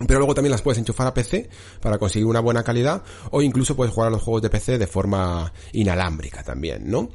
Pero 0.07 0.19
luego 0.19 0.35
también 0.35 0.51
las 0.51 0.61
puedes 0.61 0.77
enchufar 0.77 1.07
a 1.07 1.13
PC 1.15 1.49
para 1.81 1.97
conseguir 1.97 2.27
una 2.27 2.39
buena 2.39 2.63
calidad 2.63 3.01
o 3.31 3.41
incluso 3.41 3.75
puedes 3.75 3.95
jugar 3.95 4.09
a 4.09 4.11
los 4.11 4.21
juegos 4.21 4.43
de 4.43 4.51
PC 4.51 4.77
de 4.77 4.85
forma 4.85 5.51
inalámbrica 5.71 6.43
también, 6.43 6.83
¿no? 6.87 7.09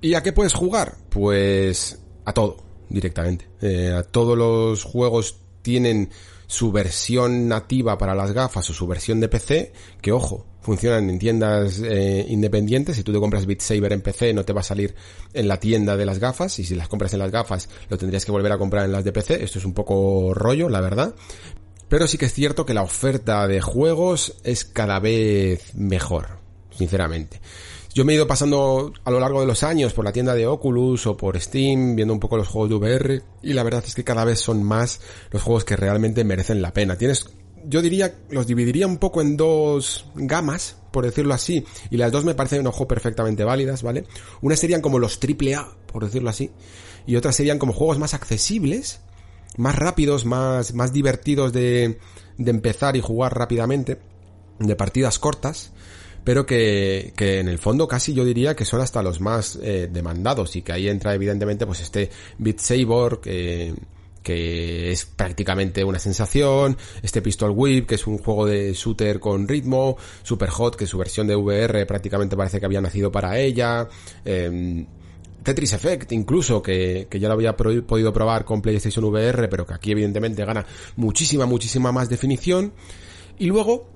¿Y 0.00 0.14
a 0.14 0.22
qué 0.22 0.32
puedes 0.32 0.54
jugar? 0.54 0.98
Pues 1.10 1.98
a 2.24 2.32
todo 2.32 2.71
directamente. 2.88 3.48
Eh, 3.60 4.02
todos 4.10 4.36
los 4.36 4.84
juegos 4.84 5.36
tienen 5.62 6.10
su 6.46 6.70
versión 6.70 7.48
nativa 7.48 7.96
para 7.96 8.14
las 8.14 8.32
gafas 8.32 8.68
o 8.68 8.74
su 8.74 8.86
versión 8.86 9.20
de 9.20 9.28
PC, 9.28 9.72
que 10.02 10.12
ojo, 10.12 10.46
funcionan 10.60 11.10
en 11.10 11.18
tiendas 11.18 11.80
eh, 11.80 12.26
independientes. 12.28 12.96
Si 12.96 13.02
tú 13.02 13.12
te 13.12 13.18
compras 13.18 13.46
Beat 13.46 13.60
Saber 13.60 13.92
en 13.92 14.00
PC, 14.00 14.32
no 14.32 14.44
te 14.44 14.52
va 14.52 14.60
a 14.60 14.64
salir 14.64 14.94
en 15.32 15.48
la 15.48 15.58
tienda 15.58 15.96
de 15.96 16.06
las 16.06 16.18
gafas. 16.18 16.58
Y 16.58 16.64
si 16.64 16.74
las 16.74 16.88
compras 16.88 17.12
en 17.12 17.18
las 17.18 17.30
gafas, 17.30 17.68
lo 17.88 17.98
tendrías 17.98 18.24
que 18.24 18.32
volver 18.32 18.52
a 18.52 18.58
comprar 18.58 18.84
en 18.84 18.92
las 18.92 19.04
de 19.04 19.12
PC. 19.12 19.42
Esto 19.42 19.58
es 19.58 19.64
un 19.64 19.74
poco 19.74 20.34
rollo, 20.34 20.68
la 20.68 20.80
verdad. 20.80 21.14
Pero 21.88 22.06
sí 22.06 22.16
que 22.16 22.26
es 22.26 22.32
cierto 22.32 22.64
que 22.64 22.74
la 22.74 22.82
oferta 22.82 23.46
de 23.46 23.60
juegos 23.60 24.36
es 24.44 24.64
cada 24.64 24.98
vez 24.98 25.74
mejor, 25.74 26.38
sinceramente. 26.70 27.40
Yo 27.94 28.06
me 28.06 28.14
he 28.14 28.16
ido 28.16 28.26
pasando 28.26 28.94
a 29.04 29.10
lo 29.10 29.20
largo 29.20 29.40
de 29.40 29.46
los 29.46 29.62
años 29.62 29.92
por 29.92 30.06
la 30.06 30.12
tienda 30.12 30.34
de 30.34 30.46
Oculus 30.46 31.06
o 31.06 31.14
por 31.14 31.38
Steam, 31.38 31.94
viendo 31.94 32.14
un 32.14 32.20
poco 32.20 32.38
los 32.38 32.48
juegos 32.48 32.70
de 32.70 32.76
VR, 32.76 33.22
y 33.42 33.52
la 33.52 33.62
verdad 33.62 33.84
es 33.86 33.94
que 33.94 34.02
cada 34.02 34.24
vez 34.24 34.40
son 34.40 34.62
más 34.62 35.00
los 35.30 35.42
juegos 35.42 35.64
que 35.66 35.76
realmente 35.76 36.24
merecen 36.24 36.62
la 36.62 36.72
pena. 36.72 36.96
Tienes, 36.96 37.26
yo 37.66 37.82
diría, 37.82 38.14
los 38.30 38.46
dividiría 38.46 38.86
un 38.86 38.96
poco 38.96 39.20
en 39.20 39.36
dos 39.36 40.06
gamas, 40.14 40.78
por 40.90 41.04
decirlo 41.04 41.34
así, 41.34 41.66
y 41.90 41.98
las 41.98 42.10
dos 42.10 42.24
me 42.24 42.34
parecen 42.34 42.60
un 42.60 42.68
ojo 42.68 42.88
perfectamente 42.88 43.44
válidas, 43.44 43.82
¿vale? 43.82 44.06
Una 44.40 44.56
serían 44.56 44.80
como 44.80 44.98
los 44.98 45.20
triple 45.20 45.54
A, 45.54 45.68
por 45.86 46.02
decirlo 46.02 46.30
así, 46.30 46.50
y 47.06 47.16
otras 47.16 47.36
serían 47.36 47.58
como 47.58 47.74
juegos 47.74 47.98
más 47.98 48.14
accesibles, 48.14 49.02
más 49.58 49.76
rápidos, 49.76 50.24
más, 50.24 50.72
más 50.72 50.94
divertidos 50.94 51.52
de, 51.52 51.98
de 52.38 52.50
empezar 52.50 52.96
y 52.96 53.02
jugar 53.02 53.36
rápidamente, 53.36 53.98
de 54.58 54.76
partidas 54.76 55.18
cortas, 55.18 55.72
pero 56.24 56.46
que, 56.46 57.12
que 57.16 57.40
en 57.40 57.48
el 57.48 57.58
fondo 57.58 57.88
casi 57.88 58.14
yo 58.14 58.24
diría 58.24 58.54
que 58.54 58.64
son 58.64 58.80
hasta 58.80 59.02
los 59.02 59.20
más 59.20 59.58
eh, 59.62 59.88
demandados 59.90 60.56
y 60.56 60.62
que 60.62 60.72
ahí 60.72 60.88
entra 60.88 61.14
evidentemente 61.14 61.66
pues 61.66 61.80
este 61.80 62.10
Beat 62.38 62.58
Saber 62.58 63.18
que, 63.20 63.74
que 64.22 64.90
es 64.90 65.04
prácticamente 65.04 65.84
una 65.84 65.98
sensación, 65.98 66.76
este 67.02 67.22
Pistol 67.22 67.52
Whip, 67.54 67.86
que 67.86 67.96
es 67.96 68.06
un 68.06 68.18
juego 68.18 68.46
de 68.46 68.72
shooter 68.72 69.20
con 69.20 69.48
ritmo, 69.48 69.96
Super 70.22 70.50
Hot, 70.50 70.76
que 70.76 70.86
su 70.86 70.98
versión 70.98 71.26
de 71.26 71.36
VR 71.36 71.86
prácticamente 71.86 72.36
parece 72.36 72.60
que 72.60 72.66
había 72.66 72.80
nacido 72.80 73.10
para 73.10 73.38
ella, 73.38 73.88
eh, 74.24 74.86
Tetris 75.42 75.72
Effect 75.72 76.12
incluso, 76.12 76.62
que, 76.62 77.06
que 77.10 77.18
ya 77.18 77.28
lo 77.28 77.34
había 77.34 77.56
podido 77.56 78.12
probar 78.12 78.44
con 78.44 78.62
PlayStation 78.62 79.04
VR, 79.04 79.48
pero 79.48 79.66
que 79.66 79.74
aquí 79.74 79.90
evidentemente 79.92 80.44
gana 80.44 80.64
muchísima, 80.96 81.46
muchísima 81.46 81.92
más 81.92 82.08
definición. 82.08 82.72
Y 83.38 83.46
luego, 83.46 83.88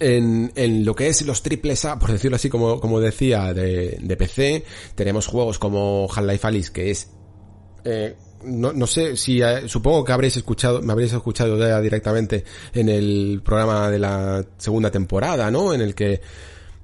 en, 0.00 0.50
en, 0.56 0.84
lo 0.84 0.94
que 0.94 1.08
es 1.08 1.22
los 1.22 1.42
triples 1.42 1.84
A, 1.84 1.98
por 1.98 2.10
decirlo 2.10 2.36
así 2.36 2.48
como, 2.48 2.80
como 2.80 2.98
decía, 3.00 3.54
de, 3.54 3.98
de 4.00 4.16
PC, 4.16 4.64
tenemos 4.94 5.26
juegos 5.26 5.58
como 5.58 6.08
Half-Life 6.10 6.46
Alice, 6.46 6.72
que 6.72 6.90
es, 6.90 7.10
eh, 7.84 8.16
no, 8.44 8.72
no 8.72 8.86
sé 8.86 9.16
si, 9.16 9.42
eh, 9.42 9.68
supongo 9.68 10.04
que 10.04 10.12
habréis 10.12 10.36
escuchado, 10.36 10.80
me 10.82 10.92
habréis 10.92 11.12
escuchado 11.12 11.58
ya 11.58 11.80
directamente 11.80 12.44
en 12.72 12.88
el 12.88 13.42
programa 13.44 13.90
de 13.90 13.98
la 13.98 14.44
segunda 14.56 14.90
temporada, 14.90 15.50
¿no? 15.50 15.74
En 15.74 15.80
el 15.80 15.94
que 15.94 16.20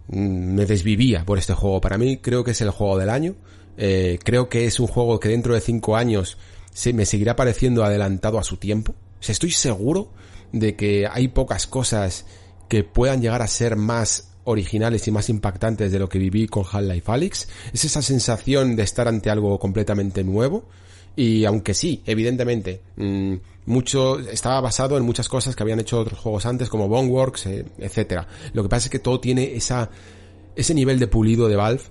mm, 0.09 0.55
me 0.55 0.67
desvivía 0.67 1.25
por 1.25 1.39
este 1.39 1.55
juego. 1.55 1.81
Para 1.81 1.99
mí 1.99 2.19
creo 2.19 2.45
que 2.45 2.51
es 2.51 2.61
el 2.61 2.71
juego 2.71 2.99
del 2.99 3.11
año. 3.11 3.35
Eh, 3.79 4.19
creo 4.23 4.49
que 4.49 4.67
es 4.67 4.81
un 4.81 4.87
juego 4.87 5.21
que 5.21 5.29
dentro 5.31 5.55
de 5.55 5.61
cinco 5.61 5.97
años 5.97 6.39
se 6.73 6.93
me 6.93 7.07
seguirá 7.07 7.37
pareciendo 7.37 7.85
adelantado 7.85 8.39
a 8.39 8.45
su 8.45 8.59
tiempo. 8.59 8.93
O 8.93 9.33
estoy 9.33 9.51
seguro 9.51 10.13
de 10.53 10.77
que 10.77 11.07
hay 11.11 11.29
pocas 11.29 11.67
cosas 11.67 12.27
que 12.69 12.85
puedan 12.85 13.21
llegar 13.21 13.43
a 13.43 13.47
ser 13.47 13.77
más 13.77 14.33
originales 14.45 15.07
y 15.09 15.11
más 15.11 15.29
impactantes 15.29 15.91
de 15.91 15.99
lo 15.99 16.09
que 16.09 16.19
viví 16.19 16.47
con 16.47 16.65
Half-Life 16.71 17.11
Alyx. 17.11 17.49
Es 17.73 17.85
esa 17.85 18.01
sensación 18.01 18.77
de 18.77 18.85
estar 18.85 19.09
ante 19.09 19.29
algo 19.29 19.59
completamente 19.59 20.23
nuevo. 20.25 20.65
Y 21.17 21.45
aunque 21.45 21.75
sí, 21.75 22.03
evidentemente, 22.07 22.83
mmm, 22.97 23.35
mucho 23.67 24.19
estaba 24.21 24.61
basado 24.61 24.97
en 24.97 25.05
muchas 25.05 25.29
cosas 25.29 25.57
que 25.57 25.63
habían 25.63 25.81
hecho 25.81 25.99
otros 25.99 26.21
juegos 26.21 26.47
antes, 26.47 26.69
como 26.69 26.89
Boneworks, 26.89 27.47
eh, 27.47 27.67
etcétera. 27.79 28.29
Lo 28.53 28.63
que 28.63 28.69
pasa 28.69 28.87
es 28.87 28.91
que 28.91 28.99
todo 28.99 29.19
tiene 29.19 29.55
esa, 29.57 29.91
ese 30.55 30.75
nivel 30.75 30.99
de 30.99 31.09
pulido 31.09 31.49
de 31.49 31.57
Valve 31.57 31.83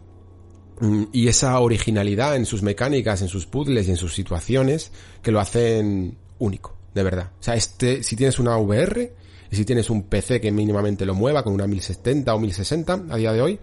mm, 0.80 1.04
y 1.12 1.28
esa 1.28 1.60
originalidad 1.60 2.36
en 2.36 2.46
sus 2.46 2.62
mecánicas, 2.62 3.22
en 3.22 3.28
sus 3.28 3.48
puzzles 3.48 3.88
y 3.88 3.92
en 3.92 3.98
sus 3.98 4.14
situaciones 4.14 4.92
que 5.22 5.32
lo 5.32 5.40
hacen 5.40 6.18
único, 6.40 6.78
de 6.94 7.04
verdad. 7.04 7.32
O 7.40 7.44
sea, 7.44 7.56
este, 7.56 8.04
si 8.04 8.16
tienes 8.16 8.40
una 8.40 8.58
VR, 8.58 9.14
y 9.52 9.56
si 9.56 9.66
tienes 9.66 9.90
un 9.90 10.04
PC 10.04 10.42
que 10.42 10.52
mínimamente 10.52 11.06
lo 11.06 11.16
mueva 11.16 11.44
con 11.44 11.54
una 11.54 11.68
1070 11.68 12.34
o 12.34 12.40
1060 12.40 13.04
a 13.10 13.16
día 13.18 13.34
de 13.34 13.42
hoy, 13.42 13.60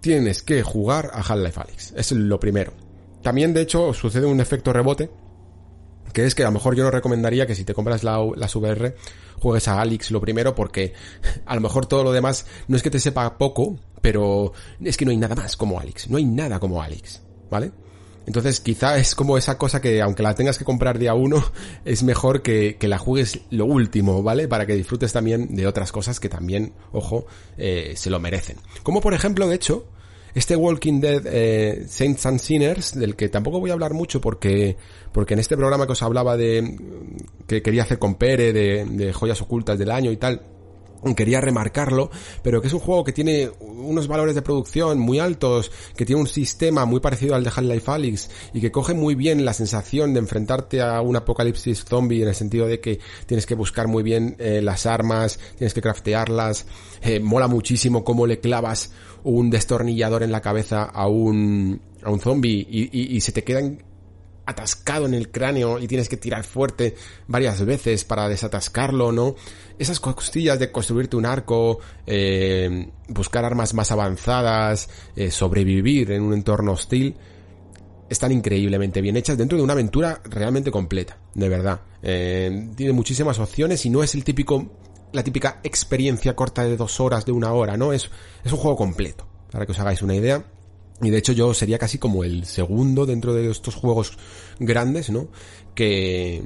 tienes 0.00 0.42
que 0.42 0.62
jugar 0.62 1.10
a 1.12 1.20
Half-Life 1.20 1.60
Alyx. 1.60 1.92
Es 1.96 2.12
lo 2.12 2.40
primero. 2.40 2.72
También, 3.22 3.52
de 3.52 3.62
hecho, 3.62 3.92
sucede 3.92 4.26
un 4.26 4.40
efecto 4.40 4.72
rebote, 4.72 5.10
que 6.12 6.24
es 6.24 6.34
que 6.34 6.42
a 6.42 6.46
lo 6.46 6.52
mejor 6.52 6.74
yo 6.74 6.84
no 6.84 6.90
recomendaría 6.90 7.46
que 7.46 7.54
si 7.54 7.64
te 7.64 7.74
compras 7.74 8.02
la, 8.02 8.18
las 8.36 8.56
VR, 8.56 8.96
juegues 9.38 9.68
a 9.68 9.80
Alyx 9.80 10.10
lo 10.10 10.20
primero, 10.20 10.54
porque 10.54 10.94
a 11.46 11.54
lo 11.54 11.60
mejor 11.60 11.86
todo 11.86 12.02
lo 12.02 12.12
demás 12.12 12.46
no 12.68 12.76
es 12.76 12.82
que 12.82 12.90
te 12.90 12.98
sepa 12.98 13.38
poco, 13.38 13.78
pero 14.00 14.52
es 14.80 14.96
que 14.96 15.04
no 15.04 15.10
hay 15.10 15.18
nada 15.18 15.34
más 15.34 15.56
como 15.56 15.78
Alyx. 15.78 16.08
No 16.08 16.16
hay 16.16 16.24
nada 16.24 16.58
como 16.58 16.82
Alyx, 16.82 17.22
¿vale? 17.50 17.72
Entonces 18.30 18.60
quizá 18.60 18.96
es 18.96 19.16
como 19.16 19.36
esa 19.36 19.58
cosa 19.58 19.80
que 19.80 20.00
aunque 20.00 20.22
la 20.22 20.36
tengas 20.36 20.56
que 20.56 20.64
comprar 20.64 21.00
día 21.00 21.14
uno, 21.14 21.44
es 21.84 22.04
mejor 22.04 22.42
que, 22.42 22.76
que 22.78 22.86
la 22.86 22.96
juegues 22.96 23.40
lo 23.50 23.64
último, 23.64 24.22
¿vale? 24.22 24.46
Para 24.46 24.66
que 24.66 24.74
disfrutes 24.76 25.12
también 25.12 25.56
de 25.56 25.66
otras 25.66 25.90
cosas 25.90 26.20
que 26.20 26.28
también, 26.28 26.72
ojo, 26.92 27.26
eh, 27.58 27.94
se 27.96 28.08
lo 28.08 28.20
merecen. 28.20 28.58
Como 28.84 29.00
por 29.00 29.14
ejemplo, 29.14 29.48
de 29.48 29.56
hecho, 29.56 29.88
este 30.32 30.54
Walking 30.54 31.00
Dead 31.00 31.22
eh, 31.26 31.86
Saints 31.88 32.24
and 32.24 32.38
Sinners, 32.38 32.96
del 32.96 33.16
que 33.16 33.28
tampoco 33.28 33.58
voy 33.58 33.70
a 33.70 33.72
hablar 33.72 33.94
mucho 33.94 34.20
porque, 34.20 34.76
porque 35.10 35.34
en 35.34 35.40
este 35.40 35.56
programa 35.56 35.86
que 35.86 35.92
os 35.92 36.02
hablaba 36.04 36.36
de, 36.36 36.78
que 37.48 37.62
quería 37.62 37.82
hacer 37.82 37.98
con 37.98 38.14
Pere, 38.14 38.52
de, 38.52 38.84
de 38.84 39.12
joyas 39.12 39.42
ocultas 39.42 39.76
del 39.76 39.90
año 39.90 40.12
y 40.12 40.18
tal, 40.18 40.40
quería 41.16 41.40
remarcarlo, 41.40 42.10
pero 42.42 42.60
que 42.60 42.68
es 42.68 42.74
un 42.74 42.80
juego 42.80 43.04
que 43.04 43.12
tiene 43.12 43.50
unos 43.60 44.08
valores 44.08 44.34
de 44.34 44.42
producción 44.42 44.98
muy 44.98 45.18
altos, 45.18 45.70
que 45.96 46.04
tiene 46.04 46.20
un 46.20 46.26
sistema 46.26 46.84
muy 46.84 47.00
parecido 47.00 47.34
al 47.34 47.44
de 47.44 47.50
Half-Life 47.50 47.90
Alyx 47.90 48.30
y 48.52 48.60
que 48.60 48.70
coge 48.70 48.94
muy 48.94 49.14
bien 49.14 49.44
la 49.44 49.52
sensación 49.52 50.12
de 50.12 50.20
enfrentarte 50.20 50.80
a 50.82 51.00
un 51.00 51.16
apocalipsis 51.16 51.84
zombie 51.84 52.22
en 52.22 52.28
el 52.28 52.34
sentido 52.34 52.66
de 52.66 52.80
que 52.80 53.00
tienes 53.26 53.46
que 53.46 53.54
buscar 53.54 53.88
muy 53.88 54.02
bien 54.02 54.36
eh, 54.38 54.60
las 54.62 54.86
armas, 54.86 55.38
tienes 55.56 55.74
que 55.74 55.82
craftearlas, 55.82 56.66
eh, 57.02 57.20
mola 57.20 57.48
muchísimo 57.48 58.04
cómo 58.04 58.26
le 58.26 58.40
clavas 58.40 58.92
un 59.22 59.50
destornillador 59.50 60.22
en 60.22 60.32
la 60.32 60.40
cabeza 60.40 60.84
a 60.84 61.06
un, 61.06 61.80
a 62.02 62.10
un 62.10 62.20
zombie 62.20 62.66
y, 62.70 62.90
y, 62.92 63.16
y 63.16 63.20
se 63.20 63.32
te 63.32 63.44
quedan 63.44 63.89
atascado 64.50 65.06
en 65.06 65.14
el 65.14 65.30
cráneo 65.30 65.78
y 65.78 65.86
tienes 65.86 66.08
que 66.08 66.16
tirar 66.16 66.44
fuerte 66.44 66.94
varias 67.26 67.64
veces 67.64 68.04
para 68.04 68.28
desatascarlo, 68.28 69.12
¿no? 69.12 69.34
Esas 69.78 70.00
costillas 70.00 70.58
de 70.58 70.70
construirte 70.70 71.16
un 71.16 71.26
arco, 71.26 71.80
eh, 72.06 72.90
buscar 73.08 73.44
armas 73.44 73.74
más 73.74 73.90
avanzadas, 73.90 74.88
eh, 75.16 75.30
sobrevivir 75.30 76.12
en 76.12 76.22
un 76.22 76.34
entorno 76.34 76.72
hostil, 76.72 77.16
están 78.08 78.32
increíblemente 78.32 79.00
bien 79.00 79.16
hechas 79.16 79.38
dentro 79.38 79.56
de 79.56 79.64
una 79.64 79.72
aventura 79.72 80.20
realmente 80.24 80.70
completa, 80.70 81.16
de 81.34 81.48
verdad. 81.48 81.80
Eh, 82.02 82.70
tiene 82.76 82.92
muchísimas 82.92 83.38
opciones 83.38 83.86
y 83.86 83.90
no 83.90 84.02
es 84.02 84.14
el 84.14 84.24
típico, 84.24 84.66
la 85.12 85.22
típica 85.22 85.60
experiencia 85.62 86.34
corta 86.34 86.64
de 86.64 86.76
dos 86.76 87.00
horas, 87.00 87.24
de 87.24 87.32
una 87.32 87.52
hora, 87.52 87.76
¿no? 87.76 87.92
Es, 87.92 88.10
es 88.44 88.52
un 88.52 88.58
juego 88.58 88.76
completo, 88.76 89.26
para 89.50 89.64
que 89.64 89.72
os 89.72 89.78
hagáis 89.78 90.02
una 90.02 90.14
idea. 90.14 90.44
Y 91.02 91.10
de 91.10 91.18
hecho 91.18 91.32
yo 91.32 91.54
sería 91.54 91.78
casi 91.78 91.98
como 91.98 92.24
el 92.24 92.44
segundo 92.44 93.06
dentro 93.06 93.34
de 93.34 93.50
estos 93.50 93.74
juegos 93.74 94.18
grandes, 94.58 95.10
¿no? 95.10 95.28
Que, 95.74 96.42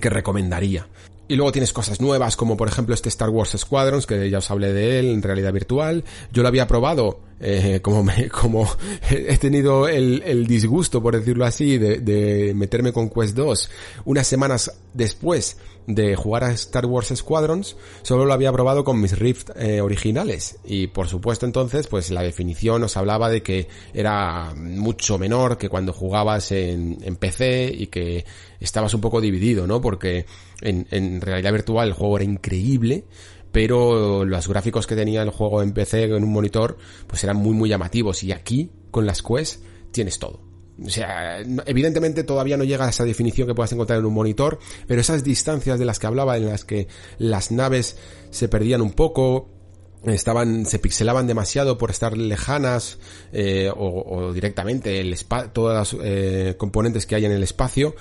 que 0.00 0.10
recomendaría. 0.10 0.88
Y 1.26 1.36
luego 1.36 1.52
tienes 1.52 1.72
cosas 1.72 2.00
nuevas, 2.02 2.36
como 2.36 2.56
por 2.56 2.68
ejemplo 2.68 2.94
este 2.94 3.08
Star 3.08 3.30
Wars 3.30 3.56
Squadrons, 3.56 4.06
que 4.06 4.28
ya 4.28 4.38
os 4.38 4.50
hablé 4.50 4.74
de 4.74 4.98
él 4.98 5.06
en 5.06 5.22
realidad 5.22 5.52
virtual. 5.54 6.04
Yo 6.32 6.42
lo 6.42 6.48
había 6.48 6.66
probado, 6.66 7.20
eh, 7.40 7.80
como 7.82 8.02
me, 8.02 8.28
como 8.28 8.68
he 9.10 9.36
tenido 9.38 9.88
el, 9.88 10.46
disgusto, 10.46 11.02
por 11.02 11.16
decirlo 11.16 11.44
así, 11.44 11.78
de, 11.78 11.98
de, 11.98 12.54
meterme 12.54 12.92
con 12.92 13.10
Quest 13.10 13.34
2 13.34 13.70
unas 14.04 14.26
semanas 14.26 14.72
después 14.92 15.56
de 15.86 16.16
jugar 16.16 16.44
a 16.44 16.52
Star 16.52 16.86
Wars 16.86 17.12
Squadrons, 17.14 17.76
solo 18.02 18.24
lo 18.24 18.32
había 18.32 18.52
probado 18.52 18.84
con 18.84 19.00
mis 19.00 19.18
Rift 19.18 19.50
eh, 19.56 19.80
originales. 19.80 20.58
Y 20.64 20.86
por 20.88 21.08
supuesto 21.08 21.46
entonces, 21.46 21.86
pues 21.86 22.10
la 22.10 22.22
definición 22.22 22.82
os 22.84 22.96
hablaba 22.96 23.28
de 23.28 23.42
que 23.42 23.68
era 23.92 24.54
mucho 24.56 25.18
menor 25.18 25.58
que 25.58 25.68
cuando 25.68 25.92
jugabas 25.92 26.52
en, 26.52 26.98
en 27.02 27.16
PC 27.16 27.72
y 27.76 27.88
que 27.88 28.24
estabas 28.60 28.94
un 28.94 29.00
poco 29.00 29.20
dividido, 29.20 29.66
¿no? 29.66 29.80
Porque 29.80 30.26
en, 30.60 30.86
en 30.90 31.20
realidad 31.20 31.52
virtual 31.52 31.88
el 31.88 31.94
juego 31.94 32.16
era 32.16 32.24
increíble, 32.24 33.04
pero 33.54 34.24
los 34.24 34.48
gráficos 34.48 34.84
que 34.88 34.96
tenía 34.96 35.22
el 35.22 35.30
juego 35.30 35.62
en 35.62 35.72
PC 35.72 36.02
en 36.02 36.24
un 36.24 36.32
monitor 36.32 36.76
pues 37.06 37.22
eran 37.22 37.36
muy 37.36 37.54
muy 37.54 37.68
llamativos 37.68 38.24
y 38.24 38.32
aquí 38.32 38.72
con 38.90 39.06
las 39.06 39.22
Quest 39.22 39.62
tienes 39.92 40.18
todo. 40.18 40.40
O 40.84 40.90
sea, 40.90 41.38
evidentemente 41.38 42.24
todavía 42.24 42.56
no 42.56 42.64
llega 42.64 42.86
a 42.86 42.88
esa 42.88 43.04
definición 43.04 43.46
que 43.46 43.54
puedas 43.54 43.70
encontrar 43.70 44.00
en 44.00 44.06
un 44.06 44.12
monitor, 44.12 44.58
pero 44.88 45.00
esas 45.00 45.22
distancias 45.22 45.78
de 45.78 45.84
las 45.84 46.00
que 46.00 46.08
hablaba 46.08 46.36
en 46.36 46.46
las 46.46 46.64
que 46.64 46.88
las 47.18 47.52
naves 47.52 47.96
se 48.30 48.48
perdían 48.48 48.82
un 48.82 48.90
poco, 48.90 49.48
estaban 50.04 50.66
se 50.66 50.80
pixelaban 50.80 51.28
demasiado 51.28 51.78
por 51.78 51.92
estar 51.92 52.18
lejanas 52.18 52.98
eh, 53.32 53.70
o, 53.72 54.32
directamente 54.32 54.98
el 54.98 55.16
todas 55.52 55.92
las 55.92 56.02
eh, 56.02 56.56
componentes 56.58 57.06
que 57.06 57.14
hay 57.14 57.24
en 57.24 57.32
el 57.32 57.44
espacio 57.44 57.94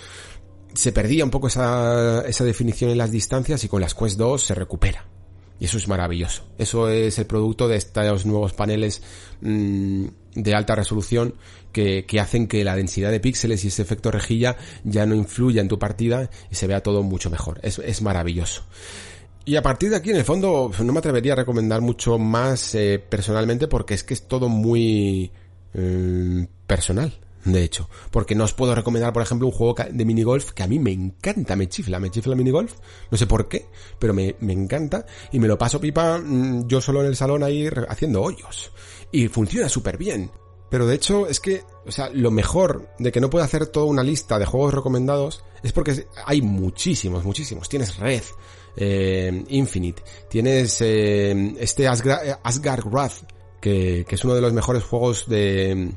se 0.73 0.91
perdía 0.91 1.23
un 1.23 1.29
poco 1.29 1.45
esa, 1.45 2.23
esa 2.27 2.43
definición 2.43 2.89
en 2.89 2.97
las 2.97 3.11
distancias 3.11 3.63
y 3.63 3.67
con 3.67 3.81
las 3.81 3.93
Quest 3.93 4.17
2 4.17 4.41
se 4.41 4.55
recupera. 4.55 5.12
Y 5.59 5.65
eso 5.65 5.77
es 5.77 5.87
maravilloso. 5.87 6.43
Eso 6.57 6.89
es 6.89 7.17
el 7.19 7.25
producto 7.25 7.67
de 7.67 7.77
estos 7.77 8.25
nuevos 8.25 8.53
paneles 8.53 9.01
mmm, 9.41 10.05
de 10.35 10.55
alta 10.55 10.75
resolución 10.75 11.35
que, 11.71 12.05
que, 12.05 12.19
hacen 12.19 12.47
que 12.47 12.63
la 12.63 12.75
densidad 12.75 13.11
de 13.11 13.19
píxeles 13.19 13.63
y 13.63 13.69
ese 13.69 13.81
efecto 13.81 14.11
rejilla 14.11 14.57
ya 14.83 15.05
no 15.05 15.15
influya 15.15 15.61
en 15.61 15.67
tu 15.67 15.79
partida 15.79 16.29
y 16.51 16.55
se 16.55 16.67
vea 16.67 16.81
todo 16.81 17.03
mucho 17.03 17.29
mejor. 17.29 17.59
Es, 17.63 17.79
es 17.79 18.01
maravilloso. 18.01 18.63
Y 19.45 19.55
a 19.57 19.61
partir 19.61 19.89
de 19.89 19.97
aquí, 19.97 20.09
en 20.09 20.15
el 20.17 20.23
fondo, 20.23 20.71
no 20.83 20.93
me 20.93 20.99
atrevería 20.99 21.33
a 21.33 21.37
recomendar 21.37 21.81
mucho 21.81 22.17
más 22.17 22.75
eh, 22.75 23.03
personalmente 23.07 23.67
porque 23.67 23.93
es 23.93 24.03
que 24.03 24.13
es 24.13 24.27
todo 24.27 24.47
muy 24.47 25.31
eh, 25.73 26.47
personal 26.65 27.13
de 27.45 27.63
hecho. 27.63 27.89
Porque 28.11 28.35
no 28.35 28.43
os 28.43 28.53
puedo 28.53 28.75
recomendar, 28.75 29.13
por 29.13 29.23
ejemplo, 29.23 29.47
un 29.47 29.53
juego 29.53 29.75
de 29.89 30.05
minigolf 30.05 30.51
que 30.51 30.63
a 30.63 30.67
mí 30.67 30.79
me 30.79 30.91
encanta, 30.91 31.55
me 31.55 31.67
chifla, 31.67 31.99
me 31.99 32.09
chifla 32.09 32.35
minigolf, 32.35 32.73
no 33.11 33.17
sé 33.17 33.27
por 33.27 33.47
qué, 33.47 33.67
pero 33.99 34.13
me, 34.13 34.35
me 34.39 34.53
encanta 34.53 35.05
y 35.31 35.39
me 35.39 35.47
lo 35.47 35.57
paso 35.57 35.79
pipa 35.79 36.17
mm, 36.17 36.67
yo 36.67 36.81
solo 36.81 37.01
en 37.01 37.07
el 37.07 37.15
salón 37.15 37.43
ahí 37.43 37.69
haciendo 37.89 38.21
hoyos. 38.21 38.71
Y 39.11 39.27
funciona 39.27 39.69
súper 39.69 39.97
bien. 39.97 40.31
Pero 40.69 40.87
de 40.87 40.95
hecho 40.95 41.27
es 41.27 41.39
que, 41.39 41.61
o 41.85 41.91
sea, 41.91 42.09
lo 42.09 42.31
mejor 42.31 42.89
de 42.97 43.11
que 43.11 43.21
no 43.21 43.29
pueda 43.29 43.45
hacer 43.45 43.67
toda 43.67 43.85
una 43.85 44.01
lista 44.01 44.39
de 44.39 44.47
juegos 44.47 44.73
recomendados 44.73 45.43
es 45.61 45.71
porque 45.71 46.07
hay 46.25 46.41
muchísimos, 46.41 47.23
muchísimos. 47.23 47.69
Tienes 47.69 47.97
Red, 47.97 48.23
eh, 48.75 49.43
Infinite, 49.49 50.01
tienes 50.31 50.81
eh, 50.81 51.53
este 51.59 51.87
Asgard, 51.87 52.39
Asgard 52.41 52.87
Wrath, 52.87 53.23
que, 53.61 54.03
que 54.07 54.15
es 54.15 54.25
uno 54.25 54.33
de 54.33 54.41
los 54.41 54.51
mejores 54.51 54.83
juegos 54.83 55.29
de 55.29 55.93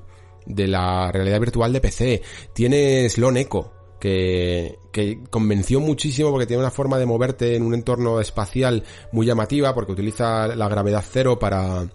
de 0.46 0.66
la 0.66 1.10
realidad 1.12 1.40
virtual 1.40 1.72
de 1.72 1.80
PC. 1.80 2.22
Tienes 2.52 3.18
Lone 3.18 3.40
Echo, 3.40 3.72
que, 4.00 4.78
que 4.92 5.22
convenció 5.30 5.80
muchísimo 5.80 6.30
porque 6.30 6.46
tiene 6.46 6.62
una 6.62 6.70
forma 6.70 6.98
de 6.98 7.06
moverte 7.06 7.56
en 7.56 7.62
un 7.62 7.74
entorno 7.74 8.20
espacial 8.20 8.84
muy 9.12 9.26
llamativa 9.26 9.74
porque 9.74 9.92
utiliza 9.92 10.48
la 10.48 10.68
gravedad 10.68 11.04
cero 11.08 11.38
para, 11.38 11.86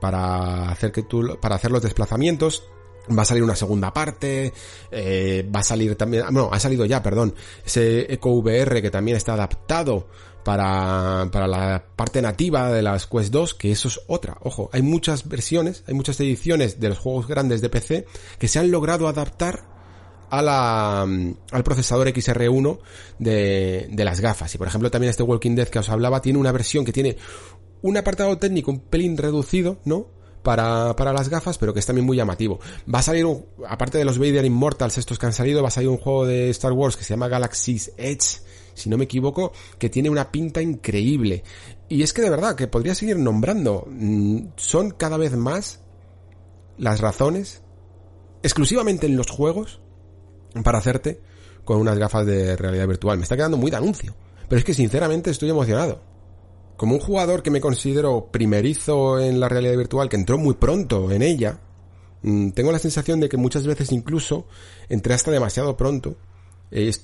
para 0.00 0.70
hacer 0.70 0.92
que 0.92 1.02
tú, 1.02 1.38
para 1.40 1.56
hacer 1.56 1.70
los 1.70 1.82
desplazamientos. 1.82 2.64
Va 3.18 3.22
a 3.22 3.24
salir 3.24 3.42
una 3.42 3.56
segunda 3.56 3.92
parte, 3.92 4.52
eh, 4.92 5.50
va 5.52 5.58
a 5.58 5.64
salir 5.64 5.96
también, 5.96 6.24
no, 6.30 6.50
ha 6.52 6.60
salido 6.60 6.84
ya, 6.84 7.02
perdón, 7.02 7.34
ese 7.66 8.12
Echo 8.12 8.28
VR 8.28 8.80
que 8.80 8.92
también 8.92 9.16
está 9.16 9.34
adaptado 9.34 10.06
para, 10.44 11.28
para 11.30 11.46
la 11.46 11.84
parte 11.96 12.20
nativa 12.22 12.70
de 12.70 12.82
las 12.82 13.06
Quest 13.06 13.32
2, 13.32 13.54
que 13.54 13.72
eso 13.72 13.88
es 13.88 14.00
otra. 14.06 14.38
Ojo, 14.42 14.70
hay 14.72 14.82
muchas 14.82 15.28
versiones, 15.28 15.84
hay 15.86 15.94
muchas 15.94 16.18
ediciones 16.20 16.80
de 16.80 16.88
los 16.88 16.98
juegos 16.98 17.26
grandes 17.26 17.60
de 17.60 17.68
PC 17.68 18.06
que 18.38 18.48
se 18.48 18.58
han 18.58 18.70
logrado 18.70 19.08
adaptar 19.08 19.72
a 20.30 20.40
la, 20.40 21.02
al 21.02 21.62
procesador 21.62 22.08
XR1 22.08 22.78
de, 23.18 23.88
de 23.90 24.04
las 24.04 24.20
gafas. 24.20 24.54
Y 24.54 24.58
por 24.58 24.66
ejemplo 24.66 24.90
también 24.90 25.10
este 25.10 25.22
Walking 25.22 25.54
Dead 25.54 25.68
que 25.68 25.78
os 25.78 25.90
hablaba 25.90 26.22
tiene 26.22 26.38
una 26.38 26.52
versión 26.52 26.84
que 26.84 26.92
tiene 26.92 27.18
un 27.82 27.96
apartado 27.96 28.38
técnico 28.38 28.70
un 28.70 28.80
pelín 28.80 29.16
reducido, 29.16 29.78
¿no? 29.84 30.06
Para, 30.42 30.96
para 30.96 31.12
las 31.12 31.28
gafas, 31.28 31.56
pero 31.58 31.72
que 31.72 31.78
es 31.78 31.86
también 31.86 32.04
muy 32.04 32.16
llamativo. 32.16 32.58
Va 32.92 32.98
a 32.98 33.02
salir, 33.02 33.26
un, 33.26 33.44
aparte 33.68 33.98
de 33.98 34.04
los 34.04 34.18
Vader 34.18 34.44
Immortals 34.44 34.98
estos 34.98 35.18
que 35.18 35.26
han 35.26 35.32
salido, 35.32 35.62
va 35.62 35.68
a 35.68 35.70
salir 35.70 35.88
un 35.88 35.98
juego 35.98 36.26
de 36.26 36.50
Star 36.50 36.72
Wars 36.72 36.96
que 36.96 37.04
se 37.04 37.10
llama 37.10 37.28
Galaxy's 37.28 37.92
Edge, 37.96 38.40
si 38.74 38.88
no 38.88 38.98
me 38.98 39.04
equivoco, 39.04 39.52
que 39.78 39.88
tiene 39.88 40.10
una 40.10 40.30
pinta 40.30 40.62
increíble. 40.62 41.44
Y 41.88 42.02
es 42.02 42.12
que 42.12 42.22
de 42.22 42.30
verdad, 42.30 42.56
que 42.56 42.68
podría 42.68 42.94
seguir 42.94 43.18
nombrando, 43.18 43.86
mm, 43.88 44.38
son 44.56 44.90
cada 44.90 45.16
vez 45.16 45.36
más 45.36 45.80
las 46.78 47.00
razones, 47.00 47.62
exclusivamente 48.42 49.06
en 49.06 49.16
los 49.16 49.30
juegos, 49.30 49.80
para 50.64 50.78
hacerte 50.78 51.20
con 51.64 51.78
unas 51.78 51.98
gafas 51.98 52.26
de 52.26 52.56
realidad 52.56 52.88
virtual. 52.88 53.18
Me 53.18 53.22
está 53.22 53.36
quedando 53.36 53.56
muy 53.56 53.70
de 53.70 53.76
anuncio. 53.76 54.14
Pero 54.48 54.58
es 54.58 54.64
que 54.64 54.74
sinceramente 54.74 55.30
estoy 55.30 55.50
emocionado. 55.50 56.02
Como 56.76 56.94
un 56.94 57.00
jugador 57.00 57.42
que 57.42 57.50
me 57.50 57.60
considero 57.60 58.28
primerizo 58.30 59.20
en 59.20 59.40
la 59.40 59.48
realidad 59.48 59.76
virtual, 59.76 60.08
que 60.08 60.16
entró 60.16 60.36
muy 60.36 60.54
pronto 60.54 61.10
en 61.10 61.22
ella, 61.22 61.60
mm, 62.22 62.50
tengo 62.50 62.72
la 62.72 62.78
sensación 62.78 63.20
de 63.20 63.28
que 63.28 63.36
muchas 63.36 63.66
veces 63.66 63.92
incluso 63.92 64.46
entré 64.88 65.14
hasta 65.14 65.30
demasiado 65.30 65.76
pronto 65.76 66.16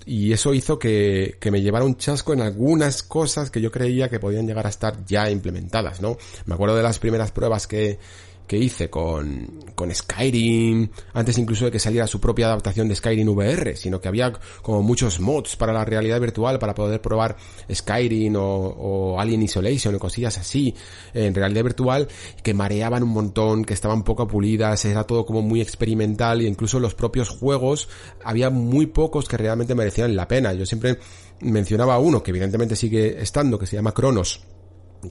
y 0.07 0.33
eso 0.33 0.55
hizo 0.55 0.79
que, 0.79 1.37
que, 1.39 1.51
me 1.51 1.61
llevara 1.61 1.85
un 1.85 1.97
chasco 1.97 2.33
en 2.33 2.41
algunas 2.41 3.03
cosas 3.03 3.51
que 3.51 3.61
yo 3.61 3.71
creía 3.71 4.09
que 4.09 4.19
podían 4.19 4.47
llegar 4.47 4.65
a 4.67 4.71
estar 4.71 5.05
ya 5.05 5.31
implementadas, 5.31 6.01
¿no? 6.01 6.17
Me 6.47 6.55
acuerdo 6.55 6.75
de 6.75 6.83
las 6.83 6.99
primeras 6.99 7.33
pruebas 7.33 7.67
que, 7.67 7.99
que 8.49 8.57
hice 8.59 8.91
con, 8.91 9.61
con 9.75 9.95
Skyrim, 9.95 10.89
antes 11.13 11.39
incluso 11.39 11.67
de 11.67 11.71
que 11.71 11.79
saliera 11.79 12.07
su 12.07 12.21
propia 12.21 12.47
adaptación 12.47 12.89
de 12.89 12.97
Skyrim 12.97 13.29
VR, 13.29 13.77
sino 13.77 14.01
que 14.01 14.09
había 14.09 14.33
como 14.63 14.83
muchos 14.83 15.21
mods 15.21 15.55
para 15.57 15.73
la 15.73 15.85
realidad 15.85 16.21
virtual 16.21 16.59
para 16.59 16.75
poder 16.75 17.01
probar 17.01 17.37
Skyrim 17.73 18.35
o, 18.37 18.41
o 18.43 19.21
Alien 19.21 19.43
Isolation 19.43 19.95
o 19.95 19.99
cosillas 19.99 20.39
así 20.39 20.75
en 21.15 21.35
realidad 21.35 21.63
virtual 21.63 22.09
que 22.43 22.55
mareaban 22.55 23.03
un 23.03 23.11
montón, 23.11 23.65
que 23.65 23.75
estaban 23.75 24.03
poco 24.03 24.27
pulidas, 24.27 24.85
era 24.87 25.05
todo 25.05 25.27
como 25.27 25.43
muy 25.43 25.61
experimental 25.61 26.43
y 26.43 26.47
incluso 26.47 26.81
los 26.81 26.95
propios 26.95 27.29
juegos 27.29 27.89
había 28.25 28.51
muy 28.51 28.87
pocos 28.87 29.29
que 29.29 29.37
realmente 29.37 29.75
merecían 29.75 30.17
la 30.17 30.27
pena. 30.27 30.55
Yo 30.55 30.65
siempre 30.65 30.99
mencionaba 31.41 31.99
uno 31.99 32.23
que 32.23 32.31
evidentemente 32.31 32.77
sigue 32.77 33.21
estando, 33.21 33.59
que 33.59 33.67
se 33.67 33.77
llama 33.77 33.93
Cronos, 33.93 34.41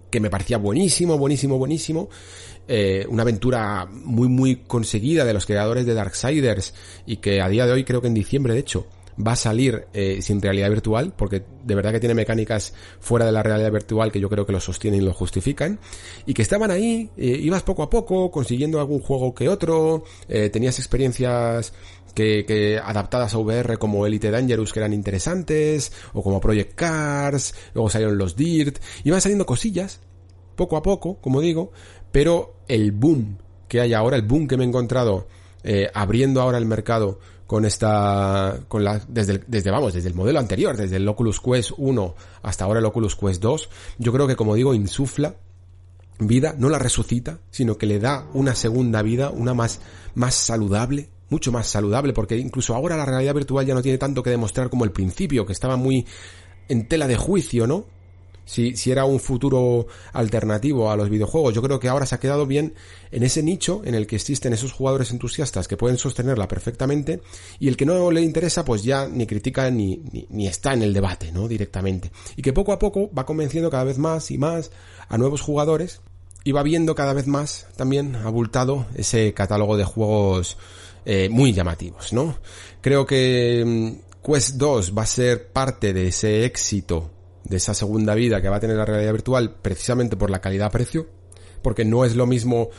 que 0.10 0.20
me 0.20 0.30
parecía 0.30 0.58
buenísimo, 0.58 1.18
buenísimo, 1.18 1.58
buenísimo. 1.58 2.10
Eh, 2.68 3.06
una 3.10 3.24
aventura 3.24 3.88
muy, 3.90 4.28
muy 4.28 4.58
conseguida 4.58 5.24
de 5.24 5.34
los 5.34 5.46
creadores 5.46 5.86
de 5.86 5.94
Darksiders 5.94 6.74
y 7.06 7.18
que 7.18 7.42
a 7.42 7.48
día 7.48 7.66
de 7.66 7.72
hoy, 7.72 7.84
creo 7.84 8.02
que 8.02 8.08
en 8.08 8.14
diciembre, 8.14 8.54
de 8.54 8.60
hecho, 8.60 8.88
va 9.26 9.34
a 9.34 9.36
salir 9.36 9.88
eh, 9.94 10.22
sin 10.22 10.42
realidad 10.42 10.70
virtual, 10.70 11.14
porque 11.16 11.44
de 11.64 11.76
verdad 11.76 11.92
que 11.92 12.00
tiene 12.00 12.14
mecánicas 12.14 12.74
fuera 13.00 13.26
de 13.26 13.32
la 13.32 13.42
realidad 13.42 13.72
virtual 13.72 14.12
que 14.12 14.20
yo 14.20 14.30
creo 14.30 14.46
que 14.46 14.52
lo 14.52 14.60
sostienen 14.60 15.02
y 15.02 15.06
lo 15.06 15.14
justifican, 15.14 15.80
y 16.26 16.34
que 16.34 16.42
estaban 16.42 16.72
ahí, 16.72 17.10
eh, 17.18 17.40
ibas 17.42 17.64
poco 17.64 17.84
a 17.84 17.90
poco, 17.90 18.30
consiguiendo 18.32 18.80
algún 18.80 19.00
juego 19.00 19.34
que 19.34 19.50
otro, 19.50 20.04
eh, 20.28 20.50
tenías 20.50 20.78
experiencias 20.80 21.74
que, 22.18 22.46
que, 22.48 22.80
adaptadas 22.80 23.36
a 23.36 23.38
VR 23.38 23.78
como 23.78 24.08
Elite 24.08 24.32
Dangerous 24.32 24.74
que 24.74 24.80
eran 24.80 24.92
interesantes, 24.92 25.92
o 26.14 26.24
como 26.24 26.42
Project 26.42 26.74
Cars, 26.74 27.54
luego 27.76 27.92
salieron 27.92 28.18
los 28.18 28.36
Dirt, 28.36 28.80
iban 29.04 29.22
saliendo 29.22 29.46
cosillas, 29.46 30.00
poco 30.56 30.78
a 30.78 30.82
poco, 30.82 31.22
como 31.22 31.42
digo, 31.42 31.72
pero 32.12 32.56
el 32.68 32.92
boom 32.92 33.38
que 33.68 33.82
hay 33.82 33.94
ahora, 33.94 34.16
el 34.16 34.24
boom 34.24 34.48
que 34.48 34.58
me 34.58 34.64
he 34.64 34.68
encontrado 34.68 35.28
eh, 35.64 35.92
abriendo 35.94 36.42
ahora 36.42 36.58
el 36.58 36.66
mercado 36.66 37.20
con 37.46 37.66
esta, 37.66 38.62
con 38.68 38.84
la, 38.84 39.00
desde, 39.08 39.44
desde, 39.46 39.70
vamos, 39.70 39.94
desde 39.94 40.10
el 40.10 40.16
modelo 40.16 40.40
anterior, 40.40 40.76
desde 40.76 40.96
el 40.96 41.08
Oculus 41.08 41.40
Quest 41.40 41.74
1 41.78 42.16
hasta 42.42 42.66
ahora 42.66 42.80
el 42.80 42.86
Oculus 42.86 43.16
Quest 43.16 43.44
2, 43.44 43.70
yo 44.00 44.12
creo 44.12 44.26
que 44.26 44.36
como 44.36 44.56
digo, 44.56 44.74
insufla 44.74 45.36
vida, 46.18 46.56
no 46.58 46.70
la 46.70 46.80
resucita, 46.80 47.42
sino 47.52 47.78
que 47.78 47.86
le 47.86 48.00
da 48.00 48.26
una 48.34 48.56
segunda 48.56 49.04
vida, 49.04 49.30
una 49.30 49.54
más, 49.54 49.82
más 50.16 50.34
saludable, 50.34 51.12
mucho 51.30 51.52
más 51.52 51.68
saludable, 51.68 52.14
porque 52.14 52.38
incluso 52.38 52.76
ahora 52.76 52.98
la 52.98 53.06
realidad 53.06 53.34
virtual 53.34 53.66
ya 53.66 53.74
no 53.74 53.82
tiene 53.82 53.98
tanto 53.98 54.24
que 54.24 54.30
demostrar 54.30 54.70
como 54.70 54.86
el 54.86 54.92
principio, 54.92 55.46
que 55.46 55.54
estaba 55.54 55.76
muy 55.76 56.06
en 56.70 56.88
tela 56.88 57.08
de 57.08 57.18
juicio, 57.18 57.68
¿no? 57.68 57.86
si, 58.48 58.76
si 58.78 58.92
era 58.92 59.06
un 59.06 59.20
futuro 59.20 59.88
alternativo 60.14 60.90
a 60.90 60.96
los 60.96 61.10
videojuegos. 61.10 61.54
Yo 61.54 61.62
creo 61.62 61.80
que 61.80 61.90
ahora 61.90 62.06
se 62.08 62.16
ha 62.16 62.20
quedado 62.20 62.48
bien 62.48 62.74
en 63.12 63.24
ese 63.24 63.44
nicho 63.44 63.82
en 63.84 63.94
el 63.94 64.08
que 64.08 64.16
existen 64.16 64.54
esos 64.54 64.72
jugadores 64.72 65.12
entusiastas 65.12 65.68
que 65.68 65.78
pueden 65.78 65.98
sostenerla 65.98 66.48
perfectamente 66.48 67.22
y 67.60 67.68
el 67.68 67.78
que 67.78 67.86
no 67.86 68.10
le 68.10 68.22
interesa 68.22 68.66
pues 68.66 68.84
ya 68.84 69.08
ni 69.08 69.28
critica 69.28 69.70
ni, 69.70 70.02
ni, 70.12 70.26
ni 70.30 70.48
está 70.48 70.74
en 70.74 70.82
el 70.82 70.94
debate, 70.94 71.32
¿no? 71.32 71.48
Directamente. 71.48 72.12
Y 72.36 72.42
que 72.42 72.54
poco 72.54 72.72
a 72.72 72.80
poco 72.80 73.12
va 73.14 73.26
convenciendo 73.26 73.70
cada 73.70 73.84
vez 73.84 73.98
más 73.98 74.32
y 74.32 74.38
más 74.38 74.72
a 75.10 75.18
nuevos 75.18 75.42
jugadores 75.42 76.02
y 76.44 76.54
va 76.54 76.64
viendo 76.64 76.96
cada 76.96 77.14
vez 77.14 77.28
más 77.28 77.68
también 77.76 78.16
abultado 78.16 78.86
ese 78.96 79.34
catálogo 79.34 79.76
de 79.76 79.84
juegos 79.84 80.58
eh, 81.10 81.30
muy 81.30 81.54
llamativos, 81.54 82.12
¿no? 82.12 82.38
Creo 82.82 83.06
que 83.06 83.64
mm, 83.66 84.26
Quest 84.30 84.56
2 84.56 84.94
va 84.94 85.04
a 85.04 85.06
ser 85.06 85.54
parte 85.54 85.94
de 85.94 86.08
ese 86.08 86.44
éxito 86.44 87.12
de 87.46 87.56
esa 87.56 87.74
segunda 87.74 88.14
vida 88.14 88.42
que 88.42 88.50
va 88.50 88.58
a 88.58 88.60
tener 88.60 88.76
la 88.76 88.84
realidad 88.84 89.14
virtual 89.14 89.56
precisamente 89.62 90.18
por 90.18 90.30
la 90.30 90.42
calidad-precio, 90.42 91.08
porque 91.62 91.86
no 91.86 92.04
es 92.04 92.18
lo 92.18 92.26
mismo 92.26 92.72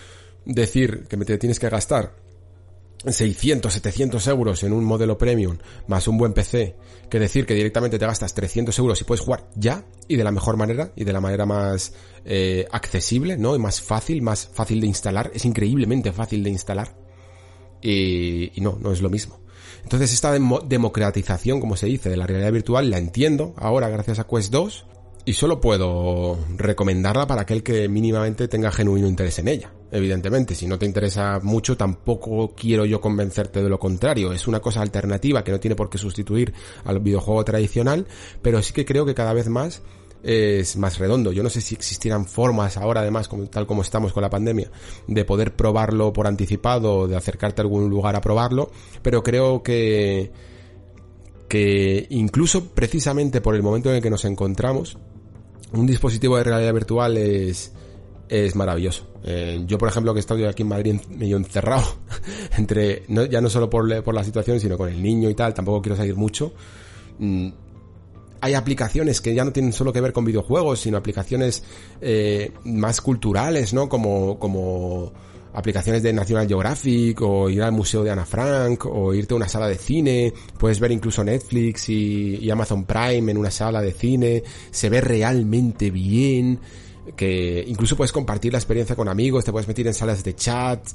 decir 0.45 1.07
que 1.09 1.17
te 1.17 1.39
tienes 1.39 1.59
que 1.59 1.71
gastar 1.71 2.17
600, 3.07 3.73
700 3.73 4.27
euros 4.27 4.63
en 4.63 4.75
un 4.75 4.85
modelo 4.85 5.17
premium 5.17 5.57
más 5.87 6.07
un 6.07 6.19
buen 6.19 6.35
PC 6.35 6.77
que 7.09 7.19
decir 7.19 7.47
que 7.47 7.55
directamente 7.55 7.99
te 7.99 8.05
gastas 8.05 8.35
300 8.35 8.79
euros 8.79 9.01
y 9.01 9.05
puedes 9.05 9.25
jugar 9.25 9.49
ya 9.55 9.87
y 10.07 10.17
de 10.17 10.25
la 10.25 10.33
mejor 10.33 10.59
manera 10.59 10.93
y 10.97 11.05
de 11.05 11.15
la 11.15 11.23
manera 11.23 11.47
más 11.47 11.95
eh, 12.27 12.67
accesible, 12.71 13.39
¿no? 13.39 13.57
Y 13.57 13.59
más 13.59 13.81
fácil, 13.81 14.21
más 14.21 14.51
fácil 14.53 14.83
de 14.83 14.87
instalar. 14.89 15.31
Es 15.33 15.47
increíblemente 15.47 16.13
fácil 16.13 16.45
de 16.45 16.51
instalar. 16.51 17.07
Y, 17.83 18.53
y 18.59 18.61
no, 18.61 18.79
no 18.81 18.93
es 18.93 19.01
lo 19.01 19.11
mismo. 19.11 19.41
Entonces 19.83 20.13
esta 20.13 20.33
democratización, 20.33 21.61
como 21.61 21.77
se 21.77 21.87
dice, 21.87 22.11
de 22.11 22.17
la 22.17 22.27
realidad 22.27 22.53
virtual 22.53 22.91
la 22.91 22.99
entiendo 22.99 23.55
ahora 23.57 23.89
gracias 23.89 24.19
a 24.19 24.27
Quest 24.27 24.53
2 24.53 24.87
y 25.25 25.35
solo 25.35 25.61
puedo 25.61 26.39
recomendarla 26.57 27.27
para 27.27 27.43
aquel 27.43 27.63
que 27.63 27.87
mínimamente 27.89 28.49
tenga 28.49 28.71
genuino 28.71 29.07
interés 29.07 29.39
en 29.39 29.49
ella. 29.49 29.73
evidentemente. 29.91 30.55
Si 30.55 30.67
no 30.67 30.79
te 30.79 30.87
interesa 30.87 31.39
mucho, 31.43 31.77
tampoco 31.77 32.55
quiero 32.55 32.85
yo 32.85 33.01
convencerte 33.01 33.63
de 33.63 33.69
lo 33.69 33.79
contrario. 33.79 34.33
Es 34.33 34.49
una 34.49 34.61
cosa 34.61 34.81
alternativa 34.81 35.45
que 35.45 35.53
no 35.53 35.61
tiene 35.61 35.77
por 35.77 35.89
qué 35.91 35.99
sustituir 35.99 36.53
al 36.85 37.01
videojuego 37.01 37.45
tradicional, 37.45 38.07
pero 38.43 38.63
sí 38.63 38.73
que 38.73 38.85
creo 38.85 39.05
que 39.07 39.15
cada 39.15 39.33
vez 39.33 39.49
más 39.49 39.83
es 40.23 40.77
más 40.77 40.99
redondo. 40.99 41.32
Yo 41.32 41.43
no 41.43 41.51
sé 41.51 41.61
si 41.61 41.74
existieran 41.74 42.27
formas 42.27 42.77
ahora, 42.77 43.01
además, 43.03 43.28
tal 43.51 43.66
como 43.66 43.82
estamos 43.82 44.12
con 44.12 44.23
la 44.23 44.31
pandemia, 44.31 44.70
de 45.07 45.24
poder 45.24 45.55
probarlo 45.55 46.12
por 46.12 46.27
anticipado 46.27 47.07
de 47.07 47.16
acercarte 47.16 47.61
a 47.61 47.65
algún 47.65 47.89
lugar 47.89 48.16
a 48.16 48.20
probarlo, 48.20 48.70
pero 49.03 49.23
creo 49.23 49.62
que, 49.62 50.31
que 51.49 52.07
incluso 52.11 52.69
precisamente 52.70 53.40
por 53.40 53.55
el 53.55 53.62
momento 53.62 53.90
en 53.90 53.97
el 53.97 54.03
que 54.03 54.11
nos 54.11 54.24
encontramos, 54.24 54.99
un 55.73 55.86
dispositivo 55.86 56.36
de 56.36 56.45
realidad 56.45 56.73
virtual 56.73 57.16
es, 57.16 57.73
es 58.28 58.57
maravilloso. 58.57 59.07
Eh, 59.24 59.62
yo, 59.66 59.78
por 59.78 59.89
ejemplo, 59.89 60.15
que 60.15 60.19
he 60.19 60.20
estado 60.20 60.49
aquí 60.49 60.62
en 60.62 60.69
Madrid 60.69 61.01
medio 61.11 61.36
encerrado, 61.36 61.86
entre, 62.57 63.05
ya 63.31 63.40
no 63.40 63.51
solo 63.51 63.69
por, 63.69 64.03
por 64.03 64.15
la 64.15 64.24
situación, 64.24 64.61
sino 64.61 64.78
con 64.78 64.89
el 64.89 65.03
niño 65.03 65.28
y 65.28 65.35
tal, 65.35 65.55
tampoco 65.55 65.82
quiero 65.82 65.97
salir 65.97 66.16
mucho. 66.16 66.53
Hay 68.40 68.55
aplicaciones 68.55 69.20
que 69.20 69.35
ya 69.35 69.44
no 69.44 69.52
tienen 69.52 69.73
solo 69.73 69.93
que 69.93 70.01
ver 70.01 70.12
con 70.12 70.24
videojuegos, 70.24 70.81
sino 70.81 70.97
aplicaciones 70.97 71.65
eh, 72.01 72.52
más 72.65 73.01
culturales, 73.01 73.73
¿no? 73.74 73.89
Como, 73.89 74.39
como 74.39 75.12
aplicaciones 75.52 76.02
de 76.02 76.12
National 76.12 76.47
Geographic 76.47 77.20
o 77.23 77.48
ir 77.51 77.62
al 77.62 77.73
museo 77.73 78.05
de 78.05 78.10
Ana 78.10 78.24
Frank 78.24 78.86
o 78.86 79.12
irte 79.15 79.35
a 79.35 79.36
una 79.36 79.48
sala 79.48 79.66
de 79.66 79.77
cine, 79.77 80.32
puedes 80.59 80.78
ver 80.78 80.93
incluso 80.93 81.24
Netflix 81.24 81.89
y, 81.89 82.36
y 82.36 82.51
Amazon 82.51 82.85
Prime 82.85 83.32
en 83.32 83.39
una 83.39 83.51
sala 83.51 83.81
de 83.81 83.93
cine, 83.93 84.43
se 84.70 84.89
ve 84.89 85.01
realmente 85.01 85.90
bien, 85.90 86.60
que 87.16 87.65
incluso 87.66 87.97
puedes 87.97 88.12
compartir 88.12 88.52
la 88.52 88.59
experiencia 88.59 88.94
con 88.94 89.09
amigos, 89.09 89.44
te 89.44 89.52
puedes 89.52 89.66
meter 89.66 89.86
en 89.86 89.94
salas 89.94 90.23
de 90.23 90.35
chat, 90.35 90.86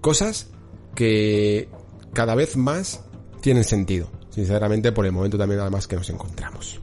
cosas 0.00 0.50
que 0.94 1.68
cada 2.12 2.34
vez 2.34 2.56
más 2.56 3.02
tienen 3.40 3.64
sentido 3.64 4.15
sinceramente, 4.36 4.92
por 4.92 5.06
el 5.06 5.12
momento 5.12 5.38
también 5.38 5.62
además 5.62 5.88
que 5.88 5.96
nos 5.96 6.10
encontramos. 6.10 6.78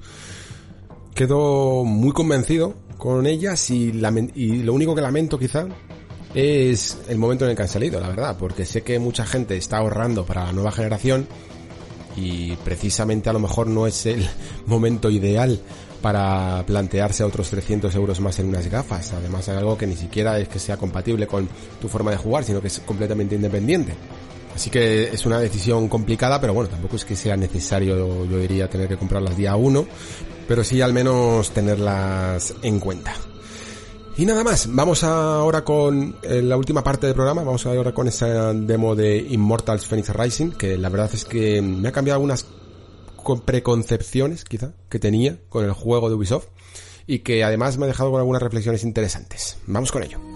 Quedo 1.13 1.83
muy 1.83 2.11
convencido 2.11 2.73
con 2.97 3.27
ellas 3.27 3.69
y, 3.69 3.93
y 4.33 4.63
lo 4.63 4.73
único 4.73 4.95
que 4.95 5.01
lamento 5.01 5.37
quizá 5.37 5.67
es 6.33 6.97
el 7.07 7.19
momento 7.19 7.45
en 7.45 7.51
el 7.51 7.55
que 7.55 7.61
han 7.61 7.69
salido, 7.69 7.99
la 7.99 8.09
verdad, 8.09 8.37
porque 8.39 8.65
sé 8.65 8.81
que 8.81 8.97
mucha 8.97 9.23
gente 9.23 9.55
está 9.55 9.77
ahorrando 9.77 10.25
para 10.25 10.45
la 10.45 10.51
nueva 10.51 10.71
generación 10.71 11.27
y 12.15 12.55
precisamente 12.55 13.29
a 13.29 13.33
lo 13.33 13.39
mejor 13.39 13.67
no 13.67 13.85
es 13.85 14.07
el 14.07 14.27
momento 14.65 15.11
ideal 15.11 15.59
para 16.01 16.63
plantearse 16.65 17.23
otros 17.23 17.51
300 17.51 17.93
euros 17.93 18.19
más 18.19 18.39
en 18.39 18.47
unas 18.47 18.67
gafas. 18.67 19.13
Además, 19.13 19.47
es 19.47 19.55
algo 19.55 19.77
que 19.77 19.85
ni 19.85 19.95
siquiera 19.95 20.39
es 20.39 20.47
que 20.47 20.57
sea 20.57 20.75
compatible 20.75 21.27
con 21.27 21.47
tu 21.79 21.87
forma 21.87 22.09
de 22.09 22.17
jugar, 22.17 22.43
sino 22.43 22.61
que 22.61 22.67
es 22.67 22.79
completamente 22.79 23.35
independiente. 23.35 23.93
Así 24.55 24.69
que 24.69 25.05
es 25.05 25.25
una 25.25 25.39
decisión 25.39 25.87
complicada, 25.87 26.39
pero 26.39 26.53
bueno, 26.53 26.69
tampoco 26.69 26.95
es 26.95 27.05
que 27.05 27.15
sea 27.15 27.35
necesario, 27.35 28.25
yo 28.25 28.37
diría, 28.37 28.69
tener 28.69 28.87
que 28.87 28.97
comprarlas 28.97 29.35
día 29.35 29.55
uno, 29.55 29.85
pero 30.47 30.63
sí 30.63 30.81
al 30.81 30.93
menos 30.93 31.51
tenerlas 31.51 32.53
en 32.61 32.79
cuenta. 32.79 33.13
Y 34.15 34.25
nada 34.25 34.43
más, 34.43 34.67
vamos 34.69 35.03
ahora 35.03 35.63
con 35.63 36.17
eh, 36.21 36.43
la 36.43 36.55
última 36.55 36.83
parte 36.83 37.07
del 37.07 37.15
programa, 37.15 37.43
vamos 37.43 37.65
ahora 37.65 37.93
con 37.93 38.07
esa 38.07 38.53
demo 38.53 38.95
de 38.95 39.17
Immortals 39.17 39.87
Phoenix 39.87 40.09
Rising, 40.09 40.51
que 40.51 40.77
la 40.77 40.89
verdad 40.89 41.09
es 41.13 41.25
que 41.25 41.63
me 41.63 41.87
ha 41.87 41.91
cambiado 41.91 42.17
algunas 42.19 42.45
preconcepciones, 43.43 44.43
quizá, 44.43 44.73
que 44.87 44.99
tenía 44.99 45.39
con 45.49 45.65
el 45.65 45.71
juego 45.71 46.09
de 46.09 46.15
Ubisoft, 46.15 46.45
y 47.07 47.19
que 47.19 47.43
además 47.43 47.77
me 47.79 47.85
ha 47.85 47.87
dejado 47.87 48.11
con 48.11 48.19
algunas 48.19 48.43
reflexiones 48.43 48.83
interesantes. 48.83 49.57
Vamos 49.65 49.91
con 49.91 50.03
ello. 50.03 50.32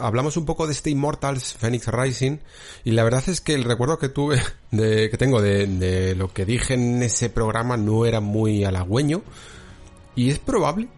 Hablamos 0.00 0.36
un 0.36 0.44
poco 0.44 0.66
de 0.66 0.72
este 0.72 0.90
Immortals 0.90 1.54
Phoenix 1.54 1.86
Rising 1.86 2.38
y 2.84 2.92
la 2.92 3.04
verdad 3.04 3.22
es 3.28 3.40
que 3.40 3.54
el 3.54 3.64
recuerdo 3.64 3.98
que 3.98 4.08
tuve, 4.08 4.40
de, 4.70 5.10
que 5.10 5.16
tengo 5.16 5.40
de, 5.40 6.14
lo 6.16 6.32
que 6.32 6.44
dije 6.44 6.74
en 6.74 7.02
ese 7.02 7.30
programa 7.30 7.76
no 7.76 8.06
era 8.06 8.20
muy 8.20 8.64
halagüeño 8.64 9.22
y 10.14 10.30
es 10.30 10.38
probable 10.38 10.88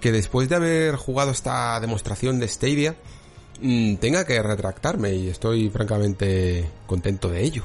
que 0.00 0.12
después 0.12 0.48
de 0.48 0.56
haber 0.56 0.96
jugado 0.96 1.30
esta 1.30 1.78
demostración 1.80 2.38
de 2.40 2.48
Stadia 2.48 2.96
mm, 3.60 3.96
tenga 3.96 4.24
que 4.24 4.42
retractarme 4.42 5.14
y 5.14 5.28
estoy 5.28 5.70
francamente 5.70 6.68
contento 6.86 7.28
de 7.28 7.42
ello. 7.42 7.64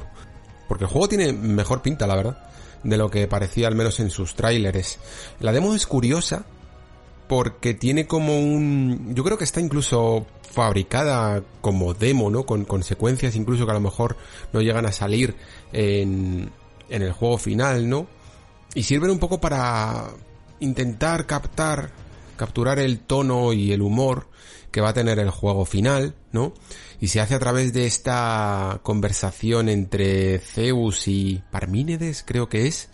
Porque 0.68 0.84
el 0.84 0.90
juego 0.90 1.08
tiene 1.08 1.32
mejor 1.32 1.82
pinta, 1.82 2.06
la 2.06 2.14
verdad, 2.14 2.50
de 2.84 2.96
lo 2.96 3.10
que 3.10 3.26
parecía 3.26 3.68
al 3.68 3.74
menos 3.74 3.98
en 4.00 4.10
sus 4.10 4.34
tráileres. 4.34 4.98
La 5.40 5.52
demo 5.52 5.74
es 5.74 5.86
curiosa 5.86 6.44
porque 7.28 7.74
tiene 7.74 8.06
como 8.06 8.38
un... 8.38 9.14
Yo 9.14 9.22
creo 9.24 9.38
que 9.38 9.44
está 9.44 9.60
incluso 9.60 10.26
fabricada 10.50 11.42
como 11.60 11.94
demo, 11.94 12.30
¿no? 12.30 12.44
Con 12.44 12.64
consecuencias 12.64 13.36
incluso 13.36 13.64
que 13.64 13.70
a 13.70 13.74
lo 13.74 13.80
mejor 13.80 14.16
no 14.52 14.62
llegan 14.62 14.86
a 14.86 14.92
salir 14.92 15.36
en, 15.72 16.50
en 16.88 17.02
el 17.02 17.12
juego 17.12 17.38
final, 17.38 17.88
¿no? 17.88 18.06
Y 18.74 18.82
sirven 18.82 19.10
un 19.10 19.18
poco 19.18 19.40
para 19.40 20.08
intentar 20.60 21.26
captar, 21.26 21.90
capturar 22.36 22.78
el 22.78 23.00
tono 23.00 23.52
y 23.52 23.72
el 23.72 23.82
humor 23.82 24.26
que 24.70 24.80
va 24.80 24.90
a 24.90 24.94
tener 24.94 25.18
el 25.18 25.30
juego 25.30 25.64
final, 25.64 26.14
¿no? 26.32 26.52
Y 27.00 27.08
se 27.08 27.20
hace 27.20 27.34
a 27.34 27.38
través 27.38 27.72
de 27.72 27.86
esta 27.86 28.80
conversación 28.82 29.68
entre 29.68 30.38
Zeus 30.38 31.08
y 31.08 31.42
Parmínides, 31.50 32.22
creo 32.26 32.48
que 32.48 32.66
es, 32.66 32.88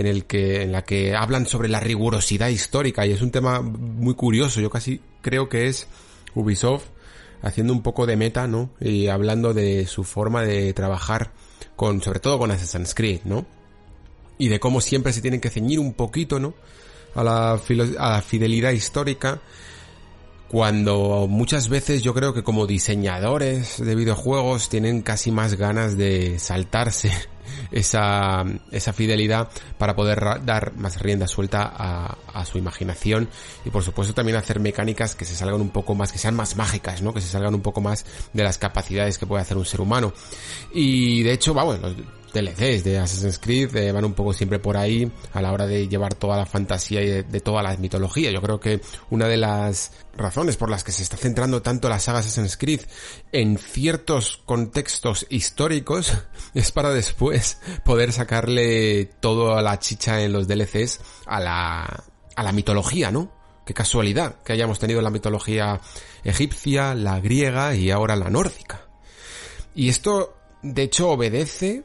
en 0.00 0.06
el 0.06 0.24
que 0.24 0.62
en 0.62 0.72
la 0.72 0.82
que 0.82 1.14
hablan 1.14 1.46
sobre 1.46 1.68
la 1.68 1.78
rigurosidad 1.78 2.48
histórica 2.48 3.06
y 3.06 3.12
es 3.12 3.22
un 3.22 3.30
tema 3.30 3.60
muy 3.60 4.14
curioso. 4.14 4.60
Yo 4.60 4.70
casi 4.70 5.00
creo 5.20 5.48
que 5.48 5.68
es 5.68 5.86
Ubisoft 6.34 6.84
haciendo 7.42 7.72
un 7.72 7.82
poco 7.82 8.06
de 8.06 8.16
meta, 8.16 8.46
¿no? 8.46 8.70
Y 8.80 9.08
hablando 9.08 9.54
de 9.54 9.86
su 9.86 10.04
forma 10.04 10.42
de 10.42 10.72
trabajar 10.72 11.32
con 11.76 12.02
sobre 12.02 12.20
todo 12.20 12.38
con 12.38 12.50
Assassin's 12.50 12.94
Creed, 12.94 13.20
¿no? 13.24 13.46
Y 14.38 14.48
de 14.48 14.58
cómo 14.58 14.80
siempre 14.80 15.12
se 15.12 15.20
tienen 15.20 15.40
que 15.40 15.50
ceñir 15.50 15.78
un 15.78 15.92
poquito, 15.92 16.40
¿no? 16.40 16.54
A 17.14 17.22
la, 17.22 17.52
a 17.52 18.10
la 18.10 18.22
fidelidad 18.22 18.70
histórica 18.70 19.40
cuando 20.50 21.28
muchas 21.28 21.68
veces 21.68 22.02
yo 22.02 22.12
creo 22.12 22.34
que 22.34 22.42
como 22.42 22.66
diseñadores 22.66 23.78
de 23.78 23.94
videojuegos 23.94 24.68
tienen 24.68 25.00
casi 25.00 25.30
más 25.30 25.54
ganas 25.54 25.96
de 25.96 26.40
saltarse 26.40 27.12
esa, 27.70 28.44
esa 28.72 28.92
fidelidad 28.92 29.48
para 29.78 29.94
poder 29.94 30.20
dar 30.44 30.72
más 30.74 31.00
rienda 31.00 31.28
suelta 31.28 31.72
a, 31.72 32.18
a, 32.34 32.44
su 32.44 32.58
imaginación 32.58 33.28
y 33.64 33.70
por 33.70 33.84
supuesto 33.84 34.12
también 34.12 34.38
hacer 34.38 34.58
mecánicas 34.58 35.14
que 35.14 35.24
se 35.24 35.36
salgan 35.36 35.60
un 35.60 35.70
poco 35.70 35.94
más, 35.94 36.10
que 36.10 36.18
sean 36.18 36.34
más 36.34 36.56
mágicas, 36.56 37.00
¿no? 37.00 37.14
Que 37.14 37.20
se 37.20 37.28
salgan 37.28 37.54
un 37.54 37.62
poco 37.62 37.80
más 37.80 38.04
de 38.32 38.42
las 38.42 38.58
capacidades 38.58 39.18
que 39.18 39.26
puede 39.26 39.42
hacer 39.42 39.56
un 39.56 39.64
ser 39.64 39.80
humano. 39.80 40.12
Y 40.74 41.22
de 41.22 41.32
hecho, 41.32 41.54
vamos, 41.54 41.78
DLCs 42.32 42.84
de 42.84 42.98
Assassin's 42.98 43.38
Creed 43.38 43.74
eh, 43.76 43.92
van 43.92 44.04
un 44.04 44.14
poco 44.14 44.32
siempre 44.32 44.58
por 44.58 44.76
ahí 44.76 45.10
a 45.32 45.42
la 45.42 45.52
hora 45.52 45.66
de 45.66 45.88
llevar 45.88 46.14
toda 46.14 46.36
la 46.36 46.46
fantasía 46.46 47.02
y 47.02 47.22
de, 47.22 47.40
toda 47.40 47.62
la 47.62 47.76
mitología. 47.76 48.30
Yo 48.30 48.40
creo 48.40 48.60
que 48.60 48.80
una 49.10 49.26
de 49.26 49.36
las 49.36 49.92
razones 50.16 50.56
por 50.56 50.70
las 50.70 50.84
que 50.84 50.92
se 50.92 51.02
está 51.02 51.16
centrando 51.16 51.62
tanto 51.62 51.88
la 51.88 51.98
saga 51.98 52.20
Assassin's 52.20 52.56
Creed 52.56 52.82
en 53.32 53.58
ciertos 53.58 54.40
contextos 54.44 55.26
históricos 55.30 56.12
es 56.54 56.70
para 56.72 56.90
después 56.90 57.58
poder 57.84 58.12
sacarle 58.12 59.06
toda 59.20 59.62
la 59.62 59.78
chicha 59.78 60.22
en 60.22 60.32
los 60.32 60.46
DLCs 60.48 61.00
a 61.26 61.40
la, 61.40 62.04
a 62.36 62.42
la 62.42 62.52
mitología, 62.52 63.10
¿no? 63.10 63.32
Qué 63.66 63.74
casualidad 63.74 64.36
que 64.42 64.52
hayamos 64.52 64.78
tenido 64.78 65.00
la 65.00 65.10
mitología 65.10 65.80
egipcia, 66.24 66.94
la 66.94 67.20
griega 67.20 67.74
y 67.74 67.90
ahora 67.90 68.16
la 68.16 68.30
nórdica. 68.30 68.86
Y 69.74 69.88
esto, 69.88 70.36
de 70.62 70.82
hecho, 70.82 71.10
obedece 71.10 71.84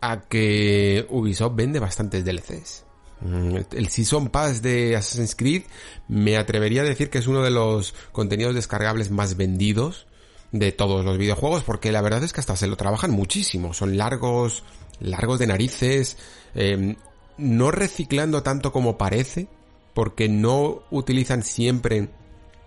a 0.00 0.20
que 0.20 1.06
Ubisoft 1.10 1.54
vende 1.54 1.78
bastantes 1.78 2.24
DLCs. 2.24 2.84
Mm, 3.20 3.56
el 3.72 3.88
Season 3.88 4.28
Pass 4.28 4.62
de 4.62 4.96
Assassin's 4.96 5.34
Creed 5.36 5.64
me 6.08 6.38
atrevería 6.38 6.82
a 6.82 6.84
decir 6.84 7.10
que 7.10 7.18
es 7.18 7.26
uno 7.26 7.42
de 7.42 7.50
los 7.50 7.94
contenidos 8.12 8.54
descargables 8.54 9.10
más 9.10 9.36
vendidos 9.36 10.06
de 10.52 10.72
todos 10.72 11.04
los 11.04 11.18
videojuegos 11.18 11.62
porque 11.62 11.92
la 11.92 12.00
verdad 12.00 12.24
es 12.24 12.32
que 12.32 12.40
hasta 12.40 12.56
se 12.56 12.66
lo 12.66 12.76
trabajan 12.76 13.10
muchísimo. 13.10 13.74
Son 13.74 13.96
largos, 13.96 14.64
largos 15.00 15.38
de 15.38 15.46
narices, 15.46 16.16
em, 16.54 16.96
no 17.36 17.70
reciclando 17.70 18.42
tanto 18.42 18.72
como 18.72 18.96
parece 18.96 19.48
porque 19.94 20.28
no 20.28 20.82
utilizan 20.90 21.42
siempre 21.42 22.08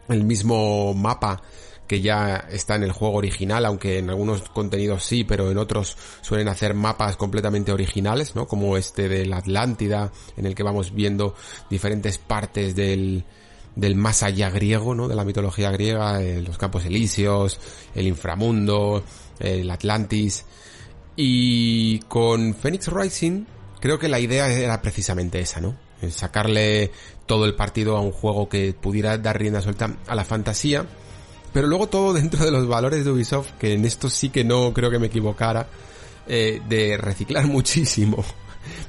el 0.10 0.24
mismo 0.24 0.94
mapa 0.94 1.42
que 1.88 2.02
ya 2.02 2.48
está 2.50 2.76
en 2.76 2.84
el 2.84 2.92
juego 2.92 3.16
original, 3.16 3.66
aunque 3.66 4.00
en 4.00 4.10
algunos 4.10 4.42
contenidos 4.50 5.04
sí, 5.04 5.24
pero 5.24 5.52
en 5.52 5.58
otros 5.58 5.98
suelen 6.22 6.48
hacer 6.48 6.74
mapas 6.74 7.18
completamente 7.18 7.72
originales, 7.72 8.36
¿no? 8.36 8.48
Como 8.48 8.78
este 8.78 9.10
de 9.10 9.34
Atlántida, 9.34 10.12
en 10.38 10.46
el 10.46 10.56
que 10.56 10.64
vamos 10.64 10.94
viendo 10.94 11.36
diferentes 11.70 12.18
partes 12.18 12.76
del, 12.76 13.26
del 13.76 13.96
más 13.96 14.24
allá 14.24 14.50
griego, 14.50 14.96
¿no? 14.96 15.08
De 15.08 15.16
la 15.16 15.26
mitología 15.26 15.72
griega, 15.72 16.22
eh, 16.22 16.42
los 16.42 16.58
campos 16.58 16.86
elíseos, 16.86 17.60
el 17.96 18.08
inframundo, 18.08 19.04
el 19.40 19.70
Atlantis. 19.70 20.46
Y 21.16 22.00
con 22.02 22.56
Phoenix 22.56 22.88
Rising, 22.88 23.46
creo 23.80 24.00
que 24.00 24.08
la 24.08 24.20
idea 24.20 24.50
era 24.52 24.82
precisamente 24.82 25.40
esa, 25.40 25.60
¿no? 25.60 25.76
Sacarle 26.10 26.92
todo 27.26 27.46
el 27.46 27.56
partido 27.56 27.96
a 27.98 28.02
un 28.02 28.12
juego 28.12 28.50
que 28.50 28.74
pudiera 28.74 29.18
dar 29.18 29.40
rienda 29.40 29.62
suelta 29.62 29.98
a 30.08 30.16
la 30.16 30.26
fantasía, 30.26 30.86
pero 31.54 31.68
luego 31.68 31.88
todo 31.88 32.14
dentro 32.14 32.44
de 32.44 32.52
los 32.52 32.68
valores 32.68 33.06
de 33.06 33.12
Ubisoft, 33.12 33.52
que 33.60 33.74
en 33.74 33.86
esto 33.86 34.10
sí 34.10 34.30
que 34.30 34.44
no 34.44 34.74
creo 34.74 34.90
que 34.90 35.00
me 35.00 35.08
equivocara, 35.08 35.68
eh, 36.28 36.62
de 36.68 36.98
reciclar 36.98 37.48
muchísimo, 37.48 38.24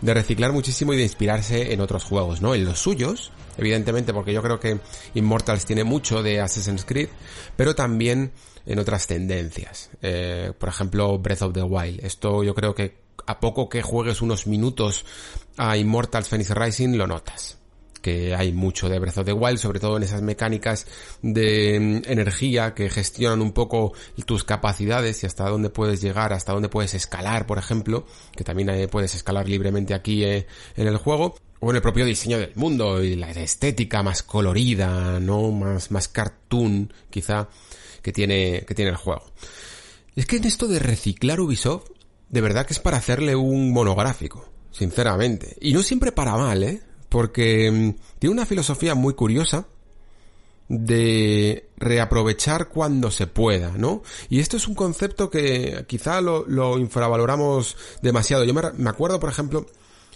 de 0.01 0.15
reciclar 0.15 0.53
muchísimo 0.53 0.95
y 0.95 0.97
de 0.97 1.03
inspirarse 1.03 1.73
en 1.73 1.81
otros 1.81 2.05
juegos, 2.05 2.41
¿no? 2.41 2.55
En 2.55 2.65
los 2.65 2.79
suyos, 2.79 3.33
evidentemente, 3.59 4.13
porque 4.13 4.33
yo 4.33 4.43
creo 4.43 4.59
que 4.59 4.81
Immortals 5.15 5.67
tiene 5.67 5.85
mucho 5.85 6.23
de 6.23 6.41
Assassin's 6.41 6.85
Creed, 6.85 7.09
pero 7.57 7.75
también 7.75 8.33
en 8.67 8.79
otras 8.79 9.07
tendencias. 9.07 9.91
Eh, 10.01 10.53
por 10.59 10.71
ejemplo, 10.71 11.19
Breath 11.19 11.43
of 11.43 11.53
the 11.53 11.63
Wild. 11.63 12.03
Esto 12.03 12.43
yo 12.43 12.55
creo 12.55 12.75
que 12.75 13.05
a 13.27 13.41
poco 13.41 13.69
que 13.69 13.83
juegues 13.83 14.23
unos 14.23 14.47
minutos 14.47 15.05
a 15.57 15.77
Immortals 15.77 16.29
Phoenix 16.29 16.51
Rising 16.51 16.97
lo 16.97 17.07
notas 17.07 17.59
que 18.05 18.35
hay 18.35 18.53
mucho 18.53 18.91
de 18.91 18.99
Breath 18.99 19.17
of 19.17 19.25
the 19.25 19.33
Wild, 19.33 19.57
sobre 19.57 19.81
todo 19.81 19.97
en 19.97 20.03
esas 20.03 20.21
mecánicas 20.21 20.87
de 21.23 21.81
mm, 21.81 22.11
energía 22.11 22.75
que 22.75 22.91
gestionan 22.91 23.41
un 23.41 23.53
poco 23.53 23.95
tus 24.27 24.45
capacidades 24.45 25.23
y 25.23 25.27
hasta 25.27 25.49
dónde 25.49 25.71
puedes 25.71 26.03
llegar, 26.03 26.35
hasta 26.35 26.53
dónde 26.53 26.69
puedes 26.69 26.93
escalar, 26.93 27.47
por 27.47 27.57
ejemplo, 27.57 28.05
que 28.37 28.45
también 28.45 28.69
eh, 28.69 28.89
puedes 28.89 29.15
escalar 29.15 29.49
libremente 29.49 29.95
aquí 29.95 30.23
eh, 30.23 30.47
en 30.77 30.87
el 30.87 30.99
juego 30.99 31.35
o 31.61 31.71
en 31.71 31.77
el 31.77 31.83
propio 31.83 32.05
diseño 32.05 32.39
del 32.39 32.53
mundo 32.57 33.03
y 33.03 33.17
la 33.17 33.31
estética 33.31 34.03
más 34.03 34.23
colorida, 34.23 35.19
¿no? 35.19 35.51
Más, 35.51 35.91
más 35.91 36.09
cartoon, 36.09 36.93
quizá, 37.09 37.49
que 38.03 38.13
tiene, 38.13 38.67
que 38.69 38.75
tiene 38.75 38.91
el 38.91 38.99
juego. 38.99 39.25
Es 40.15 40.27
que 40.27 40.37
en 40.37 40.45
esto 40.45 40.69
de 40.69 40.79
reciclar 40.79 41.41
Ubisoft, 41.41 41.89
de 42.29 42.43
verdad 42.43 42.67
que 42.67 42.75
es 42.75 42.81
para 42.81 42.99
hacerle 42.99 43.35
un 43.35 43.73
monográfico, 43.73 44.47
sinceramente. 44.73 45.57
Y 45.63 45.73
no 45.73 45.83
siempre 45.83 46.13
para 46.13 46.37
mal, 46.37 46.63
¿eh? 46.65 46.83
Porque 47.15 47.71
mm, 47.71 47.95
tiene 48.19 48.33
una 48.33 48.45
filosofía 48.45 48.97
muy 48.97 49.15
curiosa 49.15 49.69
de 50.69 51.69
reaprovechar 51.77 52.71
cuando 52.71 53.13
se 53.13 53.29
pueda, 53.29 53.71
¿no? 53.79 54.03
Y 54.29 54.41
esto 54.41 54.57
es 54.57 54.67
un 54.67 54.75
concepto 54.75 55.31
que 55.31 55.85
quizá 55.87 56.21
lo, 56.21 56.77
infravaloramos 56.77 57.77
demasiado. 58.03 58.43
Yo 58.43 58.53
me, 58.53 58.91
acuerdo, 58.91 59.21
por 59.21 59.31
ejemplo, 59.31 59.65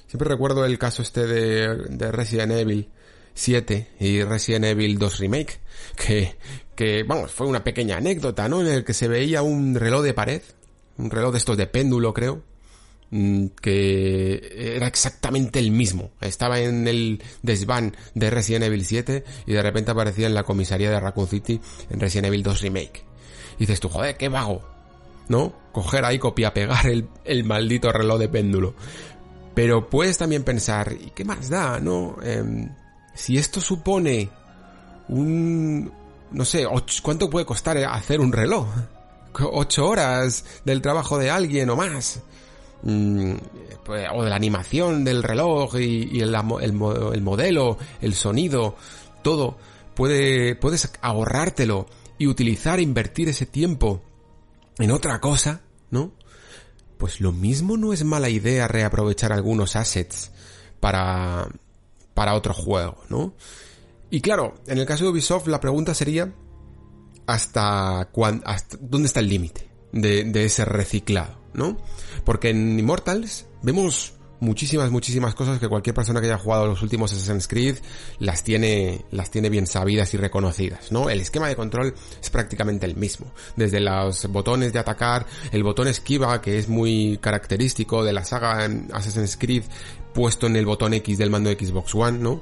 siempre 0.09 0.29
recuerdo 0.29 0.65
el 0.65 0.77
caso 0.77 1.03
este 1.03 1.29
de, 1.29 2.11
Resident 2.11 2.51
Evil 2.51 2.89
7 3.33 3.91
y 4.01 4.25
Resident 4.25 4.65
Evil 4.65 4.99
2 4.99 5.19
Remake, 5.20 5.61
que, 5.95 6.35
que, 6.75 7.05
vamos, 7.05 7.31
fue 7.31 7.47
una 7.47 7.62
pequeña 7.62 7.99
anécdota, 7.99 8.49
¿no? 8.49 8.61
En 8.61 8.66
el 8.66 8.83
que 8.83 8.93
se 8.93 9.07
veía 9.07 9.43
un 9.43 9.77
reloj 9.77 10.03
de 10.03 10.15
pared, 10.15 10.43
un 10.97 11.12
reloj 11.12 11.31
de 11.31 11.39
estos 11.39 11.57
de 11.57 11.69
péndulo, 11.69 12.12
creo, 12.12 12.43
que 13.10 14.74
era 14.76 14.86
exactamente 14.86 15.59
el 15.59 15.70
mismo. 15.70 16.10
Estaba 16.20 16.60
en 16.60 16.86
el 16.86 17.22
desván 17.43 17.97
de 18.14 18.30
Resident 18.30 18.64
Evil 18.64 18.85
7 18.85 19.24
y 19.47 19.52
de 19.52 19.62
repente 19.62 19.90
aparecía 19.90 20.26
en 20.26 20.35
la 20.35 20.44
comisaría 20.44 20.90
de 20.90 21.01
Raccoon 21.01 21.28
City 21.28 21.60
en 21.90 22.01
Resident 22.01 22.26
Evil 22.26 22.43
2 22.43 22.60
Remake. 22.60 23.05
Y 23.56 23.60
dices 23.60 23.80
tú, 23.80 23.89
joder, 23.89 24.16
qué 24.16 24.28
vago. 24.28 24.62
¿No? 25.28 25.52
Coger 25.72 26.05
ahí, 26.05 26.18
copia, 26.18 26.55
pegar 26.55 26.86
el, 26.86 27.09
el 27.24 27.44
maldito 27.44 27.93
reloj 27.93 28.18
de 28.18 28.28
péndulo. 28.28 28.74
Pero 29.55 29.90
puedes 29.90 30.16
también 30.16 30.44
pensar, 30.44 30.93
¿y 30.93 31.10
qué 31.10 31.24
más 31.24 31.51
da, 31.51 31.80
no? 31.80 32.16
Em, 32.22 32.70
si 33.14 33.36
esto 33.36 33.60
supone 33.60 34.30
un... 35.09 35.93
no 36.30 36.44
sé, 36.44 36.64
¿cuánto 37.02 37.28
puede 37.28 37.44
costar 37.44 37.76
hacer 37.78 38.20
un 38.20 38.32
reloj? 38.32 38.68
¿Ocho 39.52 39.89
horas 39.89 40.44
del 40.64 40.80
trabajo 40.80 41.18
de 41.18 41.30
alguien 41.30 41.68
o 41.70 41.76
más? 41.76 42.22
Mm, 42.83 43.35
pues, 43.85 44.07
o 44.13 44.23
de 44.23 44.31
la 44.31 44.37
animación 44.37 45.05
del 45.05 45.23
reloj 45.23 45.77
y, 45.79 46.21
el, 46.21 46.33
modelo, 47.23 47.79
el 48.01 48.15
sonido, 48.15 48.77
todo, 49.23 49.57
puede, 49.95 50.55
puedes 50.55 50.93
ahorrártelo 51.01 51.87
y 52.19 52.27
utilizar, 52.27 52.81
invertir 52.81 53.29
ese 53.29 53.47
tiempo 53.47 54.03
en 54.79 54.91
otra 54.91 55.21
cosa, 55.21 55.63
¿no? 55.91 56.13
Pues 56.99 57.21
lo 57.21 57.33
mismo 57.33 57.77
no 57.77 57.93
es 57.93 58.05
mala 58.05 58.29
idea 58.29 58.69
reaprovechar 58.69 59.33
algunos 59.33 59.77
assets 59.77 60.31
para, 60.81 61.49
para 62.15 62.35
otro 62.35 62.55
juego, 62.55 63.03
¿no? 63.09 63.35
Y 64.11 64.21
claro, 64.21 64.55
en 64.67 64.79
el 64.79 64.87
caso 64.87 65.05
de 65.05 65.11
Ubisoft 65.11 65.47
la 65.47 65.61
pregunta 65.61 65.95
sería 65.95 66.33
hasta, 67.27 68.09
cuán, 68.13 68.43
hasta 68.45 68.77
dónde 68.81 69.07
está 69.07 69.21
el 69.21 69.29
límite 69.29 69.69
de, 69.93 70.25
de 70.25 70.45
ese 70.45 70.65
reciclado, 70.65 71.38
¿no? 71.55 71.77
Porque 72.25 72.51
en 72.51 72.79
Immortals 72.79 73.47
vemos 73.62 74.15
muchísimas, 74.41 74.91
muchísimas 74.91 75.35
cosas 75.35 75.59
que 75.59 75.69
cualquier 75.69 75.95
persona 75.95 76.20
que 76.20 76.27
haya 76.27 76.39
jugado 76.39 76.66
los 76.66 76.83
últimos 76.83 77.12
Assassin's 77.12 77.49
Creed 77.49 77.79
las 78.19 78.45
tiene, 78.45 79.05
las 79.11 79.31
tiene 79.31 79.51
bien 79.51 79.66
sabidas 79.66 80.15
y 80.15 80.16
reconocidas, 80.16 80.93
¿no? 80.93 81.11
El 81.11 81.20
esquema 81.20 81.49
de 81.49 81.57
control 81.57 81.95
es 82.20 82.31
prácticamente 82.31 82.87
el 82.87 82.97
mismo. 82.97 83.33
Desde 83.57 83.81
los 83.81 84.27
botones 84.27 84.73
de 84.73 84.79
atacar, 84.79 85.27
el 85.53 85.62
botón 85.62 85.89
esquiva, 85.89 86.41
que 86.41 86.59
es 86.59 86.69
muy 86.69 87.19
característico 87.20 88.05
de 88.05 88.12
la 88.12 88.25
saga 88.25 88.69
Assassin's 88.93 89.37
Creed, 89.37 89.65
puesto 90.15 90.47
en 90.47 90.57
el 90.57 90.66
botón 90.66 90.95
X 90.95 91.19
del 91.19 91.31
mando 91.31 91.51
de 91.51 91.57
Xbox 91.57 91.95
One, 91.95 92.19
¿no? 92.19 92.41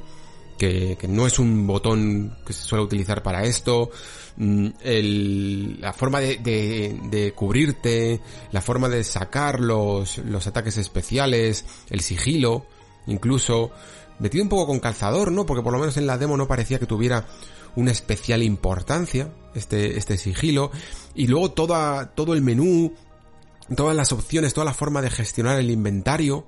Que, 0.58 0.96
que 0.98 1.08
no 1.08 1.26
es 1.26 1.38
un 1.38 1.66
botón 1.66 2.38
que 2.46 2.54
se 2.54 2.62
suele 2.62 2.84
utilizar 2.84 3.22
para 3.22 3.44
esto. 3.44 3.90
Mm, 4.38 4.68
el, 4.80 5.80
la 5.80 5.92
forma 5.92 6.20
de, 6.20 6.36
de, 6.38 7.32
cubrirte, 7.32 8.20
la 8.52 8.60
forma 8.60 8.88
de 8.88 9.02
sacar 9.02 9.60
los, 9.60 10.18
los 10.18 10.46
ataques 10.46 10.76
especiales, 10.76 11.64
el 11.88 12.00
sigilo, 12.00 12.66
incluso 13.06 13.70
metido 14.18 14.44
un 14.44 14.50
poco 14.50 14.66
con 14.66 14.80
calzador, 14.80 15.32
¿no? 15.32 15.46
Porque 15.46 15.62
por 15.62 15.72
lo 15.72 15.78
menos 15.78 15.96
en 15.96 16.06
la 16.06 16.18
demo 16.18 16.36
no 16.36 16.48
parecía 16.48 16.78
que 16.78 16.86
tuviera 16.86 17.26
una 17.76 17.92
especial 17.92 18.42
importancia 18.42 19.32
este, 19.54 19.98
este 19.98 20.18
sigilo. 20.18 20.70
Y 21.14 21.28
luego 21.28 21.52
toda, 21.52 22.14
todo 22.14 22.34
el 22.34 22.42
menú, 22.42 22.92
todas 23.74 23.96
las 23.96 24.12
opciones, 24.12 24.52
toda 24.54 24.66
la 24.66 24.74
forma 24.74 25.00
de 25.00 25.10
gestionar 25.10 25.58
el 25.58 25.70
inventario, 25.70 26.46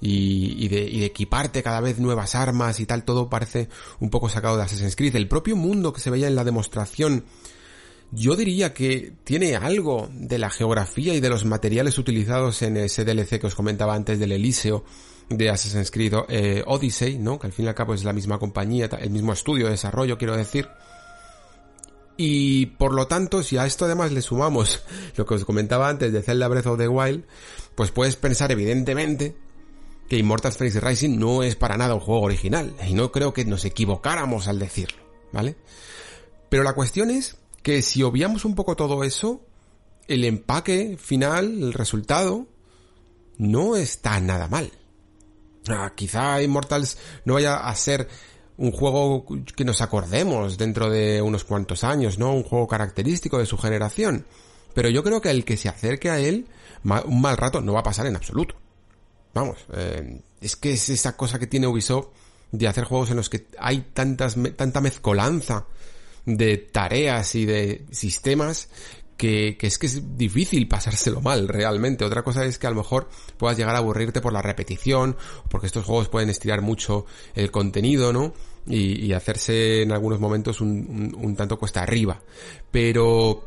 y, 0.00 0.68
de, 0.68 0.80
y, 0.82 1.00
de, 1.00 1.06
equiparte 1.06 1.62
cada 1.62 1.80
vez 1.80 1.98
nuevas 1.98 2.34
armas 2.34 2.80
y 2.80 2.86
tal, 2.86 3.04
todo 3.04 3.28
parece 3.28 3.68
un 4.00 4.10
poco 4.10 4.28
sacado 4.28 4.56
de 4.56 4.62
Assassin's 4.62 4.96
Creed. 4.96 5.16
El 5.16 5.28
propio 5.28 5.56
mundo 5.56 5.92
que 5.92 6.00
se 6.00 6.10
veía 6.10 6.28
en 6.28 6.34
la 6.34 6.44
demostración, 6.44 7.24
yo 8.10 8.36
diría 8.36 8.72
que 8.72 9.12
tiene 9.24 9.56
algo 9.56 10.08
de 10.12 10.38
la 10.38 10.50
geografía 10.50 11.14
y 11.14 11.20
de 11.20 11.28
los 11.28 11.44
materiales 11.44 11.98
utilizados 11.98 12.62
en 12.62 12.76
ese 12.76 13.04
DLC 13.04 13.40
que 13.40 13.48
os 13.48 13.54
comentaba 13.54 13.94
antes 13.94 14.18
del 14.18 14.32
Elíseo 14.32 14.84
de 15.28 15.50
Assassin's 15.50 15.90
Creed 15.90 16.14
eh, 16.28 16.62
Odyssey, 16.66 17.18
¿no? 17.18 17.38
Que 17.38 17.48
al 17.48 17.52
fin 17.52 17.66
y 17.66 17.68
al 17.68 17.74
cabo 17.74 17.94
es 17.94 18.04
la 18.04 18.12
misma 18.12 18.38
compañía, 18.38 18.88
el 18.98 19.10
mismo 19.10 19.32
estudio 19.32 19.66
de 19.66 19.72
desarrollo, 19.72 20.16
quiero 20.16 20.36
decir. 20.36 20.68
Y 22.16 22.66
por 22.66 22.94
lo 22.94 23.06
tanto, 23.06 23.42
si 23.42 23.58
a 23.58 23.66
esto 23.66 23.84
además 23.84 24.10
le 24.10 24.22
sumamos 24.22 24.82
lo 25.16 25.26
que 25.26 25.34
os 25.34 25.44
comentaba 25.44 25.88
antes 25.88 26.12
de 26.12 26.22
Zelda 26.22 26.48
Breath 26.48 26.66
of 26.66 26.78
the 26.78 26.88
Wild, 26.88 27.24
pues 27.74 27.90
puedes 27.90 28.16
pensar 28.16 28.50
evidentemente 28.50 29.36
que 30.08 30.16
Immortals 30.16 30.56
Phoenix 30.56 30.82
Rising 30.82 31.18
no 31.18 31.42
es 31.42 31.56
para 31.56 31.76
nada 31.76 31.94
un 31.94 32.00
juego 32.00 32.22
original, 32.22 32.74
y 32.86 32.94
no 32.94 33.12
creo 33.12 33.32
que 33.32 33.44
nos 33.44 33.64
equivocáramos 33.64 34.48
al 34.48 34.58
decirlo, 34.58 34.98
¿vale? 35.32 35.56
Pero 36.48 36.62
la 36.62 36.72
cuestión 36.72 37.10
es 37.10 37.36
que 37.62 37.82
si 37.82 38.02
obviamos 38.02 38.44
un 38.44 38.54
poco 38.54 38.76
todo 38.76 39.04
eso, 39.04 39.42
el 40.06 40.24
empaque 40.24 40.96
final, 40.98 41.62
el 41.62 41.72
resultado, 41.74 42.46
no 43.36 43.76
está 43.76 44.18
nada 44.20 44.48
mal. 44.48 44.72
Ah, 45.68 45.92
quizá 45.94 46.40
Immortals 46.42 46.96
no 47.26 47.34
vaya 47.34 47.56
a 47.56 47.74
ser 47.74 48.08
un 48.56 48.72
juego 48.72 49.26
que 49.54 49.64
nos 49.64 49.82
acordemos 49.82 50.56
dentro 50.56 50.90
de 50.90 51.20
unos 51.20 51.44
cuantos 51.44 51.84
años, 51.84 52.18
¿no? 52.18 52.32
Un 52.32 52.42
juego 52.42 52.66
característico 52.66 53.38
de 53.38 53.46
su 53.46 53.58
generación. 53.58 54.26
Pero 54.74 54.88
yo 54.88 55.04
creo 55.04 55.20
que 55.20 55.30
el 55.30 55.44
que 55.44 55.56
se 55.56 55.68
acerque 55.68 56.10
a 56.10 56.18
él, 56.18 56.46
un 57.04 57.20
mal 57.20 57.36
rato 57.36 57.60
no 57.60 57.74
va 57.74 57.80
a 57.80 57.84
pasar 57.84 58.06
en 58.06 58.16
absoluto. 58.16 58.56
Vamos, 59.34 59.58
eh, 59.72 60.20
es 60.40 60.56
que 60.56 60.72
es 60.72 60.88
esa 60.88 61.16
cosa 61.16 61.38
que 61.38 61.46
tiene 61.46 61.66
Ubisoft 61.66 62.08
de 62.50 62.66
hacer 62.66 62.84
juegos 62.84 63.10
en 63.10 63.16
los 63.16 63.28
que 63.28 63.46
hay 63.58 63.88
tantas, 63.92 64.36
tanta 64.56 64.80
mezcolanza 64.80 65.66
de 66.24 66.56
tareas 66.58 67.34
y 67.34 67.46
de 67.46 67.84
sistemas 67.90 68.68
que, 69.16 69.58
es 69.60 69.78
que 69.78 69.86
es 69.86 70.16
difícil 70.16 70.68
pasárselo 70.68 71.20
mal 71.20 71.48
realmente. 71.48 72.04
Otra 72.04 72.22
cosa 72.22 72.44
es 72.44 72.58
que 72.58 72.66
a 72.66 72.70
lo 72.70 72.76
mejor 72.76 73.08
puedas 73.36 73.58
llegar 73.58 73.74
a 73.74 73.78
aburrirte 73.78 74.20
por 74.20 74.32
la 74.32 74.42
repetición, 74.42 75.16
porque 75.50 75.66
estos 75.66 75.84
juegos 75.84 76.08
pueden 76.08 76.30
estirar 76.30 76.62
mucho 76.62 77.04
el 77.34 77.50
contenido, 77.50 78.12
¿no? 78.12 78.32
y, 78.68 79.12
hacerse 79.12 79.82
en 79.82 79.92
algunos 79.92 80.20
momentos 80.20 80.60
un, 80.60 80.70
un, 80.70 81.24
un 81.24 81.36
tanto 81.36 81.58
cuesta 81.58 81.82
arriba. 81.82 82.20
Pero 82.70 83.44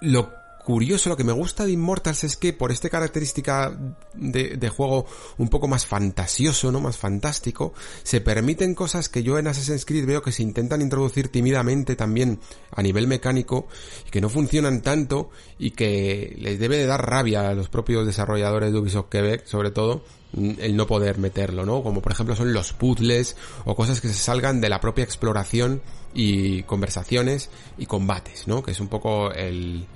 lo 0.00 0.37
curioso, 0.68 1.08
lo 1.08 1.16
que 1.16 1.24
me 1.24 1.32
gusta 1.32 1.64
de 1.64 1.72
Immortals 1.72 2.24
es 2.24 2.36
que 2.36 2.52
por 2.52 2.70
esta 2.70 2.90
característica 2.90 3.74
de, 4.12 4.68
juego 4.68 5.06
un 5.38 5.48
poco 5.48 5.66
más 5.66 5.86
fantasioso, 5.86 6.70
¿no? 6.70 6.78
Más 6.78 6.98
fantástico, 6.98 7.72
se 8.02 8.20
permiten 8.20 8.74
cosas 8.74 9.08
que 9.08 9.22
yo 9.22 9.38
en 9.38 9.46
Assassin's 9.46 9.86
Creed 9.86 10.04
veo 10.04 10.20
que 10.20 10.30
se 10.30 10.42
intentan 10.42 10.82
introducir 10.82 11.28
tímidamente 11.28 11.96
también 11.96 12.38
a 12.70 12.82
nivel 12.82 13.06
mecánico 13.06 13.66
y 14.06 14.10
que 14.10 14.20
no 14.20 14.28
funcionan 14.28 14.82
tanto 14.82 15.30
y 15.58 15.70
que 15.70 16.36
les 16.36 16.58
debe 16.58 16.76
de 16.76 16.84
dar 16.84 17.08
rabia 17.08 17.48
a 17.48 17.54
los 17.54 17.70
propios 17.70 18.04
desarrolladores 18.04 18.70
de 18.70 18.78
Ubisoft 18.78 19.08
Quebec, 19.08 19.46
sobre 19.46 19.70
todo, 19.70 20.04
el 20.34 20.76
no 20.76 20.86
poder 20.86 21.16
meterlo, 21.16 21.64
¿no? 21.64 21.82
Como 21.82 22.02
por 22.02 22.12
ejemplo 22.12 22.36
son 22.36 22.52
los 22.52 22.74
puzzles 22.74 23.38
o 23.64 23.74
cosas 23.74 24.02
que 24.02 24.08
se 24.08 24.12
salgan 24.12 24.60
de 24.60 24.68
la 24.68 24.82
propia 24.82 25.04
exploración 25.04 25.80
y 26.12 26.64
conversaciones 26.64 27.48
y 27.78 27.86
combates, 27.86 28.46
¿no? 28.46 28.62
Que 28.62 28.72
es 28.72 28.80
un 28.80 28.88
poco 28.88 29.32
el, 29.32 29.86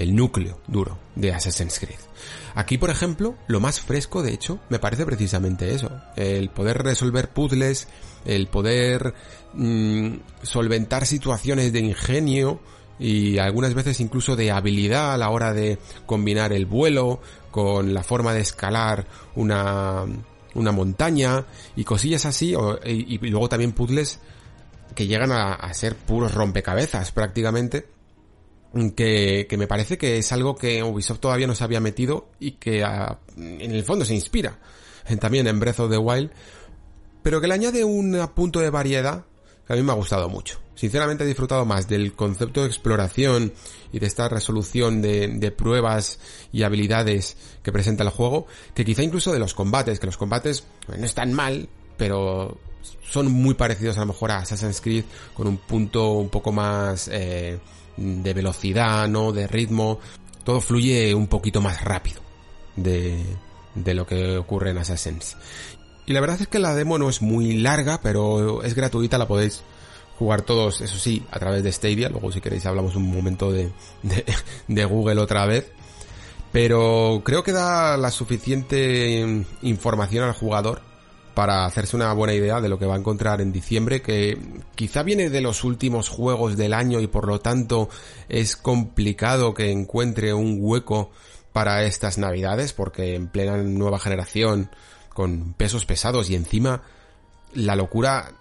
el 0.00 0.16
núcleo 0.16 0.58
duro 0.66 0.98
de 1.14 1.32
Assassin's 1.34 1.78
Creed. 1.78 1.98
Aquí, 2.54 2.78
por 2.78 2.88
ejemplo, 2.88 3.36
lo 3.48 3.60
más 3.60 3.80
fresco, 3.80 4.22
de 4.22 4.32
hecho, 4.32 4.58
me 4.70 4.78
parece 4.78 5.04
precisamente 5.04 5.74
eso. 5.74 5.90
El 6.16 6.48
poder 6.48 6.82
resolver 6.82 7.28
puzzles, 7.28 7.86
el 8.24 8.48
poder 8.48 9.14
mm, 9.52 10.14
solventar 10.42 11.06
situaciones 11.06 11.72
de 11.74 11.80
ingenio 11.80 12.60
y 12.98 13.38
algunas 13.38 13.74
veces 13.74 14.00
incluso 14.00 14.36
de 14.36 14.50
habilidad 14.50 15.12
a 15.12 15.18
la 15.18 15.28
hora 15.28 15.52
de 15.52 15.78
combinar 16.06 16.52
el 16.54 16.64
vuelo 16.64 17.20
con 17.50 17.92
la 17.92 18.02
forma 18.02 18.32
de 18.32 18.40
escalar 18.40 19.06
una, 19.34 20.06
una 20.54 20.72
montaña 20.72 21.44
y 21.76 21.84
cosillas 21.84 22.24
así, 22.24 22.54
y, 22.86 23.18
luego 23.18 23.50
también 23.50 23.72
puzzles 23.72 24.18
que 24.94 25.06
llegan 25.06 25.30
a, 25.30 25.52
a 25.54 25.74
ser 25.74 25.94
puros 25.94 26.32
rompecabezas 26.32 27.12
prácticamente 27.12 27.99
que, 28.94 29.46
que, 29.48 29.56
me 29.56 29.66
parece 29.66 29.98
que 29.98 30.18
es 30.18 30.32
algo 30.32 30.54
que 30.54 30.82
Ubisoft 30.82 31.20
todavía 31.20 31.46
no 31.46 31.54
se 31.54 31.64
había 31.64 31.80
metido 31.80 32.28
y 32.38 32.52
que 32.52 32.84
ah, 32.84 33.18
en 33.36 33.72
el 33.72 33.84
fondo 33.84 34.04
se 34.04 34.14
inspira 34.14 34.58
también 35.18 35.46
en 35.46 35.58
Breath 35.58 35.80
of 35.80 35.90
the 35.90 35.98
Wild, 35.98 36.30
pero 37.22 37.40
que 37.40 37.48
le 37.48 37.54
añade 37.54 37.84
un 37.84 38.28
punto 38.34 38.60
de 38.60 38.70
variedad 38.70 39.24
que 39.66 39.72
a 39.72 39.76
mí 39.76 39.82
me 39.82 39.92
ha 39.92 39.96
gustado 39.96 40.28
mucho. 40.28 40.60
Sinceramente 40.74 41.24
he 41.24 41.26
disfrutado 41.26 41.64
más 41.64 41.88
del 41.88 42.14
concepto 42.14 42.62
de 42.62 42.68
exploración 42.68 43.52
y 43.92 43.98
de 43.98 44.06
esta 44.06 44.28
resolución 44.28 45.02
de, 45.02 45.28
de 45.28 45.50
pruebas 45.50 46.18
y 46.52 46.62
habilidades 46.62 47.36
que 47.62 47.72
presenta 47.72 48.02
el 48.02 48.10
juego, 48.10 48.46
que 48.74 48.84
quizá 48.84 49.02
incluso 49.02 49.32
de 49.32 49.38
los 49.38 49.52
combates, 49.52 50.00
que 50.00 50.06
los 50.06 50.16
combates 50.16 50.64
no 50.88 51.04
están 51.04 51.32
mal, 51.32 51.68
pero 51.96 52.58
son 53.02 53.30
muy 53.30 53.54
parecidos 53.54 53.98
a 53.98 54.00
lo 54.00 54.06
mejor 54.06 54.30
a 54.30 54.38
Assassin's 54.38 54.80
Creed, 54.80 55.04
con 55.34 55.46
un 55.48 55.58
punto 55.58 56.12
un 56.12 56.30
poco 56.30 56.52
más... 56.52 57.08
Eh, 57.12 57.58
de 58.00 58.34
velocidad, 58.34 59.08
¿no? 59.08 59.32
De 59.32 59.46
ritmo. 59.46 60.00
Todo 60.42 60.60
fluye 60.60 61.14
un 61.14 61.28
poquito 61.28 61.60
más 61.60 61.84
rápido 61.84 62.20
de, 62.74 63.22
de 63.74 63.94
lo 63.94 64.06
que 64.06 64.38
ocurre 64.38 64.70
en 64.70 64.78
Assassin's. 64.78 65.36
Y 66.06 66.12
la 66.12 66.20
verdad 66.20 66.40
es 66.40 66.48
que 66.48 66.58
la 66.58 66.74
demo 66.74 66.98
no 66.98 67.08
es 67.08 67.22
muy 67.22 67.58
larga, 67.58 68.00
pero 68.02 68.64
es 68.64 68.74
gratuita, 68.74 69.18
la 69.18 69.28
podéis 69.28 69.62
jugar 70.18 70.42
todos, 70.42 70.80
eso 70.80 70.98
sí, 70.98 71.22
a 71.30 71.38
través 71.38 71.62
de 71.62 71.70
Stadia. 71.70 72.08
Luego 72.08 72.32
si 72.32 72.40
queréis 72.40 72.66
hablamos 72.66 72.96
un 72.96 73.10
momento 73.14 73.52
de, 73.52 73.70
de, 74.02 74.24
de 74.66 74.84
Google 74.86 75.20
otra 75.20 75.46
vez. 75.46 75.70
Pero 76.52 77.22
creo 77.24 77.44
que 77.44 77.52
da 77.52 77.96
la 77.96 78.10
suficiente 78.10 79.44
información 79.62 80.24
al 80.24 80.32
jugador 80.32 80.89
para 81.34 81.64
hacerse 81.64 81.96
una 81.96 82.12
buena 82.12 82.34
idea 82.34 82.60
de 82.60 82.68
lo 82.68 82.78
que 82.78 82.86
va 82.86 82.94
a 82.94 82.98
encontrar 82.98 83.40
en 83.40 83.52
diciembre, 83.52 84.02
que 84.02 84.38
quizá 84.74 85.02
viene 85.02 85.30
de 85.30 85.40
los 85.40 85.64
últimos 85.64 86.08
juegos 86.08 86.56
del 86.56 86.74
año 86.74 87.00
y 87.00 87.06
por 87.06 87.26
lo 87.26 87.40
tanto 87.40 87.88
es 88.28 88.56
complicado 88.56 89.54
que 89.54 89.70
encuentre 89.70 90.34
un 90.34 90.58
hueco 90.60 91.10
para 91.52 91.84
estas 91.84 92.18
navidades, 92.18 92.72
porque 92.72 93.14
en 93.14 93.28
plena 93.28 93.56
nueva 93.58 93.98
generación, 93.98 94.70
con 95.08 95.54
pesos 95.54 95.84
pesados 95.84 96.30
y 96.30 96.36
encima 96.36 96.82
la 97.54 97.76
locura 97.76 98.32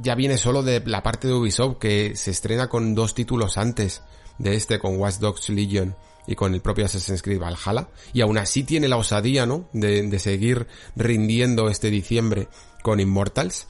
ya 0.00 0.14
viene 0.14 0.38
solo 0.38 0.62
de 0.62 0.80
la 0.84 1.02
parte 1.02 1.28
de 1.28 1.34
Ubisoft 1.34 1.78
que 1.78 2.16
se 2.16 2.30
estrena 2.30 2.68
con 2.68 2.94
dos 2.94 3.14
títulos 3.14 3.58
antes 3.58 4.02
de 4.38 4.54
este, 4.54 4.78
con 4.78 4.96
Watch 4.98 5.16
Dogs 5.16 5.48
Legion 5.50 5.94
y 6.26 6.34
con 6.34 6.54
el 6.54 6.60
propio 6.60 6.84
Assassin's 6.84 7.22
Creed 7.22 7.40
Valhalla. 7.40 7.88
Y 8.12 8.20
aún 8.20 8.38
así 8.38 8.62
tiene 8.62 8.88
la 8.88 8.96
osadía, 8.96 9.46
¿no? 9.46 9.68
De, 9.72 10.18
seguir 10.18 10.66
rindiendo 10.96 11.68
este 11.68 11.90
diciembre 11.90 12.48
con 12.82 13.00
Immortals. 13.00 13.66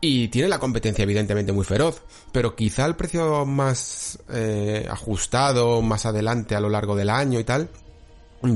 Y 0.00 0.28
tiene 0.28 0.48
la 0.48 0.58
competencia 0.58 1.02
evidentemente 1.02 1.52
muy 1.52 1.64
feroz, 1.64 2.02
pero 2.30 2.54
quizá 2.54 2.86
el 2.86 2.94
precio 2.94 3.44
más 3.44 4.18
eh, 4.30 4.86
ajustado, 4.88 5.82
más 5.82 6.06
adelante 6.06 6.54
a 6.54 6.60
lo 6.60 6.68
largo 6.68 6.94
del 6.94 7.10
año 7.10 7.40
y 7.40 7.44
tal, 7.44 7.68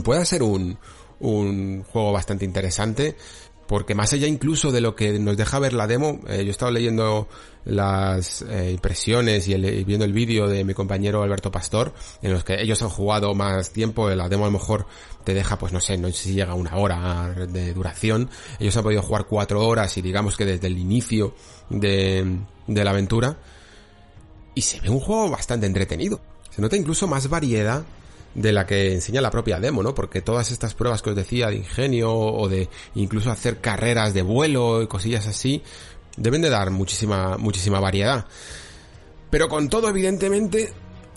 pueda 0.04 0.24
ser 0.24 0.44
un, 0.44 0.78
un 1.18 1.84
juego 1.84 2.12
bastante 2.12 2.44
interesante 2.44 3.16
porque 3.66 3.94
más 3.94 4.12
allá 4.12 4.26
incluso 4.26 4.70
de 4.70 4.80
lo 4.80 4.94
que 4.94 5.18
nos 5.18 5.36
deja 5.36 5.58
ver 5.58 5.72
la 5.72 5.86
demo, 5.86 6.20
eh, 6.28 6.38
yo 6.38 6.48
he 6.48 6.50
estado 6.50 6.72
leyendo 6.72 7.28
las 7.64 8.42
eh, 8.42 8.70
impresiones 8.72 9.46
y, 9.48 9.54
viendo 9.84 10.04
el 10.04 10.12
vídeo 10.12 10.48
de 10.48 10.64
mi 10.64 10.74
compañero 10.74 11.22
Alberto 11.22 11.50
Pastor, 11.50 11.94
en 12.22 12.32
los 12.32 12.44
que 12.44 12.60
ellos 12.60 12.82
han 12.82 12.88
jugado 12.88 13.34
más 13.34 13.70
tiempo, 13.70 14.10
la 14.10 14.28
demo 14.28 14.44
a 14.44 14.48
lo 14.48 14.52
mejor 14.52 14.86
te 15.24 15.34
deja, 15.34 15.58
pues 15.58 15.72
no 15.72 15.80
sé, 15.80 15.96
no 15.96 16.08
sé 16.08 16.14
si 16.14 16.34
llega 16.34 16.52
a 16.52 16.56
una 16.56 16.76
hora 16.76 17.32
de 17.48 17.72
duración, 17.72 18.28
ellos 18.58 18.76
han 18.76 18.82
podido 18.82 19.02
jugar 19.02 19.26
cuatro 19.26 19.66
horas 19.66 19.96
y 19.96 20.02
digamos 20.02 20.36
que 20.36 20.44
desde 20.44 20.66
el 20.66 20.78
inicio 20.78 21.34
de, 21.70 22.40
de 22.66 22.84
la 22.84 22.90
aventura, 22.90 23.38
y 24.54 24.62
se 24.62 24.80
ve 24.80 24.90
un 24.90 25.00
juego 25.00 25.30
bastante 25.30 25.66
entretenido. 25.66 26.20
Se 26.50 26.60
nota 26.60 26.76
incluso 26.76 27.06
más 27.06 27.28
variedad 27.28 27.84
de 28.34 28.52
la 28.52 28.66
que 28.66 28.92
enseña 28.92 29.20
la 29.20 29.30
propia 29.30 29.60
demo, 29.60 29.82
¿no? 29.82 29.94
Porque 29.94 30.22
todas 30.22 30.50
estas 30.50 30.74
pruebas 30.74 31.02
que 31.02 31.10
os 31.10 31.16
decía 31.16 31.48
de 31.48 31.56
ingenio 31.56 32.14
o 32.14 32.48
de 32.48 32.68
incluso 32.94 33.30
hacer 33.30 33.60
carreras 33.60 34.14
de 34.14 34.22
vuelo 34.22 34.82
y 34.82 34.86
cosillas 34.86 35.26
así, 35.26 35.62
deben 36.16 36.42
de 36.42 36.50
dar 36.50 36.70
muchísima, 36.70 37.36
muchísima 37.38 37.80
variedad. 37.80 38.26
Pero 39.30 39.48
con 39.48 39.68
todo, 39.68 39.88
evidentemente, 39.88 40.72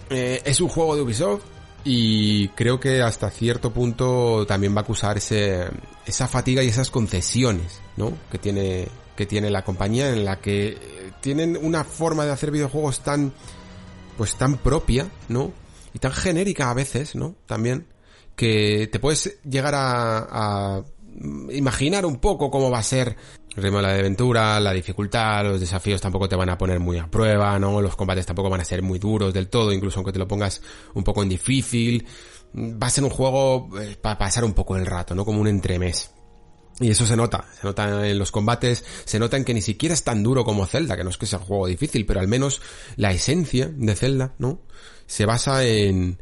eh, 0.09 0.41
es 0.45 0.61
un 0.61 0.69
juego 0.69 0.95
de 0.95 1.01
Ubisoft 1.01 1.43
y 1.83 2.47
creo 2.49 2.79
que 2.79 3.01
hasta 3.01 3.29
cierto 3.29 3.71
punto 3.71 4.45
también 4.47 4.73
va 4.75 4.79
a 4.79 4.83
acusar 4.83 5.17
ese, 5.17 5.65
esa 6.05 6.27
fatiga 6.27 6.63
y 6.63 6.67
esas 6.67 6.89
concesiones, 6.89 7.81
¿no? 7.97 8.13
Que 8.31 8.37
tiene, 8.37 8.87
que 9.15 9.25
tiene 9.25 9.49
la 9.49 9.63
compañía 9.63 10.09
en 10.09 10.25
la 10.25 10.39
que 10.39 10.77
tienen 11.21 11.57
una 11.61 11.83
forma 11.83 12.25
de 12.25 12.31
hacer 12.31 12.51
videojuegos 12.51 13.01
tan, 13.01 13.33
pues 14.17 14.35
tan 14.35 14.57
propia, 14.57 15.07
¿no? 15.29 15.51
Y 15.95 15.99
tan 15.99 16.11
genérica 16.11 16.69
a 16.69 16.73
veces, 16.73 17.15
¿no? 17.15 17.37
También, 17.45 17.87
que 18.35 18.89
te 18.91 18.99
puedes 18.99 19.39
llegar 19.43 19.73
a, 19.77 20.83
imaginar 21.49 22.05
un 22.05 22.17
poco 22.17 22.51
cómo 22.51 22.69
va 22.69 22.79
a 22.79 22.83
ser 22.83 23.15
el 23.55 23.63
ritmo 23.63 23.77
de 23.77 23.83
la 23.83 23.93
aventura, 23.93 24.59
la 24.59 24.73
dificultad, 24.73 25.45
los 25.45 25.61
desafíos 25.61 26.01
tampoco 26.01 26.27
te 26.27 26.35
van 26.35 26.49
a 26.49 26.57
poner 26.57 26.81
muy 26.81 26.97
a 26.97 27.09
prueba, 27.09 27.57
¿no? 27.57 27.81
Los 27.81 27.95
combates 27.95 28.25
tampoco 28.25 28.49
van 28.49 28.59
a 28.59 28.65
ser 28.65 28.81
muy 28.81 28.99
duros 28.99 29.33
del 29.33 29.47
todo, 29.47 29.71
incluso 29.71 29.99
aunque 29.99 30.11
te 30.11 30.19
lo 30.19 30.27
pongas 30.27 30.61
un 30.93 31.05
poco 31.05 31.23
en 31.23 31.29
difícil. 31.29 32.05
Va 32.53 32.87
a 32.87 32.89
ser 32.89 33.05
un 33.05 33.09
juego 33.09 33.69
eh, 33.79 33.95
para 33.95 34.17
pasar 34.17 34.43
un 34.43 34.51
poco 34.51 34.75
el 34.75 34.85
rato, 34.85 35.15
¿no? 35.15 35.23
Como 35.23 35.39
un 35.39 35.47
entremés. 35.47 36.11
Y 36.81 36.89
eso 36.89 37.05
se 37.05 37.15
nota, 37.15 37.45
se 37.57 37.65
nota 37.65 38.05
en 38.05 38.19
los 38.19 38.31
combates, 38.31 38.83
se 39.05 39.17
nota 39.17 39.37
en 39.37 39.45
que 39.45 39.53
ni 39.53 39.61
siquiera 39.61 39.93
es 39.93 40.03
tan 40.03 40.23
duro 40.23 40.43
como 40.43 40.65
Zelda, 40.65 40.97
que 40.97 41.05
no 41.05 41.09
es 41.09 41.17
que 41.17 41.25
sea 41.25 41.39
un 41.39 41.45
juego 41.45 41.67
difícil, 41.67 42.05
pero 42.05 42.19
al 42.19 42.27
menos 42.27 42.61
la 42.97 43.13
esencia 43.13 43.71
de 43.73 43.95
Zelda, 43.95 44.35
¿no? 44.39 44.59
Se 45.05 45.25
basa 45.25 45.63
en, 45.65 46.19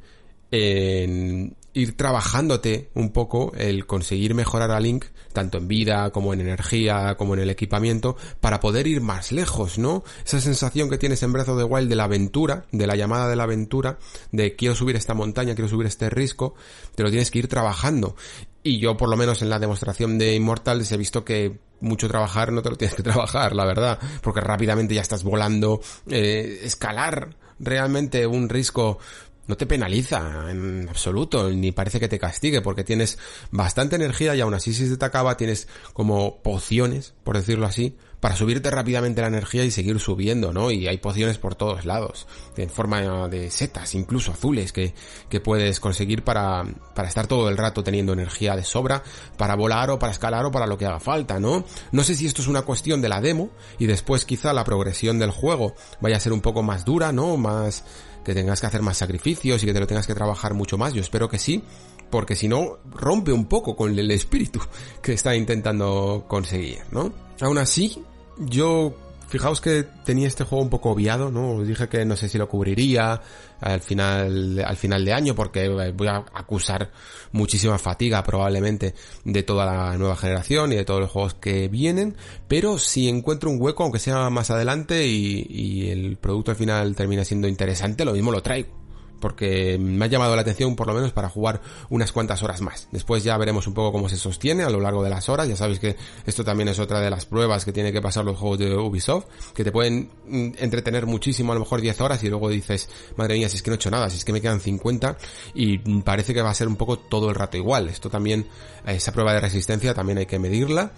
en 0.52 1.56
ir 1.74 1.98
trabajándote 1.98 2.90
un 2.94 3.12
poco 3.12 3.52
el 3.58 3.86
conseguir 3.86 4.36
mejorar 4.36 4.72
a 4.72 4.80
Link, 4.80 5.06
tanto 5.34 5.58
en 5.58 5.68
vida 5.68 6.12
como 6.12 6.34
en 6.34 6.42
energía, 6.42 7.16
como 7.18 7.34
en 7.34 7.42
el 7.42 7.50
equipamiento, 7.50 8.16
para 8.40 8.60
poder 8.60 8.88
ir 8.88 9.02
más 9.02 9.32
lejos, 9.32 9.80
¿no? 9.80 10.04
Esa 10.24 10.40
sensación 10.40 10.90
que 10.90 10.98
tienes 10.98 11.24
en 11.24 11.34
Breath 11.34 11.48
de 11.48 11.64
Wild 11.64 11.90
de 11.90 11.96
la 11.96 12.04
aventura, 12.04 12.66
de 12.72 12.88
la 12.88 12.96
llamada 12.96 13.28
de 13.28 13.36
la 13.36 13.44
aventura, 13.44 13.98
de 14.32 14.56
quiero 14.56 14.76
subir 14.76 14.96
esta 14.96 15.16
montaña, 15.16 15.56
quiero 15.56 15.70
subir 15.70 15.88
este 15.88 16.10
risco, 16.10 16.54
te 16.96 17.04
lo 17.04 17.10
tienes 17.10 17.32
que 17.32 17.40
ir 17.40 17.48
trabajando. 17.48 18.16
Y 18.62 18.80
yo, 18.80 18.96
por 18.96 19.10
lo 19.10 19.18
menos 19.18 19.42
en 19.42 19.50
la 19.50 19.60
demostración 19.60 20.18
de 20.18 20.36
Immortals, 20.36 20.92
he 20.92 20.98
visto 20.98 21.26
que 21.26 21.58
mucho 21.82 22.08
trabajar 22.08 22.54
no 22.54 22.62
te 22.62 22.70
lo 22.70 22.78
tienes 22.78 22.96
que 22.96 23.04
trabajar, 23.04 23.56
la 23.56 23.66
verdad, 23.66 24.00
porque 24.22 24.42
rápidamente 24.42 24.94
ya 24.94 25.02
estás 25.02 25.24
volando, 25.24 25.82
eh, 26.08 26.60
escalar 26.64 27.36
realmente 27.60 28.28
un 28.28 28.50
risco 28.50 29.00
no 29.48 29.58
te 29.58 29.66
penaliza 29.66 30.50
en 30.50 30.88
absoluto, 30.90 31.50
ni 31.50 31.72
parece 31.72 32.00
que 32.00 32.08
te 32.08 32.20
castigue, 32.20 32.62
porque 32.62 32.84
tienes 32.84 33.18
bastante 33.52 33.96
energía 33.96 34.36
y 34.36 34.42
aún 34.42 34.54
así 34.54 34.74
si 34.74 34.88
se 34.88 34.98
te 34.98 35.06
acaba 35.06 35.36
tienes 35.38 35.68
como 35.94 36.42
pociones, 36.42 37.14
por 37.24 37.36
decirlo 37.38 37.66
así, 37.66 37.98
para 38.24 38.38
subirte 38.38 38.72
rápidamente 38.72 39.20
la 39.20 39.28
energía 39.28 39.66
y 39.66 39.70
seguir 39.70 40.00
subiendo, 40.00 40.54
¿no? 40.54 40.72
Y 40.72 40.88
hay 40.88 40.98
pociones 40.98 41.38
por 41.40 41.56
todos 41.56 41.84
lados, 41.84 42.26
en 42.56 42.70
forma 42.70 43.28
de 43.28 43.52
setas, 43.52 43.96
incluso 43.96 44.32
azules, 44.32 44.72
que, 44.72 44.94
que 45.28 45.42
puedes 45.42 45.82
conseguir 45.82 46.24
para, 46.24 46.64
para 46.96 47.10
estar 47.10 47.28
todo 47.28 47.50
el 47.50 47.58
rato 47.58 47.84
teniendo 47.84 48.14
energía 48.14 48.56
de 48.56 48.64
sobra, 48.64 49.04
para 49.36 49.56
volar 49.58 49.90
o 49.90 50.00
para 50.00 50.14
escalar 50.14 50.46
o 50.46 50.52
para 50.52 50.68
lo 50.68 50.78
que 50.78 50.86
haga 50.86 51.02
falta, 51.02 51.38
¿no? 51.38 51.66
No 51.92 52.04
sé 52.06 52.16
si 52.16 52.26
esto 52.26 52.42
es 52.42 52.48
una 52.48 52.62
cuestión 52.62 53.02
de 53.02 53.10
la 53.10 53.20
demo 53.20 53.50
y 53.78 53.88
después 53.88 54.24
quizá 54.24 54.54
la 54.54 54.64
progresión 54.64 55.20
del 55.20 55.32
juego 55.32 55.76
vaya 56.00 56.16
a 56.16 56.22
ser 56.22 56.32
un 56.32 56.40
poco 56.40 56.64
más 56.64 56.86
dura, 56.86 57.12
¿no? 57.12 57.36
Más 57.36 57.84
que 58.24 58.34
tengas 58.34 58.62
que 58.62 58.68
hacer 58.68 58.82
más 58.82 58.96
sacrificios 58.96 59.62
y 59.62 59.66
que 59.66 59.74
te 59.74 59.82
lo 59.82 59.88
tengas 59.88 60.08
que 60.08 60.16
trabajar 60.16 60.54
mucho 60.54 60.78
más. 60.78 60.94
Yo 60.94 61.02
espero 61.02 61.28
que 61.28 61.40
sí, 61.40 61.62
porque 62.10 62.38
si 62.38 62.48
no, 62.48 62.78
rompe 62.90 63.34
un 63.34 63.48
poco 63.48 63.76
con 63.76 64.00
el 64.00 64.10
espíritu 64.12 64.62
que 65.02 65.12
está 65.12 65.36
intentando 65.36 66.24
conseguir, 66.30 66.84
¿no? 66.90 67.12
Aún 67.42 67.58
así, 67.58 68.02
yo 68.38 68.96
Fijaos 69.34 69.62
que 69.62 69.82
tenía 70.06 70.28
este 70.28 70.44
juego 70.44 70.64
un 70.64 70.70
poco 70.70 70.92
obviado, 70.92 71.32
¿no? 71.32 71.56
Os 71.56 71.68
dije 71.68 71.90
que 71.90 72.06
no 72.06 72.16
sé 72.16 72.30
si 72.30 72.38
lo 72.38 72.48
cubriría 72.48 73.20
al 73.62 73.82
final, 73.82 74.64
al 74.64 74.78
final 74.78 75.04
de 75.04 75.12
año 75.12 75.34
porque 75.34 75.68
voy 75.70 76.08
a 76.08 76.18
acusar 76.18 76.92
muchísima 77.32 77.80
fatiga 77.80 78.24
probablemente 78.24 78.94
de 79.26 79.42
toda 79.42 79.66
la 79.66 79.98
nueva 79.98 80.16
generación 80.18 80.72
y 80.72 80.76
de 80.76 80.86
todos 80.86 81.00
los 81.00 81.10
juegos 81.10 81.34
que 81.34 81.68
vienen, 81.68 82.16
pero 82.48 82.78
si 82.78 83.10
encuentro 83.10 83.50
un 83.50 83.60
hueco, 83.60 83.82
aunque 83.82 83.98
sea 83.98 84.30
más 84.30 84.52
adelante 84.52 85.08
y, 85.08 85.48
y 85.50 85.90
el 85.90 86.18
producto 86.18 86.52
al 86.52 86.58
final 86.58 86.96
termina 86.96 87.26
siendo 87.26 87.48
interesante, 87.48 88.06
lo 88.06 88.14
mismo 88.14 88.32
lo 88.32 88.44
traigo 88.44 88.83
porque 89.24 89.78
me 89.80 90.04
ha 90.04 90.08
llamado 90.10 90.36
la 90.36 90.42
atención 90.42 90.76
por 90.76 90.86
lo 90.86 90.94
menos 90.94 91.14
para 91.14 91.30
jugar 91.30 91.62
unas 91.90 92.12
cuantas 92.12 92.44
horas 92.44 92.60
más. 92.60 92.90
Después 92.92 93.24
ya 93.24 93.38
veremos 93.38 93.68
un 93.68 93.74
poco 93.74 93.94
cómo 93.94 94.10
se 94.10 94.18
sostiene 94.18 94.64
a 94.64 94.70
lo 94.70 94.82
largo 94.82 95.02
de 95.02 95.10
las 95.10 95.30
horas. 95.30 95.48
Ya 95.48 95.56
sabéis 95.56 95.80
que 95.80 95.96
esto 96.26 96.44
también 96.44 96.68
es 96.68 96.78
otra 96.78 97.00
de 97.00 97.10
las 97.10 97.26
pruebas 97.26 97.64
que 97.64 97.72
tiene 97.72 97.94
que 97.94 98.02
pasar 98.02 98.26
los 98.26 98.38
juegos 98.38 98.60
de 98.60 98.76
Ubisoft, 98.76 99.28
que 99.56 99.64
te 99.64 99.72
pueden 99.72 100.10
mm, 100.28 100.56
entretener 100.58 101.06
muchísimo, 101.06 101.54
a 101.54 101.56
lo 101.56 101.62
mejor 101.62 101.80
10 101.80 102.02
horas 102.02 102.22
y 102.22 102.28
luego 102.28 102.50
dices, 102.50 102.90
madre 103.16 103.36
mía, 103.36 103.48
si 103.48 103.56
es 103.56 103.64
que 103.64 103.72
no 103.72 103.76
he 103.76 103.78
hecho 103.78 103.90
nada, 103.90 104.10
si 104.10 104.18
es 104.18 104.26
que 104.26 104.34
me 104.34 104.42
quedan 104.42 104.60
50 104.60 105.18
y 105.54 105.78
parece 106.02 106.34
que 106.34 106.42
va 106.42 106.50
a 106.50 106.54
ser 106.54 106.68
un 106.68 106.76
poco 106.76 107.00
todo 107.00 107.30
el 107.30 107.36
rato 107.36 107.56
igual. 107.56 107.88
Esto 107.88 108.10
también, 108.10 108.46
esa 108.86 109.14
prueba 109.14 109.34
de 109.34 109.40
resistencia 109.40 109.94
también 109.94 110.18
hay 110.18 110.26
que 110.26 110.38
medirla. 110.38 110.92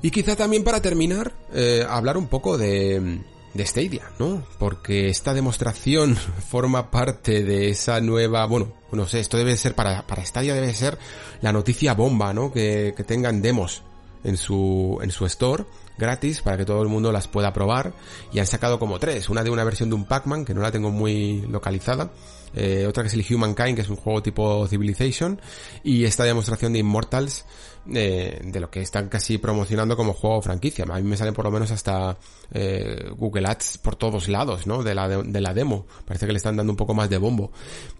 Y 0.00 0.12
quizá 0.12 0.36
también 0.36 0.62
para 0.62 0.80
terminar, 0.80 1.32
eh, 1.52 1.84
hablar 1.88 2.16
un 2.16 2.28
poco 2.28 2.56
de, 2.56 3.20
de 3.54 3.66
Stadia, 3.66 4.10
¿no? 4.18 4.42
Porque 4.58 5.08
esta 5.08 5.34
demostración 5.34 6.16
forma 6.48 6.90
parte 6.90 7.44
de 7.44 7.70
esa 7.70 8.00
nueva, 8.00 8.46
bueno, 8.46 8.72
no 8.92 9.06
sé, 9.06 9.20
esto 9.20 9.36
debe 9.36 9.56
ser 9.56 9.74
para, 9.74 10.06
para 10.06 10.24
Stadia 10.24 10.54
debe 10.54 10.74
ser 10.74 10.98
la 11.40 11.52
noticia 11.52 11.94
bomba, 11.94 12.32
¿no? 12.32 12.52
Que, 12.52 12.94
que 12.96 13.04
tengan 13.04 13.42
demos 13.42 13.82
en 14.24 14.36
su, 14.36 14.98
en 15.02 15.10
su 15.10 15.26
store 15.26 15.64
gratis 15.98 16.40
para 16.40 16.56
que 16.56 16.64
todo 16.64 16.82
el 16.82 16.88
mundo 16.88 17.12
las 17.12 17.28
pueda 17.28 17.52
probar 17.52 17.92
y 18.32 18.38
han 18.38 18.46
sacado 18.46 18.78
como 18.78 18.98
tres, 18.98 19.28
una 19.28 19.44
de 19.44 19.50
una 19.50 19.64
versión 19.64 19.88
de 19.88 19.94
un 19.94 20.04
Pac-Man 20.04 20.44
que 20.44 20.54
no 20.54 20.60
la 20.60 20.72
tengo 20.72 20.90
muy 20.90 21.42
localizada, 21.42 22.10
eh, 22.54 22.86
otra 22.88 23.02
que 23.02 23.08
es 23.08 23.14
el 23.14 23.24
Humankind 23.34 23.76
que 23.76 23.82
es 23.82 23.88
un 23.88 23.96
juego 23.96 24.22
tipo 24.22 24.66
Civilization 24.68 25.40
y 25.82 26.04
esta 26.04 26.24
demostración 26.24 26.72
de 26.72 26.80
Immortals 26.80 27.44
eh, 27.92 28.40
de 28.44 28.60
lo 28.60 28.70
que 28.70 28.80
están 28.80 29.08
casi 29.08 29.38
promocionando 29.38 29.96
como 29.96 30.12
juego 30.12 30.40
franquicia. 30.42 30.84
A 30.88 30.96
mí 30.96 31.02
me 31.02 31.16
salen 31.16 31.34
por 31.34 31.44
lo 31.44 31.50
menos 31.50 31.70
hasta 31.70 32.16
eh, 32.52 33.10
Google 33.16 33.48
Ads 33.48 33.78
por 33.78 33.96
todos 33.96 34.28
lados, 34.28 34.66
¿no? 34.66 34.82
De 34.82 34.94
la, 34.94 35.08
de, 35.08 35.40
la 35.40 35.54
demo. 35.54 35.86
Parece 36.04 36.26
que 36.26 36.32
le 36.32 36.36
están 36.36 36.56
dando 36.56 36.72
un 36.72 36.76
poco 36.76 36.94
más 36.94 37.10
de 37.10 37.18
bombo. 37.18 37.50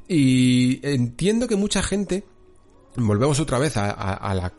Y 0.07 0.81
entiendo 0.87 1.49
que 1.49 1.57
mucha 1.57 1.83
gente, 1.83 2.25
volvemos 2.97 3.41
otra 3.41 3.59
vez 3.59 3.77
a, 3.77 3.91
a 3.91 4.35
la 4.35 4.53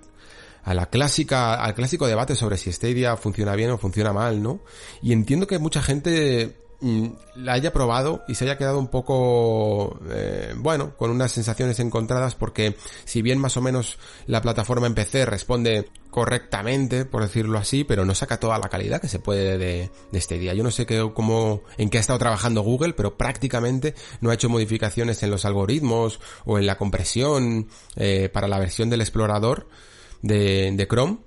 a 0.66 0.74
la 0.74 0.86
clásica, 0.86 1.56
al 1.56 1.74
clásico 1.74 2.08
debate 2.08 2.36
sobre 2.36 2.58
si 2.58 2.72
Stadia 2.72 3.18
funciona 3.18 3.54
bien 3.54 3.72
o 3.72 3.78
funciona 3.78 4.14
mal, 4.14 4.41
¿no? 4.41 4.62
Y 5.02 5.12
entiendo 5.12 5.45
que 5.45 5.60
mucha 5.60 5.82
gente 5.82 6.62
la 7.35 7.53
haya 7.53 7.72
probado 7.72 8.23
y 8.27 8.35
se 8.35 8.45
haya 8.45 8.57
quedado 8.57 8.77
un 8.77 8.88
poco, 8.88 9.99
eh, 10.11 10.53
bueno, 10.57 10.95
con 10.97 11.11
unas 11.11 11.31
sensaciones 11.31 11.80
encontradas 11.80 12.35
porque 12.35 12.76
si 13.05 13.22
bien 13.22 13.39
más 13.39 13.55
o 13.57 13.61
menos 13.61 13.97
la 14.27 14.41
plataforma 14.41 14.88
en 14.88 14.93
PC 14.93 15.26
responde 15.26 15.89
correctamente, 16.10 17.05
por 17.05 17.23
decirlo 17.23 17.57
así, 17.57 17.84
pero 17.84 18.05
no 18.05 18.14
saca 18.14 18.39
toda 18.39 18.60
la 18.60 18.69
calidad 18.69 19.01
que 19.01 19.07
se 19.07 19.19
puede 19.19 19.57
de, 19.57 19.89
de 20.11 20.19
este 20.19 20.38
día. 20.38 20.53
Yo 20.53 20.64
no 20.64 20.72
sé 20.72 20.85
qué, 20.85 21.10
cómo, 21.14 21.64
en 21.77 21.89
qué 21.89 21.97
ha 21.97 22.01
estado 22.01 22.19
trabajando 22.19 22.61
Google, 22.61 22.93
pero 22.93 23.18
prácticamente 23.18 23.95
no 24.22 24.30
ha 24.30 24.34
hecho 24.35 24.49
modificaciones 24.49 25.23
en 25.23 25.31
los 25.31 25.45
algoritmos 25.45 26.19
o 26.45 26.60
en 26.60 26.68
la 26.68 26.77
compresión 26.77 27.68
eh, 27.95 28.30
para 28.31 28.47
la 28.47 28.60
versión 28.60 28.89
del 28.89 29.01
explorador 29.01 29.68
de, 30.22 30.72
de 30.73 30.88
Chrome. 30.88 31.18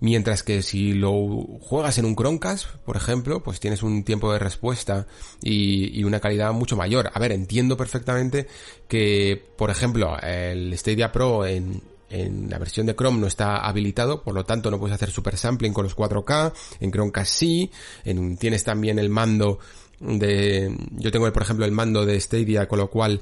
Mientras 0.00 0.42
que 0.42 0.62
si 0.62 0.94
lo 0.94 1.12
juegas 1.60 1.98
en 1.98 2.06
un 2.06 2.16
Chromecast, 2.16 2.76
por 2.84 2.96
ejemplo, 2.96 3.42
pues 3.42 3.60
tienes 3.60 3.82
un 3.82 4.02
tiempo 4.02 4.32
de 4.32 4.38
respuesta 4.38 5.06
y, 5.42 5.98
y, 5.98 6.04
una 6.04 6.20
calidad 6.20 6.52
mucho 6.52 6.76
mayor. 6.76 7.10
A 7.12 7.18
ver, 7.18 7.32
entiendo 7.32 7.76
perfectamente 7.76 8.46
que, 8.88 9.42
por 9.56 9.70
ejemplo, 9.70 10.18
el 10.22 10.76
Stadia 10.78 11.12
Pro 11.12 11.44
en, 11.44 11.82
en 12.10 12.50
la 12.50 12.58
versión 12.58 12.86
de 12.86 12.96
Chrome 12.96 13.20
no 13.20 13.26
está 13.26 13.58
habilitado, 13.58 14.22
por 14.22 14.34
lo 14.34 14.44
tanto 14.44 14.70
no 14.70 14.78
puedes 14.78 14.94
hacer 14.94 15.10
super 15.10 15.36
sampling 15.36 15.72
con 15.72 15.84
los 15.84 15.96
4K, 15.96 16.52
en 16.80 16.90
Chromecast 16.90 17.32
sí, 17.32 17.70
en, 18.04 18.36
tienes 18.36 18.64
también 18.64 18.98
el 18.98 19.08
mando 19.08 19.58
de, 20.00 20.74
yo 20.92 21.10
tengo 21.10 21.30
por 21.30 21.42
ejemplo 21.42 21.66
el 21.66 21.72
mando 21.72 22.04
de 22.04 22.18
Stadia, 22.18 22.66
con 22.66 22.78
lo 22.78 22.90
cual 22.90 23.20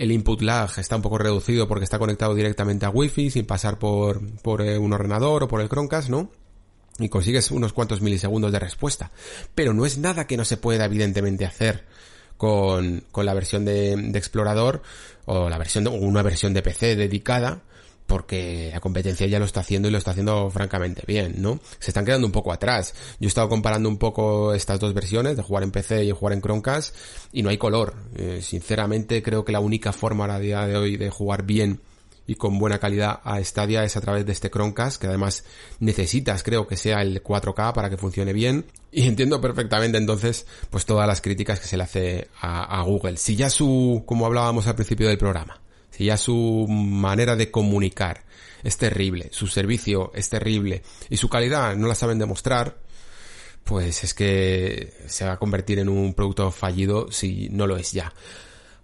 el 0.00 0.12
input 0.12 0.40
lag 0.40 0.70
está 0.78 0.96
un 0.96 1.02
poco 1.02 1.18
reducido 1.18 1.68
porque 1.68 1.84
está 1.84 1.98
conectado 1.98 2.34
directamente 2.34 2.86
a 2.86 2.90
Wi-Fi 2.90 3.30
sin 3.30 3.44
pasar 3.44 3.78
por, 3.78 4.26
por 4.38 4.62
eh, 4.62 4.78
un 4.78 4.94
ordenador 4.94 5.42
o 5.42 5.48
por 5.48 5.60
el 5.60 5.68
Chromecast, 5.68 6.08
¿no? 6.08 6.30
Y 6.98 7.10
consigues 7.10 7.50
unos 7.50 7.74
cuantos 7.74 8.00
milisegundos 8.00 8.50
de 8.50 8.58
respuesta. 8.58 9.10
Pero 9.54 9.74
no 9.74 9.84
es 9.84 9.98
nada 9.98 10.26
que 10.26 10.38
no 10.38 10.46
se 10.46 10.56
pueda 10.56 10.86
evidentemente 10.86 11.44
hacer 11.44 11.84
con, 12.38 13.04
con 13.12 13.26
la 13.26 13.34
versión 13.34 13.66
de, 13.66 13.94
de 13.94 14.18
explorador 14.18 14.80
o 15.26 15.50
la 15.50 15.58
versión 15.58 15.84
de, 15.84 15.90
una 15.90 16.22
versión 16.22 16.54
de 16.54 16.62
PC 16.62 16.96
dedicada 16.96 17.60
porque 18.10 18.70
la 18.72 18.80
competencia 18.80 19.28
ya 19.28 19.38
lo 19.38 19.44
está 19.44 19.60
haciendo 19.60 19.86
y 19.86 19.92
lo 19.92 19.98
está 19.98 20.10
haciendo 20.10 20.50
francamente 20.50 21.04
bien, 21.06 21.36
¿no? 21.38 21.60
Se 21.78 21.92
están 21.92 22.04
quedando 22.04 22.26
un 22.26 22.32
poco 22.32 22.52
atrás. 22.52 22.92
Yo 23.20 23.26
he 23.26 23.28
estado 23.28 23.48
comparando 23.48 23.88
un 23.88 23.98
poco 23.98 24.52
estas 24.52 24.80
dos 24.80 24.94
versiones, 24.94 25.36
de 25.36 25.44
jugar 25.44 25.62
en 25.62 25.70
PC 25.70 26.06
y 26.06 26.10
jugar 26.10 26.32
en 26.32 26.40
Chromecast, 26.42 26.92
y 27.32 27.44
no 27.44 27.50
hay 27.50 27.56
color. 27.56 27.94
Eh, 28.16 28.40
sinceramente 28.42 29.22
creo 29.22 29.44
que 29.44 29.52
la 29.52 29.60
única 29.60 29.92
forma 29.92 30.24
a 30.24 30.40
día 30.40 30.66
de 30.66 30.76
hoy 30.76 30.96
de 30.96 31.08
jugar 31.08 31.44
bien 31.44 31.82
y 32.26 32.34
con 32.34 32.58
buena 32.58 32.80
calidad 32.80 33.20
a 33.22 33.42
Stadia 33.44 33.84
es 33.84 33.96
a 33.96 34.00
través 34.00 34.26
de 34.26 34.32
este 34.32 34.50
Chromecast, 34.50 35.00
que 35.00 35.06
además 35.06 35.44
necesitas, 35.78 36.42
creo 36.42 36.66
que 36.66 36.76
sea 36.76 37.02
el 37.02 37.22
4K 37.22 37.72
para 37.72 37.90
que 37.90 37.96
funcione 37.96 38.32
bien. 38.32 38.66
Y 38.90 39.06
entiendo 39.06 39.40
perfectamente 39.40 39.98
entonces, 39.98 40.48
pues 40.68 40.84
todas 40.84 41.06
las 41.06 41.20
críticas 41.20 41.60
que 41.60 41.68
se 41.68 41.76
le 41.76 41.84
hace 41.84 42.28
a, 42.40 42.80
a 42.80 42.82
Google. 42.82 43.18
Si 43.18 43.36
ya 43.36 43.50
su, 43.50 44.02
como 44.04 44.26
hablábamos 44.26 44.66
al 44.66 44.74
principio 44.74 45.06
del 45.06 45.16
programa, 45.16 45.60
si 46.00 46.06
ya 46.06 46.16
su 46.16 46.66
manera 46.66 47.36
de 47.36 47.50
comunicar 47.50 48.24
es 48.62 48.78
terrible, 48.78 49.28
su 49.32 49.46
servicio 49.46 50.12
es 50.14 50.30
terrible 50.30 50.82
y 51.10 51.18
su 51.18 51.28
calidad 51.28 51.76
no 51.76 51.88
la 51.88 51.94
saben 51.94 52.18
demostrar, 52.18 52.78
pues 53.64 54.02
es 54.02 54.14
que 54.14 54.94
se 55.06 55.26
va 55.26 55.32
a 55.32 55.38
convertir 55.38 55.78
en 55.78 55.90
un 55.90 56.14
producto 56.14 56.50
fallido 56.52 57.12
si 57.12 57.50
no 57.50 57.66
lo 57.66 57.76
es 57.76 57.92
ya. 57.92 58.14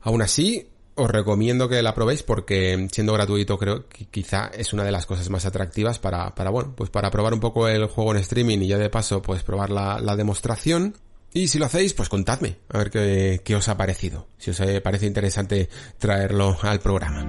Aún 0.02 0.20
así, 0.20 0.68
os 0.94 1.10
recomiendo 1.10 1.70
que 1.70 1.82
la 1.82 1.94
probéis 1.94 2.22
porque 2.22 2.86
siendo 2.92 3.14
gratuito 3.14 3.56
creo 3.56 3.88
que 3.88 4.04
quizá 4.04 4.48
es 4.48 4.74
una 4.74 4.84
de 4.84 4.92
las 4.92 5.06
cosas 5.06 5.30
más 5.30 5.46
atractivas 5.46 5.98
para, 5.98 6.34
para 6.34 6.50
bueno, 6.50 6.74
pues 6.76 6.90
para 6.90 7.10
probar 7.10 7.32
un 7.32 7.40
poco 7.40 7.66
el 7.66 7.86
juego 7.86 8.12
en 8.12 8.18
streaming 8.18 8.58
y 8.58 8.66
ya 8.66 8.76
de 8.76 8.90
paso 8.90 9.22
pues 9.22 9.42
probar 9.42 9.70
la 9.70 10.16
demostración. 10.16 10.94
Y 11.36 11.48
si 11.48 11.58
lo 11.58 11.66
hacéis, 11.66 11.92
pues 11.92 12.08
contadme, 12.08 12.56
a 12.70 12.78
ver 12.78 12.90
qué, 12.90 13.42
qué 13.44 13.54
os 13.54 13.68
ha 13.68 13.76
parecido, 13.76 14.26
si 14.38 14.52
os 14.52 14.62
parece 14.82 15.04
interesante 15.04 15.68
traerlo 15.98 16.56
al 16.62 16.80
programa. 16.80 17.26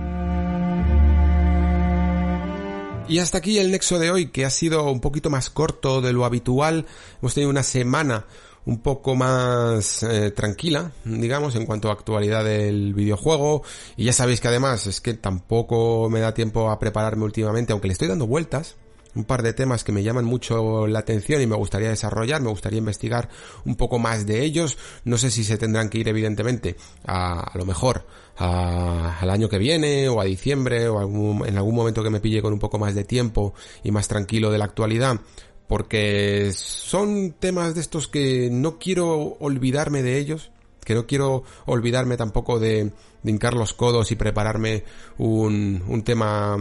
Y 3.10 3.20
hasta 3.20 3.40
aquí 3.40 3.58
el 3.58 3.70
nexo 3.70 4.00
de 4.00 4.10
hoy, 4.10 4.28
que 4.32 4.46
ha 4.46 4.50
sido 4.50 4.90
un 4.90 5.02
poquito 5.02 5.30
más 5.30 5.50
corto 5.50 6.00
de 6.00 6.14
lo 6.14 6.24
habitual. 6.24 6.86
Hemos 7.22 7.34
tenido 7.34 7.50
una 7.50 7.64
semana 7.64 8.26
un 8.64 8.82
poco 8.82 9.14
más 9.14 10.04
eh, 10.04 10.32
tranquila, 10.32 10.94
digamos, 11.04 11.58
en 11.58 11.66
cuanto 11.66 11.90
a 11.90 11.94
actualidad 11.94 12.46
del 12.46 12.94
videojuego. 12.94 13.64
Y 13.98 14.06
ya 14.06 14.14
sabéis 14.14 14.40
que 14.40 14.48
además 14.48 14.88
es 14.88 15.02
que 15.02 15.16
tampoco 15.16 16.10
me 16.10 16.22
da 16.22 16.34
tiempo 16.34 16.72
a 16.72 16.80
prepararme 16.80 17.26
últimamente, 17.26 17.74
aunque 17.74 17.90
le 17.90 17.92
estoy 17.92 18.08
dando 18.08 18.26
vueltas 18.26 18.78
un 19.18 19.26
par 19.26 19.42
de 19.42 19.54
temas 19.54 19.84
que 19.84 19.92
me 19.92 20.04
llaman 20.04 20.26
mucho 20.26 20.88
la 20.88 21.00
atención 21.00 21.42
y 21.42 21.48
me 21.48 21.56
gustaría 21.56 21.90
desarrollar, 21.90 22.42
me 22.42 22.50
gustaría 22.50 22.78
investigar 22.78 23.30
un 23.66 23.76
poco 23.76 23.98
más 24.00 24.26
de 24.26 24.44
ellos. 24.44 24.78
No 25.04 25.18
sé 25.18 25.32
si 25.32 25.44
se 25.44 25.58
tendrán 25.58 25.90
que 25.90 25.98
ir 25.98 26.08
evidentemente 26.08 26.76
a, 27.06 27.40
a 27.40 27.58
lo 27.58 27.66
mejor 27.66 28.06
a, 28.38 29.18
al 29.20 29.30
año 29.30 29.50
que 29.50 29.58
viene 29.58 30.08
o 30.08 30.22
a 30.22 30.26
diciembre 30.26 30.88
o 30.88 31.02
en 31.46 31.58
algún 31.58 31.76
momento 31.76 32.04
que 32.04 32.10
me 32.10 32.20
pille 32.20 32.42
con 32.42 32.54
un 32.54 32.60
poco 32.60 32.78
más 32.78 32.94
de 32.94 33.04
tiempo 33.04 33.54
y 33.84 33.92
más 33.92 34.08
tranquilo 34.08 34.52
de 34.52 34.60
la 34.60 34.66
actualidad 34.66 35.20
porque 35.68 36.52
son 36.54 37.34
temas 37.34 37.76
de 37.76 37.82
estos 37.82 38.08
que 38.08 38.50
no 38.52 38.80
quiero 38.80 39.36
olvidarme 39.40 40.02
de 40.02 40.18
ellos, 40.18 40.52
que 40.86 40.94
no 40.94 41.06
quiero 41.06 41.44
olvidarme 41.66 42.16
tampoco 42.16 42.58
de, 42.60 42.92
de 43.24 43.32
hincar 43.32 43.54
los 43.54 43.74
codos 43.74 44.12
y 44.12 44.16
prepararme 44.16 44.86
un, 45.18 45.84
un 45.88 46.04
tema 46.04 46.58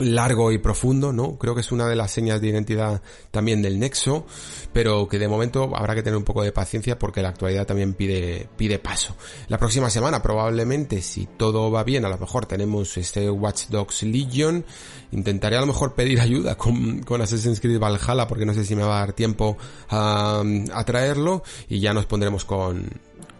largo 0.00 0.52
y 0.52 0.58
profundo, 0.58 1.12
¿no? 1.12 1.38
Creo 1.38 1.54
que 1.54 1.60
es 1.60 1.72
una 1.72 1.86
de 1.86 1.96
las 1.96 2.10
señas 2.10 2.40
de 2.40 2.48
identidad 2.48 3.02
también 3.30 3.62
del 3.62 3.78
Nexo, 3.78 4.26
pero 4.72 5.08
que 5.08 5.18
de 5.18 5.28
momento 5.28 5.70
habrá 5.76 5.94
que 5.94 6.02
tener 6.02 6.16
un 6.16 6.24
poco 6.24 6.42
de 6.42 6.52
paciencia 6.52 6.98
porque 6.98 7.22
la 7.22 7.28
actualidad 7.28 7.66
también 7.66 7.94
pide, 7.94 8.48
pide 8.56 8.78
paso. 8.78 9.16
La 9.48 9.58
próxima 9.58 9.90
semana 9.90 10.22
probablemente, 10.22 11.02
si 11.02 11.26
todo 11.26 11.70
va 11.70 11.84
bien, 11.84 12.04
a 12.04 12.08
lo 12.08 12.18
mejor 12.18 12.46
tenemos 12.46 12.96
este 12.96 13.30
Watch 13.30 13.66
Dogs 13.68 14.02
Legion. 14.02 14.64
Intentaré 15.12 15.56
a 15.56 15.60
lo 15.60 15.66
mejor 15.66 15.94
pedir 15.94 16.20
ayuda 16.20 16.56
con, 16.56 17.02
con 17.02 17.20
Assassin's 17.20 17.60
Creed 17.60 17.78
Valhalla 17.78 18.26
porque 18.26 18.46
no 18.46 18.54
sé 18.54 18.64
si 18.64 18.74
me 18.74 18.82
va 18.82 18.96
a 18.96 19.00
dar 19.00 19.12
tiempo 19.12 19.56
a, 19.88 20.42
a 20.72 20.84
traerlo 20.84 21.42
y 21.68 21.80
ya 21.80 21.92
nos 21.92 22.06
pondremos 22.06 22.44
con, 22.44 22.88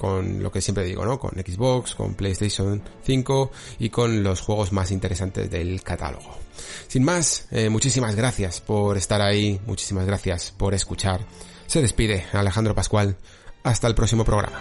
con 0.01 0.43
lo 0.43 0.51
que 0.51 0.63
siempre 0.63 0.85
digo, 0.85 1.05
¿no? 1.05 1.19
Con 1.19 1.33
Xbox, 1.33 1.95
con 1.95 2.15
PlayStation 2.15 2.83
5 3.05 3.51
y 3.81 3.91
con 3.91 4.23
los 4.23 4.41
juegos 4.41 4.73
más 4.73 4.91
interesantes 4.93 5.51
del 5.51 5.83
catálogo. 5.83 6.39
Sin 6.89 7.05
más, 7.05 7.47
eh, 7.51 7.69
muchísimas 7.69 8.15
gracias 8.15 8.61
por 8.61 8.97
estar 8.97 9.21
ahí, 9.21 9.61
muchísimas 9.67 10.07
gracias 10.07 10.53
por 10.57 10.75
escuchar. 10.75 11.21
Se 11.67 11.81
despide 11.81 12.27
Alejandro 12.33 12.75
Pascual. 12.75 13.17
Hasta 13.63 13.87
el 13.87 13.95
próximo 13.95 14.25
programa. 14.25 14.61